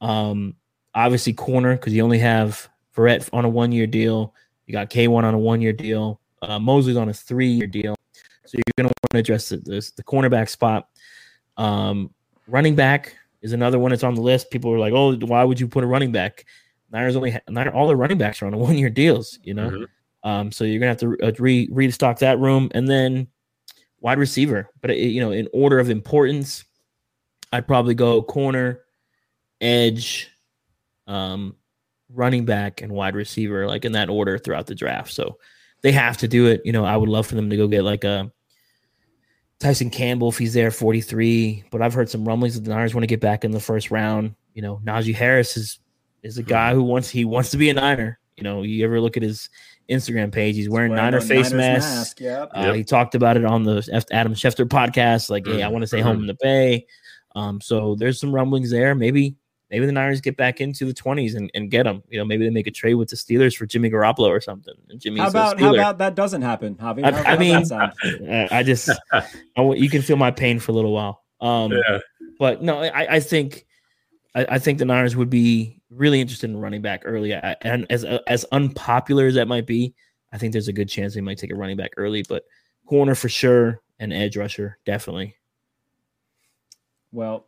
Um, 0.00 0.56
obviously 0.94 1.32
corner 1.32 1.76
because 1.76 1.92
you 1.92 2.02
only 2.02 2.18
have 2.18 2.68
Verrett 2.96 3.28
on 3.32 3.44
a 3.44 3.48
one 3.48 3.72
year 3.72 3.86
deal. 3.86 4.34
You 4.66 4.72
got 4.72 4.90
K1 4.90 5.24
on 5.24 5.34
a 5.34 5.38
one 5.38 5.60
year 5.60 5.72
deal. 5.72 6.20
Uh, 6.40 6.58
Moseley's 6.58 6.96
on 6.96 7.08
a 7.08 7.12
three 7.14 7.48
year 7.48 7.66
deal. 7.66 7.94
So 8.46 8.58
you're 8.58 8.74
going 8.76 8.88
to 8.88 8.94
want 9.02 9.10
to 9.12 9.18
address 9.18 9.48
the, 9.48 9.56
the, 9.56 9.90
the 9.96 10.02
cornerback 10.02 10.48
spot. 10.48 10.88
Um, 11.56 12.12
running 12.46 12.74
back 12.74 13.16
is 13.44 13.52
another 13.52 13.78
one 13.78 13.90
that's 13.90 14.02
on 14.02 14.14
the 14.14 14.22
list. 14.22 14.50
People 14.50 14.72
are 14.72 14.78
like, 14.78 14.94
oh, 14.94 15.14
why 15.16 15.44
would 15.44 15.60
you 15.60 15.68
put 15.68 15.84
a 15.84 15.86
running 15.86 16.10
back? 16.10 16.46
Niners 16.90 17.14
only 17.14 17.32
ha- 17.32 17.70
all 17.74 17.86
the 17.86 17.94
running 17.94 18.16
backs 18.16 18.40
are 18.40 18.46
on 18.46 18.56
one 18.58 18.78
year 18.78 18.90
deals, 18.90 19.38
you 19.44 19.54
know. 19.54 19.70
Mm-hmm. 19.70 20.28
Um, 20.28 20.50
so 20.50 20.64
you're 20.64 20.80
gonna 20.80 20.88
have 20.88 20.98
to 20.98 21.16
uh, 21.22 21.32
re- 21.38 21.68
restock 21.70 22.18
that 22.20 22.38
room, 22.38 22.70
and 22.74 22.88
then 22.88 23.28
wide 24.00 24.18
receiver. 24.18 24.70
But 24.80 24.92
it, 24.92 25.10
you 25.10 25.20
know, 25.20 25.30
in 25.30 25.46
order 25.52 25.78
of 25.78 25.90
importance, 25.90 26.64
I'd 27.52 27.68
probably 27.68 27.94
go 27.94 28.22
corner, 28.22 28.80
edge, 29.60 30.30
um, 31.06 31.54
running 32.08 32.46
back, 32.46 32.80
and 32.80 32.92
wide 32.92 33.14
receiver, 33.14 33.66
like 33.66 33.84
in 33.84 33.92
that 33.92 34.08
order 34.08 34.38
throughout 34.38 34.66
the 34.66 34.74
draft. 34.74 35.12
So 35.12 35.36
they 35.82 35.92
have 35.92 36.16
to 36.18 36.28
do 36.28 36.46
it. 36.46 36.62
You 36.64 36.72
know, 36.72 36.86
I 36.86 36.96
would 36.96 37.10
love 37.10 37.26
for 37.26 37.34
them 37.34 37.50
to 37.50 37.56
go 37.58 37.68
get 37.68 37.84
like 37.84 38.04
a 38.04 38.32
Tyson 39.60 39.90
Campbell 39.90 40.28
if 40.28 40.38
he's 40.38 40.52
there, 40.54 40.70
43. 40.70 41.64
But 41.70 41.80
I've 41.82 41.94
heard 41.94 42.10
some 42.10 42.26
rumblings 42.26 42.54
that 42.54 42.64
the 42.64 42.70
Niners 42.74 42.94
want 42.94 43.02
to 43.04 43.08
get 43.08 43.20
back 43.20 43.44
in 43.44 43.50
the 43.50 43.60
first 43.60 43.90
round. 43.90 44.34
You 44.54 44.62
know, 44.62 44.80
Najee 44.84 45.14
Harris 45.14 45.56
is 45.56 45.78
is 46.22 46.38
a 46.38 46.42
guy 46.42 46.74
who 46.74 46.82
wants 46.82 47.08
he 47.10 47.24
wants 47.24 47.50
to 47.50 47.56
be 47.56 47.70
a 47.70 47.74
Niner. 47.74 48.18
You 48.36 48.42
know, 48.44 48.62
you 48.62 48.84
ever 48.84 49.00
look 49.00 49.16
at 49.16 49.22
his 49.22 49.48
Instagram 49.88 50.32
page? 50.32 50.56
He's 50.56 50.68
wearing, 50.68 50.90
Wearing 50.92 51.04
Niner 51.04 51.20
face 51.20 51.50
Niners 51.50 51.52
masks. 51.52 51.94
mask, 51.94 52.20
Yep. 52.20 52.50
Uh, 52.56 52.60
Yep. 52.66 52.74
He 52.74 52.84
talked 52.84 53.14
about 53.14 53.36
it 53.36 53.44
on 53.44 53.62
the 53.62 53.88
F- 53.92 54.06
Adam 54.10 54.34
Schefter 54.34 54.66
podcast. 54.66 55.30
Like, 55.30 55.46
hey, 55.46 55.62
I 55.62 55.68
want 55.68 55.82
to 55.82 55.86
stay 55.86 56.00
home 56.00 56.18
in 56.20 56.26
the 56.26 56.36
Bay. 56.40 56.86
Um, 57.36 57.60
so 57.60 57.94
there's 57.94 58.18
some 58.18 58.34
rumblings 58.34 58.70
there. 58.70 58.94
Maybe 58.94 59.36
maybe 59.70 59.86
the 59.86 59.92
Niners 59.92 60.20
get 60.20 60.36
back 60.36 60.60
into 60.60 60.84
the 60.84 60.94
20s 60.94 61.34
and, 61.36 61.50
and 61.54 61.70
get 61.70 61.86
him. 61.86 62.02
You 62.08 62.18
know, 62.18 62.24
maybe 62.24 62.44
they 62.44 62.50
make 62.50 62.66
a 62.66 62.70
trade 62.70 62.94
with 62.94 63.08
the 63.08 63.16
Steelers 63.16 63.56
for 63.56 63.66
Jimmy 63.66 63.90
Garoppolo 63.90 64.28
or 64.28 64.40
something. 64.40 64.74
And 64.88 65.00
Jimmy's 65.00 65.22
How 65.22 65.28
about 65.28 65.60
how 65.60 65.74
about 65.74 65.98
that 65.98 66.14
doesn't 66.14 66.42
happen, 66.42 66.74
Javi? 66.76 67.04
I- 67.04 67.12
How- 67.12 67.32
I 67.32 67.38
mean- 67.38 67.52
that 67.54 67.66
sound? 67.66 67.92
Uh, 68.28 68.48
I 68.54 68.62
just 68.62 68.90
I 69.12 69.62
you 69.74 69.88
can 69.88 70.02
feel 70.02 70.16
my 70.16 70.30
pain 70.30 70.58
for 70.58 70.72
a 70.72 70.74
little 70.74 70.92
while. 70.92 71.22
Um, 71.40 71.72
Yeah. 71.72 71.98
but 72.38 72.62
no, 72.62 72.78
I, 72.82 73.16
I 73.16 73.20
think 73.20 73.66
I, 74.34 74.46
I 74.50 74.58
think 74.58 74.78
the 74.78 74.84
Niners 74.84 75.16
would 75.16 75.30
be 75.30 75.80
really 75.90 76.20
interested 76.20 76.50
in 76.50 76.56
running 76.56 76.82
back 76.82 77.02
early. 77.04 77.34
I, 77.34 77.56
and 77.62 77.86
as 77.90 78.04
as 78.26 78.44
unpopular 78.52 79.26
as 79.26 79.34
that 79.34 79.48
might 79.48 79.66
be, 79.66 79.94
I 80.32 80.38
think 80.38 80.52
there's 80.52 80.68
a 80.68 80.72
good 80.72 80.88
chance 80.88 81.14
they 81.14 81.20
might 81.20 81.38
take 81.38 81.52
a 81.52 81.56
running 81.56 81.76
back 81.76 81.92
early. 81.96 82.22
But 82.28 82.44
corner 82.86 83.14
for 83.14 83.28
sure, 83.28 83.80
and 83.98 84.12
edge 84.12 84.36
rusher 84.36 84.78
definitely. 84.84 85.36
Well, 87.12 87.46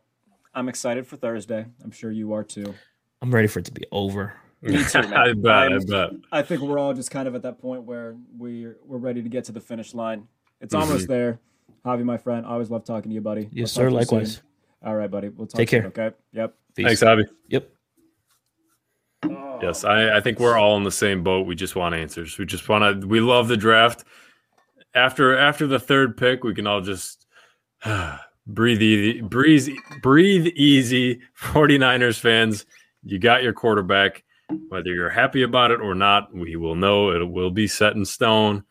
I'm 0.57 0.69
excited 0.69 1.05
for 1.05 1.17
Thursday. 1.17 1.63
I'm 1.83 1.91
sure 1.91 2.11
you 2.11 2.33
are 2.33 2.43
too. 2.43 2.73
I'm 3.21 3.29
ready 3.33 3.47
for 3.47 3.59
it 3.59 3.65
to 3.65 3.71
be 3.71 3.83
over. 3.91 4.33
Me 4.63 4.83
too. 4.83 4.99
I 5.15 5.33
bet. 5.33 5.71
I 5.71 5.77
bet. 5.87 6.09
I 6.31 6.41
think 6.41 6.61
we're 6.63 6.79
all 6.79 6.95
just 6.95 7.11
kind 7.11 7.27
of 7.27 7.35
at 7.35 7.43
that 7.43 7.59
point 7.59 7.83
where 7.83 8.15
we're 8.35 8.77
we're 8.83 8.97
ready 8.97 9.21
to 9.21 9.29
get 9.29 9.43
to 9.45 9.51
the 9.51 9.59
finish 9.61 9.93
line. 9.93 10.27
It's 10.59 10.73
Mhm. 10.73 10.79
almost 10.79 11.07
there. 11.07 11.39
Javi, 11.85 12.03
my 12.03 12.17
friend, 12.17 12.43
I 12.43 12.49
always 12.49 12.71
love 12.71 12.83
talking 12.85 13.11
to 13.11 13.13
you, 13.13 13.21
buddy. 13.21 13.49
Yes, 13.51 13.77
I'll 13.77 13.83
sir. 13.83 13.83
talk 13.83 13.89
to 13.89 13.91
you 13.91 13.97
Likewise. 13.99 14.33
soon. 14.33 14.43
All 14.83 14.95
right, 14.95 15.11
buddy. 15.11 15.29
We'll 15.29 15.45
talk 15.45 15.59
Take 15.59 15.69
soon, 15.69 15.91
care. 15.91 16.07
Okay. 16.07 16.15
Yep. 16.33 16.55
Peace. 16.75 16.85
Thanks, 16.87 17.03
Abby. 17.03 17.25
Yep. 17.49 17.69
Yes, 19.61 19.83
I, 19.83 20.17
I 20.17 20.21
think 20.21 20.39
we're 20.39 20.57
all 20.57 20.75
in 20.77 20.83
the 20.83 20.91
same 20.91 21.23
boat. 21.23 21.45
We 21.45 21.55
just 21.55 21.75
want 21.75 21.93
answers. 21.93 22.37
We 22.39 22.45
just 22.45 22.67
want 22.67 23.01
to. 23.01 23.07
We 23.07 23.19
love 23.19 23.47
the 23.47 23.57
draft. 23.57 24.05
After 24.95 25.37
after 25.37 25.67
the 25.67 25.79
third 25.79 26.17
pick, 26.17 26.43
we 26.43 26.55
can 26.55 26.65
all 26.65 26.81
just 26.81 27.27
breathe 28.47 28.81
easy, 28.81 29.21
breathe, 29.21 29.69
breathe 30.01 30.47
easy. 30.47 31.21
49ers 31.39 32.19
fans, 32.19 32.65
you 33.03 33.19
got 33.19 33.43
your 33.43 33.53
quarterback. 33.53 34.23
Whether 34.69 34.93
you're 34.93 35.09
happy 35.09 35.43
about 35.43 35.71
it 35.71 35.81
or 35.81 35.93
not, 35.93 36.33
we 36.33 36.55
will 36.55 36.75
know 36.75 37.11
it 37.11 37.29
will 37.29 37.51
be 37.51 37.67
set 37.67 37.95
in 37.95 38.05
stone. 38.05 38.63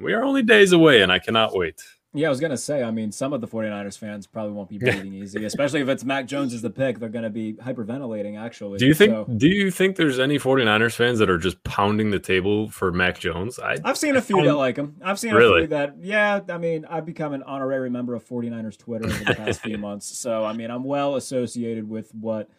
We 0.00 0.12
are 0.12 0.22
only 0.22 0.42
days 0.42 0.72
away, 0.72 1.02
and 1.02 1.10
I 1.10 1.18
cannot 1.18 1.54
wait. 1.54 1.82
Yeah, 2.12 2.26
I 2.26 2.30
was 2.30 2.40
going 2.40 2.50
to 2.50 2.56
say, 2.56 2.82
I 2.82 2.90
mean, 2.90 3.12
some 3.12 3.32
of 3.32 3.40
the 3.40 3.46
49ers 3.46 3.96
fans 3.96 4.26
probably 4.26 4.52
won't 4.52 4.68
be 4.68 4.78
breathing 4.78 5.14
easy, 5.14 5.44
especially 5.44 5.80
if 5.80 5.88
it's 5.88 6.04
Mac 6.04 6.26
Jones 6.26 6.52
as 6.52 6.60
the 6.60 6.68
pick. 6.68 6.98
They're 6.98 7.08
going 7.08 7.22
to 7.22 7.30
be 7.30 7.52
hyperventilating, 7.54 8.36
actually. 8.36 8.78
Do 8.78 8.86
you 8.86 8.94
think? 8.94 9.12
So- 9.12 9.26
Do 9.36 9.46
you 9.46 9.70
think 9.70 9.94
there's 9.94 10.18
any 10.18 10.36
49ers 10.36 10.96
fans 10.96 11.20
that 11.20 11.30
are 11.30 11.38
just 11.38 11.62
pounding 11.62 12.10
the 12.10 12.18
table 12.18 12.68
for 12.68 12.90
Mac 12.90 13.20
Jones? 13.20 13.60
I 13.60 13.76
I've 13.84 13.96
seen 13.96 14.16
a 14.16 14.20
few 14.20 14.42
that 14.44 14.56
like 14.56 14.74
him. 14.76 14.96
I've 15.04 15.20
seen 15.20 15.36
a 15.36 15.38
few 15.38 15.68
that, 15.68 15.98
yeah. 16.00 16.40
I 16.48 16.58
mean, 16.58 16.84
I've 16.90 17.06
become 17.06 17.32
an 17.32 17.44
honorary 17.44 17.90
member 17.90 18.14
of 18.16 18.26
49ers 18.28 18.76
Twitter 18.76 19.06
over 19.06 19.24
the 19.24 19.34
past 19.36 19.60
few 19.60 19.78
months. 19.88 20.06
So, 20.18 20.44
I 20.44 20.52
mean, 20.52 20.72
I'm 20.72 20.82
well 20.82 21.14
associated 21.14 21.88
with 21.88 22.12
what 22.12 22.50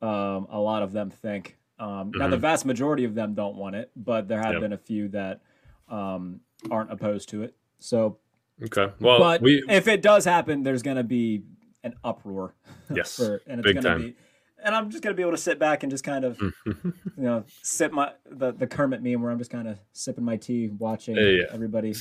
um, 0.00 0.46
a 0.50 0.58
lot 0.60 0.84
of 0.84 0.92
them 0.92 1.10
think. 1.10 1.58
Um, 1.80 2.12
Now, 2.14 2.28
the 2.28 2.36
Mhm. 2.36 2.40
vast 2.42 2.64
majority 2.64 3.02
of 3.04 3.16
them 3.16 3.34
don't 3.34 3.56
want 3.56 3.74
it, 3.74 3.90
but 3.96 4.28
there 4.28 4.38
have 4.38 4.52
Yep. 4.52 4.60
been 4.62 4.72
a 4.72 4.78
few 4.78 5.08
that 5.08 5.40
um, 5.88 6.40
aren't 6.70 6.92
opposed 6.92 7.28
to 7.30 7.42
it. 7.42 7.56
So, 7.80 8.18
okay. 8.64 8.92
Well, 9.00 9.18
but 9.18 9.42
we 9.42 9.62
if 9.68 9.88
it 9.88 10.02
does 10.02 10.24
happen, 10.24 10.62
there's 10.62 10.82
going 10.82 10.96
to 10.96 11.04
be 11.04 11.42
an 11.82 11.94
uproar. 12.04 12.54
Yes, 12.92 13.14
for, 13.14 13.40
and 13.46 13.60
it's 13.60 13.66
big 13.66 13.74
going 13.74 13.84
to 13.84 13.88
time. 13.88 14.00
be. 14.00 14.16
And 14.64 14.74
I'm 14.74 14.90
just 14.90 15.02
gonna 15.02 15.14
be 15.14 15.22
able 15.22 15.30
to 15.30 15.38
sit 15.38 15.60
back 15.60 15.84
and 15.84 15.92
just 15.92 16.02
kind 16.02 16.24
of, 16.24 16.40
you 16.66 16.92
know, 17.16 17.44
sip 17.62 17.92
my 17.92 18.12
the, 18.28 18.52
the 18.52 18.66
Kermit 18.66 19.00
meme 19.00 19.22
where 19.22 19.30
I'm 19.30 19.38
just 19.38 19.50
kind 19.50 19.68
of 19.68 19.78
sipping 19.92 20.24
my 20.24 20.36
tea, 20.36 20.70
watching 20.76 21.14
yeah. 21.14 21.44
everybody 21.52 21.94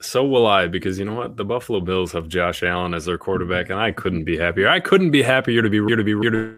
So 0.00 0.24
will 0.24 0.46
I, 0.46 0.68
because 0.68 0.98
you 0.98 1.04
know 1.04 1.14
what? 1.14 1.36
The 1.36 1.44
Buffalo 1.44 1.80
Bills 1.80 2.12
have 2.12 2.28
Josh 2.28 2.62
Allen 2.62 2.94
as 2.94 3.04
their 3.06 3.18
quarterback, 3.18 3.68
and 3.68 3.80
I 3.80 3.90
couldn't 3.90 4.24
be 4.24 4.38
happier. 4.38 4.68
I 4.68 4.78
couldn't 4.80 5.10
be 5.10 5.22
happier 5.22 5.60
to 5.60 5.68
be 5.68 5.78
here 5.78 5.96
to 5.96 6.04
be 6.04 6.12
here 6.12 6.30
to. 6.30 6.56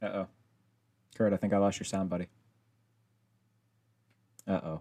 Uh 0.00 0.06
oh. 0.06 0.26
Kurt, 1.16 1.32
I 1.32 1.36
think 1.36 1.52
I 1.52 1.58
lost 1.58 1.80
your 1.80 1.86
sound, 1.86 2.08
buddy. 2.08 2.28
Uh 4.46 4.60
oh. 4.62 4.80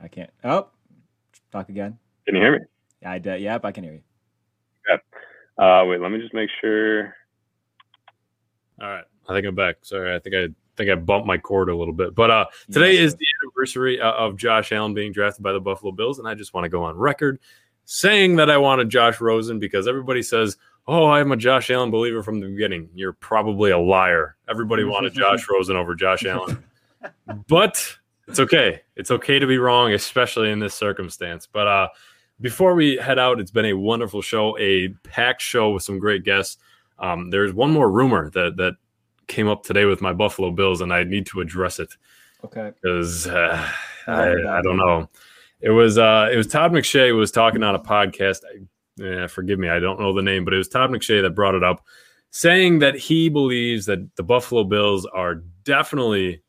I 0.00 0.01
can't. 0.12 0.30
Oh, 0.44 0.68
talk 1.50 1.68
again. 1.68 1.98
Can 2.26 2.36
you 2.36 2.42
hear 2.42 2.52
me? 2.52 2.64
Yeah, 3.00 3.12
I 3.12 3.18
did. 3.18 3.40
Yep, 3.40 3.64
I 3.64 3.72
can 3.72 3.84
hear 3.84 3.94
you. 3.94 4.02
Yeah. 4.88 4.96
Uh, 5.58 5.84
wait, 5.86 6.00
let 6.00 6.10
me 6.10 6.18
just 6.18 6.34
make 6.34 6.50
sure. 6.60 7.14
All 8.80 8.88
right, 8.88 9.04
I 9.28 9.34
think 9.34 9.46
I'm 9.46 9.54
back. 9.54 9.76
Sorry, 9.82 10.14
I 10.14 10.18
think 10.18 10.34
I 10.34 10.48
think 10.76 10.90
I 10.90 10.94
bumped 10.94 11.26
my 11.26 11.38
cord 11.38 11.68
a 11.68 11.76
little 11.76 11.94
bit. 11.94 12.14
But 12.14 12.30
uh, 12.30 12.46
today 12.70 12.94
Yes, 12.94 13.12
is 13.12 13.14
the 13.16 13.26
anniversary 13.44 14.00
uh, 14.00 14.12
of 14.12 14.36
Josh 14.36 14.72
Allen 14.72 14.94
being 14.94 15.12
drafted 15.12 15.42
by 15.42 15.52
the 15.52 15.60
Buffalo 15.60 15.92
Bills, 15.92 16.18
and 16.18 16.28
I 16.28 16.34
just 16.34 16.54
want 16.54 16.64
to 16.64 16.68
go 16.68 16.84
on 16.84 16.96
record 16.96 17.38
saying 17.84 18.36
that 18.36 18.50
I 18.50 18.58
wanted 18.58 18.88
Josh 18.88 19.20
Rosen 19.20 19.58
because 19.58 19.86
everybody 19.86 20.22
says, 20.22 20.56
"Oh, 20.86 21.06
I'm 21.06 21.32
a 21.32 21.36
Josh 21.36 21.70
Allen 21.70 21.90
believer 21.90 22.22
from 22.22 22.40
the 22.40 22.46
beginning." 22.46 22.88
You're 22.94 23.12
probably 23.12 23.70
a 23.70 23.78
liar. 23.78 24.36
Everybody 24.48 24.84
wanted 24.84 25.14
Josh 25.14 25.46
Rosen 25.50 25.76
over 25.76 25.94
Josh 25.94 26.24
Allen, 26.24 26.62
but 27.48 27.96
it's 28.28 28.40
okay. 28.40 28.80
It's 28.96 29.10
okay 29.10 29.38
to 29.38 29.46
be 29.46 29.58
wrong, 29.58 29.92
especially 29.92 30.50
in 30.50 30.58
this 30.58 30.74
circumstance. 30.74 31.46
But 31.50 31.66
uh, 31.66 31.88
before 32.40 32.74
we 32.74 32.96
head 32.96 33.18
out, 33.18 33.40
it's 33.40 33.50
been 33.50 33.66
a 33.66 33.74
wonderful 33.74 34.22
show, 34.22 34.56
a 34.58 34.88
packed 35.04 35.42
show 35.42 35.70
with 35.70 35.82
some 35.82 35.98
great 35.98 36.24
guests. 36.24 36.58
Um, 36.98 37.30
there's 37.30 37.52
one 37.52 37.70
more 37.70 37.90
rumor 37.90 38.30
that 38.30 38.56
that 38.56 38.74
came 39.26 39.48
up 39.48 39.62
today 39.62 39.84
with 39.84 40.00
my 40.00 40.12
Buffalo 40.12 40.50
Bills, 40.50 40.80
and 40.80 40.92
I 40.92 41.04
need 41.04 41.26
to 41.26 41.40
address 41.40 41.78
it 41.78 41.94
Okay. 42.44 42.72
because 42.80 43.26
uh, 43.26 43.68
I 44.06 44.12
I, 44.12 44.16
heard 44.24 44.40
about 44.40 44.58
I 44.58 44.62
don't 44.62 44.76
know. 44.76 45.08
It 45.60 45.70
was 45.70 45.96
uh, 45.98 46.28
it 46.32 46.36
was 46.36 46.46
Todd 46.48 46.72
McShay 46.72 47.16
was 47.16 47.30
talking 47.30 47.62
on 47.62 47.74
a 47.74 47.78
podcast. 47.78 48.40
I, 48.44 48.62
yeah, 48.96 49.26
forgive 49.26 49.58
me, 49.58 49.68
I 49.68 49.78
don't 49.78 49.98
know 49.98 50.12
the 50.12 50.22
name, 50.22 50.44
but 50.44 50.52
it 50.52 50.58
was 50.58 50.68
Todd 50.68 50.90
McShay 50.90 51.22
that 51.22 51.30
brought 51.30 51.54
it 51.54 51.64
up, 51.64 51.84
saying 52.30 52.80
that 52.80 52.94
he 52.94 53.28
believes 53.28 53.86
that 53.86 54.16
the 54.16 54.22
Buffalo 54.22 54.64
Bills 54.64 55.06
are 55.06 55.36
definitely, 55.64 56.42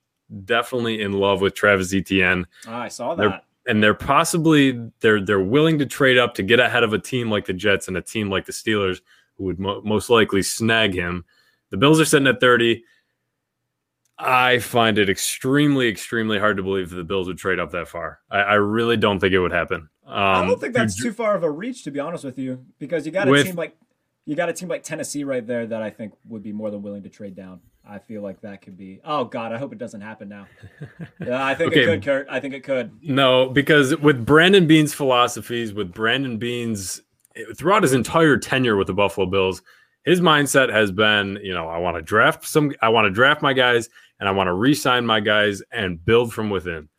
definitely 0.46 1.02
in 1.02 1.14
love 1.14 1.42
with 1.42 1.54
Travis 1.54 1.94
Etienne 1.94 2.46
Ah, 2.68 2.82
I 2.84 2.88
saw 2.88 3.16
They're- 3.16 3.30
that. 3.30 3.46
and 3.68 3.82
they're 3.84 3.94
possibly 3.94 4.90
they're 5.00 5.22
they're 5.24 5.40
willing 5.40 5.80
to 5.80 5.86
trade 5.86 6.18
up 6.18 6.34
to 6.36 6.44
get 6.44 6.60
ahead 6.60 6.84
of 6.84 6.94
a 6.94 7.00
team 7.00 7.30
like 7.32 7.46
the 7.46 7.54
Jets 7.54 7.88
and 7.88 7.96
a 7.98 8.02
team 8.02 8.30
like 8.30 8.46
the 8.46 8.52
Steelers 8.52 9.02
who 9.38 9.46
would 9.46 9.60
mo- 9.60 9.82
most 9.84 10.10
likely 10.10 10.42
snag 10.44 10.94
him. 10.94 11.26
The 11.70 11.78
Bills 11.78 12.00
are 12.00 12.06
sitting 12.06 12.28
at 12.28 12.40
30. 12.40 12.84
I 14.20 14.60
find 14.60 15.00
it 15.00 15.10
extremely, 15.10 15.88
extremely 15.90 16.38
hard 16.40 16.58
to 16.58 16.64
believe 16.64 16.92
that 16.92 16.96
the 16.98 17.04
Bills 17.04 17.28
would 17.28 17.38
trade 17.40 17.60
up 17.60 17.72
that 17.72 17.88
far. 17.88 18.20
I, 18.30 18.40
I 18.42 18.54
really 18.56 18.96
don't 18.96 19.20
think 19.20 19.34
it 19.34 19.40
would 19.40 19.52
happen. 19.52 19.90
Um, 20.06 20.14
I 20.16 20.46
don't 20.46 20.60
think 20.62 20.74
that's 20.74 21.02
too 21.02 21.12
far 21.12 21.36
of 21.36 21.44
a 21.44 21.50
reach, 21.50 21.84
to 21.86 21.92
be 21.92 22.00
honest 22.00 22.24
with 22.24 22.38
you, 22.38 22.64
because 22.78 23.06
you 23.06 23.12
got 23.12 23.28
a 23.28 23.32
With- 23.32 23.46
team 23.48 23.56
like 23.56 23.76
you 24.26 24.36
got 24.36 24.50
a 24.50 24.54
team 24.54 24.70
like 24.70 24.84
Tennessee 24.84 25.24
right 25.24 25.46
there 25.46 25.66
that 25.68 25.82
I 25.82 25.90
think 25.90 26.14
would 26.28 26.44
be 26.44 26.52
more 26.52 26.72
than 26.72 26.82
willing 26.82 27.04
to 27.04 27.10
trade 27.10 27.36
down. 27.36 27.60
I 27.86 28.00
feel 28.00 28.22
like 28.22 28.40
that 28.42 28.62
could 28.62 28.78
be. 28.78 29.02
Oh 29.04 29.26
God, 29.26 29.52
I 29.52 29.58
hope 29.58 29.74
it 29.74 29.78
doesn't 29.78 30.02
happen 30.02 30.30
now. 30.30 30.48
Yeah, 31.26 31.46
I 31.46 31.56
think 31.56 31.74
it 31.74 31.86
could, 31.86 32.04
Kurt. 32.04 32.28
I 32.30 32.40
think 32.40 32.54
it 32.54 32.64
could. 32.64 32.92
No, 33.02 33.50
because 33.50 33.96
with 33.98 34.26
Brandon 34.26 34.68
Beane's 34.68 34.94
philosophies, 34.94 35.74
with 35.74 35.94
Brandon 35.94 36.38
Beane's 36.38 37.02
throughout 37.56 37.84
his 37.84 37.94
entire 37.94 38.38
tenure 38.38 38.76
with 38.76 38.88
the 38.88 38.94
Buffalo 38.94 39.26
Bills, 39.26 39.62
his 40.04 40.20
mindset 40.20 40.72
has 40.72 40.92
been, 40.92 41.40
you 41.42 41.54
know, 41.54 41.68
I 41.70 41.78
want 41.78 41.96
to 41.96 42.02
draft 42.02 42.46
some, 42.46 42.74
I 42.82 42.90
want 42.90 43.06
to 43.06 43.12
draft 43.12 43.42
my 43.42 43.54
guys, 43.54 43.90
and 44.20 44.28
I 44.28 44.32
want 44.34 44.48
to 44.48 44.54
re-sign 44.54 45.06
my 45.06 45.20
guys 45.20 45.62
and 45.72 46.04
build 46.04 46.34
from 46.34 46.50
within. 46.50 46.90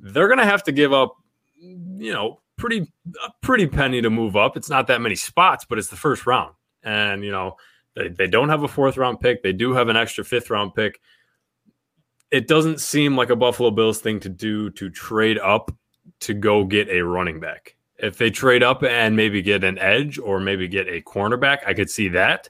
They're 0.00 0.28
going 0.28 0.38
to 0.38 0.44
have 0.44 0.64
to 0.64 0.72
give 0.72 0.92
up, 0.92 1.16
you 1.60 2.12
know, 2.12 2.40
pretty 2.56 2.92
a 3.24 3.30
pretty 3.40 3.66
penny 3.66 4.02
to 4.02 4.10
move 4.10 4.36
up. 4.36 4.56
It's 4.56 4.70
not 4.70 4.86
that 4.88 5.00
many 5.00 5.14
spots, 5.14 5.64
but 5.68 5.78
it's 5.78 5.88
the 5.88 5.96
first 5.96 6.26
round, 6.26 6.54
and 6.82 7.24
you 7.24 7.30
know, 7.30 7.56
they, 7.96 8.08
they 8.08 8.26
don't 8.26 8.48
have 8.48 8.62
a 8.62 8.68
fourth 8.68 8.96
round 8.96 9.20
pick. 9.20 9.42
They 9.42 9.52
do 9.52 9.72
have 9.74 9.88
an 9.88 9.96
extra 9.96 10.24
fifth 10.24 10.50
round 10.50 10.74
pick 10.74 11.00
it 12.32 12.48
doesn't 12.48 12.80
seem 12.80 13.14
like 13.14 13.28
a 13.28 13.36
Buffalo 13.36 13.70
Bills 13.70 14.00
thing 14.00 14.18
to 14.20 14.28
do 14.28 14.70
to 14.70 14.88
trade 14.88 15.38
up 15.38 15.70
to 16.20 16.34
go 16.34 16.64
get 16.64 16.88
a 16.88 17.02
running 17.02 17.38
back. 17.38 17.76
If 17.98 18.16
they 18.16 18.30
trade 18.30 18.62
up 18.62 18.82
and 18.82 19.14
maybe 19.14 19.42
get 19.42 19.62
an 19.62 19.78
edge 19.78 20.18
or 20.18 20.40
maybe 20.40 20.66
get 20.66 20.88
a 20.88 21.02
cornerback, 21.02 21.58
I 21.66 21.74
could 21.74 21.90
see 21.90 22.08
that. 22.08 22.48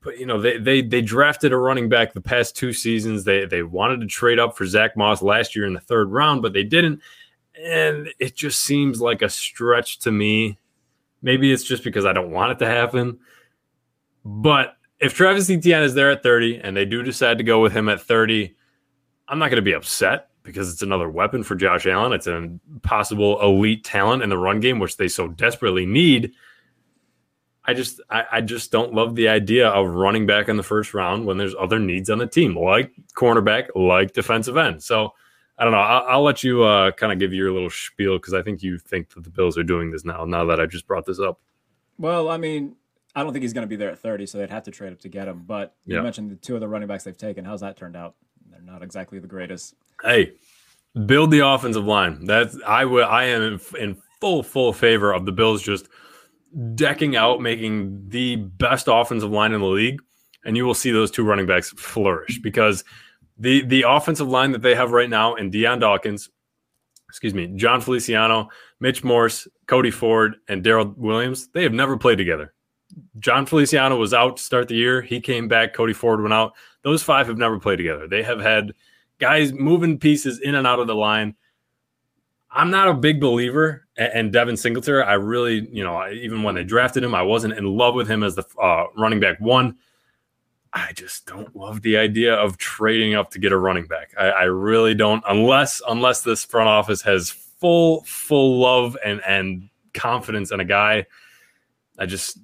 but 0.00 0.18
you 0.18 0.26
know 0.26 0.40
they 0.40 0.58
they 0.58 0.80
they 0.80 1.02
drafted 1.02 1.52
a 1.52 1.56
running 1.56 1.88
back 1.88 2.12
the 2.12 2.20
past 2.20 2.56
two 2.56 2.72
seasons. 2.72 3.24
They 3.24 3.46
they 3.46 3.62
wanted 3.62 4.00
to 4.00 4.06
trade 4.06 4.38
up 4.38 4.56
for 4.56 4.64
Zach 4.64 4.96
Moss 4.96 5.22
last 5.22 5.56
year 5.56 5.66
in 5.66 5.74
the 5.74 5.80
third 5.80 6.10
round, 6.10 6.40
but 6.40 6.52
they 6.52 6.64
didn't. 6.64 7.00
And 7.60 8.08
it 8.18 8.34
just 8.34 8.60
seems 8.60 9.00
like 9.00 9.22
a 9.22 9.28
stretch 9.28 9.98
to 10.00 10.10
me. 10.10 10.58
Maybe 11.20 11.52
it's 11.52 11.64
just 11.64 11.84
because 11.84 12.04
I 12.04 12.12
don't 12.12 12.30
want 12.30 12.52
it 12.52 12.58
to 12.60 12.66
happen. 12.66 13.18
But 14.24 14.76
if 15.00 15.14
Travis 15.14 15.50
Etienne 15.50 15.82
is 15.82 15.94
there 15.94 16.10
at 16.10 16.22
30 16.22 16.60
and 16.62 16.76
they 16.76 16.84
do 16.84 17.02
decide 17.02 17.38
to 17.38 17.44
go 17.44 17.60
with 17.60 17.72
him 17.72 17.88
at 17.88 18.00
30, 18.00 18.54
I'm 19.28 19.38
not 19.38 19.48
going 19.48 19.56
to 19.56 19.62
be 19.62 19.74
upset 19.74 20.28
because 20.42 20.72
it's 20.72 20.82
another 20.82 21.08
weapon 21.08 21.42
for 21.42 21.54
Josh 21.54 21.86
Allen. 21.86 22.12
It's 22.12 22.26
a 22.26 22.50
possible 22.82 23.40
elite 23.40 23.84
talent 23.84 24.22
in 24.22 24.30
the 24.30 24.38
run 24.38 24.60
game, 24.60 24.78
which 24.78 24.96
they 24.96 25.08
so 25.08 25.28
desperately 25.28 25.86
need. 25.86 26.32
I 27.64 27.74
just 27.74 28.00
I, 28.10 28.24
I, 28.32 28.40
just 28.40 28.72
don't 28.72 28.92
love 28.92 29.14
the 29.14 29.28
idea 29.28 29.68
of 29.68 29.86
running 29.88 30.26
back 30.26 30.48
in 30.48 30.56
the 30.56 30.64
first 30.64 30.94
round 30.94 31.26
when 31.26 31.38
there's 31.38 31.54
other 31.54 31.78
needs 31.78 32.10
on 32.10 32.18
the 32.18 32.26
team, 32.26 32.58
like 32.58 32.90
cornerback, 33.14 33.68
like 33.76 34.14
defensive 34.14 34.56
end. 34.56 34.82
So 34.82 35.14
I 35.62 35.64
don't 35.64 35.74
know. 35.74 35.78
I'll, 35.78 36.06
I'll 36.08 36.22
let 36.24 36.42
you 36.42 36.64
uh, 36.64 36.90
kind 36.90 37.12
of 37.12 37.20
give 37.20 37.32
your 37.32 37.52
little 37.52 37.70
spiel 37.70 38.18
because 38.18 38.34
I 38.34 38.42
think 38.42 38.64
you 38.64 38.78
think 38.78 39.10
that 39.10 39.22
the 39.22 39.30
Bills 39.30 39.56
are 39.56 39.62
doing 39.62 39.92
this 39.92 40.04
now. 40.04 40.24
Now 40.24 40.44
that 40.46 40.58
I 40.58 40.66
just 40.66 40.88
brought 40.88 41.06
this 41.06 41.20
up. 41.20 41.38
Well, 41.98 42.28
I 42.28 42.36
mean, 42.36 42.74
I 43.14 43.22
don't 43.22 43.32
think 43.32 43.44
he's 43.44 43.52
going 43.52 43.62
to 43.62 43.68
be 43.68 43.76
there 43.76 43.88
at 43.88 44.00
30, 44.00 44.26
so 44.26 44.38
they'd 44.38 44.50
have 44.50 44.64
to 44.64 44.72
trade 44.72 44.92
up 44.92 44.98
to 45.02 45.08
get 45.08 45.28
him. 45.28 45.44
But 45.46 45.76
you 45.86 45.94
yeah. 45.94 46.02
mentioned 46.02 46.32
the 46.32 46.34
two 46.34 46.56
of 46.56 46.60
the 46.60 46.66
running 46.66 46.88
backs 46.88 47.04
they've 47.04 47.16
taken. 47.16 47.44
How's 47.44 47.60
that 47.60 47.76
turned 47.76 47.94
out? 47.94 48.16
They're 48.50 48.60
not 48.60 48.82
exactly 48.82 49.20
the 49.20 49.28
greatest. 49.28 49.76
Hey, 50.02 50.32
build 51.06 51.30
the 51.30 51.46
offensive 51.46 51.84
line. 51.84 52.24
That's 52.24 52.58
I 52.66 52.84
will. 52.84 53.06
I 53.06 53.26
am 53.26 53.42
in, 53.42 53.60
in 53.80 54.02
full 54.20 54.42
full 54.42 54.72
favor 54.72 55.12
of 55.12 55.26
the 55.26 55.32
Bills 55.32 55.62
just 55.62 55.86
decking 56.74 57.14
out, 57.14 57.40
making 57.40 58.08
the 58.08 58.34
best 58.34 58.88
offensive 58.90 59.30
line 59.30 59.52
in 59.52 59.60
the 59.60 59.66
league, 59.68 60.02
and 60.44 60.56
you 60.56 60.64
will 60.66 60.74
see 60.74 60.90
those 60.90 61.12
two 61.12 61.22
running 61.22 61.46
backs 61.46 61.70
flourish 61.70 62.40
because 62.40 62.82
the 63.42 63.64
the 63.64 63.84
offensive 63.86 64.28
line 64.28 64.52
that 64.52 64.62
they 64.62 64.74
have 64.74 64.92
right 64.92 65.10
now 65.10 65.34
in 65.34 65.50
Dion 65.50 65.80
Dawkins, 65.80 66.30
excuse 67.08 67.34
me, 67.34 67.48
Jon 67.56 67.80
Feliciano, 67.80 68.48
Mitch 68.78 69.02
Morse, 69.02 69.48
Cody 69.66 69.90
Ford, 69.90 70.36
and 70.48 70.64
Daryl 70.64 70.96
Williams, 70.96 71.48
they 71.48 71.64
have 71.64 71.72
never 71.72 71.98
played 71.98 72.18
together. 72.18 72.54
Jon 73.18 73.44
Feliciano 73.44 73.96
was 73.96 74.14
out 74.14 74.36
to 74.36 74.42
start 74.42 74.68
the 74.68 74.76
year. 74.76 75.02
He 75.02 75.20
came 75.20 75.48
back. 75.48 75.74
Cody 75.74 75.92
Ford 75.92 76.22
went 76.22 76.32
out. 76.32 76.52
Those 76.82 77.02
five 77.02 77.26
have 77.26 77.38
never 77.38 77.58
played 77.58 77.78
together. 77.78 78.06
They 78.06 78.22
have 78.22 78.40
had 78.40 78.74
guys 79.18 79.52
moving 79.52 79.98
pieces 79.98 80.38
in 80.38 80.54
and 80.54 80.66
out 80.66 80.78
of 80.78 80.86
the 80.86 80.94
line. 80.94 81.34
I'm 82.48 82.70
not 82.70 82.88
a 82.88 82.94
big 82.94 83.18
believer, 83.18 83.88
and 83.96 84.32
Devin 84.32 84.56
Singletary, 84.58 85.02
I 85.02 85.14
really, 85.14 85.68
you 85.72 85.82
know, 85.82 86.06
even 86.10 86.42
when 86.42 86.54
they 86.54 86.64
drafted 86.64 87.02
him, 87.02 87.14
I 87.14 87.22
wasn't 87.22 87.54
in 87.54 87.64
love 87.64 87.94
with 87.94 88.08
him 88.08 88.22
as 88.22 88.36
the 88.36 88.44
uh, 88.62 88.84
running 88.96 89.20
back 89.20 89.40
one. 89.40 89.78
I 90.74 90.92
just 90.94 91.26
don't 91.26 91.54
love 91.54 91.82
the 91.82 91.98
idea 91.98 92.34
of 92.34 92.56
trading 92.56 93.14
up 93.14 93.30
to 93.32 93.38
get 93.38 93.52
a 93.52 93.58
running 93.58 93.86
back. 93.86 94.14
I, 94.18 94.28
I 94.28 94.42
really 94.44 94.94
don't, 94.94 95.22
unless 95.28 95.82
unless 95.88 96.22
this 96.22 96.44
front 96.44 96.68
office 96.68 97.02
has 97.02 97.30
full 97.30 98.02
full 98.04 98.58
love 98.58 98.96
and 99.04 99.20
and 99.26 99.68
confidence 99.92 100.50
in 100.50 100.60
a 100.60 100.64
guy. 100.64 101.06
I 101.98 102.06
just, 102.06 102.38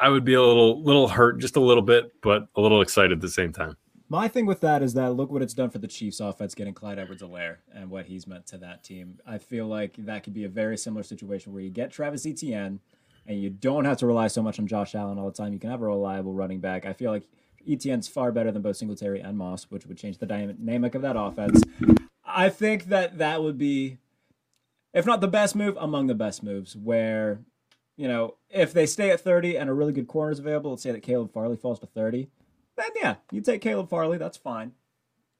I 0.00 0.08
would 0.08 0.24
be 0.24 0.34
a 0.34 0.42
little 0.42 0.82
little 0.82 1.06
hurt, 1.06 1.38
just 1.38 1.56
a 1.56 1.60
little 1.60 1.82
bit, 1.82 2.12
but 2.20 2.48
a 2.56 2.60
little 2.60 2.82
excited 2.82 3.12
at 3.12 3.20
the 3.20 3.28
same 3.28 3.52
time. 3.52 3.76
My 4.08 4.28
thing 4.28 4.46
with 4.46 4.60
that 4.60 4.82
is 4.82 4.94
that 4.94 5.14
look 5.14 5.30
what 5.30 5.42
it's 5.42 5.54
done 5.54 5.70
for 5.70 5.78
the 5.78 5.88
Chiefs 5.88 6.20
offense 6.20 6.54
getting 6.54 6.74
Clyde 6.74 6.98
Edwards-Helaire 6.98 7.56
and 7.74 7.90
what 7.90 8.06
he's 8.06 8.26
meant 8.26 8.46
to 8.48 8.58
that 8.58 8.84
team. 8.84 9.18
I 9.26 9.38
feel 9.38 9.66
like 9.66 9.96
that 9.98 10.22
could 10.22 10.34
be 10.34 10.44
a 10.44 10.48
very 10.48 10.76
similar 10.76 11.02
situation 11.02 11.52
where 11.52 11.62
you 11.62 11.70
get 11.70 11.90
Travis 11.90 12.24
Etienne 12.24 12.78
and 13.26 13.40
you 13.40 13.50
don't 13.50 13.84
have 13.84 13.98
to 13.98 14.06
rely 14.06 14.28
so 14.28 14.42
much 14.42 14.58
on 14.58 14.66
Josh 14.66 14.94
Allen 14.94 15.18
all 15.18 15.26
the 15.26 15.36
time. 15.36 15.52
You 15.52 15.58
can 15.58 15.70
have 15.70 15.82
a 15.82 15.86
reliable 15.86 16.32
running 16.32 16.60
back. 16.60 16.86
I 16.86 16.92
feel 16.92 17.10
like 17.10 17.28
Etienne's 17.68 18.08
far 18.08 18.32
better 18.32 18.52
than 18.52 18.62
both 18.62 18.76
Singletary 18.76 19.20
and 19.20 19.36
Moss, 19.36 19.64
which 19.64 19.86
would 19.86 19.98
change 19.98 20.18
the 20.18 20.26
dynamic 20.26 20.94
of 20.94 21.02
that 21.02 21.16
offense. 21.18 21.62
I 22.24 22.48
think 22.48 22.86
that 22.86 23.18
that 23.18 23.42
would 23.42 23.58
be, 23.58 23.98
if 24.92 25.06
not 25.06 25.20
the 25.20 25.28
best 25.28 25.56
move, 25.56 25.76
among 25.80 26.06
the 26.06 26.14
best 26.14 26.42
moves. 26.42 26.76
Where, 26.76 27.40
you 27.96 28.08
know, 28.08 28.36
if 28.50 28.72
they 28.72 28.86
stay 28.86 29.10
at 29.10 29.20
30 29.20 29.56
and 29.56 29.68
a 29.70 29.74
really 29.74 29.92
good 29.92 30.08
corner 30.08 30.32
is 30.32 30.38
available, 30.38 30.70
let's 30.70 30.82
say 30.82 30.92
that 30.92 31.02
Caleb 31.02 31.32
Farley 31.32 31.56
falls 31.56 31.80
to 31.80 31.86
30 31.86 32.28
then 32.76 32.90
yeah, 32.94 33.14
you 33.30 33.40
take 33.40 33.60
Caleb 33.60 33.88
Farley. 33.88 34.18
That's 34.18 34.36
fine. 34.36 34.72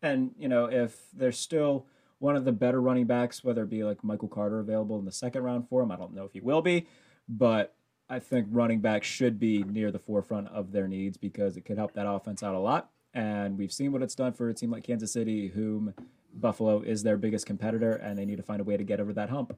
And 0.02 0.32
you 0.38 0.48
know, 0.48 0.66
if 0.66 1.08
there's 1.12 1.38
still 1.38 1.86
one 2.18 2.36
of 2.36 2.44
the 2.44 2.52
better 2.52 2.80
running 2.80 3.06
backs, 3.06 3.44
whether 3.44 3.62
it 3.62 3.70
be 3.70 3.84
like 3.84 4.02
Michael 4.02 4.28
Carter 4.28 4.58
available 4.58 4.98
in 4.98 5.04
the 5.04 5.12
second 5.12 5.42
round 5.42 5.68
for 5.68 5.82
him, 5.82 5.90
I 5.90 5.96
don't 5.96 6.14
know 6.14 6.24
if 6.24 6.32
he 6.32 6.40
will 6.40 6.62
be, 6.62 6.86
but 7.28 7.74
I 8.08 8.18
think 8.18 8.46
running 8.50 8.80
back 8.80 9.04
should 9.04 9.38
be 9.38 9.64
near 9.64 9.90
the 9.90 9.98
forefront 9.98 10.48
of 10.48 10.72
their 10.72 10.88
needs 10.88 11.16
because 11.16 11.56
it 11.56 11.64
could 11.64 11.78
help 11.78 11.92
that 11.94 12.08
offense 12.08 12.42
out 12.42 12.54
a 12.54 12.58
lot. 12.58 12.90
And 13.14 13.58
we've 13.58 13.72
seen 13.72 13.92
what 13.92 14.02
it's 14.02 14.14
done 14.14 14.32
for 14.32 14.48
a 14.48 14.54
team 14.54 14.70
like 14.70 14.84
Kansas 14.84 15.12
City, 15.12 15.48
whom 15.48 15.94
Buffalo 16.34 16.82
is 16.82 17.02
their 17.02 17.16
biggest 17.16 17.46
competitor, 17.46 17.92
and 17.92 18.18
they 18.18 18.24
need 18.24 18.36
to 18.36 18.42
find 18.42 18.60
a 18.60 18.64
way 18.64 18.76
to 18.76 18.84
get 18.84 19.00
over 19.00 19.12
that 19.14 19.30
hump. 19.30 19.56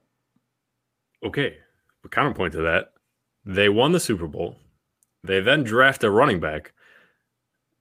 Okay, 1.25 1.57
but 2.03 2.12
counterpoint 2.12 2.53
to 2.53 2.62
that, 2.62 2.93
they 3.45 3.69
won 3.69 3.93
the 3.93 4.01
Super 4.01 4.29
Bowl. 4.29 4.57
They 5.25 5.41
then 5.41 5.64
draft 5.64 6.05
a 6.05 6.11
running 6.11 6.39
back 6.39 6.73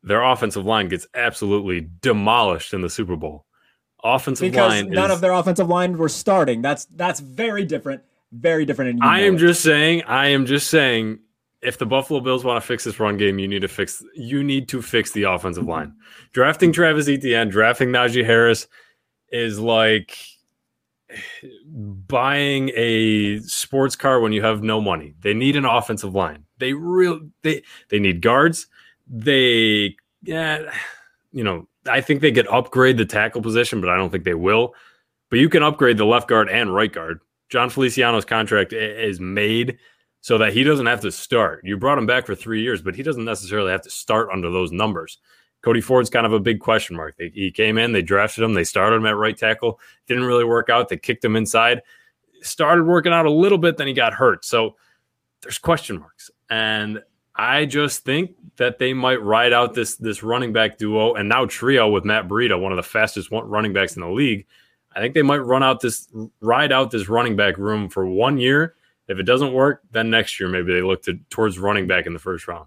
their 0.04 0.24
offensive 0.24 0.66
line 0.66 0.88
gets 0.88 1.08
absolutely 1.14 1.90
demolished 2.02 2.74
in 2.74 2.82
the 2.82 2.90
Super 2.90 3.16
Bowl. 3.16 3.46
Offensive 4.04 4.52
because 4.52 4.72
line 4.72 4.90
none 4.90 5.12
is, 5.12 5.16
of 5.16 5.22
their 5.22 5.34
offensive 5.34 5.68
line 5.68 5.98
were 5.98 6.10
starting. 6.10 6.62
That's 6.62 6.86
that's 6.86 7.20
very 7.20 7.66
different. 7.66 8.04
Very 8.32 8.66
different. 8.66 9.04
I 9.04 9.22
am 9.22 9.36
it. 9.36 9.40
just 9.40 9.62
saying. 9.62 10.04
I 10.04 10.28
am 10.28 10.46
just 10.46 10.70
saying. 10.70 11.20
If 11.60 11.80
the 11.80 11.88
Buffalo 11.88 12.20
Bills 12.20 12.44
want 12.44 12.62
to 12.62 12.68
fix 12.68 12.84
this 12.84 13.00
run 13.00 13.18
game, 13.18 13.40
you 13.40 13.48
need 13.48 13.62
to 13.62 13.68
fix. 13.68 14.04
You 14.14 14.44
need 14.44 14.70
to 14.70 14.82
fix 14.82 15.12
the 15.12 15.24
offensive 15.24 15.64
mm-hmm. 15.64 15.72
line. 15.72 15.96
Drafting 16.32 16.72
Travis 16.72 17.10
Etienne, 17.10 17.50
drafting 17.50 17.90
Najee 17.90 18.24
Harris, 18.24 18.68
is 19.32 19.60
like 19.60 20.18
buying 21.66 22.70
a 22.76 23.40
sports 23.40 23.96
car 23.96 24.20
when 24.20 24.34
you 24.34 24.44
have 24.44 24.62
no 24.62 24.80
money. 24.80 25.16
They 25.22 25.34
need 25.34 25.56
an 25.56 25.66
offensive 25.66 26.14
line. 26.14 26.44
They 26.60 26.74
real 26.74 27.22
they 27.42 27.64
they 27.90 28.00
need 28.00 28.22
guards 28.22 28.68
they, 29.10 29.96
yeah, 30.24 30.72
you 31.32 31.44
know, 31.44 31.68
I 31.90 32.02
think 32.02 32.22
they 32.22 32.32
could 32.32 32.48
upgrade 32.48 32.98
the 32.98 33.06
tackle 33.06 33.42
position, 33.42 33.80
but 33.82 33.90
I 33.90 33.96
don't 33.96 34.10
think 34.10 34.26
they 34.26 34.34
will. 34.34 34.74
But 35.30 35.40
you 35.40 35.50
can 35.50 35.64
upgrade 35.64 35.98
the 35.98 36.06
left 36.06 36.28
guard 36.28 36.50
and 36.50 36.74
right 36.74 36.92
guard. 36.92 37.20
Jon 37.50 37.70
Feliciano's 37.70 38.26
contract 38.26 38.74
is 38.74 39.20
made 39.20 39.78
so 40.22 40.38
that 40.38 40.54
he 40.54 40.64
doesn't 40.64 40.86
have 40.86 41.02
to 41.02 41.12
start. 41.12 41.62
You 41.64 41.78
brought 41.78 41.98
him 41.98 42.06
back 42.06 42.26
for 42.26 42.36
three 42.36 42.62
years, 42.62 42.82
but 42.82 42.96
he 42.96 43.04
doesn't 43.04 43.24
necessarily 43.26 43.72
have 43.72 43.84
to 43.84 43.90
start 43.90 44.30
under 44.32 44.50
those 44.50 44.72
numbers. 44.72 45.20
Cody 45.64 45.82
Ford's 45.82 46.10
kind 46.10 46.26
of 46.26 46.34
a 46.34 46.40
big 46.40 46.60
question 46.60 46.96
mark. 46.96 47.16
They, 47.18 47.30
he 47.34 47.52
came 47.52 47.78
in, 47.78 47.92
they 47.92 48.02
drafted 48.02 48.44
him, 48.44 48.54
they 48.54 48.64
started 48.64 48.98
him 48.98 49.06
at 49.06 49.16
right 49.16 49.38
tackle, 49.38 49.80
didn't 50.06 50.26
really 50.26 50.44
work 50.44 50.70
out. 50.70 50.90
They 50.90 50.98
kicked 50.98 51.26
him 51.26 51.36
inside, 51.36 51.82
started 52.42 52.86
working 52.86 53.14
out 53.14 53.26
a 53.26 53.32
little 53.32 53.58
bit, 53.58 53.78
then 53.78 53.88
he 53.88 53.94
got 53.94 54.14
hurt. 54.14 54.46
So 54.46 54.76
there's 55.42 55.58
question 55.58 56.00
marks. 56.00 56.30
And 56.50 57.02
I 57.36 57.66
just 57.66 58.04
think 58.04 58.36
that 58.58 58.80
they 58.80 58.94
might 58.94 59.22
ride 59.22 59.54
out 59.54 59.74
this 59.74 59.96
this 59.96 60.24
running 60.24 60.54
back 60.54 60.78
duo 60.78 61.14
and 61.14 61.30
now 61.30 61.46
trio 61.46 61.90
with 61.90 62.04
Matt 62.04 62.28
Breida, 62.28 62.60
one 62.60 62.72
of 62.72 62.78
the 62.78 62.84
fastest 62.84 63.30
running 63.32 63.74
backs 63.74 63.96
in 63.96 64.02
the 64.02 64.10
league. 64.10 64.46
I 64.98 65.00
think 65.00 65.14
they 65.14 65.22
might 65.22 65.38
run 65.38 65.62
out 65.62 65.80
this 65.80 66.10
ride 66.42 66.72
out 66.72 66.90
this 66.90 67.08
running 67.08 67.36
back 67.36 67.60
room 67.60 67.88
for 67.88 68.08
one 68.08 68.40
year. 68.40 68.74
If 69.08 69.20
it 69.20 69.24
doesn't 69.24 69.54
work, 69.54 69.84
then 69.92 70.10
next 70.10 70.40
year 70.40 70.50
maybe 70.50 70.74
they 70.74 70.82
look 70.82 71.04
to, 71.04 71.20
towards 71.30 71.60
running 71.60 71.86
back 71.86 72.08
in 72.08 72.14
the 72.14 72.20
first 72.20 72.48
round. 72.48 72.66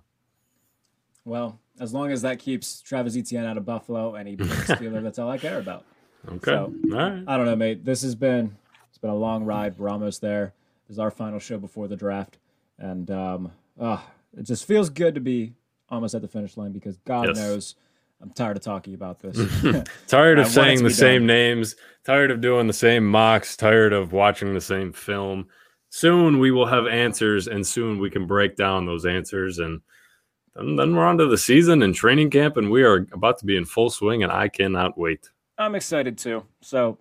Well, 1.25 1.59
as 1.81 1.93
long 1.93 2.13
as 2.13 2.23
that 2.23 2.39
keeps 2.39 2.81
Travis 2.83 3.17
Etienne 3.17 3.45
out 3.45 3.57
of 3.57 3.65
Buffalo 3.65 4.15
and 4.15 4.29
he 4.29 4.35
a 4.35 4.37
Steeler, 4.39 5.03
that's 5.03 5.19
all 5.19 5.29
I 5.29 5.39
care 5.39 5.59
about. 5.59 5.85
Okay. 6.29 6.53
So, 6.53 6.73
I 7.27 7.37
don't 7.37 7.47
know, 7.47 7.57
mate. 7.57 7.85
This 7.85 8.03
has 8.03 8.15
been 8.15 8.57
it's 8.89 8.99
been 8.99 9.11
a 9.11 9.15
long 9.15 9.45
ride. 9.45 9.77
We're 9.77 9.89
almost 9.89 10.21
there. 10.21 10.55
This 10.87 10.95
is 10.95 10.99
our 11.01 11.11
final 11.11 11.41
show 11.41 11.59
before 11.59 11.89
the 11.89 11.97
draft, 11.97 12.39
and 12.79 13.11
um, 13.11 13.53
uh, 13.81 13.99
it 14.39 14.45
just 14.45 14.67
feels 14.67 14.89
good 14.89 15.17
to 15.17 15.21
be 15.21 15.55
almost 15.89 16.15
at 16.15 16.23
the 16.23 16.29
finish 16.29 16.57
line 16.57 16.71
because 16.71 16.97
God 16.99 17.27
yes. 17.27 17.37
knows 17.37 17.75
I'm 18.21 18.31
tired 18.31 18.57
of 18.57 18.63
talking 18.63 18.95
about 18.95 19.21
this. 19.21 19.39
tired 20.07 20.39
of 20.39 20.47
saying 20.47 20.83
the 20.83 20.91
same 20.91 21.27
names, 21.27 21.77
tired 22.05 22.31
of 22.31 22.41
doing 22.41 22.67
the 22.67 22.73
same 22.73 23.07
mocks, 23.07 23.57
tired 23.57 23.93
of 23.93 24.13
watching 24.13 24.55
the 24.55 24.61
same 24.61 24.93
film. 24.93 25.49
Soon 25.89 26.39
we 26.39 26.51
will 26.51 26.67
have 26.67 26.87
answers, 26.87 27.49
and 27.49 27.67
soon 27.67 27.99
we 27.99 28.11
can 28.11 28.27
break 28.27 28.57
down 28.57 28.87
those 28.87 29.07
answers. 29.07 29.59
And 29.59 29.81
then, 30.55 30.77
then 30.77 30.95
we're 30.95 31.07
on 31.07 31.19
to 31.19 31.27
the 31.27 31.39
season 31.39 31.83
and 31.83 31.95
training 31.95 32.31
camp, 32.31 32.57
and 32.57 32.71
we 32.71 32.83
are 32.83 33.07
about 33.13 33.39
to 33.39 33.47
be 33.47 33.57
in 33.57 33.65
full 33.65 33.91
swing, 33.91 34.23
and 34.23 34.31
I 34.31 34.49
cannot 34.49 34.99
wait. 34.99 35.31
I'm 35.59 35.75
excited 35.75 36.17
too. 36.17 36.45
So 36.61 36.99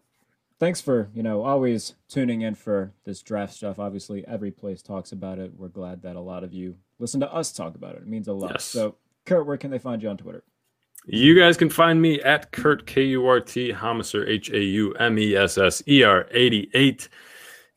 thanks 0.60 0.82
for 0.82 1.10
you 1.14 1.24
know 1.24 1.44
always 1.44 1.96
tuning 2.08 2.42
in 2.42 2.54
for 2.54 2.92
this 3.06 3.22
draft 3.22 3.54
stuff 3.54 3.80
obviously 3.80 4.28
every 4.28 4.52
place 4.52 4.82
talks 4.82 5.12
about 5.12 5.40
it 5.40 5.52
we're 5.58 5.70
glad 5.70 6.02
that 6.02 6.16
a 6.16 6.20
lot 6.20 6.44
of 6.44 6.54
you 6.54 6.76
listen 7.00 7.20
to 7.20 7.34
us 7.34 7.52
talk 7.52 7.76
about 7.76 7.96
it 7.96 8.02
it 8.02 8.08
means 8.08 8.28
a 8.28 8.34
lot 8.34 8.52
yes. 8.52 8.66
so 8.66 8.96
kurt 9.26 9.46
where 9.46 9.58
can 9.58 9.72
they 9.72 9.80
find 9.80 10.04
you 10.04 10.10
on 10.10 10.18
twitter 10.18 10.44
you 11.12 11.38
guys 11.38 11.58
can 11.58 11.70
find 11.70 12.02
me 12.02 12.22
at 12.22 12.52
kurt 12.52 12.86
k-u-r-t 12.86 13.74
Haumesser 13.74 14.28
h-a-u-m-e-s-s-e-r 14.28 14.98
88 16.32 17.10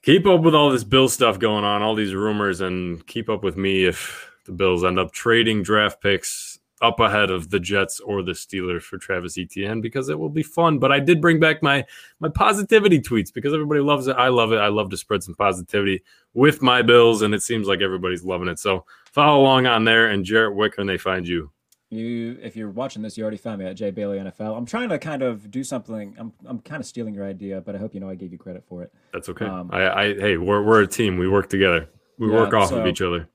keep 0.02 0.26
up 0.26 0.42
with 0.42 0.54
all 0.54 0.70
this 0.70 0.84
bill 0.84 1.08
stuff 1.08 1.38
going 1.38 1.64
on 1.64 1.82
all 1.82 1.94
these 1.94 2.14
rumors 2.14 2.60
and 2.60 3.06
keep 3.06 3.28
up 3.28 3.42
with 3.42 3.56
me 3.56 3.84
if 3.84 4.30
the 4.44 4.52
bills 4.52 4.84
end 4.84 4.98
up 4.98 5.12
trading 5.12 5.62
draft 5.62 6.02
picks 6.02 6.58
up 6.82 6.98
ahead 6.98 7.30
of 7.30 7.48
the 7.48 7.60
Jets 7.60 8.00
or 8.00 8.22
the 8.22 8.32
Steelers 8.32 8.82
for 8.82 8.98
Travis 8.98 9.38
Etienne 9.38 9.80
because 9.80 10.08
it 10.08 10.18
will 10.18 10.28
be 10.28 10.42
fun. 10.42 10.78
But 10.80 10.90
I 10.90 10.98
did 10.98 11.20
bring 11.20 11.38
back 11.38 11.62
my 11.62 11.86
my 12.18 12.28
positivity 12.28 13.00
tweets 13.00 13.32
because 13.32 13.54
everybody 13.54 13.80
loves 13.80 14.08
it. 14.08 14.16
I 14.16 14.28
love 14.28 14.52
it. 14.52 14.56
I 14.56 14.66
love 14.66 14.90
to 14.90 14.96
spread 14.96 15.22
some 15.22 15.36
positivity 15.36 16.02
with 16.34 16.60
my 16.60 16.82
Bills, 16.82 17.22
and 17.22 17.34
it 17.34 17.42
seems 17.42 17.68
like 17.68 17.80
everybody's 17.80 18.24
loving 18.24 18.48
it. 18.48 18.58
So 18.58 18.84
follow 19.12 19.40
along 19.40 19.66
on 19.66 19.84
there. 19.84 20.08
And 20.08 20.24
Jarrett, 20.24 20.56
where 20.56 20.70
can 20.70 20.86
they 20.88 20.98
find 20.98 21.26
you? 21.26 21.50
You, 21.92 22.38
if 22.42 22.56
you're 22.56 22.70
watching 22.70 23.02
this, 23.02 23.18
you 23.18 23.22
already 23.22 23.36
found 23.36 23.58
me 23.58 23.66
at 23.66 23.76
Jay 23.76 23.90
Bailey 23.90 24.18
NFL. 24.18 24.56
I'm 24.56 24.64
trying 24.64 24.88
to 24.88 24.98
kind 24.98 25.22
of 25.22 25.50
do 25.50 25.62
something. 25.62 26.14
I'm, 26.18 26.32
I'm 26.46 26.58
kind 26.60 26.80
of 26.80 26.86
stealing 26.86 27.14
your 27.14 27.26
idea, 27.26 27.60
but 27.60 27.74
I 27.74 27.78
hope 27.78 27.92
you 27.92 28.00
know 28.00 28.08
I 28.08 28.14
gave 28.14 28.32
you 28.32 28.38
credit 28.38 28.64
for 28.66 28.82
it. 28.82 28.92
That's 29.12 29.28
okay. 29.28 29.44
Um, 29.44 29.68
I, 29.72 29.90
I, 29.90 30.14
hey, 30.14 30.36
we're 30.38 30.62
we're 30.62 30.80
a 30.80 30.86
team. 30.86 31.18
We 31.18 31.28
work 31.28 31.50
together. 31.50 31.88
We 32.18 32.28
Yeah, 32.30 32.36
work 32.36 32.54
off 32.54 32.70
so- 32.70 32.78
of 32.80 32.86
each 32.86 33.02
other. 33.02 33.28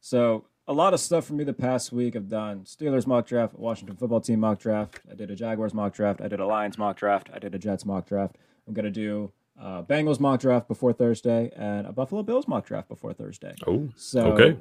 So 0.00 0.44
a 0.68 0.72
lot 0.72 0.94
of 0.94 1.00
stuff 1.00 1.24
for 1.26 1.32
me 1.34 1.42
the 1.44 1.52
past 1.52 1.90
week. 1.92 2.14
I've 2.14 2.28
done 2.28 2.60
Steelers 2.64 3.06
mock 3.06 3.26
draft, 3.26 3.54
Washington 3.58 3.96
football 3.96 4.20
team 4.20 4.40
mock 4.40 4.60
draft. 4.60 5.00
I 5.10 5.14
did 5.14 5.30
a 5.30 5.34
Jaguars 5.34 5.74
mock 5.74 5.92
draft. 5.94 6.20
I 6.20 6.28
did 6.28 6.38
a 6.40 6.46
Lions 6.46 6.78
mock 6.78 6.96
draft. 6.96 7.30
I 7.34 7.38
did 7.40 7.54
a 7.54 7.58
Jets 7.58 7.84
mock 7.84 8.06
draft. 8.06 8.36
I'm 8.68 8.74
gonna 8.74 8.90
do 8.90 9.32
uh, 9.60 9.82
Bengals 9.82 10.20
mock 10.20 10.40
draft 10.40 10.68
before 10.68 10.92
Thursday 10.92 11.50
and 11.56 11.86
a 11.86 11.92
Buffalo 11.92 12.22
Bills 12.22 12.46
mock 12.46 12.64
draft 12.66 12.88
before 12.88 13.12
Thursday. 13.12 13.54
Oh, 13.66 13.88
So 13.96 14.32
okay. 14.32 14.56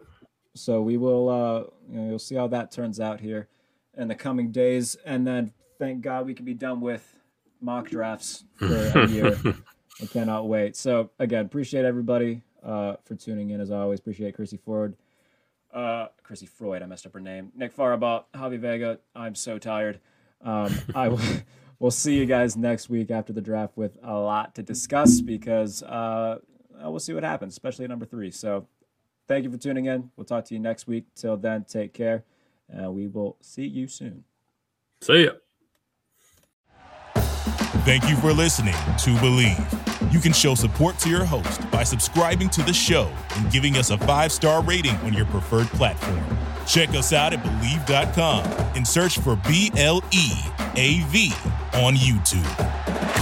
So 0.56 0.82
we 0.82 0.98
will 0.98 1.30
uh, 1.30 1.60
you 1.90 2.00
know, 2.00 2.10
you'll 2.10 2.20
see 2.20 2.36
how 2.36 2.48
that 2.48 2.72
turns 2.72 3.00
out 3.00 3.20
here 3.20 3.48
in 3.98 4.08
the 4.08 4.16
coming 4.16 4.52
days, 4.52 4.96
and 5.06 5.26
then 5.26 5.54
thank 5.80 6.02
God 6.02 6.26
we 6.26 6.34
can 6.34 6.46
be 6.46 6.54
done 6.54 6.82
with 6.82 7.16
mock 7.62 7.90
drafts 7.90 8.44
for 8.56 8.76
a 8.96 9.08
year. 9.10 9.38
I 10.02 10.06
cannot 10.08 10.48
wait. 10.48 10.76
So 10.76 11.12
again, 11.20 11.46
appreciate 11.46 11.86
everybody 11.86 12.42
uh, 12.64 12.96
for 13.06 13.16
tuning 13.16 13.52
in 13.52 13.62
as 13.62 13.72
always. 13.72 14.00
Appreciate 14.00 14.36
Chrissy 14.36 14.58
Ford, 14.58 14.96
uh, 15.74 16.08
Chrissy 16.24 16.46
Froyd. 16.46 16.82
I 16.82 16.86
messed 16.86 17.06
up 17.06 17.14
her 17.14 17.20
name. 17.20 17.52
Nick 17.56 17.76
Farabaugh, 17.76 18.26
Javi 18.36 18.60
Vega. 18.60 19.00
I'm 19.16 19.36
so 19.36 19.58
tired. 19.58 20.00
Um, 20.42 20.74
I 20.96 21.08
will. 21.10 21.20
We'll 21.80 21.92
see 21.92 22.16
you 22.16 22.26
guys 22.26 22.56
next 22.56 22.90
week 22.90 23.12
after 23.12 23.34
the 23.34 23.42
draft 23.42 23.76
with 23.76 23.98
a 24.02 24.14
lot 24.14 24.56
to 24.56 24.64
discuss 24.64 25.20
because 25.20 25.84
uh, 25.84 26.38
we'll 26.82 27.00
see 27.00 27.14
what 27.14 27.24
happens, 27.24 27.54
especially 27.54 27.84
at 27.84 27.90
number 27.90 28.06
three. 28.06 28.32
So 28.32 28.68
thank 29.28 29.44
you 29.44 29.52
for 29.52 29.58
tuning 29.58 29.86
in. 29.86 30.10
We'll 30.16 30.26
talk 30.26 30.46
to 30.46 30.54
you 30.54 30.60
next 30.60 30.88
week. 30.88 31.06
Till 31.16 31.38
then, 31.38 31.64
take 31.64 31.94
care. 31.94 32.24
and 32.70 32.94
we 32.94 33.08
will 33.08 33.38
see 33.42 33.66
you 33.66 33.88
soon. 33.88 34.24
See 35.02 35.26
ya. 35.26 35.32
Thank 37.86 38.10
you 38.10 38.16
for 38.18 38.32
listening 38.32 38.74
to 38.74 39.10
Bleav. 39.20 40.14
You 40.14 40.20
can 40.20 40.32
show 40.32 40.56
support 40.56 40.98
to 41.00 41.10
your 41.10 41.26
host 41.26 41.70
by 41.72 41.84
subscribing 41.84 42.50
to 42.52 42.62
the 42.64 42.74
show 42.74 43.12
and 43.36 43.52
giving 43.52 43.76
us 43.76 43.90
a 43.90 43.98
five 43.98 44.32
star 44.32 44.64
rating 44.64 44.96
on 44.98 45.14
your 45.14 45.26
preferred 45.26 45.68
platform. 45.68 46.24
Check 46.66 46.90
us 46.90 47.12
out 47.12 47.34
at 47.34 47.44
Bleav.com 47.44 48.46
and 48.76 48.88
search 48.88 49.20
for 49.20 49.36
B 49.48 49.72
L 49.76 50.02
E 50.14 50.32
A 50.76 51.02
V 51.10 51.34
on 51.74 51.96
YouTube. 51.96 53.13